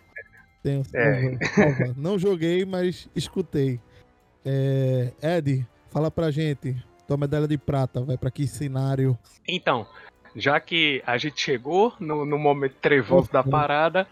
Tenho, 0.62 0.82
É. 0.94 1.38
Não 1.96 2.18
joguei, 2.18 2.66
mas 2.66 3.10
escutei. 3.16 3.80
É, 4.44 5.12
Ed, 5.22 5.66
fala 5.96 6.12
pra 6.12 6.30
gente. 6.30 6.76
Tua 7.08 7.16
medalha 7.16 7.48
de 7.48 7.58
prata 7.58 8.02
vai 8.02 8.18
pra 8.18 8.30
que 8.30 8.46
cenário? 8.46 9.18
Então, 9.48 9.88
já 10.36 10.60
que 10.60 11.02
a 11.08 11.18
gente 11.18 11.40
chegou 11.40 11.94
no, 12.02 12.26
no 12.26 12.38
momento 12.38 12.76
trevoso 12.82 13.32
da 13.32 13.42
Uhum. 13.42 13.50
parada, 13.50 14.06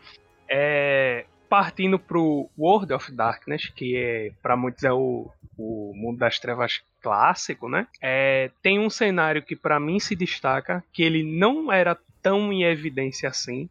é, 0.47 1.25
partindo 1.49 1.99
pro 1.99 2.49
World 2.57 2.93
of 2.93 3.11
Darkness, 3.11 3.67
que 3.67 3.97
é 3.97 4.31
para 4.41 4.55
muitos 4.55 4.83
é 4.85 4.93
o, 4.93 5.29
o 5.57 5.91
mundo 5.93 6.19
das 6.19 6.39
trevas 6.39 6.81
clássico, 7.01 7.67
né? 7.67 7.85
É, 8.01 8.49
tem 8.61 8.79
um 8.79 8.89
cenário 8.89 9.43
que 9.43 9.55
para 9.55 9.77
mim 9.77 9.99
se 9.99 10.15
destaca, 10.15 10.81
que 10.93 11.03
ele 11.03 11.21
não 11.21 11.69
era 11.69 11.97
tão 12.21 12.53
em 12.53 12.63
evidência 12.63 13.27
assim, 13.27 13.67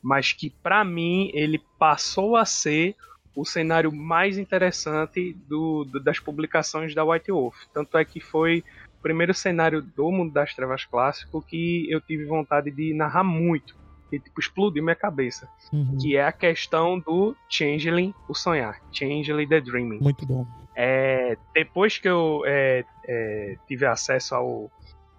mas 0.00 0.32
que 0.32 0.50
para 0.50 0.84
mim 0.84 1.32
ele 1.34 1.60
passou 1.80 2.36
a 2.36 2.44
ser 2.44 2.94
o 3.36 3.44
cenário 3.44 3.92
mais 3.92 4.38
interessante 4.38 5.34
do, 5.46 5.84
do, 5.84 6.00
das 6.00 6.18
publicações 6.18 6.94
da 6.94 7.04
White 7.04 7.30
Wolf. 7.30 7.54
Tanto 7.72 7.98
é 7.98 8.04
que 8.04 8.18
foi 8.18 8.64
o 8.98 9.02
primeiro 9.02 9.34
cenário 9.34 9.82
do 9.82 10.10
Mundo 10.10 10.32
das 10.32 10.54
Trevas 10.54 10.86
clássico 10.86 11.42
que 11.42 11.86
eu 11.90 12.00
tive 12.00 12.24
vontade 12.24 12.70
de 12.70 12.94
narrar 12.94 13.22
muito. 13.22 13.76
Que 14.08 14.18
tipo, 14.18 14.40
explodiu 14.40 14.82
minha 14.82 14.96
cabeça. 14.96 15.48
Uhum. 15.70 15.98
Que 16.00 16.16
é 16.16 16.24
a 16.24 16.32
questão 16.32 16.98
do 16.98 17.36
Changeling, 17.48 18.14
o 18.26 18.34
sonhar. 18.34 18.80
Changeling 18.90 19.46
the 19.46 19.60
Dreaming. 19.60 19.98
Muito 19.98 20.24
bom. 20.24 20.46
É, 20.74 21.36
depois 21.52 21.98
que 21.98 22.08
eu 22.08 22.42
é, 22.46 22.84
é, 23.06 23.58
tive 23.68 23.84
acesso 23.84 24.34
ao, 24.34 24.70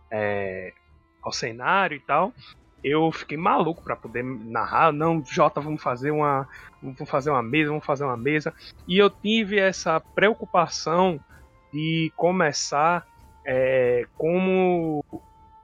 é, 0.09 0.74
ao 1.22 1.32
cenário 1.32 1.97
e 1.97 1.99
tal, 1.99 2.34
eu 2.84 3.12
fiquei 3.12 3.38
maluco 3.38 3.84
para 3.84 3.96
poder 3.96 4.24
narrar. 4.24 4.92
Não, 4.92 5.24
Jota, 5.26 5.60
vamos 5.60 5.82
fazer 5.82 6.12
uma, 6.12 6.48
vamos 6.82 7.10
fazer 7.10 7.30
uma 7.30 7.44
mesa, 7.44 7.70
vamos 7.70 7.86
fazer 7.86 8.04
uma 8.04 8.18
mesa. 8.18 8.54
E 8.88 8.98
eu 8.98 9.10
tive 9.10 9.60
essa 9.60 10.00
preocupação 10.00 11.20
de 11.74 12.12
começar 12.16 13.06
é, 13.46 14.06
como 14.18 15.04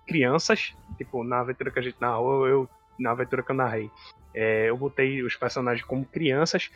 crianças, 0.06 0.74
tipo 0.98 1.24
na 1.24 1.40
aventura 1.40 1.72
que 1.72 1.80
a 1.80 1.82
gente 1.82 1.98
narrou, 2.00 2.48
eu 2.48 2.70
na 3.00 3.12
aventura 3.12 3.42
que 3.42 3.52
eu 3.52 3.56
narrei, 3.56 3.90
é, 4.34 4.70
eu 4.70 4.78
botei 4.78 5.24
os 5.24 5.36
personagens 5.36 5.86
como 5.86 6.06
crianças 6.06 6.70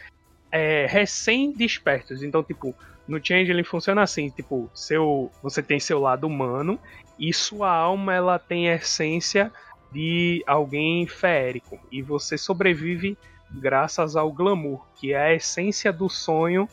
é, 0.52 0.86
recém-despertos. 0.90 2.24
Então, 2.24 2.44
tipo, 2.44 2.76
no 3.08 3.24
Change 3.24 3.52
ele 3.52 3.64
funciona 3.64 4.02
assim, 4.02 4.30
tipo, 4.30 4.70
seu, 4.74 5.32
você 5.42 5.62
tem 5.62 5.80
seu 5.80 6.00
lado 6.00 6.26
humano 6.26 6.80
e 7.20 7.34
sua 7.34 7.72
alma 7.72 8.14
ela 8.14 8.40
tem 8.40 8.68
essência 8.68 9.52
de 9.92 10.44
alguém 10.46 11.08
férico 11.08 11.80
e 11.92 12.02
você 12.02 12.38
sobrevive 12.38 13.18
graças 13.50 14.16
ao 14.16 14.32
glamour, 14.32 14.86
que 14.96 15.14
é 15.14 15.18
a 15.18 15.34
essência 15.34 15.92
do 15.92 16.10
sonho 16.10 16.68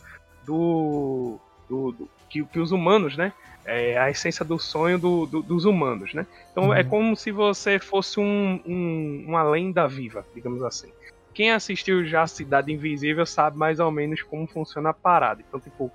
do, 0.45 1.39
do, 1.69 1.91
do 1.93 2.09
que, 2.29 2.43
que, 2.43 2.59
os 2.59 2.71
humanos, 2.71 3.15
né? 3.15 3.33
É 3.63 3.97
a 3.97 4.09
essência 4.11 4.45
do 4.45 4.59
sonho 4.59 4.99
do, 4.99 5.25
do, 5.25 5.41
dos 5.41 5.65
humanos, 5.65 6.13
né? 6.13 6.27
Então 6.51 6.65
é 6.65 6.67
uhum. 6.67 6.73
é 6.73 6.83
como 6.83 7.15
se 7.15 7.31
você 7.31 7.79
fosse 7.79 8.19
um, 8.19 8.61
um, 8.65 9.25
uma 9.27 9.43
lenda 9.43 9.87
viva, 9.87 10.25
digamos 10.35 10.61
assim. 10.61 10.91
Quem 11.33 11.51
assistiu 11.51 12.05
já 12.05 12.25
Cidade 12.27 12.71
Invisível 12.71 13.25
sabe 13.25 13.57
mais 13.57 13.79
ou 13.79 13.91
menos 13.91 14.21
como 14.21 14.47
funciona 14.47 14.91
a 14.91 14.93
parada. 14.93 15.43
Então, 15.45 15.59
tipo, 15.59 15.91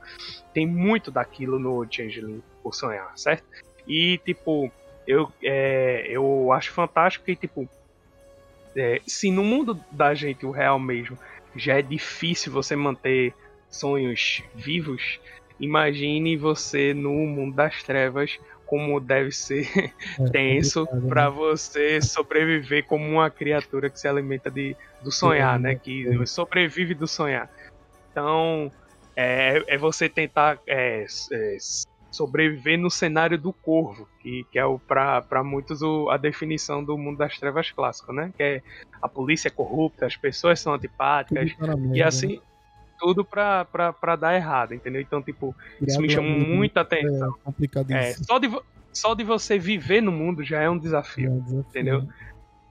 tem 0.53 0.67
muito 0.67 1.11
daquilo 1.11 1.59
no 1.59 1.87
Changeling 1.91 2.43
por 2.63 2.75
sonhar, 2.75 3.11
certo? 3.17 3.45
E, 3.89 4.19
tipo, 4.19 4.71
eu, 5.07 5.31
é, 5.43 6.07
eu 6.09 6.53
acho 6.53 6.73
fantástico 6.73 7.25
que, 7.25 7.37
tipo, 7.37 7.69
é, 8.77 9.01
se 9.07 9.31
no 9.31 9.43
mundo 9.43 9.79
da 9.91 10.15
gente, 10.15 10.47
o 10.47 10.51
real 10.51 10.79
mesmo, 10.79 11.19
já 11.57 11.79
é 11.79 11.83
difícil 11.83 12.53
você 12.53 12.77
manter 12.77 13.35
sonhos 13.69 14.43
vivos, 14.55 15.21
imagine 15.59 16.37
você 16.37 16.95
no 16.95 17.13
mundo 17.13 17.55
das 17.57 17.83
trevas 17.83 18.39
como 18.71 19.01
deve 19.01 19.33
ser 19.33 19.67
é, 20.21 20.31
tenso 20.31 20.89
é 20.93 21.09
para 21.09 21.29
né? 21.29 21.37
você 21.37 22.01
sobreviver 22.01 22.87
como 22.87 23.05
uma 23.05 23.29
criatura 23.29 23.91
que 23.91 23.99
se 23.99 24.07
alimenta 24.07 24.49
de, 24.49 24.77
do 25.03 25.11
sonhar, 25.11 25.59
né? 25.59 25.75
Que 25.75 26.25
sobrevive 26.25 26.95
do 26.95 27.09
sonhar. 27.09 27.51
Então, 28.13 28.71
é, 29.17 29.61
é 29.67 29.77
você 29.77 30.09
tentar 30.09 30.61
é, 30.69 31.05
é, 31.33 31.57
sobreviver 32.11 32.79
no 32.79 32.91
cenário 32.91 33.39
do 33.39 33.53
corvo, 33.53 34.09
que, 34.21 34.45
que 34.51 34.59
é 34.59 34.63
para 34.87 35.45
muitos 35.45 35.81
o, 35.83 36.11
a 36.11 36.17
definição 36.17 36.83
do 36.83 36.99
mundo 36.99 37.19
das 37.19 37.39
trevas 37.39 37.71
clássico, 37.71 38.13
né? 38.13 38.33
Que 38.37 38.43
é 38.43 38.63
a 39.01 39.09
polícia 39.09 39.49
é 39.49 39.51
corrupta, 39.51 40.07
as 40.07 40.17
pessoas 40.17 40.61
são 40.61 40.75
antipáticas, 40.75 41.53
e 41.95 42.03
assim, 42.03 42.37
né? 42.37 42.43
tudo 42.99 43.25
pra, 43.25 43.65
pra, 43.65 43.93
pra 43.93 44.17
dar 44.17 44.35
errado, 44.35 44.75
entendeu? 44.75 45.01
Então, 45.01 45.23
tipo, 45.23 45.55
isso 45.81 46.01
me 46.01 46.11
chamou 46.11 46.39
muita 46.39 46.83
atenção. 46.83 47.35
É, 47.89 48.11
é, 48.11 48.13
só, 48.15 48.39
de, 48.39 48.51
só 48.93 49.15
de 49.15 49.25
você 49.25 49.59
viver 49.59 50.03
no 50.03 50.13
mundo 50.13 50.45
já 50.45 50.61
é 50.61 50.69
um 50.69 50.79
desafio, 50.79 51.29
é 51.29 51.31
um 51.31 51.41
desafio. 51.41 51.67
entendeu? 51.69 52.09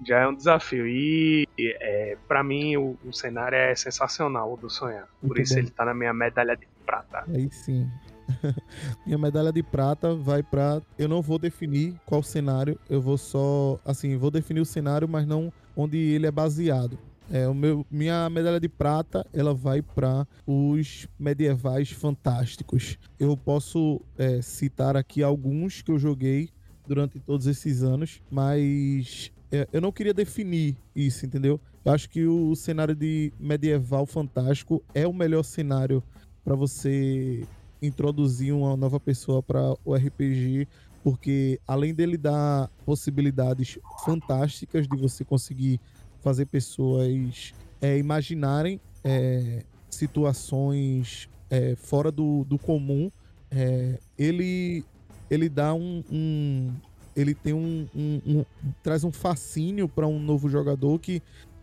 Já 0.05 0.19
é 0.19 0.27
um 0.27 0.35
desafio. 0.35 0.87
E 0.87 1.47
é, 1.59 2.17
para 2.27 2.43
mim 2.43 2.77
o, 2.77 2.97
o, 3.03 3.11
cenário 3.11 3.57
é 3.57 3.73
sensacional, 3.75 4.53
o 4.53 4.57
do 4.57 4.69
sonhar. 4.69 5.07
Por 5.19 5.29
Muito 5.29 5.41
isso 5.41 5.55
bom. 5.55 5.59
ele 5.59 5.69
tá 5.71 5.83
na 5.83 5.93
minha 5.93 6.13
medalha 6.13 6.55
de 6.55 6.67
prata. 6.85 7.23
Aí 7.27 7.49
sim. 7.51 7.89
Minha 9.05 9.17
medalha 9.17 9.51
de 9.51 9.63
prata 9.63 10.15
vai 10.15 10.43
para. 10.43 10.81
Eu 10.97 11.07
não 11.07 11.21
vou 11.21 11.39
definir 11.39 11.95
qual 12.05 12.23
cenário, 12.23 12.79
eu 12.89 13.01
vou 13.01 13.17
só. 13.17 13.79
Assim, 13.85 14.15
vou 14.17 14.31
definir 14.31 14.61
o 14.61 14.65
cenário, 14.65 15.07
mas 15.07 15.25
não 15.27 15.51
onde 15.75 15.97
ele 15.97 16.27
é 16.27 16.31
baseado. 16.31 16.97
É, 17.31 17.47
o 17.47 17.53
meu, 17.53 17.85
minha 17.91 18.27
medalha 18.29 18.59
de 18.59 18.67
prata 18.67 19.25
ela 19.31 19.53
vai 19.53 19.83
para 19.83 20.27
os 20.47 21.07
medievais 21.19 21.91
fantásticos. 21.91 22.97
Eu 23.19 23.37
posso 23.37 24.01
é, 24.17 24.41
citar 24.41 24.97
aqui 24.97 25.21
alguns 25.21 25.81
que 25.83 25.91
eu 25.91 25.99
joguei 25.99 26.49
durante 26.87 27.19
todos 27.19 27.45
esses 27.45 27.83
anos, 27.83 28.19
mas 28.31 29.31
é, 29.51 29.67
eu 29.71 29.79
não 29.79 29.91
queria 29.91 30.13
definir 30.13 30.75
isso, 30.95 31.23
entendeu? 31.23 31.61
Eu 31.85 31.91
acho 31.91 32.09
que 32.09 32.25
o 32.25 32.55
cenário 32.55 32.95
de 32.95 33.31
medieval 33.39 34.07
fantástico 34.07 34.83
é 34.93 35.07
o 35.07 35.13
melhor 35.13 35.43
cenário 35.43 36.03
para 36.43 36.55
você 36.55 37.45
introduzir 37.81 38.53
uma 38.53 38.75
nova 38.75 38.99
pessoa 38.99 39.41
para 39.41 39.73
o 39.85 39.95
RPG, 39.95 40.67
porque 41.03 41.59
além 41.67 41.93
dele 41.93 42.17
dar 42.17 42.69
possibilidades 42.85 43.79
fantásticas 44.03 44.87
de 44.87 44.97
você 44.97 45.23
conseguir 45.23 45.79
fazer 46.21 46.45
pessoas 46.45 47.53
é, 47.81 47.97
imaginarem 47.97 48.79
é, 49.03 49.63
situações 49.89 51.29
é, 51.49 51.75
fora 51.75 52.11
do, 52.11 52.43
do 52.43 52.57
comum, 52.57 53.09
é, 53.49 53.99
ele, 54.17 54.83
ele 55.29 55.49
dá 55.49 55.73
um, 55.73 56.03
um 56.11 56.73
ele 57.15 57.33
tem 57.33 57.53
um, 57.53 57.87
um, 57.95 58.21
um, 58.25 58.45
traz 58.81 59.03
um 59.03 59.11
fascínio 59.11 59.89
para 59.89 60.07
um 60.07 60.19
novo 60.19 60.47
jogador 60.47 60.97
que 60.99 61.21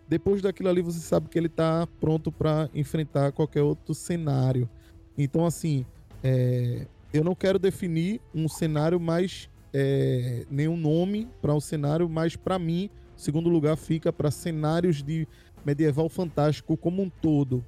depois 0.09 0.43
daquilo 0.43 0.69
ali 0.69 0.83
você 0.83 1.01
sabe 1.01 1.29
que 1.29 1.39
ele 1.39 1.47
está 1.47 1.87
pronto 2.01 2.31
para 2.31 2.69
enfrentar 2.75 3.33
qualquer 3.33 3.63
outro 3.63 3.95
cenário. 3.95 4.69
Então 5.17 5.47
assim, 5.47 5.85
é, 6.27 6.87
eu 7.15 7.23
não 7.23 7.37
quero 7.37 7.57
definir 7.57 8.21
um 8.35 8.49
cenário 8.49 8.99
mais 8.99 9.49
é, 9.73 10.45
nenhum 10.51 10.77
nome 10.77 11.29
para 11.41 11.55
um 11.55 11.61
cenário, 11.61 12.09
mas 12.09 12.35
para 12.35 12.59
mim, 12.59 12.91
segundo 13.15 13.49
lugar 13.49 13.77
fica 13.77 14.13
para 14.13 14.31
cenários 14.31 15.03
de 15.03 15.29
medieval 15.65 16.09
fantástico 16.09 16.77
como 16.77 17.03
um 17.03 17.09
todo, 17.09 17.65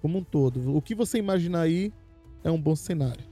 como 0.00 0.18
um 0.18 0.24
todo. 0.24 0.76
O 0.76 0.82
que 0.82 0.96
você 0.96 1.18
imaginar 1.18 1.60
aí 1.60 1.92
é 2.42 2.50
um 2.50 2.60
bom 2.60 2.74
cenário. 2.74 3.24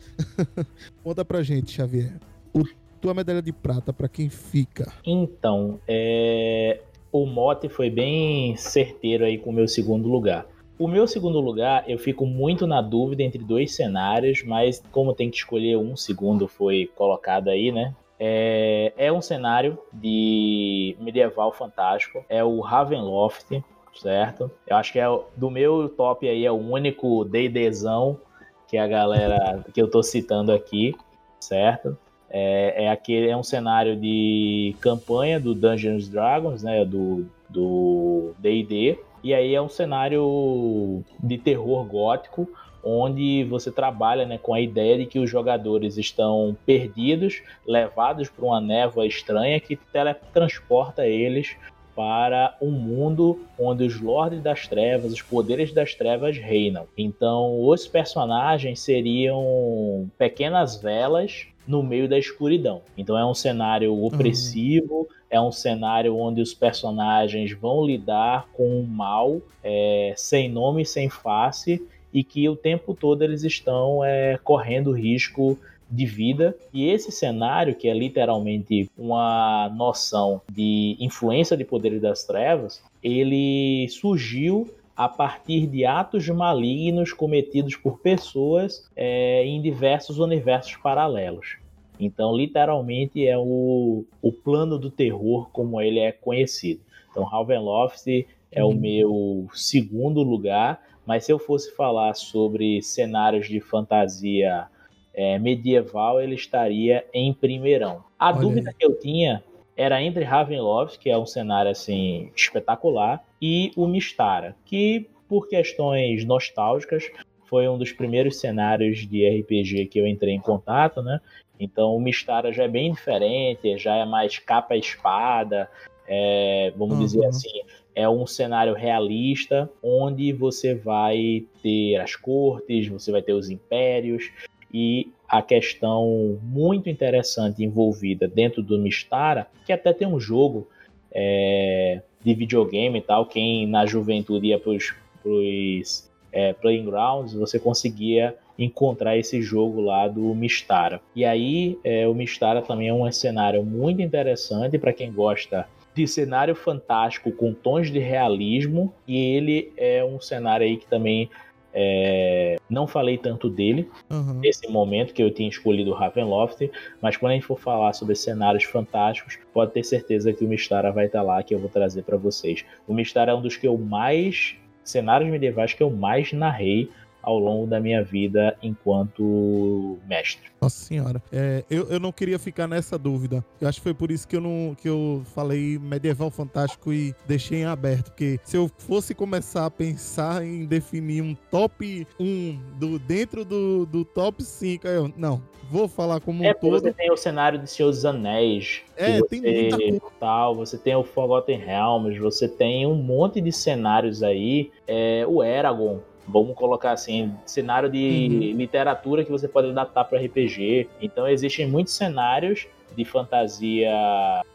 Conta 1.03 1.25
pra 1.25 1.43
gente, 1.43 1.73
Xavier. 1.73 2.13
O, 2.55 2.63
tua 3.01 3.13
medalha 3.13 3.43
de 3.43 3.53
prata 3.53 3.93
para 3.93 4.09
quem 4.09 4.29
fica? 4.29 4.93
Então, 5.05 5.81
é... 5.89 6.81
o 7.11 7.27
mote 7.27 7.69
foi 7.69 7.91
bem 7.91 8.55
certeiro 8.57 9.25
aí 9.25 9.37
com 9.37 9.51
o 9.51 9.53
meu 9.53 9.67
segundo 9.67 10.09
lugar. 10.09 10.47
O 10.81 10.89
meu 10.89 11.07
segundo 11.07 11.39
lugar, 11.41 11.85
eu 11.87 11.99
fico 11.99 12.25
muito 12.25 12.67
na 12.67 12.81
dúvida 12.81 13.23
entre 13.23 13.45
dois 13.45 13.75
cenários, 13.75 14.43
mas 14.43 14.83
como 14.91 15.13
tem 15.13 15.29
que 15.29 15.37
escolher 15.37 15.77
um 15.77 15.95
segundo 15.95 16.49
foi 16.49 16.91
colocado 16.97 17.51
aí, 17.51 17.71
né? 17.71 17.95
É, 18.19 18.91
é 18.97 19.13
um 19.13 19.21
cenário 19.21 19.79
de 19.93 20.97
medieval 20.99 21.53
fantástico, 21.53 22.25
é 22.31 22.43
o 22.43 22.61
Ravenloft, 22.61 23.63
certo? 23.95 24.51
Eu 24.67 24.75
acho 24.79 24.91
que 24.91 24.99
é 24.99 25.05
do 25.37 25.51
meu 25.51 25.87
top 25.87 26.27
aí 26.27 26.47
é 26.47 26.51
o 26.51 26.57
único 26.57 27.27
D&Dzão 27.27 28.19
que 28.67 28.79
a 28.79 28.87
galera 28.87 29.63
que 29.75 29.83
eu 29.83 29.91
tô 29.91 30.03
citando 30.03 30.51
aqui, 30.51 30.97
certo? 31.39 31.95
É, 32.31 32.85
é 32.85 32.91
aquele 32.91 33.29
é 33.29 33.37
um 33.37 33.43
cenário 33.43 33.95
de 33.97 34.75
campanha 34.81 35.39
do 35.39 35.55
Dungeons 35.55 36.09
Dragons, 36.09 36.63
né? 36.63 36.87
Do 36.87 37.27
do 37.51 38.33
D&D 38.39 38.99
e 39.23 39.35
aí 39.35 39.55
é 39.55 39.61
um 39.61 39.69
cenário 39.69 41.05
de 41.23 41.39
terror 41.39 41.85
gótico, 41.85 42.49
onde 42.83 43.45
você 43.45 43.71
trabalha 43.71 44.25
né, 44.25 44.39
com 44.39 44.55
a 44.55 44.61
ideia 44.61 44.99
de 44.99 45.07
que 45.07 45.19
os 45.19 45.29
jogadores 45.29 45.99
estão 45.99 46.57
perdidos, 46.65 47.43
levados 47.67 48.29
por 48.29 48.45
uma 48.45 48.61
névoa 48.61 49.07
estranha 49.07 49.61
que 49.61 49.77
teletransporta 49.77 51.07
eles 51.07 51.57
para 51.95 52.57
um 52.63 52.71
mundo 52.71 53.41
onde 53.59 53.85
os 53.85 54.01
lordes 54.01 54.41
das 54.41 54.67
trevas, 54.67 55.13
os 55.13 55.21
poderes 55.21 55.73
das 55.73 55.95
trevas 55.95 56.39
reinam. 56.39 56.87
Então, 56.97 57.63
os 57.69 57.87
personagens 57.87 58.81
seriam 58.81 60.11
pequenas 60.17 60.81
velas 60.81 61.47
no 61.69 61.83
meio 61.83 62.09
da 62.09 62.19
escuridão. 62.19 62.81
Então, 62.97 63.19
é 63.19 63.27
um 63.27 63.35
cenário 63.35 63.93
uhum. 63.93 64.07
opressivo. 64.07 65.01
Uhum 65.01 65.20
é 65.31 65.41
um 65.41 65.53
cenário 65.53 66.17
onde 66.17 66.43
os 66.43 66.53
personagens 66.53 67.53
vão 67.53 67.87
lidar 67.87 68.49
com 68.53 68.81
o 68.81 68.87
mal 68.87 69.41
é, 69.63 70.13
sem 70.17 70.51
nome, 70.51 70.85
sem 70.85 71.09
face, 71.09 71.87
e 72.13 72.25
que 72.25 72.49
o 72.49 72.57
tempo 72.57 72.93
todo 72.93 73.23
eles 73.23 73.45
estão 73.45 74.05
é, 74.05 74.39
correndo 74.43 74.91
risco 74.91 75.57
de 75.89 76.05
vida. 76.05 76.57
E 76.73 76.89
esse 76.89 77.13
cenário, 77.13 77.75
que 77.75 77.89
é 77.89 77.95
literalmente 77.95 78.91
uma 78.99 79.69
noção 79.75 80.41
de 80.51 80.97
influência 80.99 81.57
de 81.57 81.65
poderes 81.65 82.01
das 82.01 82.25
trevas, 82.25 82.83
ele 83.03 83.89
surgiu 83.89 84.69
a 84.97 85.09
partir 85.09 85.67
de 85.67 85.85
atos 85.87 86.29
malignos 86.29 87.13
cometidos 87.13 87.75
por 87.75 88.01
pessoas 88.01 88.87
é, 88.95 89.45
em 89.47 89.63
diversos 89.63 90.19
universos 90.19 90.77
paralelos. 90.77 91.57
Então, 92.01 92.35
literalmente, 92.35 93.27
é 93.27 93.37
o, 93.37 94.05
o 94.23 94.33
plano 94.33 94.79
do 94.79 94.91
terror 94.91 95.51
como 95.53 95.81
ele 95.81 95.99
é 95.99 96.11
conhecido. 96.11 96.81
Então, 97.11 97.25
Ravenloft 97.25 98.27
é 98.51 98.65
o 98.65 98.73
meu 98.73 99.49
segundo 99.53 100.23
lugar, 100.23 100.83
mas 101.05 101.25
se 101.25 101.33
eu 101.33 101.39
fosse 101.39 101.75
falar 101.77 102.15
sobre 102.15 102.83
cenários 102.83 103.49
de 103.49 103.61
fantasia 103.61 104.67
é, 105.13 105.39
medieval, 105.39 106.21
ele 106.21 106.35
estaria 106.35 107.05
em 107.13 107.33
primeirão. 107.33 108.03
A 108.19 108.31
Olha 108.31 108.41
dúvida 108.41 108.75
que 108.77 108.85
eu 108.85 108.99
tinha 108.99 109.43
era 109.77 110.03
entre 110.03 110.25
Ravenloft, 110.25 110.99
que 110.99 111.11
é 111.11 111.19
um 111.19 111.27
cenário 111.27 111.71
assim 111.71 112.31
espetacular, 112.35 113.25
e 113.41 113.73
o 113.77 113.87
Mistara, 113.87 114.57
que 114.65 115.09
por 115.29 115.49
questões 115.49 116.25
nostálgicas 116.25 117.11
foi 117.47 117.69
um 117.69 117.79
dos 117.79 117.93
primeiros 117.93 118.39
cenários 118.39 119.09
de 119.09 119.29
RPG 119.29 119.87
que 119.87 119.99
eu 119.99 120.07
entrei 120.07 120.35
em 120.35 120.41
contato, 120.41 121.03
né? 121.03 121.21
Então 121.61 121.95
o 121.95 122.01
Mistara 122.01 122.53
já 122.53 122.65
é 122.65 122.69
bem 122.69 122.93
diferente, 122.93 123.77
já 123.77 123.97
é 123.97 124.05
mais 124.07 124.39
capa 124.39 124.75
e 124.75 124.81
espada, 124.81 125.69
é, 126.09 126.73
vamos 126.77 126.95
Uhum. 126.95 127.05
dizer 127.05 127.27
assim, 127.27 127.61
é 127.95 128.09
um 128.09 128.27
cenário 128.27 128.75
realista 128.75 129.71
onde 129.83 130.33
você 130.33 130.75
vai 130.75 131.45
ter 131.63 131.97
as 131.97 132.17
cortes, 132.17 132.89
você 132.89 133.13
vai 133.13 133.21
ter 133.21 133.35
os 133.35 133.51
impérios 133.51 134.31
e 134.73 135.13
a 135.29 135.43
questão 135.43 136.39
muito 136.43 136.89
interessante 136.89 137.63
envolvida 137.63 138.27
dentro 138.27 138.63
do 138.63 138.79
Mistara, 138.79 139.47
que 139.67 139.73
até 139.73 139.93
tem 139.93 140.09
um 140.09 140.19
jogo 140.19 140.69
é, 141.13 142.03
de 142.25 142.35
videogame 142.35 142.99
e 142.99 143.03
tal, 143.03 143.27
quem 143.27 143.67
na 143.67 143.85
juventude 143.85 144.49
ia 144.49 144.59
pros, 144.59 144.95
pros 145.23 146.11
é, 146.33 146.53
playing 146.53 146.85
grounds, 146.85 147.35
você 147.35 147.59
conseguia 147.59 148.37
encontrar 148.65 149.17
esse 149.17 149.41
jogo 149.41 149.81
lá 149.81 150.07
do 150.07 150.35
Mistara. 150.35 151.01
E 151.17 151.25
aí, 151.25 151.79
é, 151.83 152.07
o 152.07 152.15
Mistara 152.15 152.61
também 152.61 152.89
é 152.89 152.95
um 152.95 153.11
cenário 153.11 153.65
muito 153.65 154.03
interessante 154.03 154.79
para 154.79 154.93
quem 154.93 155.11
gosta 155.11 155.67
de 155.95 156.07
cenário 156.07 156.55
fantástico 156.55 157.33
com 157.33 157.53
tons 157.53 157.91
de 157.91 157.99
realismo 157.99 158.95
e 159.09 159.19
ele 159.19 159.73
é 159.77 160.05
um 160.05 160.21
cenário 160.21 160.65
aí 160.65 160.77
que 160.77 160.87
também 160.87 161.29
é, 161.73 162.57
não 162.69 162.87
falei 162.87 163.17
tanto 163.17 163.49
dele 163.49 163.89
Aham. 164.11 164.35
nesse 164.35 164.69
momento 164.69 165.15
que 165.15 165.23
eu 165.23 165.31
tinha 165.31 165.49
escolhido 165.49 165.91
o 165.91 165.95
Ravenloft, 165.95 166.71
mas 167.01 167.17
quando 167.17 167.33
a 167.33 167.35
gente 167.35 167.47
for 167.47 167.59
falar 167.59 167.93
sobre 167.93 168.15
cenários 168.15 168.65
fantásticos, 168.65 169.39
pode 169.53 169.73
ter 169.73 169.85
certeza 169.85 170.33
que 170.33 170.45
o 170.45 170.49
Mistara 170.49 170.91
vai 170.91 171.07
estar 171.07 171.23
lá 171.23 171.43
que 171.43 171.55
eu 171.55 171.59
vou 171.59 171.69
trazer 171.69 172.03
para 172.03 172.17
vocês. 172.17 172.65
O 172.87 172.95
Mistara 172.95 173.33
é 173.33 173.35
um 173.35 173.43
dos 173.43 173.57
que 173.57 173.67
eu 173.67 173.79
mais 173.79 174.57
cenários 174.83 175.31
medievais 175.31 175.73
que 175.73 175.83
eu 175.83 175.91
mais 175.91 176.33
narrei 176.33 176.91
ao 177.23 177.39
longo 177.39 177.67
da 177.67 177.81
minha 177.81 178.03
vida 178.03 178.57
enquanto 178.63 179.99
mestre. 180.07 180.51
Nossa 180.61 180.85
senhora. 180.85 181.23
É, 181.33 181.65
eu, 181.71 181.89
eu 181.89 181.99
não 181.99 182.13
queria 182.13 182.39
ficar 182.39 182.67
nessa 182.67 182.99
dúvida. 182.99 183.45
Eu 183.61 183.69
acho 183.69 183.79
que 183.79 183.85
foi 183.85 183.95
por 183.95 184.11
isso 184.11 184.29
que 184.29 184.37
eu 184.37 184.41
não 184.41 184.75
que 184.75 184.89
eu 184.89 185.23
falei 185.35 185.79
medieval 185.79 186.31
fantástico 186.31 186.93
e 186.93 187.15
deixei 187.27 187.61
em 187.61 187.65
aberto. 187.65 188.11
Porque 188.11 188.39
se 188.45 188.57
eu 188.57 188.71
fosse 188.79 189.15
começar 189.15 189.67
a 189.67 189.71
pensar 189.71 190.45
em 190.45 190.67
definir 190.67 191.23
um 191.23 191.35
top 191.51 192.07
1 192.19 192.59
do, 192.79 192.99
dentro 192.99 193.45
do, 193.45 193.87
do 193.87 194.05
top 194.05 194.43
5, 194.43 194.87
aí 194.87 194.95
eu. 194.95 195.11
Não, 195.17 195.43
vou 195.71 195.87
falar 195.87 196.21
como 196.21 196.43
um 196.43 196.45
É, 196.45 196.53
porque 196.53 196.69
todo. 196.69 196.81
você 196.81 196.93
tem 196.93 197.13
o 197.13 197.17
cenário 197.17 197.59
de 197.59 197.71
Senhor 197.71 197.91
dos 197.91 198.05
Anéis. 198.05 198.83
É, 198.97 199.19
você, 199.19 199.41
tem 199.41 199.41
muita 199.41 199.79
coisa. 199.79 200.01
Tal, 200.19 200.55
você 200.55 200.77
tem 200.77 200.95
o 200.97 201.05
Forgotten 201.05 201.59
Realms, 201.59 202.19
você 202.19 202.49
tem 202.49 202.87
um 202.87 202.97
monte 202.97 203.41
de 203.41 203.53
cenários 203.53 204.23
aí. 204.23 204.71
É, 204.87 205.25
o 205.27 205.43
Eragon, 205.43 206.01
vamos 206.31 206.55
colocar 206.55 206.93
assim, 206.93 207.33
cenário 207.45 207.91
de 207.91 207.99
Uhum. 208.31 208.57
literatura 208.59 209.25
que 209.25 209.31
você 209.31 209.49
pode 209.49 209.69
adaptar 209.71 210.05
para 210.05 210.19
RPG. 210.19 210.89
Então 211.01 211.27
existem 211.29 211.69
muitos 211.69 211.95
cenários 211.95 212.67
de 212.97 213.05
fantasia 213.05 213.93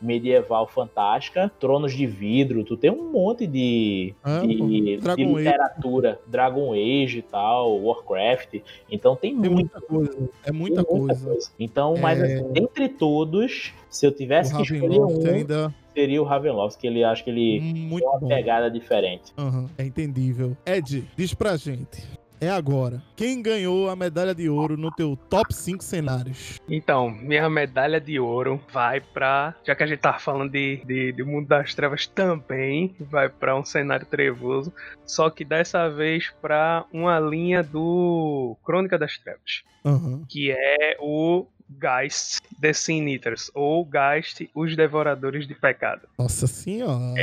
medieval 0.01 0.67
fantástica, 0.67 1.49
tronos 1.59 1.93
de 1.93 2.05
vidro, 2.05 2.63
tu 2.65 2.75
tem 2.75 2.91
um 2.91 3.09
monte 3.11 3.47
de, 3.47 4.13
Ah, 4.23 4.39
de, 4.39 4.47
de 4.57 4.97
Dragon 4.97 5.23
Age. 5.23 5.37
literatura, 5.45 6.19
Dragon 6.27 6.73
Age 6.73 7.19
e 7.19 7.21
tal, 7.21 7.77
Warcraft. 7.81 8.55
Então 8.91 9.15
tem, 9.15 9.39
Tem 9.39 9.49
muita 9.49 9.79
coisa. 9.81 10.29
É 10.43 10.51
muita 10.51 10.83
tem 10.83 10.99
coisa. 10.99 11.37
Então, 11.59 11.95
mas 11.97 12.19
É. 12.19 12.25
assim, 12.25 12.51
entre 12.55 12.89
todos, 12.89 13.73
se 13.89 14.05
eu 14.05 14.09
O 14.09 14.13
tivesse 14.13 14.53
que 14.53 14.63
escolher 14.63 14.99
um, 14.99 15.25
ainda. 15.33 15.73
Seria 15.95 16.21
o 16.21 16.25
Ravenloft, 16.25 16.79
que 16.79 16.85
ele 16.87 17.03
acho 17.03 17.23
que 17.23 17.29
ele 17.29 17.61
Muito 17.61 17.99
tem 18.01 18.07
uma 18.09 18.19
bom. 18.19 18.27
pegada 18.27 18.69
diferente. 18.69 19.31
Aham, 19.37 19.69
é 19.77 19.85
entendível. 19.85 20.55
Ed, 20.65 21.07
diz 21.15 21.33
pra 21.33 21.55
gente. 21.57 22.03
É 22.41 22.49
agora. 22.49 23.01
Quem 23.15 23.41
ganhou 23.41 23.89
a 23.89 23.95
medalha 23.95 24.35
de 24.35 24.49
ouro 24.49 24.75
no 24.75 24.91
teu 24.91 25.15
top 25.15 25.53
5 25.55 25.81
cenários? 25.81 26.59
Então, 26.69 27.09
minha 27.09 27.49
medalha 27.49 27.99
de 27.99 28.19
ouro 28.19 28.59
vai 28.73 28.99
pra. 28.99 29.55
Já 29.63 29.73
que 29.73 29.81
a 29.83 29.87
gente 29.87 29.99
tava 29.99 30.19
falando 30.19 30.51
de, 30.51 30.81
de, 30.85 31.13
de 31.13 31.23
Mundo 31.23 31.47
das 31.47 31.73
Trevas 31.73 32.05
também, 32.05 32.93
vai 32.99 33.29
pra 33.29 33.57
um 33.57 33.63
cenário 33.63 34.05
trevoso. 34.05 34.71
Só 35.05 35.29
que 35.29 35.45
dessa 35.45 35.89
vez 35.89 36.29
pra 36.41 36.85
uma 36.91 37.17
linha 37.21 37.63
do 37.63 38.57
Crônica 38.65 38.99
das 38.99 39.17
Trevas. 39.17 39.63
Aham. 39.85 40.23
Que 40.27 40.51
é 40.51 40.97
o 40.99 41.45
Geist 41.69 42.41
The 42.61 42.73
Sin 42.73 43.07
Eaters. 43.07 43.49
Ou 43.53 43.85
Geist 43.85 44.47
Os 44.53 44.75
Devoradores 44.75 45.47
de 45.47 45.55
Pecado. 45.55 46.07
Nossa 46.17 46.47
senhora. 46.47 47.13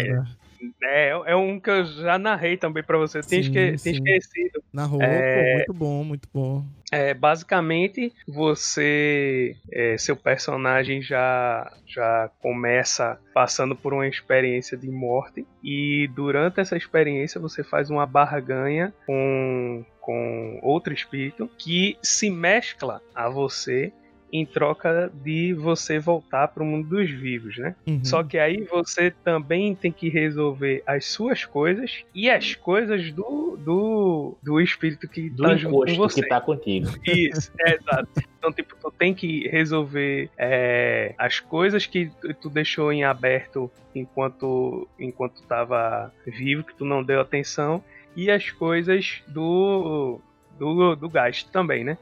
É, 0.85 1.09
é 1.27 1.35
um 1.35 1.59
que 1.59 1.69
eu 1.69 1.85
já 1.85 2.17
narrei 2.19 2.57
também 2.57 2.85
pra 2.85 2.97
você. 2.97 3.21
Tinha, 3.21 3.43
Sim, 3.43 3.75
esque- 3.75 3.91
esquecido. 3.91 4.63
Narrou, 4.73 5.03
É. 5.03 5.55
muito 5.57 5.75
bom, 5.75 6.05
muito 6.05 6.29
bom. 6.33 6.65
É, 6.93 7.13
basicamente, 7.15 8.13
você, 8.29 9.57
é, 9.73 9.97
seu 9.99 10.15
personagem 10.15 11.03
já, 11.03 11.73
já 11.87 12.31
começa 12.41 13.19
passando 13.35 13.75
por 13.75 13.93
uma 13.93 14.07
experiência 14.07 14.77
de 14.77 14.89
morte 14.91 15.45
e 15.65 16.09
durante 16.15 16.61
essa 16.61 16.77
experiência 16.77 17.41
você 17.41 17.65
faz 17.65 17.91
uma 17.91 18.07
barganha 18.07 18.93
com, 19.07 19.85
com 20.01 20.61
outro 20.63 20.93
espírito 20.93 21.51
que 21.59 21.97
se 22.03 22.31
mescla 22.31 23.01
a 23.15 23.29
você 23.29 23.93
em 24.33 24.47
troca 24.47 25.13
de 25.23 25.53
você 25.53 25.99
voltar 25.99 26.49
para 26.49 26.63
o 26.63 26.67
mundo 26.67 26.89
dos 26.89 27.11
vivos, 27.11 27.59
né? 27.59 27.77
Uhum. 27.87 28.03
Só 28.03 28.23
que 28.23 28.39
aí 28.39 28.63
você 28.65 29.11
também 29.11 29.75
tem 29.75 29.93
que 29.93 30.09
resolver 30.09 30.83
as 30.87 31.05
suas 31.05 31.45
coisas 31.45 32.03
e 32.15 32.31
as 32.31 32.55
coisas 32.55 33.13
do, 33.13 33.59
do, 33.59 34.39
do 34.43 34.59
espírito 34.61 35.07
que 35.07 35.29
Do 35.29 35.43
tá 35.43 35.55
junto 35.55 35.85
com 35.87 35.95
você. 35.97 36.23
que 36.23 36.29
tá 36.29 36.41
contigo. 36.41 36.89
Isso, 37.07 37.53
é, 37.61 37.75
exato. 37.75 38.09
Então, 38.39 38.51
tipo, 38.53 38.75
tu 38.81 38.91
tem 38.91 39.13
que 39.15 39.47
resolver 39.49 40.31
é, 40.39 41.15
as 41.19 41.39
coisas 41.39 41.85
que 41.87 42.11
tu- 42.21 42.33
tu 42.35 42.49
deixou 42.51 42.91
em 42.93 43.05
aberto 43.05 43.71
enquanto 43.95 44.89
enquanto 44.99 45.43
tava 45.43 46.13
vivo, 46.27 46.65
que 46.65 46.75
tu 46.75 46.85
não 46.87 47.05
deu 47.05 47.21
atenção, 47.21 47.85
e 48.17 48.31
as 48.31 48.51
coisas 48.51 49.23
do 49.29 50.19
do, 50.59 50.97
do 50.97 51.09
gasto 51.09 51.51
também, 51.51 51.85
né? 51.85 51.99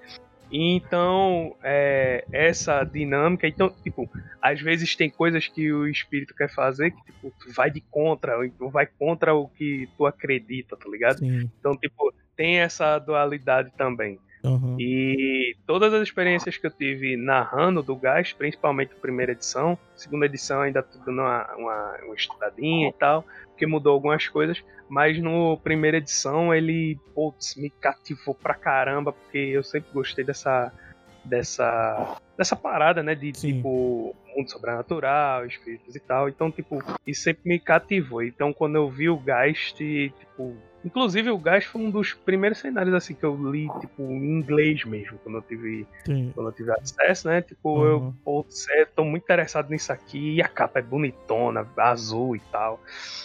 Então, 0.50 1.56
é, 1.62 2.24
essa 2.32 2.82
dinâmica, 2.82 3.46
então, 3.46 3.70
tipo, 3.82 4.10
às 4.42 4.60
vezes 4.60 4.96
tem 4.96 5.08
coisas 5.08 5.46
que 5.46 5.72
o 5.72 5.86
espírito 5.86 6.34
quer 6.34 6.50
fazer 6.52 6.90
que, 6.90 7.04
tipo, 7.04 7.32
tu 7.38 7.52
vai 7.52 7.70
de 7.70 7.80
contra, 7.80 8.36
ou 8.36 8.44
então 8.44 8.68
vai 8.68 8.86
contra 8.86 9.34
o 9.34 9.48
que 9.48 9.88
tu 9.96 10.06
acredita, 10.06 10.76
tá 10.76 10.88
ligado? 10.88 11.18
Sim. 11.18 11.48
Então, 11.58 11.76
tipo, 11.76 12.12
tem 12.36 12.58
essa 12.58 12.98
dualidade 12.98 13.70
também. 13.76 14.18
Aham. 14.44 14.76
E 14.78 15.56
todas 15.66 15.92
as 15.92 16.02
experiências 16.02 16.56
que 16.56 16.66
eu 16.66 16.70
tive 16.70 17.16
narrando 17.16 17.82
do 17.82 17.96
Gás, 17.96 18.32
principalmente 18.32 18.92
a 18.92 19.00
primeira 19.00 19.32
edição, 19.32 19.78
segunda 19.94 20.26
edição 20.26 20.62
ainda 20.62 20.82
tô 20.82 20.98
dando 20.98 21.20
uma, 21.20 21.54
uma, 21.56 21.98
uma 22.04 22.14
estudadinha 22.14 22.88
e 22.88 22.92
tal, 22.92 23.24
porque 23.48 23.66
mudou 23.66 23.92
algumas 23.92 24.26
coisas, 24.28 24.62
mas 24.88 25.20
no 25.20 25.58
primeira 25.58 25.98
edição 25.98 26.54
ele 26.54 26.98
putz, 27.14 27.56
me 27.56 27.70
cativou 27.70 28.34
pra 28.34 28.54
caramba, 28.54 29.12
porque 29.12 29.38
eu 29.38 29.62
sempre 29.62 29.92
gostei 29.92 30.24
dessa 30.24 30.72
dessa 31.24 32.16
dessa 32.36 32.56
parada, 32.56 33.02
né, 33.02 33.14
de 33.14 33.36
Sim. 33.36 33.56
tipo 33.56 34.16
mundo 34.34 34.50
sobrenatural, 34.50 35.44
espíritos 35.46 35.94
e 35.94 36.00
tal. 36.00 36.28
Então, 36.28 36.50
tipo, 36.50 36.78
isso 37.06 37.22
sempre 37.22 37.42
me 37.44 37.58
cativou. 37.58 38.22
Então, 38.22 38.52
quando 38.52 38.76
eu 38.76 38.88
vi 38.88 39.08
o 39.10 39.18
Geist, 39.18 39.76
tipo, 39.76 40.56
inclusive 40.84 41.30
o 41.30 41.38
Geist 41.38 41.68
foi 41.68 41.80
um 41.82 41.90
dos 41.90 42.14
primeiros 42.14 42.58
cenários 42.58 42.94
assim 42.94 43.14
que 43.14 43.24
eu 43.24 43.34
li, 43.50 43.68
tipo, 43.80 44.02
em 44.02 44.38
inglês 44.38 44.84
mesmo, 44.84 45.18
quando 45.18 45.36
eu 45.36 45.42
tive 45.42 45.86
Sim. 46.04 46.32
quando 46.34 46.48
eu 46.48 46.52
tive 46.52 46.72
acesso, 46.72 47.28
né? 47.28 47.42
Tipo, 47.42 47.80
Uhum. 47.80 48.14
eu, 48.26 48.46
é, 48.70 48.84
tô 48.84 49.04
muito 49.04 49.24
interessado 49.24 49.70
nisso 49.70 49.92
aqui, 49.92 50.36
e 50.36 50.42
a 50.42 50.48
capa 50.48 50.78
é 50.78 50.82
bonitona, 50.82 51.66
azul 51.76 52.36
e 52.36 52.40
tal. 52.52 52.80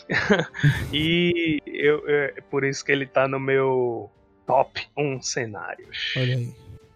e 0.94 1.62
eu, 1.66 2.04
é 2.08 2.42
por 2.50 2.64
isso 2.64 2.84
que 2.84 2.92
ele 2.92 3.06
tá 3.06 3.28
no 3.28 3.40
meu 3.40 4.10
top 4.46 4.88
1 4.98 5.22
cenários. 5.22 6.14
Olha 6.18 6.36
aí. 6.36 6.54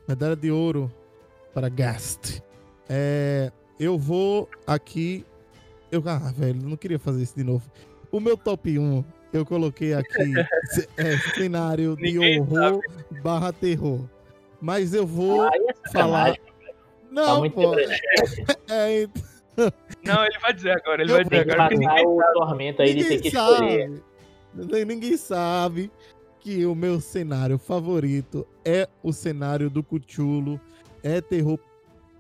Medalha 0.08 0.36
de 0.36 0.52
ouro 0.52 0.92
para 1.54 1.70
Gast. 1.70 2.42
É, 2.90 3.52
eu 3.80 3.98
vou 3.98 4.50
aqui. 4.66 5.26
Eu, 5.92 6.02
ah, 6.06 6.32
velho, 6.36 6.62
não 6.62 6.76
queria 6.76 7.00
fazer 7.00 7.24
isso 7.24 7.36
de 7.36 7.44
novo. 7.44 7.70
O 8.12 8.20
meu 8.20 8.36
top 8.36 8.78
1 8.78 9.04
eu 9.32 9.46
coloquei 9.46 9.94
aqui 9.94 10.34
é, 10.98 11.18
cenário 11.36 11.96
de 11.96 12.04
Ninguém 12.14 12.42
horror 12.42 12.82
barra 13.22 13.52
terror. 13.54 14.02
Mas 14.62 14.94
eu 14.94 15.06
vou 15.08 15.42
Aí 15.44 15.68
é 15.70 15.90
falar. 15.92 16.34
Tá 16.36 16.42
Não, 17.12 17.40
muito 17.40 17.54
pô. 17.54 17.76
É, 18.70 19.08
Não, 20.06 20.26
ele 20.26 20.40
vai 20.40 20.54
dizer 20.54 20.72
agora, 20.72 21.02
ele 21.02 21.12
Eu 21.12 21.16
vai 21.16 21.24
dizer 21.24 21.46
Tem 21.46 21.56
que 21.56 21.62
agora. 21.86 22.00
que 22.02 22.06
o 22.08 22.34
tormento 22.34 22.82
aí 22.82 22.94
de 22.94 23.04
ter 23.04 23.10
ninguém 23.10 23.22
que 23.22 23.28
escolher. 23.30 24.02
sabe. 24.56 24.86
Ninguém 24.86 25.18
sabe 25.18 25.92
que 26.40 26.66
o 26.66 26.74
meu 26.74 27.00
cenário 27.00 27.58
favorito 27.58 28.48
é 28.64 28.88
o 29.04 29.12
cenário 29.12 29.70
do 29.70 29.84
Cuchulo. 29.84 30.60
É 31.04 31.22
terror 31.22 31.58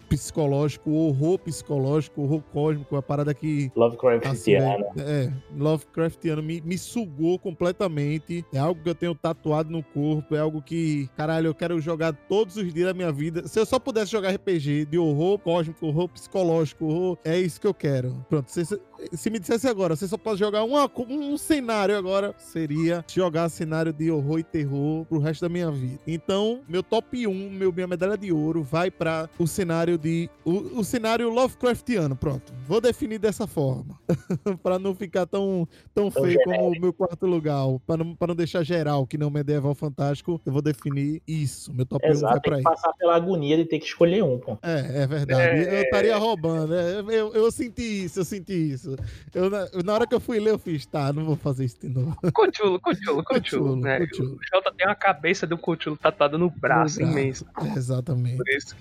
psicológico, 0.10 0.92
horror 0.92 1.38
psicológico, 1.40 2.22
horror 2.22 2.42
cósmico, 2.52 2.96
a 2.96 3.02
parada 3.02 3.34
que 3.34 3.66
Assim, 3.68 3.80
Lovecraftiano. 3.80 4.86
é, 4.98 5.32
Lovecraftiano 5.56 6.42
me, 6.44 6.62
me 6.62 6.78
sugou 6.78 7.38
completamente. 7.40 8.44
É 8.54 8.60
algo 8.60 8.82
que 8.82 8.90
eu 8.90 8.96
tenho 8.96 9.16
tatuado 9.16 9.70
no 9.70 9.84
corpo. 9.84 10.36
É 10.36 10.40
algo 10.40 10.62
que, 10.62 11.08
caralho, 11.16 11.48
eu 11.48 11.56
quero 11.56 11.80
jogar 11.80 12.14
todos 12.14 12.58
os 12.58 12.74
dias 12.74 12.88
da 12.88 12.94
minha 12.94 13.12
vida. 13.12 13.48
Se 13.48 13.60
eu 13.60 13.66
só 13.66 13.80
pudesse 13.80 14.12
jogar 14.12 14.32
RPG 14.34 14.86
de 14.86 14.98
horror 14.98 15.38
cósmico, 15.40 15.86
horror 15.88 16.10
psicológico, 16.10 16.86
horror, 16.86 17.18
é 17.24 17.38
isso 17.40 17.62
que 17.62 17.68
eu 17.68 17.74
quero. 17.74 18.26
Pronto, 18.30 18.50
se, 18.50 18.66
se- 19.14 19.30
me 19.30 19.40
dissesse 19.40 19.68
agora, 19.68 19.96
você 19.96 20.08
só 20.08 20.18
pode 20.18 20.40
jogar 20.40 20.64
uma, 20.64 20.90
um 21.10 21.38
cenário 21.38 21.98
agora, 21.98 22.34
seria 22.38 23.04
jogar 23.08 23.50
cenário 23.50 23.92
de 23.94 24.10
horror 24.12 24.40
e 24.40 24.44
terror 24.44 25.06
pro 25.06 25.20
resto 25.20 25.42
da 25.42 25.50
minha 25.50 25.72
vida. 25.72 26.00
Então, 26.08 26.62
meu 26.68 26.82
top 26.84 27.26
1, 27.28 27.50
meu, 27.52 27.72
minha 27.72 27.88
medalha 27.88 28.18
de 28.18 28.32
ouro, 28.32 28.62
vai 28.64 28.90
para 28.92 29.30
o 29.38 29.48
cenário 29.48 29.98
de. 29.98 30.30
O, 30.46 30.80
o 30.80 30.84
cenário 30.84 31.30
Lovecraftiano. 31.30 32.16
Pronto. 32.16 32.54
Vou 32.68 32.82
definir 32.82 33.20
dessa 33.20 33.46
forma. 33.48 34.00
para 34.64 34.78
não 34.80 34.94
ficar 34.96 35.26
tão, 35.26 35.68
tão 35.94 36.10
feio 36.12 36.40
como 36.44 36.70
o 36.70 36.80
meu 36.80 36.94
quarto 36.94 37.26
lugar. 37.26 37.60
Para 37.86 38.04
não, 38.04 38.16
pra 38.16 38.28
não 38.28 38.36
deixar 38.36 38.64
geral 38.64 39.06
que 39.06 39.18
não 39.18 39.30
medieval 39.30 39.74
fantástico, 39.76 40.40
eu 40.46 40.52
vou 40.52 40.62
definir 40.62 41.22
isso. 41.28 41.74
Meu 41.74 41.86
top 41.86 42.06
1 42.06 42.08
vai 42.10 42.12
Exato, 42.18 42.42
pra 42.42 42.56
tem 42.56 42.64
que 42.64 42.70
passar 42.70 42.94
pela 42.94 43.16
agonia 43.16 43.58
de 43.58 43.66
ter 43.66 43.80
que 43.80 43.86
escolher 43.86 44.24
um, 44.24 44.38
pô. 44.40 44.58
É, 44.62 45.04
é 45.04 45.08
verdade. 45.08 45.42
É. 45.42 45.80
Eu 45.80 45.84
estaria 45.84 46.18
roubando. 46.18 46.74
é, 46.74 47.00
Eu, 47.00 47.34
eu 47.34 47.52
senti 47.52 48.06
isso, 48.06 48.20
eu 48.20 48.26
senti 48.26 48.54
isso. 48.54 48.89
Eu, 49.34 49.50
na, 49.50 49.68
na 49.84 49.94
hora 49.94 50.08
que 50.08 50.16
eu 50.16 50.20
fui 50.20 50.40
ler, 50.40 50.52
eu 50.52 50.60
fiz, 50.60 50.86
tá, 50.86 51.12
não 51.14 51.26
vou 51.26 51.36
fazer 51.36 51.66
isso 51.66 51.80
de 51.80 51.90
novo. 51.90 52.16
Cuchulo, 52.34 52.80
cuchulo, 52.80 53.24
Cuchulo, 53.24 53.76
né? 53.76 54.00
O 54.00 54.38
Jota 54.54 54.72
tem 54.78 54.88
uma 54.88 54.96
cabeça 54.96 55.46
do 55.46 55.58
cuchulo 55.58 55.98
tatuada 55.98 56.38
no 56.38 56.50
braço, 56.50 57.00
No 57.00 57.06
braço. 57.08 57.20
imenso. 57.20 57.46
É, 57.62 57.74
exatamente. 57.78 58.38
Por 58.38 58.50
isso, 58.50 58.76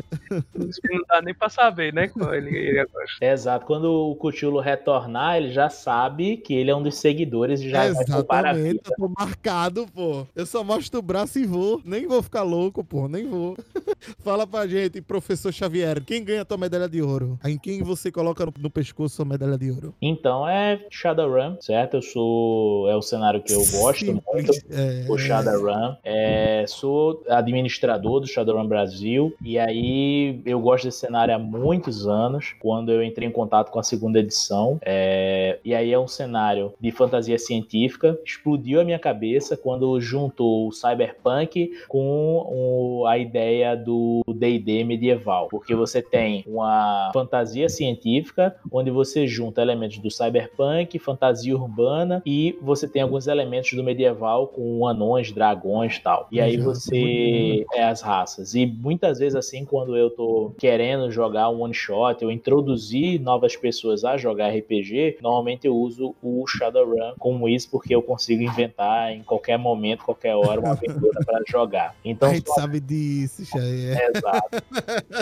por 0.53 0.69
isso 0.69 0.81
que 0.81 0.93
não 0.95 1.03
dá 1.09 1.23
nem 1.23 1.35
pra 1.35 1.49
saber, 1.49 1.93
né? 1.93 2.09
Qual 2.09 2.35
ele, 2.35 2.57
ele 2.57 2.85
gosta. 2.87 3.25
Exato, 3.25 3.67
quando 3.67 3.85
o 3.87 4.17
Cuchulo 4.17 4.61
retornar, 4.61 5.37
ele 5.37 5.53
já 5.53 5.69
sabe 5.69 6.37
que 6.37 6.55
ele 6.55 6.71
é 6.71 6.77
um 6.77 6.83
dos 6.83 6.97
seguidores 6.97 7.61
e 7.61 7.69
já 7.71 7.79
vai 7.79 7.89
a 7.89 7.91
Exatamente, 7.91 8.73
vida. 8.73 8.81
eu 8.87 8.97
tô 8.97 9.15
marcado, 9.19 9.87
pô. 9.89 10.27
Eu 10.35 10.47
só 10.47 10.63
mostro 10.65 10.99
o 10.99 11.03
braço 11.03 11.39
e 11.39 11.45
vou. 11.47 11.81
Nem 11.85 12.07
vou 12.07 12.23
ficar 12.23 12.43
louco, 12.43 12.85
pô, 12.85 13.09
nem 13.09 13.29
vou. 13.29 13.57
Fala 14.21 14.47
pra 14.47 14.67
gente, 14.67 15.01
professor 15.01 15.53
Xavier, 15.53 16.03
quem 16.05 16.23
ganha 16.25 16.43
a 16.43 16.45
tua 16.45 16.57
medalha 16.59 16.89
de 16.89 17.03
ouro? 17.03 17.39
Em 17.45 17.59
quem 17.59 17.83
você 17.83 18.11
coloca 18.13 18.45
no, 18.47 18.53
no 18.59 18.71
pescoço 18.71 19.17
sua 19.17 19.25
medalha 19.25 19.59
de 19.59 19.71
ouro? 19.71 19.95
Então 20.01 20.49
é 20.49 20.81
Shadowrun, 20.91 21.57
certo? 21.61 21.95
Eu 21.99 22.03
sou. 22.03 22.89
É 22.89 22.97
o 22.97 23.03
cenário 23.03 23.43
que 23.43 23.53
eu 23.53 23.63
gosto 23.73 24.07
muito. 24.07 24.53
Simples, 24.53 24.65
é, 24.71 25.07
O 25.11 25.19
Shadowrun. 25.19 25.97
É, 26.05 26.65
sou 26.69 27.23
administrador 27.29 28.21
do 28.21 28.27
Shadowrun 28.27 28.67
Brasil. 28.67 29.35
E 29.45 29.59
aí 29.59 30.41
eu 30.47 30.61
gosto 30.61 30.85
desse 30.85 30.99
cenário 31.01 31.35
há 31.35 31.39
muitos 31.39 32.07
anos. 32.07 32.55
Quando 32.61 32.93
eu 32.93 33.03
entrei 33.03 33.29
em 33.29 33.33
contato 33.33 33.71
com 33.71 33.79
a 33.79 33.83
segunda 33.83 34.21
edição. 34.21 34.79
É, 34.83 35.59
e 35.65 35.75
aí 35.75 35.93
é 35.93 35.99
um 35.99 36.09
cenário 36.09 36.73
de 36.81 36.91
fantasia 36.93 37.39
científica. 37.39 38.19
Explodiu 38.25 38.81
a 38.81 38.85
minha 38.85 38.99
cabeça 38.99 39.57
quando 39.57 40.01
juntou 40.01 40.69
o 40.69 40.73
Cyberpunk 40.73 41.73
com 41.89 42.47
o- 42.49 43.07
a 43.07 43.19
ideia 43.19 43.77
do 43.77 44.23
DD 44.29 44.85
medieval. 44.85 45.49
Porque 45.51 45.75
você 45.75 46.01
tem 46.03 46.45
uma 46.47 47.11
fantasia 47.13 47.69
científica 47.69 48.55
onde 48.71 48.91
você 48.91 49.27
junta 49.27 49.61
elementos 49.63 49.88
do 49.97 50.11
cyberpunk, 50.11 50.99
fantasia 50.99 51.57
urbana 51.57 52.23
e 52.27 52.59
você 52.61 52.87
tem 52.87 53.03
alguns 53.03 53.27
elementos 53.27 53.73
do 53.73 53.83
medieval 53.83 54.49
com 54.49 54.87
anões, 54.87 55.33
dragões 55.33 55.97
e 55.97 56.03
tal. 56.03 56.29
E 56.31 56.41
aí 56.41 56.57
você 56.57 57.65
é 57.73 57.85
as 57.85 58.01
raças. 58.01 58.55
E 58.55 58.67
muitas 58.67 59.19
vezes 59.19 59.37
assim, 59.37 59.65
quando 59.65 59.97
eu 59.97 60.11
tô 60.11 60.53
querendo 60.59 61.11
jogar 61.11 61.49
um 61.51 61.63
one 61.63 61.75
shot, 61.75 62.23
eu 62.23 62.31
introduzir 62.31 63.21
novas 63.21 63.57
pessoas 63.57 64.05
a 64.05 64.17
jogar 64.17 64.49
RPG, 64.49 65.19
normalmente 65.23 65.67
eu 65.67 65.77
uso 65.77 66.15
o 66.23 66.47
Shadowrun 66.47 67.15
como 67.19 67.49
isso 67.49 67.71
porque 67.71 67.95
eu 67.95 68.03
consigo 68.03 68.43
inventar 68.43 69.13
em 69.13 69.23
qualquer 69.23 69.59
momento, 69.59 70.05
qualquer 70.05 70.35
hora 70.35 70.61
uma 70.61 70.73
aventura 70.73 71.21
para 71.25 71.41
jogar. 71.47 71.95
Então 72.05 72.31
a 72.31 72.35
gente 72.35 72.51
sabe 72.53 72.81
disso, 72.81 73.45
Xavier. 73.45 73.99
é, 73.99 74.11
exato. 74.17 74.63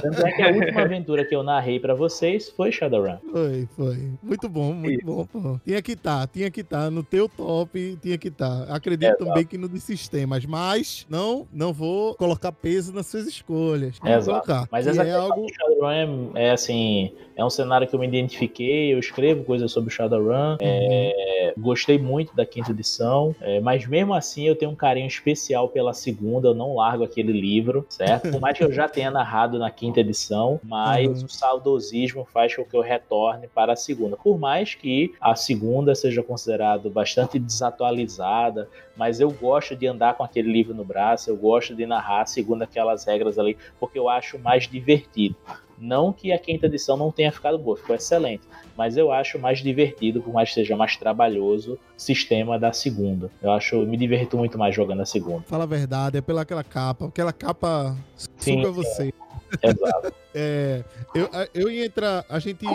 Tanto 0.02 0.26
é 0.26 0.32
que 0.32 0.42
a 0.42 0.48
última 0.48 0.82
aventura 0.82 1.24
que 1.24 1.34
eu 1.34 1.42
narrei 1.42 1.78
pra 1.78 1.94
vocês 1.94 2.48
foi 2.50 2.72
Shadowrun. 2.72 3.18
Foi, 3.30 3.68
foi. 3.76 4.10
Muito 4.22 4.48
bom, 4.48 4.55
muito 4.72 5.04
bom, 5.04 5.26
pô. 5.26 5.60
Tinha 5.64 5.80
que 5.82 5.92
estar, 5.92 6.26
tinha 6.28 6.50
que 6.50 6.60
estar 6.60 6.90
no 6.90 7.02
teu 7.02 7.28
top, 7.28 7.98
tinha 8.00 8.18
que 8.18 8.28
estar. 8.28 8.64
Acredito 8.70 9.08
Exato. 9.08 9.24
também 9.24 9.44
que 9.44 9.58
no 9.58 9.68
de 9.68 9.80
sistemas, 9.80 10.44
mas 10.44 11.06
não, 11.08 11.46
não 11.52 11.72
vou 11.72 12.14
colocar 12.14 12.52
peso 12.52 12.92
nas 12.92 13.06
suas 13.06 13.26
escolhas. 13.26 13.98
Exato. 14.04 14.42
colocar. 14.46 14.68
Mas 14.70 14.86
essa 14.86 15.02
é 15.02 15.12
algo 15.12 15.46
do 15.46 15.54
Shadowrun 15.54 16.32
é, 16.34 16.46
é 16.46 16.50
assim, 16.50 17.12
é 17.34 17.44
um 17.44 17.50
cenário 17.50 17.86
que 17.86 17.94
eu 17.94 18.00
me 18.00 18.06
identifiquei, 18.06 18.92
eu 18.92 18.98
escrevo 18.98 19.44
coisas 19.44 19.70
sobre 19.70 19.92
Shadowrun, 19.92 20.56
é, 20.60 21.52
gostei 21.58 21.98
muito 21.98 22.34
da 22.34 22.46
quinta 22.46 22.70
edição, 22.70 23.34
é, 23.40 23.60
mas 23.60 23.86
mesmo 23.86 24.14
assim 24.14 24.46
eu 24.46 24.54
tenho 24.56 24.70
um 24.70 24.76
carinho 24.76 25.06
especial 25.06 25.68
pela 25.68 25.92
segunda, 25.92 26.48
eu 26.48 26.54
não 26.54 26.74
largo 26.74 27.04
aquele 27.04 27.32
livro, 27.32 27.84
certo? 27.88 28.30
Por 28.30 28.40
mais 28.40 28.56
que 28.56 28.64
eu 28.64 28.72
já 28.72 28.88
tenha 28.88 29.10
narrado 29.10 29.58
na 29.58 29.70
quinta 29.70 30.00
edição, 30.00 30.60
mas 30.64 31.06
Uhum. 31.06 31.26
o 31.26 31.28
saudosismo 31.28 32.24
faz 32.24 32.54
com 32.54 32.64
que 32.64 32.76
eu 32.76 32.80
retorne 32.80 33.48
para 33.48 33.72
a 33.72 33.76
segunda. 33.76 34.16
Por 34.16 34.38
mais 34.46 34.76
que 34.76 35.12
a 35.20 35.34
segunda 35.34 35.92
seja 35.92 36.22
considerada 36.22 36.88
bastante 36.88 37.36
desatualizada, 37.36 38.68
mas 38.96 39.18
eu 39.18 39.28
gosto 39.28 39.74
de 39.74 39.88
andar 39.88 40.14
com 40.14 40.22
aquele 40.22 40.52
livro 40.52 40.72
no 40.72 40.84
braço, 40.84 41.28
eu 41.28 41.36
gosto 41.36 41.74
de 41.74 41.84
narrar 41.84 42.26
segundo 42.26 42.62
aquelas 42.62 43.04
regras 43.04 43.40
ali, 43.40 43.58
porque 43.80 43.98
eu 43.98 44.08
acho 44.08 44.38
mais 44.38 44.68
divertido. 44.68 45.34
Não 45.76 46.12
que 46.12 46.32
a 46.32 46.38
quinta 46.38 46.66
edição 46.66 46.96
não 46.96 47.10
tenha 47.10 47.32
ficado 47.32 47.58
boa, 47.58 47.76
ficou 47.76 47.96
excelente, 47.96 48.44
mas 48.76 48.96
eu 48.96 49.10
acho 49.10 49.36
mais 49.36 49.58
divertido, 49.58 50.22
por 50.22 50.32
mais 50.32 50.50
que 50.50 50.54
seja 50.54 50.76
mais 50.76 50.96
trabalhoso, 50.96 51.72
o 51.72 51.78
sistema 52.00 52.56
da 52.56 52.72
segunda. 52.72 53.28
Eu 53.42 53.50
acho, 53.50 53.78
me 53.80 53.96
diverto 53.96 54.38
muito 54.38 54.56
mais 54.56 54.72
jogando 54.72 55.02
a 55.02 55.06
segunda. 55.06 55.42
Fala 55.42 55.64
a 55.64 55.66
verdade, 55.66 56.18
é 56.18 56.20
pela 56.20 56.42
aquela 56.42 56.62
capa. 56.62 57.06
Aquela 57.06 57.32
capa 57.32 57.96
Sim, 58.38 58.62
suga 58.62 58.70
você. 58.70 59.12
Exato. 59.60 60.14
É, 60.38 60.84
eu, 61.14 61.30
eu 61.54 61.70
ia 61.70 61.86
entrar. 61.86 62.22
A 62.28 62.38
gente 62.38 62.66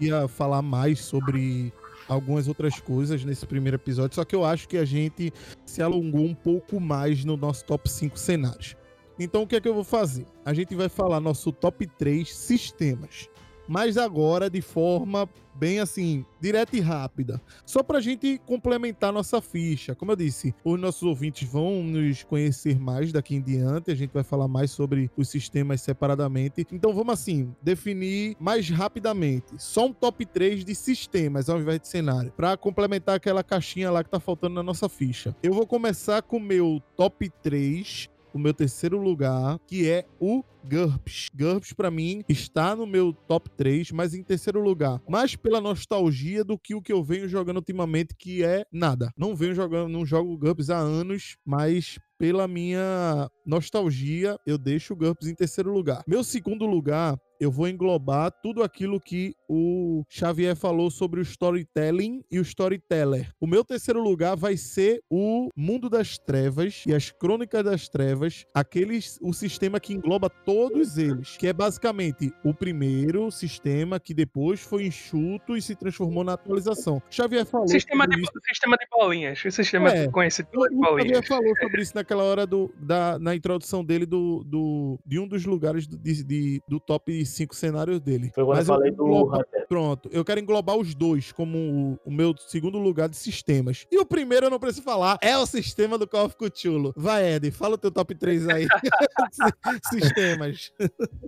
ia 0.00 0.28
falar 0.28 0.62
mais 0.62 1.00
sobre 1.00 1.72
algumas 2.08 2.48
outras 2.48 2.80
coisas 2.80 3.24
nesse 3.24 3.46
primeiro 3.46 3.76
episódio, 3.76 4.14
só 4.14 4.24
que 4.24 4.34
eu 4.34 4.44
acho 4.44 4.66
que 4.66 4.78
a 4.78 4.84
gente 4.84 5.32
se 5.66 5.82
alongou 5.82 6.24
um 6.24 6.34
pouco 6.34 6.80
mais 6.80 7.24
no 7.24 7.36
nosso 7.36 7.64
top 7.64 7.88
5 7.88 8.18
cenários. 8.18 8.76
Então 9.18 9.42
o 9.42 9.46
que 9.46 9.56
é 9.56 9.60
que 9.60 9.68
eu 9.68 9.74
vou 9.74 9.84
fazer? 9.84 10.26
A 10.44 10.54
gente 10.54 10.74
vai 10.74 10.88
falar 10.88 11.20
nosso 11.20 11.52
top 11.52 11.86
3 11.98 12.32
sistemas. 12.32 13.28
Mas 13.68 13.98
agora 13.98 14.48
de 14.48 14.62
forma 14.62 15.28
bem 15.54 15.80
assim, 15.80 16.24
direta 16.40 16.76
e 16.76 16.80
rápida. 16.80 17.40
Só 17.66 17.82
pra 17.82 18.00
gente 18.00 18.40
complementar 18.46 19.12
nossa 19.12 19.42
ficha. 19.42 19.94
Como 19.94 20.12
eu 20.12 20.16
disse, 20.16 20.54
os 20.64 20.80
nossos 20.80 21.02
ouvintes 21.02 21.48
vão 21.48 21.82
nos 21.82 22.22
conhecer 22.22 22.78
mais 22.78 23.12
daqui 23.12 23.34
em 23.34 23.42
diante. 23.42 23.90
A 23.90 23.94
gente 23.94 24.12
vai 24.12 24.22
falar 24.22 24.46
mais 24.46 24.70
sobre 24.70 25.10
os 25.16 25.28
sistemas 25.28 25.82
separadamente. 25.82 26.64
Então 26.72 26.92
vamos 26.94 27.12
assim, 27.12 27.54
definir 27.60 28.36
mais 28.38 28.70
rapidamente. 28.70 29.46
Só 29.58 29.86
um 29.86 29.92
top 29.92 30.24
3 30.24 30.64
de 30.64 30.74
sistemas 30.74 31.50
ao 31.50 31.58
invés 31.58 31.80
de 31.80 31.88
cenário. 31.88 32.32
Pra 32.36 32.56
complementar 32.56 33.16
aquela 33.16 33.42
caixinha 33.42 33.90
lá 33.90 34.04
que 34.04 34.10
tá 34.10 34.20
faltando 34.20 34.54
na 34.54 34.62
nossa 34.62 34.88
ficha. 34.88 35.34
Eu 35.42 35.52
vou 35.52 35.66
começar 35.66 36.22
com 36.22 36.36
o 36.36 36.40
meu 36.40 36.80
top 36.96 37.28
3 37.42 38.08
o 38.32 38.38
meu 38.38 38.54
terceiro 38.54 38.98
lugar, 38.98 39.58
que 39.66 39.88
é 39.88 40.04
o 40.20 40.44
GURPS. 40.68 41.28
GURPS, 41.34 41.72
pra 41.72 41.90
mim, 41.90 42.22
está 42.28 42.76
no 42.76 42.86
meu 42.86 43.12
top 43.12 43.48
3, 43.56 43.90
mas 43.92 44.14
em 44.14 44.22
terceiro 44.22 44.60
lugar. 44.60 45.00
Mais 45.08 45.34
pela 45.34 45.60
nostalgia 45.60 46.44
do 46.44 46.58
que 46.58 46.74
o 46.74 46.82
que 46.82 46.92
eu 46.92 47.02
venho 47.02 47.28
jogando 47.28 47.56
ultimamente, 47.56 48.14
que 48.16 48.44
é 48.44 48.64
nada. 48.70 49.10
Não 49.16 49.34
venho 49.34 49.54
jogando, 49.54 49.88
não 49.88 50.04
jogo 50.04 50.36
GURPS 50.36 50.70
há 50.70 50.78
anos, 50.78 51.36
mas 51.44 51.98
pela 52.18 52.46
minha 52.48 53.30
nostalgia, 53.46 54.36
eu 54.46 54.58
deixo 54.58 54.92
o 54.92 54.96
GURPS 54.96 55.28
em 55.28 55.34
terceiro 55.34 55.72
lugar. 55.72 56.02
Meu 56.06 56.22
segundo 56.22 56.66
lugar 56.66 57.16
eu 57.40 57.50
vou 57.50 57.68
englobar 57.68 58.30
tudo 58.42 58.62
aquilo 58.62 59.00
que 59.00 59.34
o 59.48 60.02
Xavier 60.08 60.54
falou 60.56 60.90
sobre 60.90 61.20
o 61.20 61.22
storytelling 61.22 62.22
e 62.30 62.38
o 62.38 62.42
storyteller. 62.42 63.30
O 63.40 63.46
meu 63.46 63.64
terceiro 63.64 64.02
lugar 64.02 64.36
vai 64.36 64.56
ser 64.56 65.00
o 65.10 65.48
Mundo 65.56 65.88
das 65.88 66.18
Trevas 66.18 66.84
e 66.86 66.94
as 66.94 67.10
Crônicas 67.10 67.64
das 67.64 67.88
Trevas, 67.88 68.44
aqueles 68.54 69.18
o 69.22 69.32
sistema 69.32 69.80
que 69.80 69.94
engloba 69.94 70.28
todos 70.28 70.98
eles, 70.98 71.36
que 71.36 71.46
é 71.46 71.52
basicamente 71.52 72.32
o 72.44 72.52
primeiro 72.52 73.30
sistema 73.30 73.98
que 74.00 74.12
depois 74.14 74.60
foi 74.60 74.86
enxuto 74.86 75.56
e 75.56 75.62
se 75.62 75.74
transformou 75.74 76.24
na 76.24 76.34
atualização. 76.34 77.02
Xavier 77.10 77.46
falou 77.46 77.68
Sistema 77.68 78.06
de, 78.06 78.20
isso. 78.20 78.32
sistema 78.46 78.76
de 78.76 78.86
bolinhas. 78.90 79.44
O 79.44 79.50
sistema 79.50 79.90
É. 79.90 80.08
conhecido 80.08 80.48
de 80.50 80.56
o 80.58 80.68
bolinhas. 80.68 80.98
Xavier 81.18 81.26
falou 81.26 81.54
sobre 81.60 81.82
isso 81.82 81.92
naquela 81.94 82.22
hora 82.24 82.46
do, 82.46 82.72
da, 82.78 83.18
na 83.18 83.34
introdução 83.34 83.84
dele 83.84 84.06
do, 84.06 84.42
do, 84.44 84.98
de 85.06 85.18
um 85.18 85.26
dos 85.26 85.44
lugares 85.44 85.86
do, 85.86 85.96
de, 85.96 86.22
de- 86.24 86.62
do 86.68 86.78
top 86.80 87.24
5 87.28 87.54
cenários 87.54 88.00
dele. 88.00 88.30
Foi 88.34 88.44
quando 88.44 88.56
Mas 88.56 88.68
eu 88.68 88.74
eu 88.74 88.78
falei 88.78 88.90
do 88.92 89.04
englobo- 89.04 89.36
Hunter. 89.36 89.66
Pronto, 89.68 90.08
eu 90.12 90.24
quero 90.24 90.40
englobar 90.40 90.76
os 90.76 90.94
dois 90.94 91.30
como 91.32 91.58
o, 92.04 92.08
o 92.08 92.10
meu 92.10 92.34
segundo 92.36 92.78
lugar 92.78 93.08
de 93.08 93.16
sistemas. 93.16 93.86
E 93.90 93.98
o 93.98 94.06
primeiro 94.06 94.46
eu 94.46 94.50
não 94.50 94.58
preciso 94.58 94.82
falar, 94.82 95.18
é 95.22 95.36
o 95.36 95.46
sistema 95.46 95.96
do 95.98 96.06
Call 96.08 96.26
of 96.26 96.36
Cthulhu. 96.36 96.92
Vai, 96.96 97.34
Ed, 97.34 97.50
fala 97.50 97.74
o 97.74 97.78
teu 97.78 97.90
top 97.90 98.14
3 98.14 98.48
aí. 98.48 98.66
sistemas. 99.90 100.72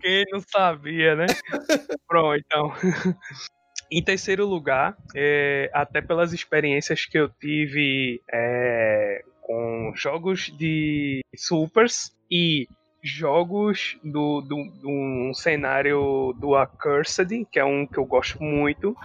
Quem 0.01 0.25
não 0.33 0.41
sabia, 0.41 1.15
né? 1.17 1.27
Pronto, 2.09 2.37
então. 2.45 2.73
Em 3.93 4.03
terceiro 4.03 4.47
lugar, 4.47 4.97
é, 5.17 5.69
até 5.75 6.01
pelas 6.01 6.33
experiências 6.33 7.05
que 7.07 7.19
eu 7.19 7.29
tive 7.29 8.23
é, 8.33 9.23
com 9.43 9.93
jogos 9.97 10.53
de 10.57 11.21
supers 11.37 12.13
e 12.31 12.69
jogos 13.03 13.99
do, 14.05 14.41
do, 14.41 14.65
do 14.81 14.89
um 14.89 15.33
cenário 15.35 16.35
do 16.39 16.55
Accursed, 16.55 17.47
que 17.51 17.59
é 17.59 17.65
um 17.65 17.87
que 17.87 17.99
eu 17.99 18.05
gosto 18.05 18.43
muito, 18.43 18.97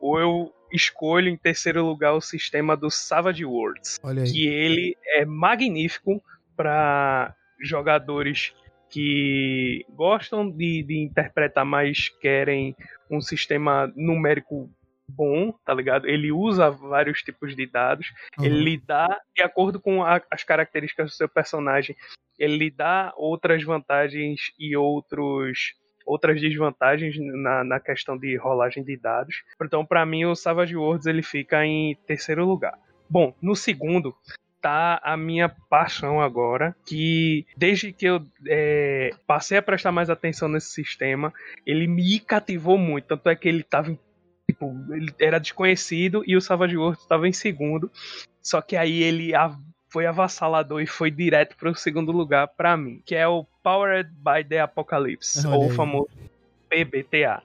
ou 0.00 0.18
eu 0.18 0.52
escolho 0.72 1.28
em 1.28 1.36
terceiro 1.36 1.84
lugar 1.84 2.14
o 2.14 2.20
sistema 2.20 2.76
do 2.76 2.90
Savage 2.90 3.44
Worlds 3.44 3.98
que 4.32 4.46
ele 4.46 4.96
é 5.06 5.24
magnífico 5.24 6.22
para 6.56 7.34
jogadores 7.60 8.54
que 8.90 9.84
gostam 9.90 10.50
de, 10.50 10.82
de 10.82 10.98
interpretar, 10.98 11.64
mas 11.64 12.08
querem 12.20 12.76
um 13.10 13.20
sistema 13.20 13.90
numérico 13.96 14.70
bom, 15.08 15.52
tá 15.64 15.74
ligado? 15.74 16.06
Ele 16.06 16.30
usa 16.32 16.70
vários 16.70 17.22
tipos 17.22 17.54
de 17.56 17.66
dados, 17.66 18.12
ele 18.40 18.54
Uhum. 18.56 18.62
lhe 18.62 18.78
dá, 18.78 19.20
de 19.34 19.42
acordo 19.42 19.80
com 19.80 20.02
a- 20.02 20.22
as 20.30 20.42
características 20.44 21.10
do 21.10 21.14
seu 21.14 21.28
personagem, 21.28 21.96
ele 22.38 22.56
lhe 22.56 22.70
dá 22.70 23.12
outras 23.16 23.62
vantagens 23.62 24.52
e 24.58 24.76
outros 24.76 25.74
outras 26.04 26.40
desvantagens 26.40 27.14
na, 27.16 27.62
na 27.62 27.78
questão 27.78 28.18
de 28.18 28.36
rolagem 28.36 28.82
de 28.82 28.96
dados. 28.96 29.44
Então, 29.62 29.86
para 29.86 30.04
mim, 30.04 30.24
o 30.24 30.34
Savage 30.34 30.76
Worlds 30.76 31.06
ele 31.06 31.22
fica 31.22 31.64
em 31.64 31.94
terceiro 32.06 32.44
lugar. 32.44 32.76
Bom, 33.08 33.32
no 33.40 33.54
segundo 33.54 34.12
tá 34.60 35.00
a 35.02 35.16
minha 35.16 35.48
paixão 35.48 36.20
agora, 36.20 36.74
que 36.86 37.46
desde 37.56 37.92
que 37.92 38.06
eu 38.06 38.24
é, 38.48 39.10
passei 39.26 39.58
a 39.58 39.62
prestar 39.62 39.92
mais 39.92 40.10
atenção 40.10 40.48
nesse 40.48 40.70
sistema, 40.70 41.32
ele 41.66 41.86
me 41.86 42.18
cativou 42.18 42.78
muito. 42.78 43.06
Tanto 43.06 43.28
é 43.28 43.36
que 43.36 43.48
ele 43.48 43.62
tava 43.62 43.96
Tipo, 44.46 44.74
ele 44.90 45.12
era 45.18 45.38
desconhecido 45.38 46.22
e 46.26 46.36
o 46.36 46.40
Savage 46.40 46.76
Worlds 46.76 47.02
estava 47.02 47.28
em 47.28 47.32
segundo. 47.32 47.90
Só 48.42 48.60
que 48.60 48.76
aí 48.76 49.02
ele 49.02 49.34
foi 49.92 50.06
avassalador 50.06 50.80
e 50.80 50.86
foi 50.86 51.10
direto 51.10 51.54
para 51.54 51.70
o 51.70 51.74
segundo 51.74 52.10
lugar 52.10 52.48
para 52.48 52.74
mim, 52.78 53.02
que 53.04 53.14
é 53.14 53.28
o 53.28 53.44
Powered 53.62 54.08
by 54.08 54.42
the 54.42 54.58
Apocalypse, 54.58 55.46
Olha 55.46 55.56
ou 55.56 55.66
o 55.66 55.70
famoso 55.70 56.08
PBTA. 56.70 57.42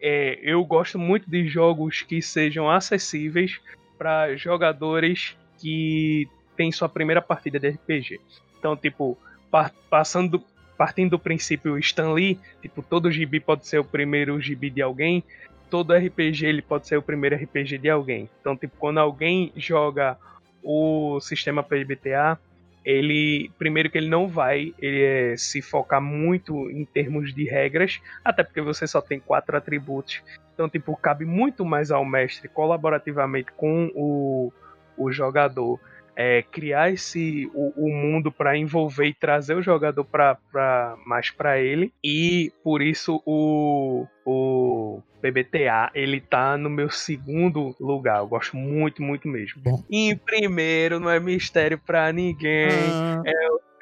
É, 0.00 0.40
eu 0.42 0.64
gosto 0.64 0.98
muito 0.98 1.28
de 1.28 1.46
jogos 1.46 2.00
que 2.00 2.22
sejam 2.22 2.70
acessíveis 2.70 3.60
para 3.98 4.34
jogadores 4.34 5.36
que 5.58 6.26
têm 6.56 6.72
sua 6.72 6.88
primeira 6.88 7.20
partida 7.20 7.60
de 7.60 7.68
RPG. 7.68 8.18
Então, 8.58 8.74
tipo, 8.74 9.18
par- 9.50 9.72
passando 9.90 10.42
partindo 10.78 11.10
do 11.10 11.18
princípio 11.18 11.78
Stan 11.78 12.14
Lee, 12.14 12.40
tipo, 12.62 12.82
todo 12.82 13.12
gibi 13.12 13.38
pode 13.40 13.66
ser 13.66 13.78
o 13.78 13.84
primeiro 13.84 14.40
gibi 14.40 14.70
de 14.70 14.80
alguém, 14.80 15.22
todo 15.70 15.94
RPG 15.94 16.46
ele 16.46 16.62
pode 16.62 16.88
ser 16.88 16.96
o 16.96 17.02
primeiro 17.02 17.36
RPG 17.36 17.76
de 17.76 17.90
alguém. 17.90 18.28
Então, 18.40 18.56
tipo, 18.56 18.74
quando 18.78 18.98
alguém 18.98 19.52
joga 19.54 20.18
o 20.64 21.20
sistema 21.20 21.62
PBTA, 21.62 22.38
ele 22.84 23.50
primeiro 23.58 23.90
que 23.90 23.98
ele 23.98 24.08
não 24.08 24.26
vai 24.26 24.74
ele, 24.78 25.02
é, 25.02 25.36
se 25.36 25.62
focar 25.62 26.00
muito 26.00 26.70
em 26.70 26.84
termos 26.84 27.32
de 27.34 27.44
regras, 27.44 28.00
até 28.24 28.42
porque 28.42 28.60
você 28.60 28.86
só 28.86 29.00
tem 29.00 29.20
quatro 29.20 29.56
atributos. 29.56 30.22
Então, 30.52 30.68
tipo, 30.68 30.96
cabe 30.96 31.24
muito 31.24 31.64
mais 31.64 31.90
ao 31.90 32.04
mestre 32.04 32.48
colaborativamente 32.48 33.50
com 33.52 33.90
o, 33.94 34.52
o 34.96 35.12
jogador 35.12 35.80
é, 36.16 36.42
criar 36.42 36.92
esse 36.92 37.50
o, 37.52 37.72
o 37.76 37.92
mundo 37.92 38.30
para 38.30 38.56
envolver 38.56 39.06
e 39.06 39.14
trazer 39.14 39.54
o 39.54 39.62
jogador 39.62 40.04
para 40.04 40.96
mais 41.04 41.30
para 41.30 41.60
ele 41.60 41.92
e 42.02 42.52
por 42.62 42.80
isso 42.80 43.20
o, 43.26 44.06
o 44.24 45.02
PBTA 45.24 45.90
ele 45.94 46.20
tá 46.20 46.56
no 46.58 46.68
meu 46.68 46.90
segundo 46.90 47.74
lugar 47.80 48.18
eu 48.18 48.26
gosto 48.26 48.56
muito 48.56 49.02
muito 49.02 49.26
mesmo 49.26 49.62
Bom. 49.62 49.82
em 49.90 50.14
primeiro 50.16 51.00
não 51.00 51.08
é 51.08 51.18
mistério 51.18 51.78
para 51.78 52.12
ninguém 52.12 52.68
Ah, 52.68 53.22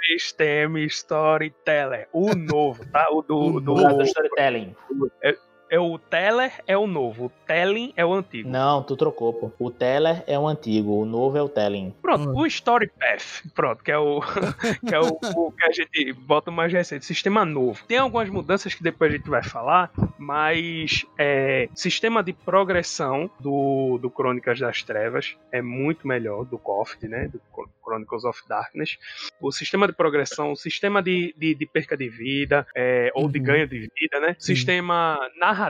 System 0.04 0.76
Storyteller 0.86 2.08
o 2.12 2.34
novo 2.34 2.84
tá 2.86 3.06
o 3.10 3.22
do, 3.22 3.38
O 3.56 3.60
do 3.60 3.74
caso 3.74 3.96
do 3.98 4.02
storytelling. 4.04 4.74
é 5.22 5.36
o 5.78 5.98
Teller 5.98 6.52
é 6.66 6.76
o 6.76 6.86
novo 6.86 7.26
o 7.26 7.30
Telling 7.46 7.92
é 7.96 8.04
o 8.04 8.12
antigo 8.12 8.48
Não, 8.48 8.82
tu 8.82 8.96
trocou, 8.96 9.32
pô. 9.32 9.52
O 9.58 9.70
Teller 9.70 10.22
é 10.26 10.38
o 10.38 10.46
antigo, 10.46 11.00
o 11.00 11.04
novo 11.04 11.36
é 11.36 11.42
o 11.42 11.48
Telling. 11.48 11.94
Pronto, 12.02 12.28
Ah. 12.30 12.32
o 12.34 12.46
Story 12.46 12.88
Path, 12.98 13.44
pronto, 13.54 13.82
que 13.82 13.90
é 13.90 13.98
o 13.98 14.20
que 14.86 14.94
é 14.94 15.00
o, 15.00 15.18
o 15.36 15.52
que 15.52 15.64
a 15.64 15.72
gente 15.72 16.12
bota 16.12 16.50
mais 16.50 16.72
recente, 16.72 17.04
sistema 17.04 17.44
novo. 17.44 17.84
Tem 17.86 17.98
algumas 17.98 18.28
mudanças 18.28 18.74
que 18.74 18.82
depois 18.82 19.12
a 19.12 19.16
gente 19.16 19.28
vai 19.28 19.42
falar, 19.42 19.90
mas 20.18 21.04
é, 21.18 21.68
sistema 21.74 22.22
de 22.22 22.32
progressão 22.32 23.30
do, 23.40 23.98
do 24.00 24.10
Crônicas 24.10 24.58
das 24.58 24.82
Trevas 24.82 25.36
é 25.50 25.60
muito 25.62 26.06
melhor 26.06 26.44
do 26.44 26.58
COFD, 26.58 27.08
né, 27.08 27.28
do 27.28 27.40
Chronicles 27.84 28.24
of 28.24 28.40
Darkness. 28.48 28.98
O 29.40 29.50
sistema 29.52 29.86
de 29.86 29.92
progressão, 29.92 30.52
o 30.52 30.56
sistema 30.56 31.02
de, 31.02 31.34
de, 31.36 31.54
de 31.54 31.66
perca 31.66 31.96
de 31.96 32.08
vida 32.08 32.66
é, 32.74 33.10
ou 33.14 33.28
de 33.28 33.38
Uhum. 33.38 33.44
ganho 33.44 33.66
de 33.66 33.78
vida, 33.98 34.20
né, 34.20 34.36
Sim. 34.38 34.54
sistema 34.54 35.18
narrativo 35.38 35.61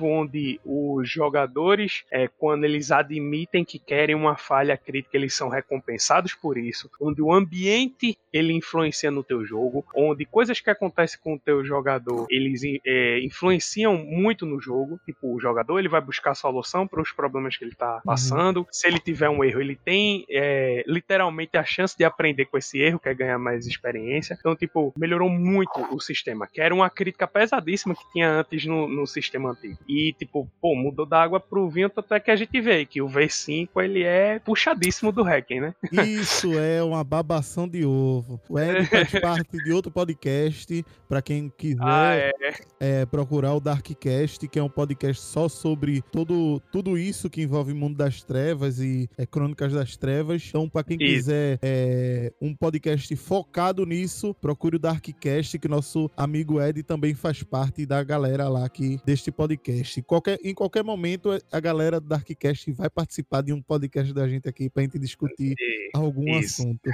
onde 0.00 0.60
os 0.64 1.08
jogadores, 1.08 2.04
é, 2.10 2.28
quando 2.28 2.64
eles 2.64 2.90
admitem 2.90 3.64
que 3.64 3.78
querem 3.78 4.14
uma 4.14 4.36
falha 4.36 4.76
crítica, 4.76 5.16
eles 5.16 5.34
são 5.34 5.48
recompensados 5.48 6.34
por 6.34 6.58
isso, 6.58 6.90
onde 7.00 7.22
o 7.22 7.32
ambiente 7.32 8.18
ele 8.32 8.52
influencia 8.52 9.10
no 9.10 9.24
teu 9.24 9.44
jogo, 9.44 9.84
onde 9.94 10.24
coisas 10.24 10.60
que 10.60 10.70
acontecem 10.70 11.18
com 11.22 11.34
o 11.34 11.38
teu 11.38 11.64
jogador, 11.64 12.26
eles 12.30 12.62
é, 12.84 13.20
influenciam 13.20 13.96
muito 13.96 14.46
no 14.46 14.60
jogo, 14.60 15.00
tipo, 15.04 15.34
o 15.34 15.40
jogador 15.40 15.78
ele 15.78 15.88
vai 15.88 16.00
buscar 16.00 16.34
solução 16.34 16.86
para 16.86 17.00
os 17.00 17.12
problemas 17.12 17.56
que 17.56 17.64
ele 17.64 17.74
tá 17.74 18.00
passando, 18.04 18.66
se 18.70 18.86
ele 18.86 18.98
tiver 18.98 19.28
um 19.28 19.42
erro, 19.42 19.60
ele 19.60 19.76
tem 19.76 20.24
é, 20.30 20.84
literalmente 20.86 21.56
a 21.56 21.64
chance 21.64 21.96
de 21.96 22.04
aprender 22.04 22.46
com 22.46 22.58
esse 22.58 22.78
erro, 22.78 22.98
quer 22.98 23.14
ganhar 23.14 23.38
mais 23.38 23.66
experiência, 23.66 24.36
então, 24.38 24.54
tipo, 24.54 24.92
melhorou 24.96 25.28
muito 25.28 25.80
o 25.94 26.00
sistema, 26.00 26.46
que 26.46 26.60
era 26.60 26.74
uma 26.74 26.90
crítica 26.90 27.26
pesadíssima 27.26 27.94
que 27.94 28.12
tinha 28.12 28.30
antes 28.30 28.64
no, 28.64 28.88
no 28.88 29.06
sistema 29.06 29.39
antigo, 29.48 29.78
e, 29.88 30.12
tipo, 30.18 30.48
pô, 30.60 30.74
mudou 30.74 31.06
da 31.06 31.22
água 31.22 31.40
pro 31.40 31.68
vinho, 31.68 31.88
tanto 31.90 32.12
é 32.14 32.20
que 32.20 32.30
a 32.30 32.36
gente 32.36 32.60
vê 32.60 32.84
que 32.84 33.00
o 33.02 33.08
V5, 33.08 33.68
ele 33.76 34.02
é 34.02 34.38
puxadíssimo 34.38 35.12
do 35.12 35.22
Hacken, 35.22 35.60
né? 35.60 35.74
Isso 35.92 36.58
é 36.58 36.82
uma 36.82 37.02
babação 37.04 37.68
de 37.68 37.84
ovo. 37.84 38.40
O 38.48 38.58
Ed 38.58 38.86
faz 38.86 39.10
parte 39.20 39.56
de 39.62 39.72
outro 39.72 39.90
podcast. 39.90 40.84
Pra 41.08 41.20
quem 41.20 41.52
quiser 41.56 41.82
Ah, 41.82 42.14
é. 42.14 42.32
é, 42.78 43.06
procurar 43.06 43.54
o 43.54 43.60
Darkcast, 43.60 44.46
que 44.46 44.58
é 44.58 44.62
um 44.62 44.68
podcast 44.68 45.20
só 45.22 45.48
sobre 45.48 46.02
todo, 46.02 46.62
tudo 46.70 46.96
isso 46.96 47.28
que 47.28 47.42
envolve 47.42 47.72
o 47.72 47.76
mundo 47.76 47.96
das 47.96 48.22
trevas 48.22 48.78
e 48.78 49.08
é, 49.18 49.26
crônicas 49.26 49.72
das 49.72 49.96
trevas. 49.96 50.44
Então, 50.48 50.68
pra 50.68 50.84
quem 50.84 50.96
Isso. 51.00 51.14
quiser 51.14 51.58
é, 51.62 52.32
um 52.40 52.54
podcast 52.54 53.14
focado 53.16 53.84
nisso, 53.84 54.34
procure 54.40 54.76
o 54.76 54.78
Darkcast, 54.78 55.58
que 55.58 55.66
nosso 55.66 56.08
amigo 56.16 56.60
Ed 56.62 56.82
também 56.84 57.12
faz 57.14 57.42
parte 57.42 57.84
da 57.84 58.02
galera 58.04 58.48
lá 58.48 58.68
que, 58.68 58.98
deste 59.04 59.29
Darkcast 59.30 59.32
Podcast. 59.32 60.02
Qualquer, 60.02 60.38
em 60.44 60.54
qualquer 60.54 60.82
momento, 60.84 61.30
a 61.50 61.60
galera 61.60 62.00
do 62.00 62.08
Darkcast 62.08 62.72
vai 62.72 62.90
participar 62.90 63.42
de 63.42 63.52
um 63.52 63.60
podcast 63.62 64.12
da 64.12 64.28
gente 64.28 64.48
aqui 64.48 64.68
pra 64.68 64.82
gente 64.82 64.98
discutir 64.98 65.54
E- 65.58 65.90
algum 65.94 66.28
Isso. 66.38 66.62
assunto. 66.62 66.90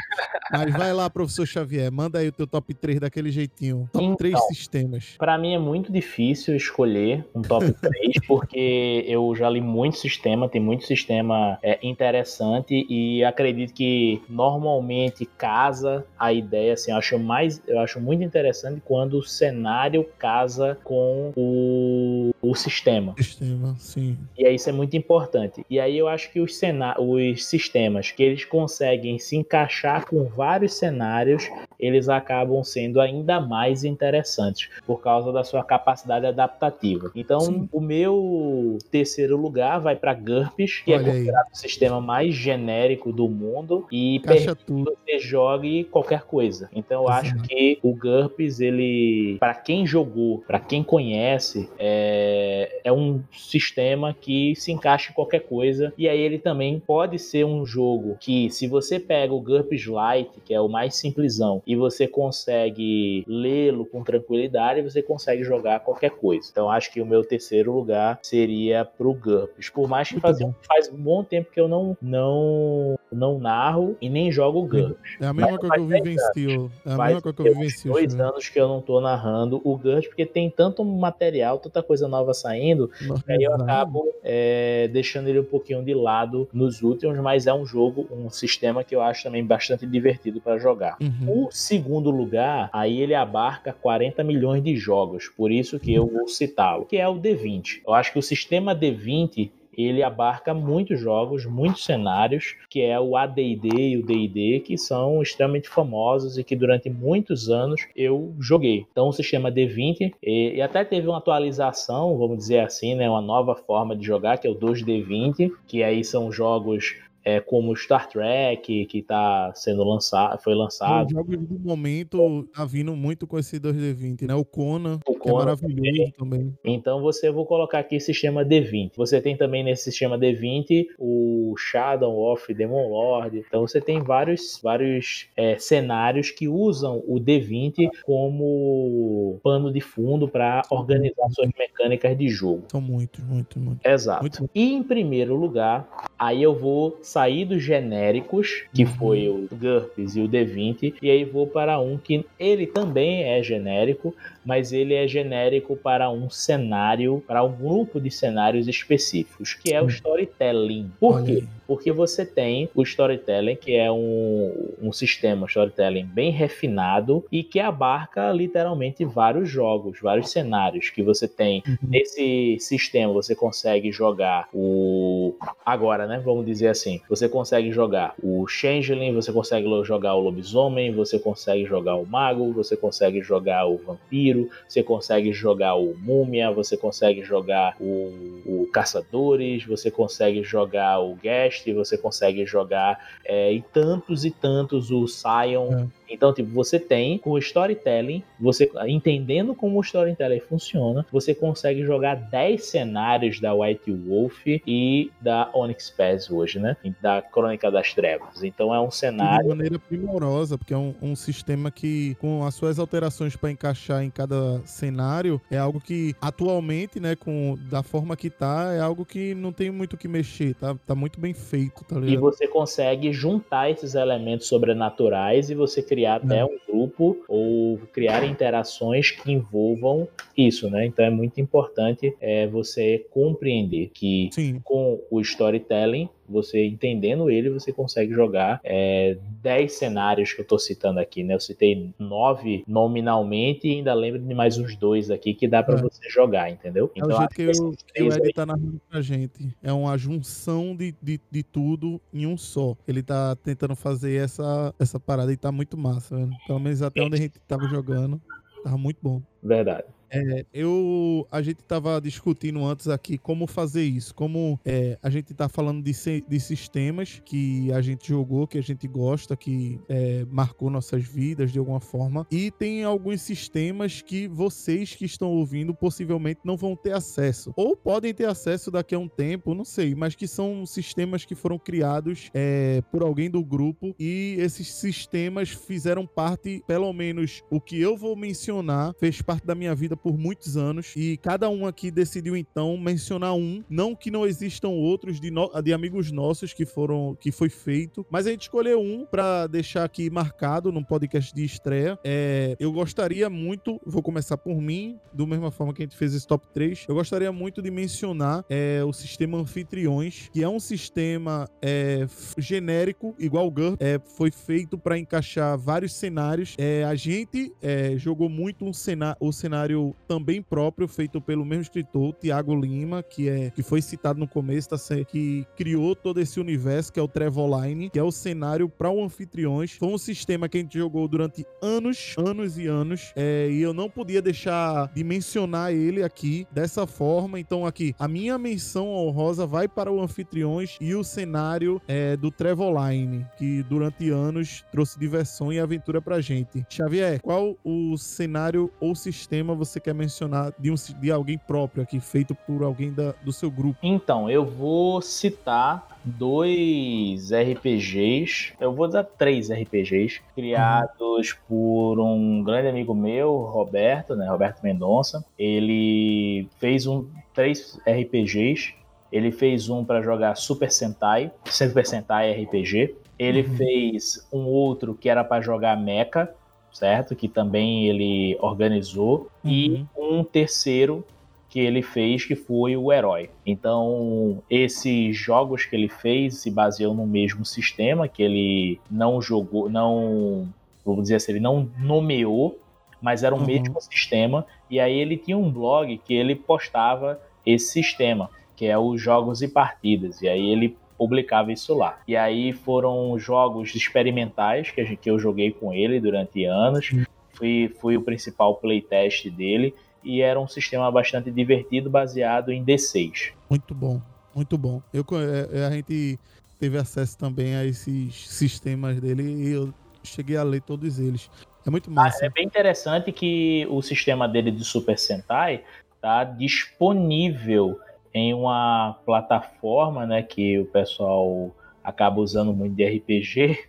Mas 0.51 0.73
vai 0.73 0.93
lá, 0.93 1.11
professor 1.11 1.45
Xavier, 1.47 1.91
manda 1.91 2.19
aí 2.19 2.29
o 2.29 2.33
teu 2.33 2.47
top 2.47 2.73
3 2.73 3.01
daquele 3.01 3.31
jeitinho. 3.31 3.89
Top 3.93 4.05
Então. 4.05 4.17
3 4.17 4.39
sistemas. 4.47 5.15
Pra 5.19 5.37
mim 5.37 5.55
é 5.55 5.59
muito 5.59 5.93
difícil 5.93 6.55
escolher 6.57 7.25
um 7.35 7.43
top 7.43 7.65
3, 7.81 8.27
porque 8.27 9.05
eu 9.09 9.35
já 9.35 9.51
li 9.51 9.61
muito 9.61 9.97
sistema, 9.97 10.49
tem 10.49 10.61
muito 10.61 10.85
sistema 10.87 11.59
é, 11.63 11.79
interessante 11.83 12.87
e 12.89 13.25
acredito 13.25 13.73
que 13.75 14.23
normalmente 14.29 15.27
casa 15.27 16.05
a 16.19 16.33
ideia, 16.33 16.75
assim, 16.75 16.91
eu 16.93 16.97
acho 16.97 17.19
mais, 17.19 17.61
eu 17.67 17.79
acho 17.81 18.01
muito 18.01 18.23
interessante 18.23 18.81
quando 18.85 19.19
o 19.19 19.23
cenário 19.23 20.05
casa 20.19 20.79
com 20.85 21.33
o, 21.37 22.26
o 22.41 22.55
sistema. 22.55 23.15
Sistema, 23.17 23.75
sim. 23.79 24.17
E 24.37 24.47
aí 24.47 24.55
isso 24.55 24.69
é 24.69 24.73
muito 24.73 24.97
importante. 24.97 25.65
E 25.69 25.79
aí 25.81 25.97
eu 25.97 26.09
acho 26.09 26.31
que 26.33 26.41
os, 26.41 26.57
cena 26.57 26.95
os 27.01 27.45
sistemas 27.47 28.11
que 28.11 28.23
eles 28.23 28.45
conseguem 28.45 29.19
se 29.19 29.37
encaixar 29.37 30.07
com 30.07 30.25
vários 30.25 30.75
cenários, 30.75 31.49
eles 31.79 32.09
acabam 32.09 32.63
sendo 32.65 33.01
ainda 33.01 33.41
mais 33.41 33.85
interessantes 33.85 34.69
por 34.87 35.01
causa 35.01 35.33
da 35.33 35.45
sua 35.45 35.63
capacidade 35.63 36.27
adaptativa. 36.27 37.11
Então, 37.15 37.41
Sim. 37.41 37.69
o 37.73 37.81
meu 37.81 38.79
terceiro 38.91 39.37
lugar 39.37 39.81
vai 39.81 39.97
para 39.97 40.15
GURPS, 40.15 40.83
que 40.85 40.93
é 40.93 40.97
Olha 40.97 41.07
aí. 41.07 41.13
considerado 41.13 41.47
o 41.53 41.57
sistema 41.57 42.01
mais 42.01 42.35
genérico 42.35 43.13
do 43.13 43.29
mundo 43.29 43.87
e 43.91 44.21
Caixa 44.21 44.55
tudo. 44.55 44.85
você 44.85 45.19
jogue 45.19 45.85
qualquer 45.85 46.23
coisa. 46.23 46.69
Então 46.75 47.03
eu 47.03 47.09
acho 47.09 47.37
que 47.43 47.79
o 47.83 47.95
GURPS, 47.95 48.61
ele, 48.61 49.37
para 49.39 49.55
quem 49.55 49.87
jogou, 49.87 50.43
para 50.47 50.59
quem 50.59 50.83
conhece, 50.83 51.69
é, 51.79 52.81
é 52.85 52.93
um 52.93 53.21
sistema 53.33 54.15
que 54.19 54.55
se 54.57 54.73
encaixa 54.73 55.11
em 55.11 55.15
qualquer 55.15 55.41
coisa. 55.41 55.93
E 55.97 56.09
aí 56.09 56.21
ele 56.21 56.39
também 56.39 56.81
pode 56.81 57.19
ser 57.19 57.45
um 57.45 57.65
jogo 57.65 58.17
que, 58.21 58.51
se 58.51 58.67
você 58.67 58.99
pega 58.99 59.33
o 59.33 59.41
GURPS 59.41 59.87
Lite, 59.87 60.41
que 60.45 60.55
é 60.55 60.61
o 60.61 60.69
mais 60.69 60.97
simplesão, 60.97 61.63
e 61.67 61.75
você 61.75 62.07
consegue 62.07 63.25
lê-lo 63.27 63.85
com 63.85 64.05
tranquilidade, 64.05 64.83
você 64.83 65.03
consegue 65.03 65.43
jogar 65.43 65.81
qualquer 65.81 66.11
coisa. 66.11 66.49
Então 66.51 66.71
acho 66.71 66.93
que 66.93 67.01
o 67.01 67.07
meu 67.07 67.25
terceiro 67.25 67.73
lugar 67.73 68.19
seria 68.23 68.85
pro 68.85 69.13
GURPS. 69.13 69.71
Por 69.71 69.89
mais 69.89 70.09
que 70.09 70.21
faz, 70.21 70.39
faz 70.63 70.89
um 70.89 70.97
bom 70.97 71.25
tempo 71.25 71.51
que 71.51 71.61
eu 71.61 71.67
não, 71.67 71.97
não, 72.01 72.99
não 73.11 73.39
narro 73.39 73.97
e 74.01 74.09
nem 74.09 74.31
jogo 74.31 74.63
GURPS. 74.63 75.17
É 75.21 75.27
a 75.27 75.33
mesma 75.33 75.59
coisa 75.59 75.75
que 75.75 75.81
eu 75.81 75.87
vivencio. 75.89 76.73
É 76.85 76.93
a 76.93 76.97
mesma 76.97 77.23
coisa 77.23 77.37
que 77.37 77.49
eu 77.49 77.55
vivencio. 77.55 77.93
dois 77.93 78.13
Xavier. 78.13 78.29
anos 78.29 78.49
que 78.49 78.61
eu 78.61 78.69
não 78.69 78.81
tô 78.81 79.01
narrando 79.01 79.61
o 79.65 79.77
GURPS, 79.77 80.07
porque 80.09 80.25
tem 80.25 80.49
tanto 80.49 80.85
material, 80.85 81.59
tanta 81.59 81.83
coisa 81.83 82.07
nova 82.07 82.33
saindo, 82.33 82.89
que 82.89 83.33
aí 83.33 83.43
eu 83.43 83.51
Exato. 83.51 83.65
acabo 83.65 84.15
é, 84.23 84.89
deixando 84.89 85.29
ele 85.29 85.41
um 85.41 85.45
pouquinho 85.45 85.83
de 85.83 85.95
lado 85.95 86.49
nos 86.53 86.83
últimos, 86.83 87.19
mas 87.19 87.47
é 87.47 87.55
um 87.55 87.67
jogo, 87.67 88.07
um 88.11 88.31
sistema 88.31 88.85
que 88.85 88.95
eu 88.95 89.01
acho 89.01 89.25
também 89.25 89.45
bastante 89.45 89.87
divertido 89.87 90.41
para 90.41 90.59
jogar. 90.59 90.97
Uhum. 91.01 91.47
O 91.47 91.56
segundo 91.57 92.11
lugar, 92.11 92.69
aí 92.71 93.01
ele 93.01 93.15
abarca 93.15 93.73
40 93.73 94.23
milhões 94.23 94.63
de 94.63 94.77
jogos, 94.77 95.29
por 95.29 95.51
isso 95.51 95.81
que 95.81 95.95
eu 95.95 96.07
vou 96.07 96.29
citá-lo, 96.29 96.85
que 96.85 96.99
é 96.99 97.09
o 97.09 97.15
D20. 97.15 97.81
Eu 97.87 97.95
acho 97.95 98.13
que 98.13 98.19
o 98.19 98.23
sistema 98.23 98.77
D20 98.77 99.51
ele 99.77 100.03
abarca 100.03 100.55
muitos 100.55 100.99
jogos, 100.99 101.45
muitos 101.45 101.85
cenários, 101.85 102.57
que 102.71 102.81
é 102.81 102.99
o 102.99 103.17
AD&D 103.17 103.69
e 103.69 103.97
o 103.99 104.05
D&D, 104.05 104.61
que 104.61 104.79
são 104.79 105.23
extremamente 105.23 105.69
famosos 105.69 106.39
e 106.39 106.45
que 106.45 106.57
durante 106.57 106.89
muitos 106.89 107.51
anos 107.51 107.87
eu 107.95 108.35
joguei. 108.41 108.87
Então 108.91 109.09
o 109.09 109.13
sistema 109.13 109.53
D20, 109.53 110.15
e, 110.23 110.55
e 110.57 110.63
até 110.63 110.85
teve 110.85 111.09
uma 111.09 111.19
atualização, 111.19 112.17
vamos 112.17 112.39
dizer 112.39 112.61
assim, 112.61 112.95
né, 112.95 113.09
uma 113.09 113.21
nova 113.21 113.55
forma 113.55 113.95
de 113.95 114.07
jogar, 114.07 114.39
que 114.39 114.47
é 114.47 114.51
o 114.51 114.59
2D20, 114.59 115.51
que 115.67 115.83
aí 115.83 116.03
são 116.03 116.33
jogos 116.33 116.97
é, 117.27 117.41
como 117.41 117.75
Star 117.75 118.09
Trek, 118.09 118.87
que 118.87 119.03
tá 119.03 119.51
sendo 119.53 119.83
lançado, 119.83 120.41
foi 120.41 120.53
Os 120.53 120.61
lançado. 120.61 121.11
jogos 121.11 121.37
do 121.37 121.59
momento 121.59 122.49
tá 122.55 122.65
vindo 122.65 122.95
muito 122.95 123.27
com 123.27 123.37
esse 123.37 123.59
2D20, 123.59 124.29
né? 124.29 124.35
O 124.37 124.45
Conan, 124.45 125.01
O 125.05 125.13
é 125.13 125.19
Conan 125.19 125.39
maravilhoso 125.39 126.13
também. 126.17 126.55
Então 126.65 127.03
você 127.03 127.29
vou 127.29 127.45
colocar 127.45 127.81
aqui 127.81 127.99
sistema 127.99 128.45
D20. 128.45 128.93
Você 128.97 129.21
tem 129.21 129.37
também 129.37 129.65
nesse 129.65 129.83
sistema 129.83 130.17
D20 130.17 130.87
o 131.01 131.53
Shadow 131.59 132.33
of 132.33 132.55
Demon 132.55 132.89
Lord. 132.89 133.37
Então 133.45 133.67
você 133.67 133.81
tem 133.81 134.01
vários, 134.01 134.61
vários 134.63 135.27
é, 135.37 135.59
cenários 135.59 136.31
que 136.31 136.47
usam 136.47 137.03
o 137.09 137.19
D20 137.19 137.91
como 138.05 139.41
pano 139.43 139.73
de 139.73 139.81
fundo 139.81 140.29
para 140.29 140.63
organizar 140.71 141.29
suas 141.31 141.51
mecânicas 141.59 142.17
de 142.17 142.29
jogo. 142.29 142.63
São 142.71 142.81
muitos, 142.81 143.25
muitos, 143.25 143.61
muitos. 143.61 143.85
Exato. 143.85 144.23
Muito. 144.23 144.49
E 144.55 144.73
em 144.75 144.83
primeiro 144.85 145.35
lugar, 145.35 146.07
aí 146.17 146.41
eu 146.41 146.55
vou 146.55 146.97
sair 147.17 147.47
dos 147.47 147.63
genéricos, 147.63 148.65
que 148.75 148.85
Uhum. 148.85 148.89
foi 148.99 149.29
o 149.29 149.49
GURPS 149.51 150.17
e 150.17 150.21
o 150.21 150.29
D20, 150.29 150.95
e 151.01 151.11
aí 151.11 151.25
vou 151.25 151.47
para 151.47 151.81
um 151.81 151.97
que 151.97 152.27
ele 152.39 152.67
também 152.67 153.25
é 153.25 153.43
genérico, 153.43 154.15
mas 154.47 154.73
ele 154.73 154.95
é 154.95 155.07
genérico 155.07 155.77
para 155.77 156.09
um 156.11 156.31
cenário, 156.31 157.23
para 157.27 157.43
um 157.43 157.53
grupo 157.53 158.01
de 158.01 158.11
cenários 158.11 158.69
específicos, 158.69 159.53
que 159.55 159.75
é 159.75 159.83
o 159.83 159.87
Hum. 159.87 159.89
storytelling. 159.89 160.91
Por 161.01 161.23
quê? 161.25 161.45
Porque 161.67 161.91
você 161.91 162.25
tem 162.25 162.69
o 162.75 162.83
storytelling, 162.83 163.57
que 163.57 163.75
é 163.75 163.91
um, 163.91 164.53
um 164.81 164.93
sistema 164.93 165.47
storytelling 165.47 166.05
bem 166.05 166.31
refinado 166.31 167.25
e 167.31 167.43
que 167.43 167.59
abarca 167.59 168.31
literalmente 168.31 169.05
vários 169.05 169.49
jogos, 169.51 169.99
vários 170.01 170.31
cenários 170.31 170.91
que 170.91 171.03
você 171.03 171.27
tem 171.27 171.63
Uhum. 171.67 171.77
Nesse 171.89 172.57
sistema 172.61 173.13
você 173.13 173.35
consegue 173.35 173.91
jogar 173.91 174.49
o. 174.55 175.35
Agora, 175.65 176.07
né? 176.07 176.21
Vamos 176.25 176.45
dizer 176.47 176.69
assim. 176.69 177.01
Você 177.09 177.29
consegue 177.29 177.73
jogar 177.73 178.15
o 178.23 178.47
Changeling, 178.47 179.13
você 179.15 179.33
consegue 179.33 179.67
jogar 179.85 180.15
o 180.15 180.21
Lobisomem, 180.21 180.93
você 180.93 181.19
consegue 181.19 181.65
jogar 181.65 181.97
o 181.97 182.07
Mago, 182.07 182.53
você 182.53 182.77
consegue 182.77 183.21
jogar 183.23 183.67
o 183.67 183.79
Vampiro, 183.79 184.36
você 184.69 184.83
consegue 184.83 185.33
jogar 185.33 185.75
o 185.75 185.95
Múmia, 185.97 186.51
você 186.51 186.77
consegue 186.77 187.23
jogar 187.23 187.77
o, 187.81 188.43
o 188.45 188.69
Caçadores, 188.73 189.65
você 189.65 189.91
consegue 189.91 190.43
jogar 190.43 191.01
o 191.01 191.15
Guest, 191.15 191.67
você 191.73 191.97
consegue 191.97 192.45
jogar 192.45 192.99
é, 193.25 193.53
e 193.53 193.63
tantos 193.63 194.25
e 194.25 194.31
tantos 194.31 194.91
o 194.91 195.07
Sion. 195.07 195.89
Então, 196.09 196.33
tipo, 196.33 196.51
você 196.51 196.79
tem 196.79 197.19
com 197.19 197.31
o 197.31 197.39
storytelling, 197.39 198.23
você 198.39 198.71
entendendo 198.87 199.55
como 199.55 199.79
o 199.79 199.81
storytelling 199.81 200.41
funciona, 200.41 201.05
você 201.11 201.35
consegue 201.35 201.85
jogar 201.85 202.15
10 202.15 202.65
cenários 202.65 203.41
da 203.41 203.55
White 203.55 203.93
Wolf 203.93 204.47
e 204.47 205.11
da 205.21 205.51
Onyx 205.53 205.91
Pass 205.91 206.31
hoje, 206.31 206.59
né? 206.59 206.77
Da 207.01 207.21
Crônica 207.21 207.71
das 207.71 207.93
Trevas. 207.95 208.43
Então 208.43 208.75
é 208.75 208.81
um 208.81 208.87
E 208.87 208.89
de 208.89 208.97
cenário 208.97 209.49
maneira 209.49 209.79
primorosa, 209.79 210.57
porque 210.57 210.75
é 210.75 210.77
um, 210.77 210.95
um 211.03 211.17
sistema 211.17 211.71
que, 211.71 212.15
com 212.21 212.45
as 212.45 212.55
suas 212.55 212.79
alterações 212.79 213.37
para 213.37 213.51
encaixar 213.51 214.03
em 214.03 214.11
cada 214.11 214.61
cenário, 214.65 215.41
é 215.51 215.59
algo 215.59 215.81
que 215.81 216.15
atualmente, 216.21 217.01
né, 217.01 217.17
com 217.17 217.59
da 217.71 217.83
forma 217.83 218.17
que 218.17 218.31
tá, 218.31 218.73
é 218.73 218.81
algo 218.81 219.05
que 219.05 219.35
não 219.35 219.53
tem 219.53 219.71
muito 219.71 219.95
o 219.95 219.97
que 219.97 220.09
mexer, 220.09 220.55
tá, 220.55 220.77
tá 220.87 220.95
muito 220.95 221.21
bem 221.21 221.35
feito, 221.35 221.85
tá 221.85 221.97
e 221.97 222.01
ligado? 222.01 222.21
você 222.21 222.47
consegue 222.47 223.13
juntar 223.13 223.71
esses 223.71 223.95
elementos 223.95 224.47
sobrenaturais 224.47 225.51
e 225.51 225.55
você 225.55 225.83
criar 225.97 226.17
até 226.17 226.45
um 226.45 226.59
grupo 226.69 227.25
ou 227.27 227.79
criar 227.91 228.23
interações 228.23 229.11
que 229.11 229.33
envolvam 229.33 230.07
isso, 230.37 230.69
né? 230.69 230.85
Então 230.85 231.03
é 231.03 231.09
muito 231.09 231.41
importante 231.41 232.15
é, 232.21 232.47
você 232.47 233.07
compreender 233.11 233.91
que 233.95 234.29
Sim, 234.31 234.61
com 234.63 235.01
o 235.11 235.21
storytelling, 235.23 236.11
você 236.29 236.65
entendendo 236.67 237.31
ele, 237.31 237.51
você 237.51 237.73
consegue 237.73 238.13
jogar 238.13 238.61
é, 238.65 239.17
10 239.43 239.73
cenários 239.73 240.33
que 240.33 240.41
eu 240.41 240.45
tô 240.45 240.59
citando 240.59 241.01
aqui, 241.01 241.23
né? 241.23 241.35
Eu 241.35 241.41
citei 241.41 241.93
9 241.99 242.65
nominalmente 242.67 243.67
e 243.69 243.73
ainda 243.77 243.95
lembro 243.95 244.21
de 244.21 244.35
mais 244.35 244.59
uns 244.59 244.77
dois 244.77 245.11
aqui 245.11 245.35
que 245.35 245.47
dá 245.49 245.63
para 245.63 245.79
É. 245.79 245.83
você 245.83 246.09
jogar, 246.09 246.51
entendeu? 246.51 246.91
é 246.95 247.05
o 247.05 247.11
jeito 247.11 247.35
que, 247.35 247.43
eu, 247.43 247.75
que 247.95 248.03
o 248.03 248.13
Ed 248.13 248.33
tá 248.33 248.47
narrando 248.47 248.81
pra 248.89 249.01
gente. 249.01 249.57
É 249.63 249.73
uma 249.73 249.97
junção 249.97 250.75
de, 250.77 250.95
de, 251.03 251.21
de 251.31 251.43
tudo 251.43 252.01
em 252.13 252.27
um 252.27 252.37
só. 252.37 252.77
Ele 252.87 253.03
tá 253.03 253.37
tentando 253.37 253.75
fazer 253.77 254.23
essa, 254.23 254.75
essa 254.79 254.99
parada 254.99 255.33
e 255.33 255.37
tá 255.37 255.53
muito 255.53 255.77
massa, 255.77 256.17
velho. 256.17 256.31
Pelo 256.47 256.59
menos 256.59 256.83
até 256.83 257.03
onde 257.03 257.15
a 257.15 257.19
gente 257.19 257.39
tava 257.41 257.67
jogando, 257.69 258.21
tava 258.65 258.77
muito 258.79 258.99
bom. 259.03 259.23
Verdade. 259.43 259.85
É, 260.11 260.45
eu 260.53 261.27
a 261.31 261.43
gente 261.43 261.63
tava 261.65 262.01
discutindo 262.01 262.65
antes 262.65 262.89
aqui 262.89 263.19
como 263.19 263.47
fazer 263.47 263.85
isso, 263.85 264.15
como 264.15 264.59
é, 264.65 264.99
a 265.03 265.11
gente 265.11 265.35
tá 265.35 265.49
falando 265.49 265.83
de, 265.83 265.93
de 266.29 266.41
sistemas 266.41 267.21
que 267.25 267.73
a 267.73 267.81
gente 267.81 268.09
jogou, 268.09 268.47
que 268.47 268.59
a 268.59 268.63
gente 268.63 268.87
gosta, 268.87 269.37
que 269.37 269.81
é, 269.89 270.25
marcou 270.31 270.71
nossas 270.71 271.03
vidas 271.05 271.53
de 271.53 271.59
alguma 271.59 271.81
forma, 271.81 272.27
e 272.31 272.51
tem 272.51 272.85
alguns 272.85 273.23
sistemas 273.23 274.01
que 274.03 274.29
vocês 274.29 274.95
que 274.95 275.05
estão 275.05 275.31
ouvindo 275.31 275.75
possivelmente 275.75 276.41
não 276.45 276.57
vão 276.57 276.77
ter 276.77 276.93
acesso, 276.93 277.53
ou 277.57 277.77
podem 277.77 278.15
ter 278.15 278.27
acesso 278.27 278.71
daqui 278.71 278.95
a 278.95 278.99
um 278.99 279.09
tempo, 279.09 279.55
não 279.55 279.65
sei, 279.65 279.95
mas 279.95 280.15
que 280.15 280.27
são 280.27 280.65
sistemas 280.67 281.25
que 281.25 281.35
foram 281.35 281.59
criados 281.59 282.31
é, 282.35 282.83
por 282.91 283.03
alguém 283.03 283.31
do 283.31 283.45
grupo. 283.45 283.95
E 283.99 284.37
esses 284.39 284.73
sistemas 284.73 285.51
fizeram 285.51 286.07
parte, 286.07 286.63
pelo 286.67 286.93
menos 286.93 287.43
o 287.51 287.61
que 287.61 287.81
eu 287.81 287.97
vou 287.97 288.17
mencionar, 288.17 288.95
fez 288.99 289.21
parte 289.23 289.47
da 289.47 289.55
minha 289.55 289.75
vida 289.75 289.96
por 289.97 290.17
muitos 290.17 290.57
anos 290.57 290.93
e 290.97 291.17
cada 291.17 291.49
um 291.49 291.67
aqui 291.67 291.91
decidiu 291.91 292.37
então 292.37 292.77
mencionar 292.77 293.35
um, 293.35 293.63
não 293.69 293.95
que 293.95 294.11
não 294.11 294.27
existam 294.27 294.69
outros 294.69 295.21
de, 295.21 295.31
no, 295.31 295.51
de 295.63 295.73
amigos 295.73 296.11
nossos 296.13 296.53
que 296.53 296.65
foram 296.65 297.17
que 297.19 297.33
foi 297.33 297.49
feito, 297.49 298.07
mas 298.11 298.27
a 298.27 298.31
gente 298.31 298.43
escolheu 298.43 298.81
um 298.81 299.05
para 299.07 299.47
deixar 299.47 299.85
aqui 299.85 300.11
marcado 300.11 300.71
num 300.71 300.83
podcast 300.83 301.35
de 301.35 301.45
estreia. 301.45 301.99
É, 302.05 302.57
eu 302.59 302.73
gostaria 302.73 303.29
muito, 303.29 303.81
vou 303.85 304.03
começar 304.03 304.37
por 304.37 304.61
mim, 304.61 304.99
do 305.13 305.27
mesma 305.27 305.51
forma 305.51 305.73
que 305.73 305.83
a 305.83 305.87
gente 305.87 305.97
fez 305.97 306.15
esse 306.15 306.27
top 306.27 306.47
3, 306.53 306.87
eu 306.89 306.95
gostaria 306.95 307.33
muito 307.33 307.63
de 307.63 307.71
mencionar 307.71 308.45
é, 308.49 308.83
o 308.85 308.93
sistema 308.93 309.39
anfitriões, 309.39 310.29
que 310.33 310.43
é 310.43 310.49
um 310.49 310.61
sistema 310.61 311.49
é, 311.63 312.07
genérico, 312.39 313.15
igual 313.19 313.47
o 313.47 313.51
GURP, 313.51 313.77
é, 313.81 313.99
foi 314.17 314.31
feito 314.31 314.79
para 314.79 314.99
encaixar 314.99 315.59
vários 315.59 315.93
cenários. 315.95 316.55
É, 316.59 316.85
a 316.85 316.95
gente 316.95 317.53
é, 317.63 317.97
jogou 317.97 318.29
muito 318.29 318.65
um 318.65 318.73
cenário, 318.73 319.17
o 319.21 319.33
cenário 319.33 319.86
também 320.07 320.43
próprio, 320.43 320.89
feito 320.89 321.21
pelo 321.21 321.45
mesmo 321.45 321.63
escritor, 321.63 322.15
Tiago 322.15 322.55
Lima, 322.55 323.03
que, 323.03 323.29
é, 323.29 323.51
que 323.51 323.63
foi 323.63 323.83
citado 323.83 324.19
no 324.19 324.29
começo, 324.29 324.69
tá, 324.69 324.77
que 325.05 325.47
criou 325.57 325.95
todo 325.95 326.21
esse 326.21 326.41
universo, 326.41 326.93
que 326.93 327.01
é 327.01 327.03
o 327.03 327.09
Trevoline, 327.09 327.91
que 327.91 327.99
é 327.99 328.03
o 328.03 328.13
cenário 328.13 328.69
para 328.69 328.91
o 328.91 329.03
anfitriões. 329.03 329.73
Foi 329.73 329.89
um 329.89 329.99
sistema 329.99 330.49
que 330.49 330.59
a 330.59 330.61
gente 330.61 330.79
jogou 330.79 331.07
durante 331.09 331.45
anos, 331.63 332.15
anos 332.19 332.59
e 332.59 332.67
anos, 332.67 333.13
é, 333.17 333.49
e 333.51 333.61
eu 333.61 333.73
não 333.73 333.89
podia 333.91 334.23
deixar 334.23 334.91
de 334.95 335.05
mencionar 335.05 335.73
ele 335.73 336.03
aqui 336.03 336.47
dessa 336.51 336.87
forma. 336.87 337.39
Então, 337.39 337.67
aqui, 337.67 337.95
a 337.99 338.09
minha 338.09 338.39
menção 338.39 338.89
honrosa 338.89 339.47
vai 339.47 339.69
para 339.69 339.93
o 339.93 340.01
anfitriões 340.01 340.77
e 340.81 340.95
o 340.95 341.05
cenário 341.05 341.81
é, 341.87 342.17
do 342.17 342.31
Trevoline, 342.31 343.27
que 343.37 343.63
durante 343.65 344.11
anos 344.11 344.65
trouxe 344.71 344.99
diversão 344.99 345.53
e 345.53 345.59
aventura 345.59 346.01
pra 346.01 346.21
gente. 346.21 346.65
Xavier, 346.69 347.21
qual 347.21 347.57
o 347.65 347.97
cenário 347.97 348.71
ou 348.81 348.95
sistema 348.95 349.55
você 349.55 349.76
quer 349.81 349.95
mencionar 349.95 350.53
de, 350.59 350.71
um, 350.71 350.75
de 350.75 351.11
alguém 351.11 351.39
próprio 351.39 351.83
aqui, 351.83 352.01
feito 352.01 352.35
por 352.35 352.63
alguém 352.63 352.93
da, 352.93 353.15
do 353.23 353.33
seu 353.33 353.51
grupo? 353.51 353.79
Então, 353.83 354.31
eu 354.31 354.45
vou 354.45 355.01
citar 355.01 355.87
dois 356.05 357.31
RPGs, 357.33 358.55
eu 358.61 358.73
vou 358.73 358.89
dar 358.89 359.05
três 359.05 359.51
RPGs, 359.51 360.21
criados 360.35 361.33
uhum. 361.33 361.37
por 361.49 362.01
um 362.01 362.43
grande 362.43 362.69
amigo 362.69 362.95
meu, 362.95 363.37
Roberto, 363.37 364.15
né, 364.15 364.29
Roberto 364.29 364.63
Mendonça. 364.63 365.25
Ele 365.39 366.49
fez 366.59 366.87
um 366.87 367.07
três 367.35 367.79
RPGs. 367.87 368.75
Ele 369.13 369.31
fez 369.31 369.69
um 369.69 369.85
para 369.85 370.03
jogar 370.03 370.35
Super 370.35 370.71
Sentai, 370.71 371.31
Super 371.45 371.87
Sentai 371.87 372.33
RPG. 372.43 372.97
Ele 373.19 373.43
uhum. 373.43 373.57
fez 373.57 374.29
um 374.33 374.45
outro 374.47 374.95
que 374.95 375.09
era 375.09 375.23
para 375.23 375.43
jogar 375.43 375.77
Mecha, 375.77 376.29
certo? 376.77 377.17
Que 377.17 377.29
também 377.29 377.89
ele 377.89 378.37
organizou. 378.41 379.31
Uhum. 379.45 379.51
E 379.51 379.87
um 379.97 380.23
terceiro 380.23 381.05
que 381.49 381.61
ele 381.61 381.81
fez, 381.81 382.25
que 382.25 382.37
foi 382.37 382.77
o 382.77 382.93
herói. 382.93 383.31
Então, 383.45 384.43
esses 384.51 385.17
jogos 385.17 385.65
que 385.65 385.75
ele 385.75 385.89
fez 385.89 386.39
se 386.39 386.51
baseiam 386.51 386.93
no 386.93 387.07
mesmo 387.07 387.45
sistema, 387.45 388.09
que 388.09 388.23
ele 388.23 388.81
não 388.91 389.23
jogou, 389.23 389.69
não, 389.71 390.49
vou 390.85 391.01
dizer 391.01 391.17
assim, 391.17 391.33
ele 391.33 391.41
não 391.41 391.69
nomeou, 391.79 392.59
mas 393.01 393.23
era 393.23 393.35
o 393.35 393.39
uhum. 393.39 393.47
mesmo 393.47 393.81
sistema. 393.81 394.47
E 394.71 394.79
aí 394.79 394.99
ele 394.99 395.17
tinha 395.17 395.39
um 395.39 395.51
blog 395.51 395.97
que 395.99 396.13
ele 396.13 396.35
postava 396.35 397.21
esse 397.45 397.73
sistema, 397.73 398.29
que 398.55 398.67
é 398.67 398.77
os 398.77 399.01
jogos 399.01 399.41
e 399.41 399.49
partidas. 399.49 400.21
E 400.21 400.29
aí 400.29 400.51
ele 400.51 400.77
publicava 400.97 401.53
isso 401.53 401.75
lá. 401.75 401.99
E 402.07 402.17
aí 402.17 402.53
foram 402.53 403.19
jogos 403.19 403.75
experimentais 403.75 404.71
que, 404.71 404.81
a 404.81 404.85
gente, 404.85 404.99
que 404.99 405.11
eu 405.11 405.19
joguei 405.19 405.53
com 405.53 405.73
ele 405.73 406.01
durante 406.01 406.45
anos. 406.45 406.91
Uhum. 406.91 407.05
Fui, 407.31 407.75
fui 407.81 407.97
o 407.97 408.03
principal 408.03 408.57
playtest 408.57 409.29
dele 409.31 409.75
e 410.03 410.23
era 410.23 410.41
um 410.41 410.49
sistema 410.49 410.91
bastante 410.91 411.31
divertido 411.31 411.91
baseado 411.91 412.51
em 412.51 412.65
D6. 412.65 413.33
Muito 413.51 413.75
bom, 413.75 414.01
muito 414.35 414.57
bom. 414.57 414.81
Eu, 414.93 415.05
é, 415.13 415.61
é, 415.61 415.67
a 415.67 415.71
gente 415.71 416.19
teve 416.59 416.79
acesso 416.79 417.19
também 417.19 417.57
a 417.57 417.65
esses 417.65 418.29
sistemas 418.29 419.01
dele 419.01 419.23
e 419.23 419.53
eu 419.53 419.75
cheguei 420.03 420.37
a 420.37 420.43
ler 420.43 420.63
todos 420.63 420.99
eles. 420.99 421.29
É 421.67 421.71
muito 421.71 421.91
massa. 421.91 422.21
Ah, 422.23 422.27
é 422.27 422.31
bem 422.31 422.47
interessante 422.47 423.11
que 423.11 423.67
o 423.69 423.83
sistema 423.83 424.29
dele 424.29 424.53
de 424.53 424.65
Super 424.65 424.97
Sentai 424.97 425.65
tá 426.01 426.23
disponível 426.23 427.79
em 428.17 428.33
uma 428.33 428.99
plataforma, 429.05 430.07
né, 430.07 430.23
que 430.23 430.59
o 430.59 430.67
pessoal 430.67 431.51
acaba 431.85 432.21
usando 432.21 432.53
muito 432.53 432.75
de 432.75 432.85
RPG, 432.85 433.69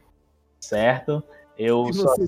certo? 0.60 1.22
Eu 1.58 1.92
só 1.92 2.14
sei 2.16 2.28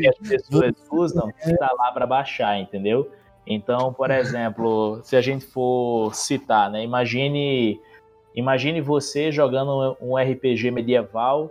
que 0.00 0.08
as 0.08 0.16
pessoas 0.16 0.74
usam 0.90 1.30
se 1.38 1.56
tá 1.58 1.72
lá 1.72 1.92
para 1.92 2.06
baixar, 2.06 2.58
entendeu? 2.58 3.10
Então, 3.46 3.92
por 3.92 4.10
exemplo, 4.10 5.00
se 5.02 5.14
a 5.14 5.20
gente 5.20 5.44
for 5.44 6.14
citar, 6.14 6.70
né? 6.70 6.82
Imagine, 6.82 7.80
imagine 8.34 8.80
você 8.80 9.30
jogando 9.30 9.96
um 10.00 10.16
RPG 10.16 10.70
medieval, 10.70 11.50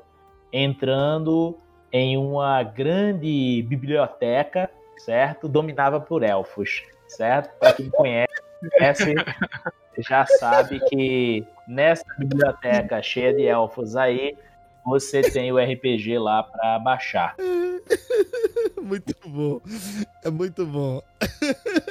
entrando 0.51 1.57
em 1.91 2.17
uma 2.17 2.63
grande 2.63 3.63
biblioteca, 3.67 4.69
certo? 4.97 5.47
Dominada 5.47 5.99
por 5.99 6.23
elfos, 6.23 6.83
certo? 7.07 7.57
Para 7.59 7.73
quem 7.73 7.89
conhece, 7.89 8.34
já 9.97 10.25
sabe 10.25 10.79
que 10.89 11.45
nessa 11.67 12.05
biblioteca 12.17 13.01
cheia 13.01 13.33
de 13.33 13.45
elfos 13.45 13.95
aí, 13.95 14.37
você 14.85 15.21
tem 15.21 15.51
o 15.51 15.57
RPG 15.57 16.19
lá 16.19 16.43
para 16.43 16.79
baixar. 16.79 17.35
muito 18.81 19.15
bom. 19.25 19.61
É 20.23 20.29
muito 20.29 20.65
bom. 20.65 21.01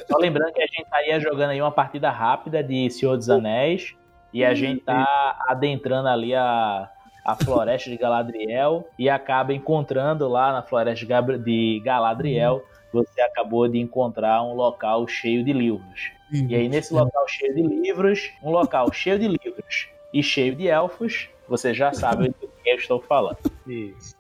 Só 0.08 0.18
lembrando 0.18 0.52
que 0.52 0.62
a 0.62 0.66
gente 0.66 0.82
estaria 0.82 1.18
jogando 1.20 1.50
aí 1.50 1.60
uma 1.60 1.72
partida 1.72 2.10
rápida 2.10 2.62
de 2.62 2.88
Senhor 2.90 3.16
dos 3.16 3.28
Anéis 3.28 3.96
e 4.32 4.44
a 4.44 4.54
gente 4.54 4.82
tá 4.82 5.44
adentrando 5.48 6.08
ali 6.08 6.34
a, 6.34 6.88
a 7.24 7.34
floresta 7.36 7.90
de 7.90 7.96
Galadriel 7.96 8.88
e 8.98 9.08
acaba 9.08 9.52
encontrando 9.52 10.28
lá 10.28 10.52
na 10.52 10.62
floresta 10.62 11.04
de 11.38 11.80
Galadriel, 11.84 12.64
você 12.92 13.20
acabou 13.20 13.66
de 13.66 13.78
encontrar 13.78 14.42
um 14.44 14.54
local 14.54 15.06
cheio 15.08 15.44
de 15.44 15.52
livros. 15.52 16.12
E 16.42 16.54
aí 16.54 16.68
nesse 16.68 16.92
local 16.92 17.26
cheio 17.28 17.54
de 17.54 17.62
livros, 17.62 18.30
um 18.42 18.50
local 18.50 18.92
cheio 18.92 19.18
de 19.18 19.28
livros 19.28 19.88
e 20.12 20.22
cheio 20.22 20.54
de 20.54 20.68
elfos, 20.68 21.28
você 21.48 21.74
já 21.74 21.92
sabe 21.92 22.28
do 22.28 22.48
que 22.62 22.70
eu 22.70 22.76
estou 22.76 23.00
falando. 23.00 23.38
Isso. 23.66 24.16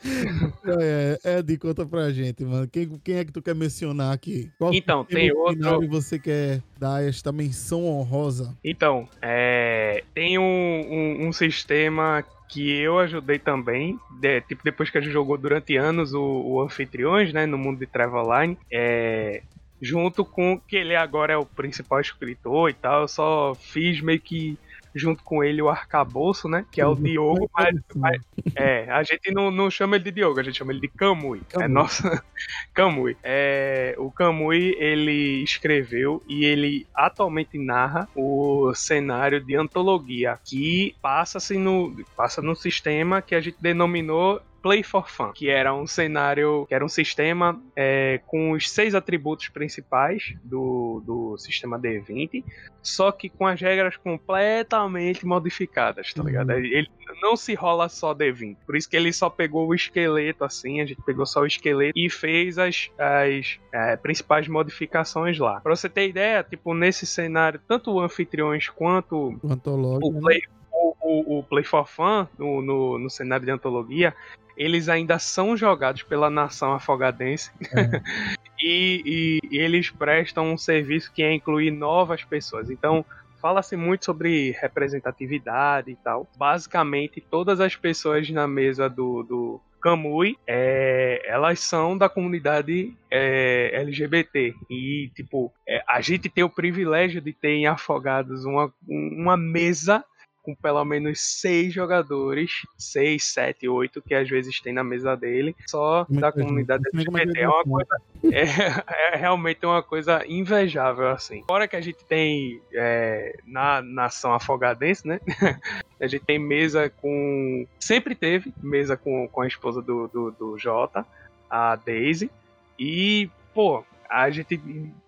É, 0.66 1.18
é, 1.24 1.38
Ed, 1.38 1.58
conta 1.58 1.86
pra 1.86 2.10
gente, 2.10 2.44
mano. 2.44 2.68
Quem, 2.68 2.88
quem 3.02 3.16
é 3.16 3.24
que 3.24 3.32
tu 3.32 3.42
quer 3.42 3.54
mencionar 3.54 4.12
aqui? 4.12 4.50
Qual 4.58 4.72
então, 4.72 5.04
tem 5.04 5.32
outro. 5.32 5.80
que 5.80 5.86
você 5.86 6.18
quer 6.18 6.62
dar 6.78 7.02
esta 7.02 7.32
menção 7.32 7.84
honrosa? 7.86 8.56
Então, 8.64 9.08
é, 9.20 10.04
tem 10.14 10.38
um, 10.38 10.42
um, 10.42 11.28
um 11.28 11.32
sistema 11.32 12.24
que 12.48 12.70
eu 12.70 12.98
ajudei 12.98 13.38
também, 13.38 13.98
de, 14.20 14.40
tipo, 14.42 14.62
depois 14.62 14.88
que 14.88 14.98
a 14.98 15.00
gente 15.00 15.12
jogou 15.12 15.36
durante 15.36 15.76
anos 15.76 16.14
o, 16.14 16.22
o 16.22 16.60
Anfitriões, 16.62 17.32
né, 17.32 17.46
no 17.46 17.58
mundo 17.58 17.78
de 17.78 17.86
Traveline, 17.86 18.56
é, 18.70 19.42
junto 19.84 20.24
com 20.24 20.58
que 20.58 20.76
ele 20.76 20.96
agora 20.96 21.34
é 21.34 21.36
o 21.36 21.44
principal 21.44 22.00
escritor 22.00 22.70
e 22.70 22.74
tal, 22.74 23.02
eu 23.02 23.08
só 23.08 23.54
fiz 23.54 24.00
meio 24.00 24.18
que 24.18 24.58
junto 24.94 25.24
com 25.24 25.42
ele 25.42 25.60
o 25.60 25.68
arcabouço, 25.68 26.48
né? 26.48 26.64
Que 26.70 26.80
é 26.80 26.86
o 26.86 26.90
uhum. 26.90 27.02
Diogo, 27.02 27.50
mas, 27.52 27.80
mas, 27.96 28.22
é, 28.54 28.88
a 28.90 29.02
gente 29.02 29.32
não, 29.32 29.50
não 29.50 29.68
chama 29.68 29.96
ele 29.96 30.04
de 30.04 30.12
Diogo, 30.12 30.38
a 30.38 30.42
gente 30.42 30.56
chama 30.56 30.72
ele 30.72 30.80
de 30.80 30.88
Kamui. 30.88 31.42
É 31.58 31.66
nossa. 31.66 32.22
Kamui. 32.72 33.16
É, 33.22 33.94
o 33.98 34.10
Kamui, 34.10 34.76
ele 34.78 35.42
escreveu 35.42 36.22
e 36.28 36.44
ele 36.44 36.86
atualmente 36.94 37.58
narra 37.58 38.08
o 38.14 38.72
cenário 38.74 39.40
de 39.40 39.56
antologia 39.56 40.38
que 40.44 40.94
passa-se 41.02 41.58
no, 41.58 41.94
passa 42.16 42.40
no 42.40 42.54
sistema 42.54 43.20
que 43.20 43.34
a 43.34 43.40
gente 43.40 43.56
denominou 43.60 44.40
Play 44.64 44.82
for 44.82 45.10
Fun, 45.10 45.30
que 45.30 45.50
era 45.50 45.74
um 45.74 45.86
cenário, 45.86 46.64
que 46.66 46.74
era 46.74 46.82
um 46.82 46.88
sistema 46.88 47.60
é, 47.76 48.18
com 48.26 48.52
os 48.52 48.70
seis 48.70 48.94
atributos 48.94 49.50
principais 49.50 50.34
do, 50.42 51.02
do 51.04 51.36
sistema 51.36 51.78
D20, 51.78 52.42
só 52.80 53.12
que 53.12 53.28
com 53.28 53.46
as 53.46 53.60
regras 53.60 53.98
completamente 53.98 55.26
modificadas, 55.26 56.14
tá 56.14 56.22
uhum. 56.22 56.28
ligado? 56.28 56.52
Ele 56.52 56.88
não 57.20 57.36
se 57.36 57.52
rola 57.52 57.90
só 57.90 58.14
D20, 58.14 58.56
por 58.64 58.74
isso 58.74 58.88
que 58.88 58.96
ele 58.96 59.12
só 59.12 59.28
pegou 59.28 59.68
o 59.68 59.74
esqueleto 59.74 60.42
assim, 60.44 60.80
a 60.80 60.86
gente 60.86 61.02
pegou 61.02 61.26
só 61.26 61.42
o 61.42 61.46
esqueleto 61.46 61.92
e 61.94 62.08
fez 62.08 62.56
as, 62.56 62.90
as 62.98 63.60
é, 63.70 63.96
principais 63.98 64.48
modificações 64.48 65.38
lá. 65.38 65.60
Pra 65.60 65.76
você 65.76 65.90
ter 65.90 66.08
ideia, 66.08 66.42
tipo, 66.42 66.72
nesse 66.72 67.04
cenário, 67.04 67.60
tanto 67.68 67.92
o 67.92 68.00
Anfitriões 68.00 68.70
quanto 68.70 69.38
o, 69.42 70.08
o 70.08 70.20
Play, 70.22 70.38
né? 70.38 70.54
o, 70.72 70.94
o, 71.02 71.38
o, 71.40 71.42
Play 71.42 71.64
for 71.64 71.86
Fun 71.86 72.26
no, 72.38 72.62
no, 72.62 72.98
no, 72.98 73.10
cenário 73.10 73.44
de 73.44 73.52
antologia, 73.52 74.14
eles 74.56 74.88
ainda 74.88 75.18
são 75.18 75.56
jogados 75.56 76.02
pela 76.02 76.30
nação 76.30 76.72
afogadense. 76.72 77.50
É. 77.72 78.00
e, 78.60 79.02
e, 79.04 79.56
e, 79.56 79.58
eles 79.58 79.90
prestam 79.90 80.52
um 80.52 80.58
serviço 80.58 81.12
que 81.12 81.22
é 81.22 81.32
incluir 81.32 81.70
novas 81.70 82.24
pessoas. 82.24 82.70
Então, 82.70 83.04
fala-se 83.40 83.76
muito 83.76 84.04
sobre 84.04 84.52
representatividade 84.52 85.90
e 85.90 85.96
tal. 85.96 86.28
Basicamente, 86.36 87.20
todas 87.20 87.60
as 87.60 87.76
pessoas 87.76 88.30
na 88.30 88.48
mesa 88.48 88.88
do, 88.88 89.22
do 89.22 89.60
Kamui, 89.84 90.38
é, 90.46 91.20
elas 91.26 91.60
são 91.60 91.98
da 91.98 92.08
comunidade 92.08 92.96
é, 93.10 93.70
LGBT. 93.74 94.54
E, 94.70 95.10
tipo, 95.14 95.52
é, 95.68 95.84
a 95.86 96.00
gente 96.00 96.30
tem 96.30 96.42
o 96.42 96.48
privilégio 96.48 97.20
de 97.20 97.34
ter 97.34 97.50
em 97.50 97.66
Afogados 97.66 98.46
uma, 98.46 98.72
uma 98.88 99.36
mesa 99.36 100.02
com 100.44 100.54
pelo 100.54 100.84
menos 100.84 101.20
seis 101.20 101.72
jogadores, 101.72 102.50
seis, 102.76 103.24
sete, 103.24 103.66
oito, 103.66 104.02
que 104.02 104.14
às 104.14 104.28
vezes 104.28 104.60
tem 104.60 104.72
na 104.72 104.84
mesa 104.84 105.16
dele, 105.16 105.56
só 105.66 106.06
Muito 106.08 106.20
da 106.20 106.30
bem. 106.30 106.44
comunidade 106.46 106.84
é 106.86 106.96
LGBT. 106.96 107.40
É 107.40 107.48
uma 107.48 107.64
coisa, 107.64 108.02
é, 108.30 109.14
é 109.14 109.16
realmente 109.16 109.64
uma 109.64 109.82
coisa 109.82 110.22
invejável, 110.28 111.08
assim. 111.08 111.42
Fora 111.48 111.66
que 111.66 111.76
a 111.76 111.80
gente 111.80 112.04
tem 112.04 112.60
é, 112.72 113.38
na 113.46 113.80
nação 113.80 114.34
afogadense, 114.34 115.08
né? 115.08 115.18
A 116.00 116.06
gente 116.06 116.24
tem 116.24 116.38
mesa 116.38 116.90
com. 116.90 117.66
Sempre 117.78 118.14
teve 118.14 118.52
mesa 118.62 118.94
com, 118.94 119.26
com 119.28 119.40
a 119.40 119.46
esposa 119.46 119.80
do, 119.80 120.06
do, 120.08 120.30
do 120.32 120.58
Jota, 120.58 121.06
a 121.48 121.76
Daisy. 121.76 122.30
E, 122.78 123.30
pô, 123.54 123.82
a 124.10 124.28
gente 124.28 124.60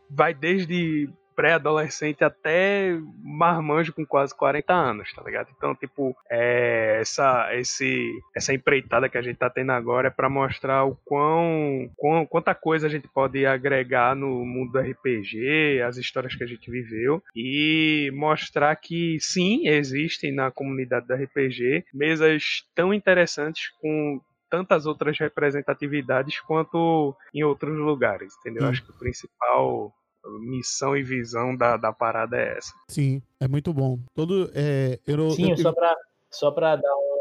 vai 0.08 0.32
desde 0.32 1.10
pré-adolescente 1.36 2.24
até 2.24 2.98
marmanjo 3.22 3.92
com 3.92 4.04
quase 4.06 4.34
40 4.34 4.72
anos, 4.72 5.12
tá 5.12 5.22
ligado? 5.22 5.48
Então, 5.54 5.74
tipo, 5.74 6.16
é, 6.30 6.98
essa, 7.00 7.54
esse, 7.54 8.10
essa 8.34 8.54
empreitada 8.54 9.08
que 9.08 9.18
a 9.18 9.22
gente 9.22 9.36
tá 9.36 9.50
tendo 9.50 9.70
agora 9.72 10.08
é 10.08 10.10
pra 10.10 10.30
mostrar 10.30 10.84
o 10.84 10.96
quão, 11.04 11.90
quão 11.94 12.26
quanta 12.26 12.54
coisa 12.54 12.86
a 12.86 12.90
gente 12.90 13.06
pode 13.06 13.44
agregar 13.44 14.16
no 14.16 14.44
mundo 14.44 14.72
do 14.72 14.78
RPG, 14.78 15.82
as 15.86 15.98
histórias 15.98 16.34
que 16.34 16.42
a 16.42 16.46
gente 16.46 16.70
viveu 16.70 17.22
e 17.34 18.10
mostrar 18.14 18.74
que 18.76 19.18
sim, 19.20 19.68
existem 19.68 20.32
na 20.32 20.50
comunidade 20.50 21.06
do 21.06 21.14
RPG 21.14 21.84
mesas 21.92 22.64
tão 22.74 22.94
interessantes 22.94 23.70
com 23.80 24.20
tantas 24.48 24.86
outras 24.86 25.18
representatividades 25.18 26.40
quanto 26.40 27.14
em 27.34 27.42
outros 27.42 27.76
lugares, 27.76 28.34
entendeu? 28.38 28.62
Sim. 28.62 28.68
Acho 28.68 28.84
que 28.84 28.90
o 28.90 28.98
principal 28.98 29.92
missão 30.40 30.96
e 30.96 31.02
visão 31.02 31.56
da, 31.56 31.76
da 31.76 31.92
parada 31.92 32.36
é 32.36 32.56
essa. 32.58 32.72
Sim, 32.88 33.22
é 33.40 33.48
muito 33.48 33.72
bom. 33.72 33.98
Todo. 34.14 34.50
É, 34.54 34.98
eu, 35.06 35.30
Sim, 35.30 35.50
eu, 35.50 35.56
só 35.56 35.72
pra, 35.72 35.96
só 36.30 36.50
pra 36.50 36.76
dar 36.76 36.94
um. 36.94 37.15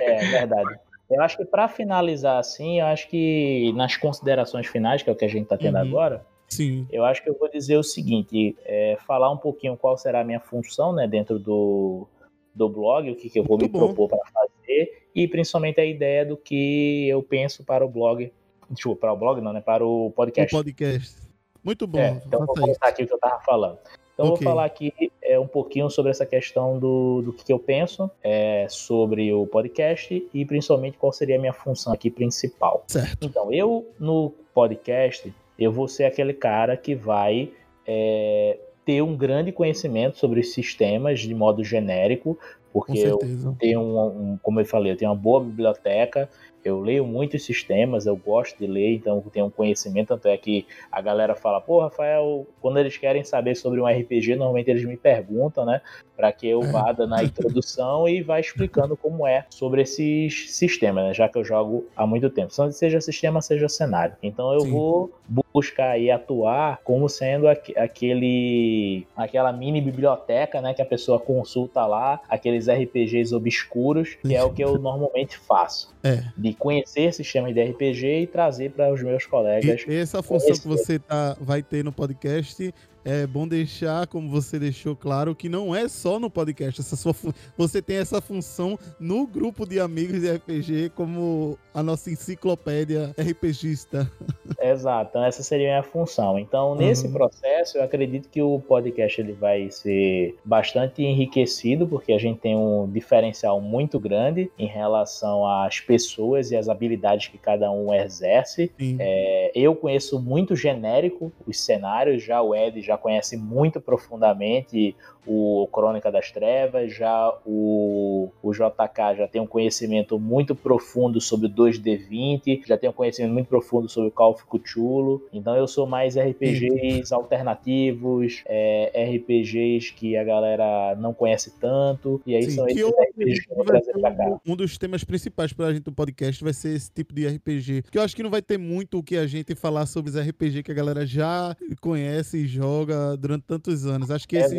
É 0.00 0.18
verdade. 0.30 0.78
Eu 1.10 1.22
acho 1.22 1.36
que 1.38 1.44
para 1.44 1.68
finalizar 1.68 2.38
assim, 2.38 2.80
eu 2.80 2.86
acho 2.86 3.08
que 3.08 3.72
nas 3.74 3.96
considerações 3.96 4.66
finais, 4.66 5.02
que 5.02 5.08
é 5.08 5.12
o 5.12 5.16
que 5.16 5.24
a 5.24 5.28
gente 5.28 5.44
está 5.44 5.56
tendo 5.56 5.76
Uhum. 5.76 5.80
agora, 5.82 6.26
sim. 6.48 6.86
eu 6.90 7.04
acho 7.04 7.22
que 7.22 7.30
eu 7.30 7.38
vou 7.38 7.48
dizer 7.50 7.76
o 7.78 7.82
seguinte: 7.82 8.54
é, 8.64 8.98
falar 9.06 9.30
um 9.30 9.36
pouquinho 9.38 9.76
qual 9.76 9.96
será 9.96 10.20
a 10.20 10.24
minha 10.24 10.40
função 10.40 10.92
né, 10.92 11.06
dentro 11.06 11.38
do, 11.38 12.06
do 12.54 12.68
blog, 12.68 13.10
o 13.10 13.16
que, 13.16 13.30
que 13.30 13.38
eu 13.38 13.44
vou 13.44 13.56
Muito 13.58 13.72
me 13.72 13.78
bom. 13.80 13.86
propor 13.94 14.08
para 14.10 14.30
fazer, 14.32 15.06
e 15.14 15.26
principalmente 15.26 15.80
a 15.80 15.84
ideia 15.84 16.26
do 16.26 16.36
que 16.36 17.08
eu 17.08 17.22
penso 17.22 17.64
para 17.64 17.84
o 17.84 17.88
blog. 17.88 18.30
Desculpa, 18.70 19.00
para 19.00 19.12
o 19.14 19.16
blog 19.16 19.40
não, 19.40 19.52
né? 19.54 19.62
Para 19.62 19.86
o 19.86 20.08
O 20.08 20.10
podcast. 20.10 20.54
podcast. 20.54 21.16
Muito 21.64 21.86
bom, 21.86 21.98
É, 21.98 22.20
então 22.26 22.44
vou 22.44 22.54
contar 22.54 22.88
aqui 22.88 23.02
o 23.02 23.06
que 23.06 23.14
eu 23.14 23.18
tava 23.18 23.40
falando. 23.40 23.78
Então 24.18 24.30
Ok. 24.32 24.38
vou 24.44 24.52
falar 24.52 24.64
aqui 24.64 24.92
é, 25.22 25.38
um 25.38 25.46
pouquinho 25.46 25.88
sobre 25.88 26.10
essa 26.10 26.26
questão 26.26 26.76
do, 26.76 27.22
do 27.22 27.32
que, 27.32 27.44
que 27.44 27.52
eu 27.52 27.58
penso 27.58 28.10
é, 28.20 28.66
sobre 28.68 29.32
o 29.32 29.46
podcast 29.46 30.26
e 30.34 30.44
principalmente 30.44 30.98
qual 30.98 31.12
seria 31.12 31.36
a 31.36 31.38
minha 31.38 31.52
função 31.52 31.92
aqui 31.92 32.10
principal. 32.10 32.82
Certo. 32.88 33.24
Então, 33.24 33.52
eu 33.52 33.86
no 33.96 34.32
podcast, 34.52 35.32
eu 35.56 35.70
vou 35.70 35.86
ser 35.86 36.02
aquele 36.04 36.32
cara 36.34 36.76
que 36.76 36.96
vai 36.96 37.52
é, 37.86 38.58
ter 38.84 39.02
um 39.02 39.16
grande 39.16 39.52
conhecimento 39.52 40.18
sobre 40.18 40.40
os 40.40 40.52
sistemas 40.52 41.20
de 41.20 41.32
modo 41.32 41.62
genérico, 41.62 42.36
porque 42.72 42.98
eu 42.98 43.18
tenho 43.58 43.80
um, 43.80 44.06
um- 44.32 44.38
como 44.42 44.60
eu 44.60 44.66
falei, 44.66 44.90
eu 44.90 44.96
tenho 44.96 45.12
uma 45.12 45.16
boa 45.16 45.38
biblioteca, 45.40 46.28
eu 46.64 46.80
leio 46.80 47.06
muitos 47.06 47.44
sistemas, 47.44 48.06
eu 48.06 48.16
gosto 48.16 48.58
de 48.58 48.66
ler, 48.66 48.94
então 48.94 49.22
eu 49.24 49.30
tenho 49.30 49.46
um 49.46 49.50
conhecimento, 49.50 50.08
tanto 50.08 50.28
é 50.28 50.36
que 50.36 50.66
a 50.90 51.00
galera 51.00 51.34
fala, 51.34 51.60
pô, 51.60 51.80
Rafael, 51.80 52.46
quando 52.60 52.78
eles 52.78 52.96
querem 52.96 53.24
saber 53.24 53.54
sobre 53.54 53.80
um 53.80 53.86
RPG, 53.88 54.36
normalmente 54.36 54.70
eles 54.70 54.84
me 54.84 54.96
perguntam, 54.96 55.64
né, 55.64 55.80
para 56.16 56.32
que 56.32 56.48
eu 56.48 56.60
vá 56.62 56.90
dando 56.92 57.14
a 57.14 57.22
introdução 57.24 58.08
e 58.08 58.20
vá 58.22 58.40
explicando 58.40 58.96
como 58.96 59.26
é 59.26 59.46
sobre 59.50 59.82
esses 59.82 60.50
sistemas, 60.52 61.04
né, 61.04 61.14
já 61.14 61.28
que 61.28 61.38
eu 61.38 61.44
jogo 61.44 61.86
há 61.96 62.06
muito 62.06 62.28
tempo, 62.30 62.52
seja 62.72 63.00
sistema, 63.00 63.40
seja 63.40 63.68
cenário. 63.68 64.16
Então 64.22 64.52
eu 64.52 64.60
Sim. 64.60 64.70
vou 64.72 65.12
buscar 65.54 65.98
e 65.98 66.10
atuar 66.10 66.80
como 66.84 67.08
sendo 67.08 67.48
aque- 67.48 67.76
aquele 67.78 69.06
aquela 69.16 69.52
mini 69.52 69.80
biblioteca, 69.80 70.60
né, 70.60 70.74
que 70.74 70.82
a 70.82 70.86
pessoa 70.86 71.18
consulta 71.18 71.84
lá, 71.86 72.20
aqueles 72.28 72.68
RPGs 72.68 73.34
obscuros, 73.34 74.14
que 74.14 74.34
é 74.34 74.42
o 74.42 74.50
que 74.50 74.62
eu 74.62 74.78
normalmente 74.78 75.36
faço, 75.38 75.94
É. 76.02 76.22
de 76.36 76.47
conhecer 76.54 77.12
sistemas 77.12 77.54
de 77.54 77.62
RPG 77.62 78.22
e 78.22 78.26
trazer 78.26 78.70
para 78.70 78.92
os 78.92 79.02
meus 79.02 79.26
colegas. 79.26 79.84
E 79.86 79.94
essa 79.94 80.22
função 80.22 80.54
que 80.56 80.68
você 80.68 80.98
tá, 80.98 81.36
vai 81.40 81.62
ter 81.62 81.84
no 81.84 81.92
podcast, 81.92 82.72
é 83.08 83.26
bom 83.26 83.48
deixar, 83.48 84.06
como 84.06 84.28
você 84.28 84.58
deixou 84.58 84.94
claro, 84.94 85.34
que 85.34 85.48
não 85.48 85.74
é 85.74 85.88
só 85.88 86.18
no 86.18 86.28
podcast. 86.28 86.80
Essa 86.80 86.94
sua 86.94 87.14
você 87.56 87.80
tem 87.80 87.96
essa 87.96 88.20
função 88.20 88.78
no 89.00 89.26
grupo 89.26 89.66
de 89.66 89.80
amigos 89.80 90.20
de 90.20 90.30
RPG, 90.30 90.90
como 90.94 91.58
a 91.72 91.82
nossa 91.82 92.10
enciclopédia 92.10 93.14
RPGista. 93.18 94.10
Exato, 94.60 95.10
então 95.10 95.24
essa 95.24 95.42
seria 95.42 95.68
a 95.68 95.70
minha 95.70 95.82
função. 95.82 96.38
Então, 96.38 96.74
nesse 96.74 97.06
Uhum. 97.06 97.12
processo, 97.14 97.78
eu 97.78 97.82
acredito 97.82 98.28
que 98.28 98.42
o 98.42 98.60
podcast 98.60 99.20
ele 99.20 99.32
vai 99.32 99.70
ser 99.70 100.36
bastante 100.44 101.02
enriquecido, 101.02 101.86
porque 101.86 102.12
a 102.12 102.18
gente 102.18 102.40
tem 102.40 102.56
um 102.56 102.86
diferencial 102.90 103.60
muito 103.60 103.98
grande 103.98 104.50
em 104.58 104.66
relação 104.66 105.46
às 105.46 105.80
pessoas 105.80 106.50
e 106.50 106.56
às 106.56 106.68
habilidades 106.68 107.28
que 107.28 107.38
cada 107.38 107.70
um 107.70 107.94
exerce. 107.94 108.70
É, 108.98 109.52
eu 109.54 109.74
conheço 109.74 110.20
muito 110.20 110.54
genérico 110.54 111.32
os 111.46 111.58
cenários, 111.60 112.22
já 112.22 112.42
o 112.42 112.54
Ed 112.54 112.82
já 112.82 112.97
conhece 112.98 113.36
muito 113.36 113.80
profundamente 113.80 114.94
o 115.28 115.66
Crônica 115.68 116.10
das 116.10 116.32
Trevas, 116.32 116.94
já 116.94 117.32
o, 117.44 118.30
o 118.42 118.52
JK 118.52 119.16
já 119.18 119.28
tem 119.28 119.42
um 119.42 119.46
conhecimento 119.46 120.18
muito 120.18 120.54
profundo 120.54 121.20
sobre 121.20 121.46
o 121.46 121.50
2D20, 121.50 122.66
já 122.66 122.78
tem 122.78 122.88
um 122.88 122.92
conhecimento 122.92 123.32
muito 123.32 123.46
profundo 123.46 123.88
sobre 123.88 124.08
o 124.08 124.12
Call 124.12 124.32
of 124.32 124.44
Cthulhu. 124.46 125.22
Então 125.32 125.54
eu 125.54 125.66
sou 125.68 125.86
mais 125.86 126.16
RPGs 126.16 127.12
alternativos, 127.12 128.42
é, 128.46 129.16
RPGs 129.16 129.92
que 129.92 130.16
a 130.16 130.24
galera 130.24 130.96
não 130.96 131.12
conhece 131.12 131.52
tanto. 131.60 132.22
E 132.24 132.34
aí 132.34 132.44
Sim, 132.44 132.50
são 132.52 132.66
esses 132.66 132.80
eu 132.80 132.88
RPGs 132.88 133.46
que 133.46 133.52
eu 133.52 133.56
vou 133.56 133.64
trazer 133.66 133.92
pra 133.92 134.14
cá. 134.14 134.40
um, 134.46 134.56
dos 134.56 134.78
temas 134.78 135.04
principais 135.04 135.52
pra 135.52 135.74
gente 135.74 135.86
no 135.86 135.92
podcast 135.92 136.42
vai 136.42 136.54
ser 136.54 136.74
esse 136.74 136.90
tipo 136.90 137.14
de 137.14 137.26
RPG. 137.28 137.82
Que 137.90 137.98
eu 137.98 138.02
acho 138.02 138.16
que 138.16 138.22
não 138.22 138.30
vai 138.30 138.40
ter 138.40 138.58
muito 138.58 138.98
o 138.98 139.02
que 139.02 139.16
a 139.16 139.26
gente 139.26 139.54
falar 139.54 139.84
sobre 139.84 140.10
os 140.10 140.16
RPG 140.16 140.62
que 140.62 140.72
a 140.72 140.74
galera 140.74 141.04
já 141.04 141.54
conhece 141.82 142.38
e 142.38 142.46
joga 142.46 143.14
durante 143.16 143.42
tantos 143.42 143.84
anos. 143.84 144.10
Acho 144.10 144.26
que 144.26 144.36
esses. 144.36 144.58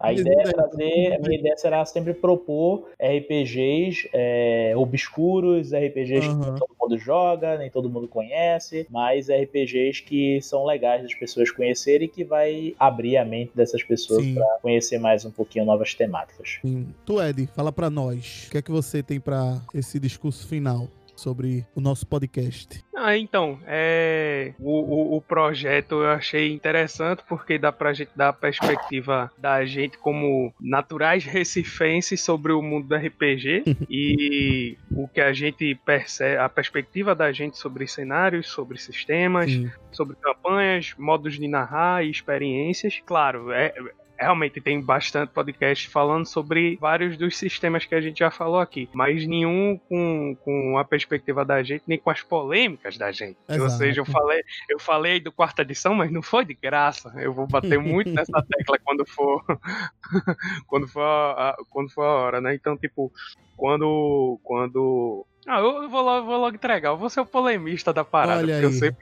A 0.00 0.12
esses 0.14 0.24
ideia 0.24 0.40
é 0.40 0.44
daí- 0.44 0.52
trazer, 0.54 1.12
a 1.14 1.18
minha 1.18 1.38
ideia 1.38 1.56
será 1.58 1.84
sempre 1.84 2.14
propor 2.14 2.88
RPGs 2.98 4.08
é, 4.12 4.72
obscuros, 4.76 5.72
RPGs 5.74 6.20
que 6.26 6.32
Aham. 6.34 6.50
nem 6.50 6.54
todo 6.58 6.70
mundo 6.80 6.98
joga, 6.98 7.58
nem 7.58 7.70
todo 7.70 7.90
mundo 7.90 8.08
conhece, 8.08 8.86
mas 8.90 9.28
RPGs 9.28 10.02
que 10.02 10.40
são 10.40 10.64
legais 10.64 11.02
das 11.02 11.14
pessoas 11.14 11.50
conhecerem 11.50 12.06
e 12.06 12.10
que 12.10 12.24
vai 12.24 12.74
abrir 12.78 13.16
a 13.18 13.24
mente 13.24 13.52
dessas 13.54 13.82
pessoas 13.82 14.26
para 14.26 14.58
conhecer 14.62 14.98
mais 14.98 15.24
um 15.24 15.30
pouquinho 15.30 15.64
novas 15.66 15.94
temáticas. 15.94 16.58
Sim. 16.62 16.86
Tu, 17.04 17.20
Ed, 17.22 17.46
fala 17.54 17.70
pra 17.70 17.90
nós. 17.90 18.46
O 18.48 18.50
que 18.52 18.58
é 18.58 18.62
que 18.62 18.70
você 18.70 19.02
tem 19.02 19.20
pra 19.20 19.60
esse 19.74 20.00
discurso 20.00 20.46
final 20.48 20.88
sobre 21.20 21.66
o 21.74 21.80
nosso 21.80 22.06
podcast? 22.06 22.82
Ah, 22.96 23.16
então, 23.16 23.58
é, 23.66 24.52
o, 24.58 25.14
o, 25.14 25.16
o 25.16 25.20
projeto 25.20 25.96
eu 25.96 26.10
achei 26.10 26.52
interessante 26.52 27.22
porque 27.28 27.58
dá 27.58 27.70
pra 27.72 27.92
gente 27.92 28.10
dar 28.16 28.28
a 28.28 28.32
perspectiva 28.32 29.30
da 29.38 29.64
gente 29.64 29.96
como 29.98 30.52
naturais 30.60 31.24
recifenses 31.24 32.22
sobre 32.22 32.52
o 32.52 32.62
mundo 32.62 32.88
do 32.88 32.96
RPG 32.96 33.64
e 33.88 34.76
o 34.90 35.08
que 35.08 35.20
a 35.20 35.32
gente 35.32 35.74
percebe, 35.84 36.36
a 36.38 36.48
perspectiva 36.48 37.14
da 37.14 37.32
gente 37.32 37.56
sobre 37.56 37.86
cenários, 37.86 38.48
sobre 38.48 38.78
sistemas, 38.78 39.50
Sim. 39.50 39.70
sobre 39.92 40.16
campanhas, 40.16 40.94
modos 40.98 41.38
de 41.38 41.48
narrar 41.48 42.04
e 42.04 42.10
experiências. 42.10 43.00
Claro, 43.06 43.50
é, 43.52 43.74
realmente 44.20 44.60
tem 44.60 44.80
bastante 44.80 45.32
podcast 45.32 45.88
falando 45.88 46.26
sobre 46.26 46.76
vários 46.76 47.16
dos 47.16 47.36
sistemas 47.36 47.86
que 47.86 47.94
a 47.94 48.00
gente 48.00 48.18
já 48.18 48.30
falou 48.30 48.60
aqui, 48.60 48.88
mas 48.92 49.26
nenhum 49.26 49.80
com, 49.88 50.36
com 50.44 50.78
a 50.78 50.84
perspectiva 50.84 51.44
da 51.44 51.62
gente, 51.62 51.82
nem 51.86 51.98
com 51.98 52.10
as 52.10 52.22
polêmicas 52.22 52.98
da 52.98 53.10
gente. 53.10 53.38
Ou 53.48 53.56
Exato. 53.56 53.72
seja, 53.72 54.00
eu 54.00 54.04
falei, 54.04 54.42
eu 54.68 54.78
falei 54.78 55.20
do 55.20 55.32
quarta 55.32 55.62
edição, 55.62 55.94
mas 55.94 56.12
não 56.12 56.22
foi 56.22 56.44
de 56.44 56.54
graça. 56.54 57.12
Eu 57.16 57.32
vou 57.32 57.46
bater 57.46 57.78
muito 57.80 58.10
nessa 58.10 58.42
tecla 58.42 58.78
quando 58.84 59.06
for 59.06 59.42
quando 60.66 60.86
for 60.86 61.02
a, 61.02 61.56
quando 61.70 61.90
for 61.90 62.02
a 62.02 62.14
hora, 62.14 62.40
né? 62.40 62.54
Então, 62.54 62.76
tipo, 62.76 63.10
quando 63.56 64.38
quando 64.42 65.26
ah, 65.46 65.58
eu 65.58 65.88
vou 65.88 66.02
logo, 66.02 66.26
vou 66.26 66.38
logo 66.38 66.56
entregar. 66.56 66.90
Eu 66.90 66.98
vou 66.98 67.08
ser 67.08 67.20
o 67.20 67.26
polemista 67.26 67.92
da 67.92 68.04
parada. 68.04 68.42
Olha 68.42 68.60
porque 68.60 68.66
eu 68.66 68.68
aí. 68.68 68.74
sempre 68.74 68.98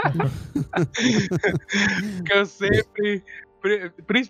que 2.26 2.32
eu 2.32 2.46
sempre. 2.46 3.22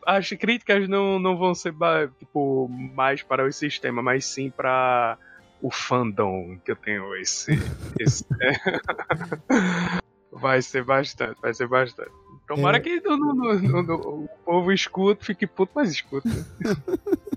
As 0.07 0.28
críticas 0.31 0.89
não, 0.89 1.19
não 1.19 1.36
vão 1.36 1.55
ser 1.55 1.74
tipo, 2.19 2.69
mais 2.69 3.23
para 3.23 3.47
o 3.47 3.52
sistema, 3.52 4.02
mas 4.02 4.24
sim 4.24 4.51
para 4.51 5.16
o 5.62 5.70
fandom 5.70 6.59
que 6.65 6.73
eu 6.73 6.77
tenho 6.77 7.15
esse. 7.16 7.52
esse- 7.98 8.24
vai 10.32 10.62
ser 10.62 10.85
bastante, 10.85 11.40
vai 11.40 11.52
ser 11.55 11.69
bastante. 11.69 12.11
Tomara 12.47 12.78
É. 12.78 12.81
que 12.81 13.01
no- 13.01 13.16
no- 13.16 13.82
no- 13.82 14.24
o 14.24 14.28
povo 14.44 14.73
escute, 14.73 15.24
fique 15.24 15.47
puto, 15.47 15.73
mas 15.74 15.90
escuta. 15.90 16.28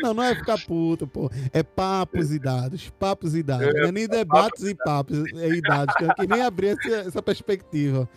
Não, 0.00 0.12
não 0.12 0.24
é 0.24 0.34
ficar 0.34 0.58
puto, 0.66 1.06
pô. 1.06 1.30
É 1.52 1.62
papos 1.62 2.32
e 2.32 2.40
dados. 2.40 2.90
Papos 2.98 3.36
e 3.36 3.42
dados. 3.42 3.72
Não 3.72 3.86
é 3.88 3.92
nem 3.92 4.08
debates 4.08 4.64
e 4.64 4.74
papos 4.74 5.16
é, 5.32 5.48
e 5.48 5.60
dados. 5.60 5.94
Tenho 5.94 6.12
que 6.16 6.26
nem 6.26 6.42
abrir 6.42 6.76
essa, 6.76 6.96
essa 7.08 7.22
perspectiva. 7.22 8.08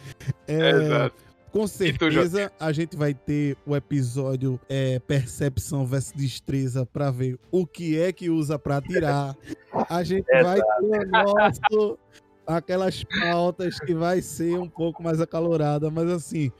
É, 0.47 0.69
Exato. 0.71 1.15
Com 1.53 1.61
tu, 1.61 1.67
certeza 1.67 2.51
a 2.59 2.71
gente 2.73 2.97
vai 2.97 3.13
ter 3.13 3.55
o 3.65 3.75
episódio 3.75 4.59
é, 4.67 4.99
Percepção 4.99 5.85
versus 5.85 6.11
Destreza 6.11 6.85
pra 6.85 7.11
ver 7.11 7.39
o 7.51 7.65
que 7.65 7.97
é 7.97 8.11
que 8.11 8.29
usa 8.29 8.57
pra 8.59 8.77
atirar. 8.77 9.37
A 9.89 10.03
gente 10.03 10.25
vai 10.43 10.59
ter 10.59 11.07
o 11.07 11.09
nosso. 11.09 11.97
Aquelas 12.45 13.03
pautas 13.05 13.79
que 13.79 13.93
vai 13.93 14.21
ser 14.21 14.57
um 14.59 14.67
pouco 14.67 15.01
mais 15.01 15.21
acalorada, 15.21 15.89
mas 15.89 16.09
assim, 16.09 16.51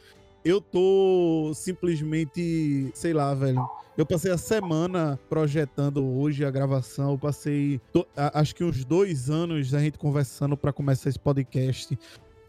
eu 0.46 0.62
tô 0.62 1.52
simplesmente, 1.54 2.90
sei 2.94 3.14
lá, 3.14 3.34
velho. 3.34 3.62
Eu 3.98 4.06
passei 4.06 4.32
a 4.32 4.38
semana 4.38 5.20
projetando 5.30 6.04
hoje 6.04 6.44
a 6.46 6.50
gravação. 6.50 7.12
Eu 7.12 7.18
passei, 7.18 7.80
do- 7.94 8.08
a- 8.18 8.40
acho 8.40 8.56
que 8.56 8.64
uns 8.64 8.84
dois 8.86 9.30
anos 9.30 9.74
a 9.74 9.80
gente 9.80 10.00
conversando 10.00 10.56
pra 10.58 10.72
começar 10.74 11.10
esse 11.10 11.20
podcast. 11.20 11.98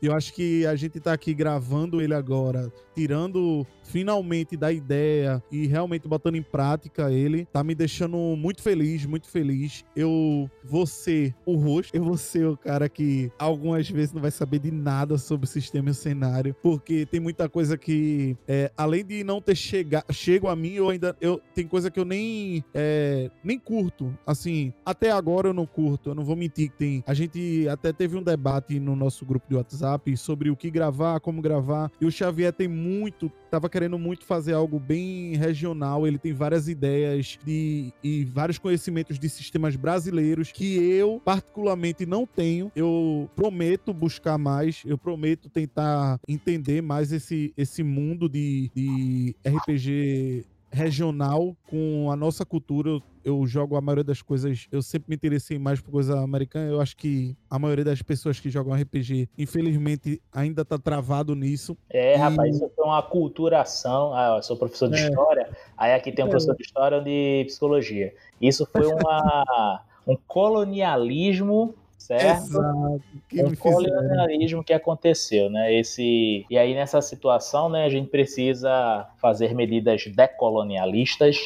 Eu 0.06 0.14
acho 0.14 0.34
que 0.34 0.66
a 0.66 0.76
gente 0.76 1.00
tá 1.00 1.14
aqui 1.14 1.32
gravando 1.32 2.00
ele 2.00 2.12
agora, 2.12 2.70
tirando 2.94 3.66
finalmente 3.84 4.56
da 4.56 4.72
ideia 4.72 5.42
e 5.50 5.66
realmente 5.66 6.08
botando 6.08 6.36
em 6.36 6.42
prática 6.42 7.12
ele, 7.12 7.46
tá 7.46 7.62
me 7.62 7.74
deixando 7.74 8.16
muito 8.36 8.62
feliz, 8.62 9.06
muito 9.06 9.28
feliz. 9.28 9.84
Eu 9.94 10.50
vou 10.64 10.86
ser 10.86 11.34
o 11.46 11.56
rosto, 11.56 11.94
eu 11.94 12.02
vou 12.02 12.16
ser 12.16 12.46
o 12.46 12.56
cara 12.56 12.88
que 12.88 13.30
algumas 13.38 13.88
vezes 13.88 14.12
não 14.12 14.22
vai 14.22 14.30
saber 14.30 14.58
de 14.58 14.70
nada 14.70 15.18
sobre 15.18 15.44
o 15.44 15.48
sistema 15.48 15.88
e 15.88 15.92
o 15.92 15.94
cenário, 15.94 16.56
porque 16.62 17.06
tem 17.06 17.20
muita 17.20 17.48
coisa 17.48 17.76
que, 17.76 18.36
é, 18.48 18.70
além 18.76 19.04
de 19.04 19.22
não 19.22 19.40
ter 19.40 19.54
chegado, 19.54 20.12
chego 20.12 20.48
a 20.48 20.56
mim, 20.56 20.72
eu 20.72 20.88
ainda, 20.88 21.16
eu, 21.20 21.40
tem 21.54 21.66
coisa 21.66 21.90
que 21.90 22.00
eu 22.00 22.04
nem, 22.04 22.64
é, 22.74 23.30
nem 23.42 23.58
curto, 23.58 24.16
assim, 24.26 24.72
até 24.84 25.10
agora 25.10 25.48
eu 25.48 25.54
não 25.54 25.66
curto, 25.66 26.10
eu 26.10 26.14
não 26.14 26.24
vou 26.24 26.36
mentir 26.36 26.70
que 26.70 26.76
tem, 26.76 27.04
a 27.06 27.14
gente 27.14 27.68
até 27.68 27.92
teve 27.92 28.16
um 28.16 28.22
debate 28.22 28.78
no 28.80 28.96
nosso 28.96 29.24
grupo 29.24 29.46
de 29.48 29.56
WhatsApp 29.56 30.16
sobre 30.16 30.50
o 30.50 30.56
que 30.56 30.70
gravar, 30.70 31.20
como 31.20 31.42
gravar, 31.42 31.90
e 32.00 32.06
o 32.06 32.10
Xavier 32.10 32.52
tem 32.52 32.68
muito, 32.68 33.30
tava 33.54 33.68
querendo 33.68 33.96
muito 33.96 34.24
fazer 34.24 34.52
algo 34.52 34.80
bem 34.80 35.36
regional, 35.36 36.08
ele 36.08 36.18
tem 36.18 36.32
várias 36.32 36.66
ideias 36.66 37.38
de, 37.46 37.92
e 38.02 38.24
vários 38.24 38.58
conhecimentos 38.58 39.16
de 39.16 39.28
sistemas 39.28 39.76
brasileiros 39.76 40.50
que 40.50 40.76
eu 40.76 41.22
particularmente 41.24 42.04
não 42.04 42.26
tenho, 42.26 42.72
eu 42.74 43.30
prometo 43.36 43.94
buscar 43.94 44.36
mais, 44.36 44.82
eu 44.84 44.98
prometo 44.98 45.48
tentar 45.48 46.18
entender 46.26 46.82
mais 46.82 47.12
esse, 47.12 47.54
esse 47.56 47.84
mundo 47.84 48.28
de, 48.28 48.72
de 48.74 49.36
RPG 49.46 50.44
regional 50.74 51.56
com 51.70 52.10
a 52.10 52.16
nossa 52.16 52.44
cultura. 52.44 52.90
Eu, 52.90 53.02
eu 53.24 53.46
jogo 53.46 53.76
a 53.76 53.80
maioria 53.80 54.04
das 54.04 54.20
coisas. 54.20 54.66
Eu 54.70 54.82
sempre 54.82 55.08
me 55.10 55.14
interessei 55.16 55.58
mais 55.58 55.80
por 55.80 55.90
coisa 55.92 56.20
americana. 56.20 56.70
Eu 56.70 56.80
acho 56.80 56.96
que 56.96 57.34
a 57.48 57.58
maioria 57.58 57.84
das 57.84 58.02
pessoas 58.02 58.38
que 58.40 58.50
jogam 58.50 58.74
RPG, 58.74 59.28
infelizmente, 59.38 60.20
ainda 60.32 60.64
tá 60.64 60.76
travado 60.78 61.34
nisso. 61.34 61.76
É, 61.88 62.14
E- 62.14 62.16
rapaz, 62.18 62.56
isso 62.56 62.70
foi 62.74 62.84
uma 62.84 63.02
culturação. 63.02 64.12
Ah, 64.12 64.34
eu 64.36 64.42
sou 64.42 64.56
professor 64.56 64.88
de 64.90 64.96
É. 64.98 65.08
história, 65.08 65.48
aí 65.76 65.92
aqui 65.94 66.12
tem 66.12 66.24
um 66.24 66.28
É. 66.28 66.30
professor 66.30 66.54
de 66.56 66.62
história 66.62 67.00
de 67.00 67.44
psicologia. 67.46 68.12
Isso 68.40 68.66
foi 68.70 68.82
uma, 69.08 69.80
um 70.06 70.16
colonialismo, 70.26 71.74
certo? 72.04 72.44
Exato. 72.48 73.02
Que 73.28 73.42
me 73.42 73.56
fizeram. 73.56 73.56
colonialismo 73.56 74.64
que 74.64 74.72
aconteceu, 74.72 75.48
né? 75.48 75.74
Esse 75.74 76.44
e 76.50 76.58
aí 76.58 76.74
nessa 76.74 77.00
situação, 77.00 77.68
né, 77.68 77.84
a 77.84 77.88
gente 77.88 78.10
precisa 78.10 79.08
fazer 79.20 79.54
medidas 79.54 80.06
decolonialistas 80.06 81.38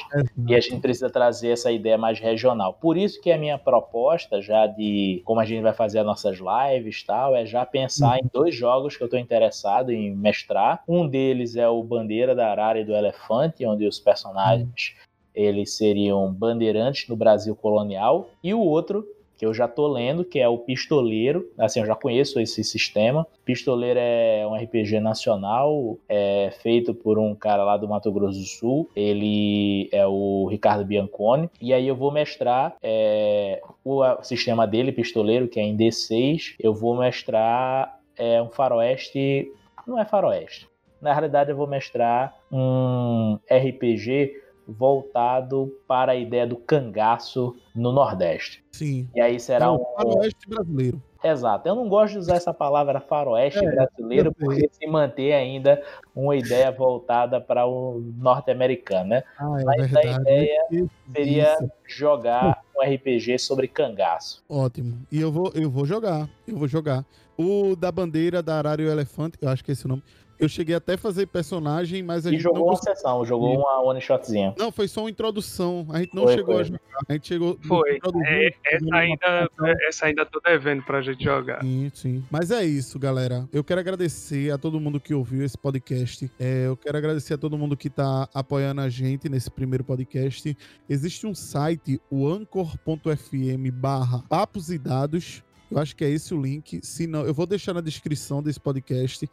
e 0.46 0.54
a 0.54 0.60
gente 0.60 0.80
precisa 0.80 1.08
trazer 1.08 1.50
essa 1.50 1.70
ideia 1.70 1.96
mais 1.96 2.18
regional. 2.18 2.74
Por 2.74 2.96
isso 2.96 3.20
que 3.20 3.30
a 3.30 3.38
minha 3.38 3.56
proposta 3.56 4.42
já 4.42 4.66
de 4.66 5.22
como 5.24 5.40
a 5.40 5.44
gente 5.44 5.62
vai 5.62 5.72
fazer 5.72 6.00
as 6.00 6.06
nossas 6.06 6.38
lives, 6.38 7.04
tal, 7.04 7.36
é 7.36 7.46
já 7.46 7.64
pensar 7.64 8.18
em 8.18 8.28
dois 8.32 8.54
jogos 8.54 8.96
que 8.96 9.02
eu 9.02 9.06
estou 9.06 9.20
interessado 9.20 9.92
em 9.92 10.14
mestrar. 10.14 10.82
Um 10.88 11.06
deles 11.06 11.54
é 11.54 11.68
o 11.68 11.82
Bandeira 11.82 12.34
da 12.34 12.50
Arara 12.50 12.80
e 12.80 12.84
do 12.84 12.94
Elefante, 12.94 13.64
onde 13.64 13.86
os 13.86 14.00
personagens 14.00 14.96
eles 15.34 15.76
seriam 15.76 16.32
bandeirantes 16.32 17.08
no 17.08 17.14
Brasil 17.14 17.54
colonial, 17.54 18.28
e 18.42 18.52
o 18.52 18.60
outro 18.60 19.06
que 19.38 19.46
eu 19.46 19.54
já 19.54 19.68
tô 19.68 19.86
lendo, 19.86 20.24
que 20.24 20.40
é 20.40 20.48
o 20.48 20.58
Pistoleiro. 20.58 21.48
Assim, 21.56 21.78
eu 21.78 21.86
já 21.86 21.94
conheço 21.94 22.40
esse 22.40 22.64
sistema. 22.64 23.24
Pistoleiro 23.44 24.00
é 24.02 24.44
um 24.44 24.54
RPG 24.56 24.98
nacional, 24.98 25.96
é 26.08 26.50
feito 26.60 26.92
por 26.92 27.18
um 27.18 27.36
cara 27.36 27.62
lá 27.62 27.76
do 27.76 27.88
Mato 27.88 28.10
Grosso 28.10 28.40
do 28.40 28.44
Sul. 28.44 28.90
Ele 28.96 29.88
é 29.92 30.04
o 30.04 30.48
Ricardo 30.50 30.84
Bianconi. 30.84 31.48
E 31.62 31.72
aí 31.72 31.86
eu 31.86 31.94
vou 31.94 32.10
mestrar 32.10 32.76
é, 32.82 33.62
o 33.84 34.02
sistema 34.22 34.66
dele, 34.66 34.90
Pistoleiro, 34.90 35.46
que 35.46 35.60
é 35.60 35.62
em 35.62 35.76
D6. 35.76 36.56
Eu 36.58 36.74
vou 36.74 36.98
mestrar 36.98 37.96
é, 38.16 38.42
um 38.42 38.50
faroeste... 38.50 39.52
Não 39.86 39.98
é 39.98 40.04
faroeste. 40.04 40.68
Na 41.00 41.12
realidade, 41.12 41.50
eu 41.50 41.56
vou 41.56 41.68
mestrar 41.68 42.34
um 42.50 43.38
RPG 43.48 44.32
voltado 44.68 45.74
para 45.86 46.12
a 46.12 46.16
ideia 46.16 46.46
do 46.46 46.56
cangaço 46.56 47.56
no 47.74 47.90
Nordeste. 47.90 48.62
Sim. 48.72 49.08
E 49.14 49.20
aí 49.20 49.40
será 49.40 49.66
é 49.66 49.70
um. 49.70 49.84
faroeste 49.96 50.48
brasileiro. 50.48 51.02
Exato. 51.24 51.68
Eu 51.68 51.74
não 51.74 51.88
gosto 51.88 52.12
de 52.12 52.18
usar 52.18 52.36
essa 52.36 52.54
palavra 52.54 53.00
faroeste 53.00 53.58
É, 53.58 53.70
brasileiro 53.70 54.32
porque 54.32 54.68
se 54.70 54.86
mantém 54.86 55.34
ainda 55.34 55.82
uma 56.14 56.36
ideia 56.36 56.70
voltada 56.70 57.40
para 57.40 57.66
o 57.66 58.00
norte-americano, 58.16 59.08
né? 59.10 59.24
Ah, 59.36 59.56
é 59.58 59.64
Mas 59.64 59.96
a 59.96 60.00
verdade. 60.00 60.20
ideia 60.20 60.66
Isso, 60.70 60.90
Seria 61.12 61.58
jogar 61.84 62.62
um 62.76 62.82
RPG 62.82 63.38
sobre 63.38 63.66
cangaço. 63.66 64.44
Ótimo. 64.48 65.00
E 65.10 65.20
eu 65.20 65.32
vou, 65.32 65.50
eu 65.54 65.68
vou 65.68 65.84
jogar. 65.84 66.28
Eu 66.46 66.56
vou 66.56 66.68
jogar. 66.68 67.04
O 67.36 67.74
da 67.74 67.90
bandeira 67.90 68.42
da 68.42 68.58
Arara 68.58 68.82
e 68.82 68.84
o 68.86 68.90
Elefante, 68.90 69.38
eu 69.40 69.48
acho 69.48 69.64
que 69.64 69.70
é 69.70 69.72
esse 69.72 69.86
o 69.86 69.88
nome. 69.88 70.02
Eu 70.38 70.48
cheguei 70.48 70.74
até 70.74 70.94
a 70.94 70.98
fazer 70.98 71.26
personagem, 71.26 72.02
mas 72.02 72.24
a 72.26 72.28
E 72.28 72.32
gente 72.32 72.42
jogou 72.42 72.60
não 72.60 72.68
uma 72.68 72.76
sessão, 72.76 73.24
jogou 73.24 73.58
uma 73.58 73.80
one 73.82 74.00
shotzinha. 74.00 74.54
Não, 74.56 74.70
foi 74.70 74.86
só 74.86 75.00
uma 75.02 75.10
introdução. 75.10 75.86
A 75.90 75.98
gente 76.00 76.14
não 76.14 76.24
Foi, 76.24 76.34
chegou 76.34 76.54
foi. 76.54 76.62
a 76.62 76.64
jogar. 76.64 76.80
A 77.08 77.12
gente 77.14 77.28
chegou. 77.28 77.58
Foi. 77.66 77.98
É, 78.26 78.54
essa, 78.66 78.94
ainda, 78.94 79.50
essa 79.88 80.06
ainda 80.06 80.24
tô 80.24 80.40
devendo 80.40 80.82
pra 80.82 81.00
gente 81.02 81.24
jogar. 81.24 81.60
Sim, 81.62 81.90
sim. 81.94 82.24
Mas 82.30 82.50
é 82.50 82.64
isso, 82.64 82.98
galera. 82.98 83.48
Eu 83.52 83.64
quero 83.64 83.80
agradecer 83.80 84.52
a 84.52 84.58
todo 84.58 84.80
mundo 84.80 85.00
que 85.00 85.12
ouviu 85.12 85.44
esse 85.44 85.58
podcast. 85.58 86.30
É, 86.38 86.66
eu 86.66 86.76
quero 86.76 86.96
agradecer 86.96 87.34
a 87.34 87.38
todo 87.38 87.58
mundo 87.58 87.76
que 87.76 87.90
tá 87.90 88.28
apoiando 88.32 88.80
a 88.80 88.88
gente 88.88 89.28
nesse 89.28 89.50
primeiro 89.50 89.82
podcast. 89.82 90.56
Existe 90.88 91.26
um 91.26 91.34
site, 91.34 92.00
o 92.10 92.28
anchor.fm 92.28 93.70
barra 93.72 94.22
papos 94.28 94.70
e 94.70 94.78
dados. 94.78 95.42
Eu 95.70 95.78
acho 95.78 95.94
que 95.94 96.02
é 96.04 96.08
esse 96.08 96.32
o 96.32 96.40
link. 96.40 96.80
Se 96.82 97.06
não, 97.06 97.26
eu 97.26 97.34
vou 97.34 97.46
deixar 97.46 97.74
na 97.74 97.82
descrição 97.82 98.42
desse 98.42 98.58
podcast. 98.58 99.28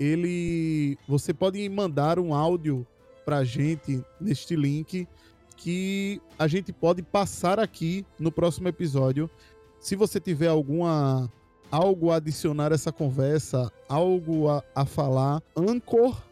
Ele. 0.00 0.98
Você 1.06 1.32
pode 1.32 1.68
mandar 1.68 2.18
um 2.18 2.34
áudio 2.34 2.84
pra 3.24 3.44
gente 3.44 4.02
neste 4.20 4.56
link 4.56 5.06
que 5.56 6.20
a 6.38 6.48
gente 6.48 6.72
pode 6.72 7.02
passar 7.02 7.60
aqui 7.60 8.04
no 8.18 8.32
próximo 8.32 8.66
episódio. 8.66 9.30
Se 9.78 9.94
você 9.94 10.18
tiver 10.18 10.48
alguma 10.48 11.30
algo 11.70 12.10
a 12.10 12.16
adicionar 12.16 12.72
essa 12.72 12.90
conversa, 12.90 13.70
algo 13.88 14.48
a, 14.48 14.64
a 14.74 14.84
falar, 14.84 15.40
anchor.fm 15.56 16.24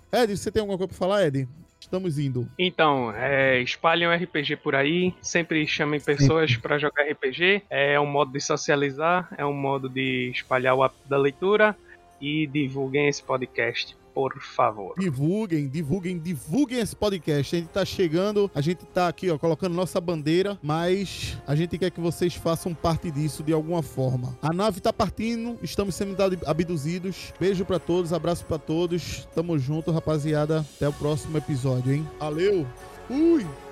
Ed, 0.10 0.38
você 0.38 0.50
tem 0.50 0.62
alguma 0.62 0.78
coisa 0.78 0.88
pra 0.88 0.98
falar, 0.98 1.28
Ed? 1.28 1.50
Estamos 1.90 2.20
indo. 2.20 2.48
Então, 2.58 3.12
é, 3.16 3.60
espalhem 3.62 4.08
o 4.08 4.14
RPG 4.14 4.58
por 4.58 4.76
aí, 4.76 5.12
sempre 5.24 5.66
chamem 5.66 6.00
pessoas 6.00 6.56
para 6.56 6.78
jogar 6.78 7.02
RPG. 7.02 7.64
É 7.68 8.00
um 8.00 8.06
modo 8.06 8.32
de 8.32 8.40
socializar, 8.40 9.28
é 9.36 9.44
um 9.44 9.54
modo 9.54 9.90
de 9.90 10.30
espalhar 10.30 10.76
o 10.76 10.84
hábito 10.84 11.10
da 11.10 11.18
leitura 11.18 11.76
e 12.22 12.46
divulguem 12.46 13.08
esse 13.08 13.24
podcast, 13.24 13.98
por 14.20 14.42
favor. 14.42 14.94
Divulguem, 14.98 15.70
divulguem, 15.70 16.20
divulguem 16.20 16.80
esse 16.80 16.94
podcast. 16.94 17.56
A 17.56 17.60
gente 17.60 17.70
tá 17.70 17.86
chegando, 17.86 18.52
a 18.54 18.60
gente 18.60 18.86
tá 18.86 19.08
aqui, 19.08 19.32
ó, 19.32 19.38
colocando 19.38 19.74
nossa 19.74 20.02
bandeira, 20.02 20.60
mas 20.62 21.38
a 21.48 21.56
gente 21.56 21.78
quer 21.78 21.90
que 21.90 22.02
vocês 22.02 22.36
façam 22.36 22.74
parte 22.74 23.10
disso 23.10 23.42
de 23.42 23.54
alguma 23.54 23.82
forma. 23.82 24.38
A 24.42 24.54
nave 24.54 24.82
tá 24.82 24.92
partindo, 24.92 25.58
estamos 25.64 25.96
sendo 25.96 26.18
abduzidos. 26.46 27.34
Beijo 27.40 27.64
pra 27.64 27.80
todos, 27.80 28.12
abraço 28.12 28.44
pra 28.46 28.58
todos. 28.58 29.26
Tamo 29.34 29.58
junto, 29.58 29.90
rapaziada. 29.92 30.66
Até 30.76 30.90
o 30.90 30.94
próximo 30.94 31.38
episódio, 31.38 31.94
hein? 31.94 32.06
Valeu! 32.20 32.68
Fui! 33.08 33.69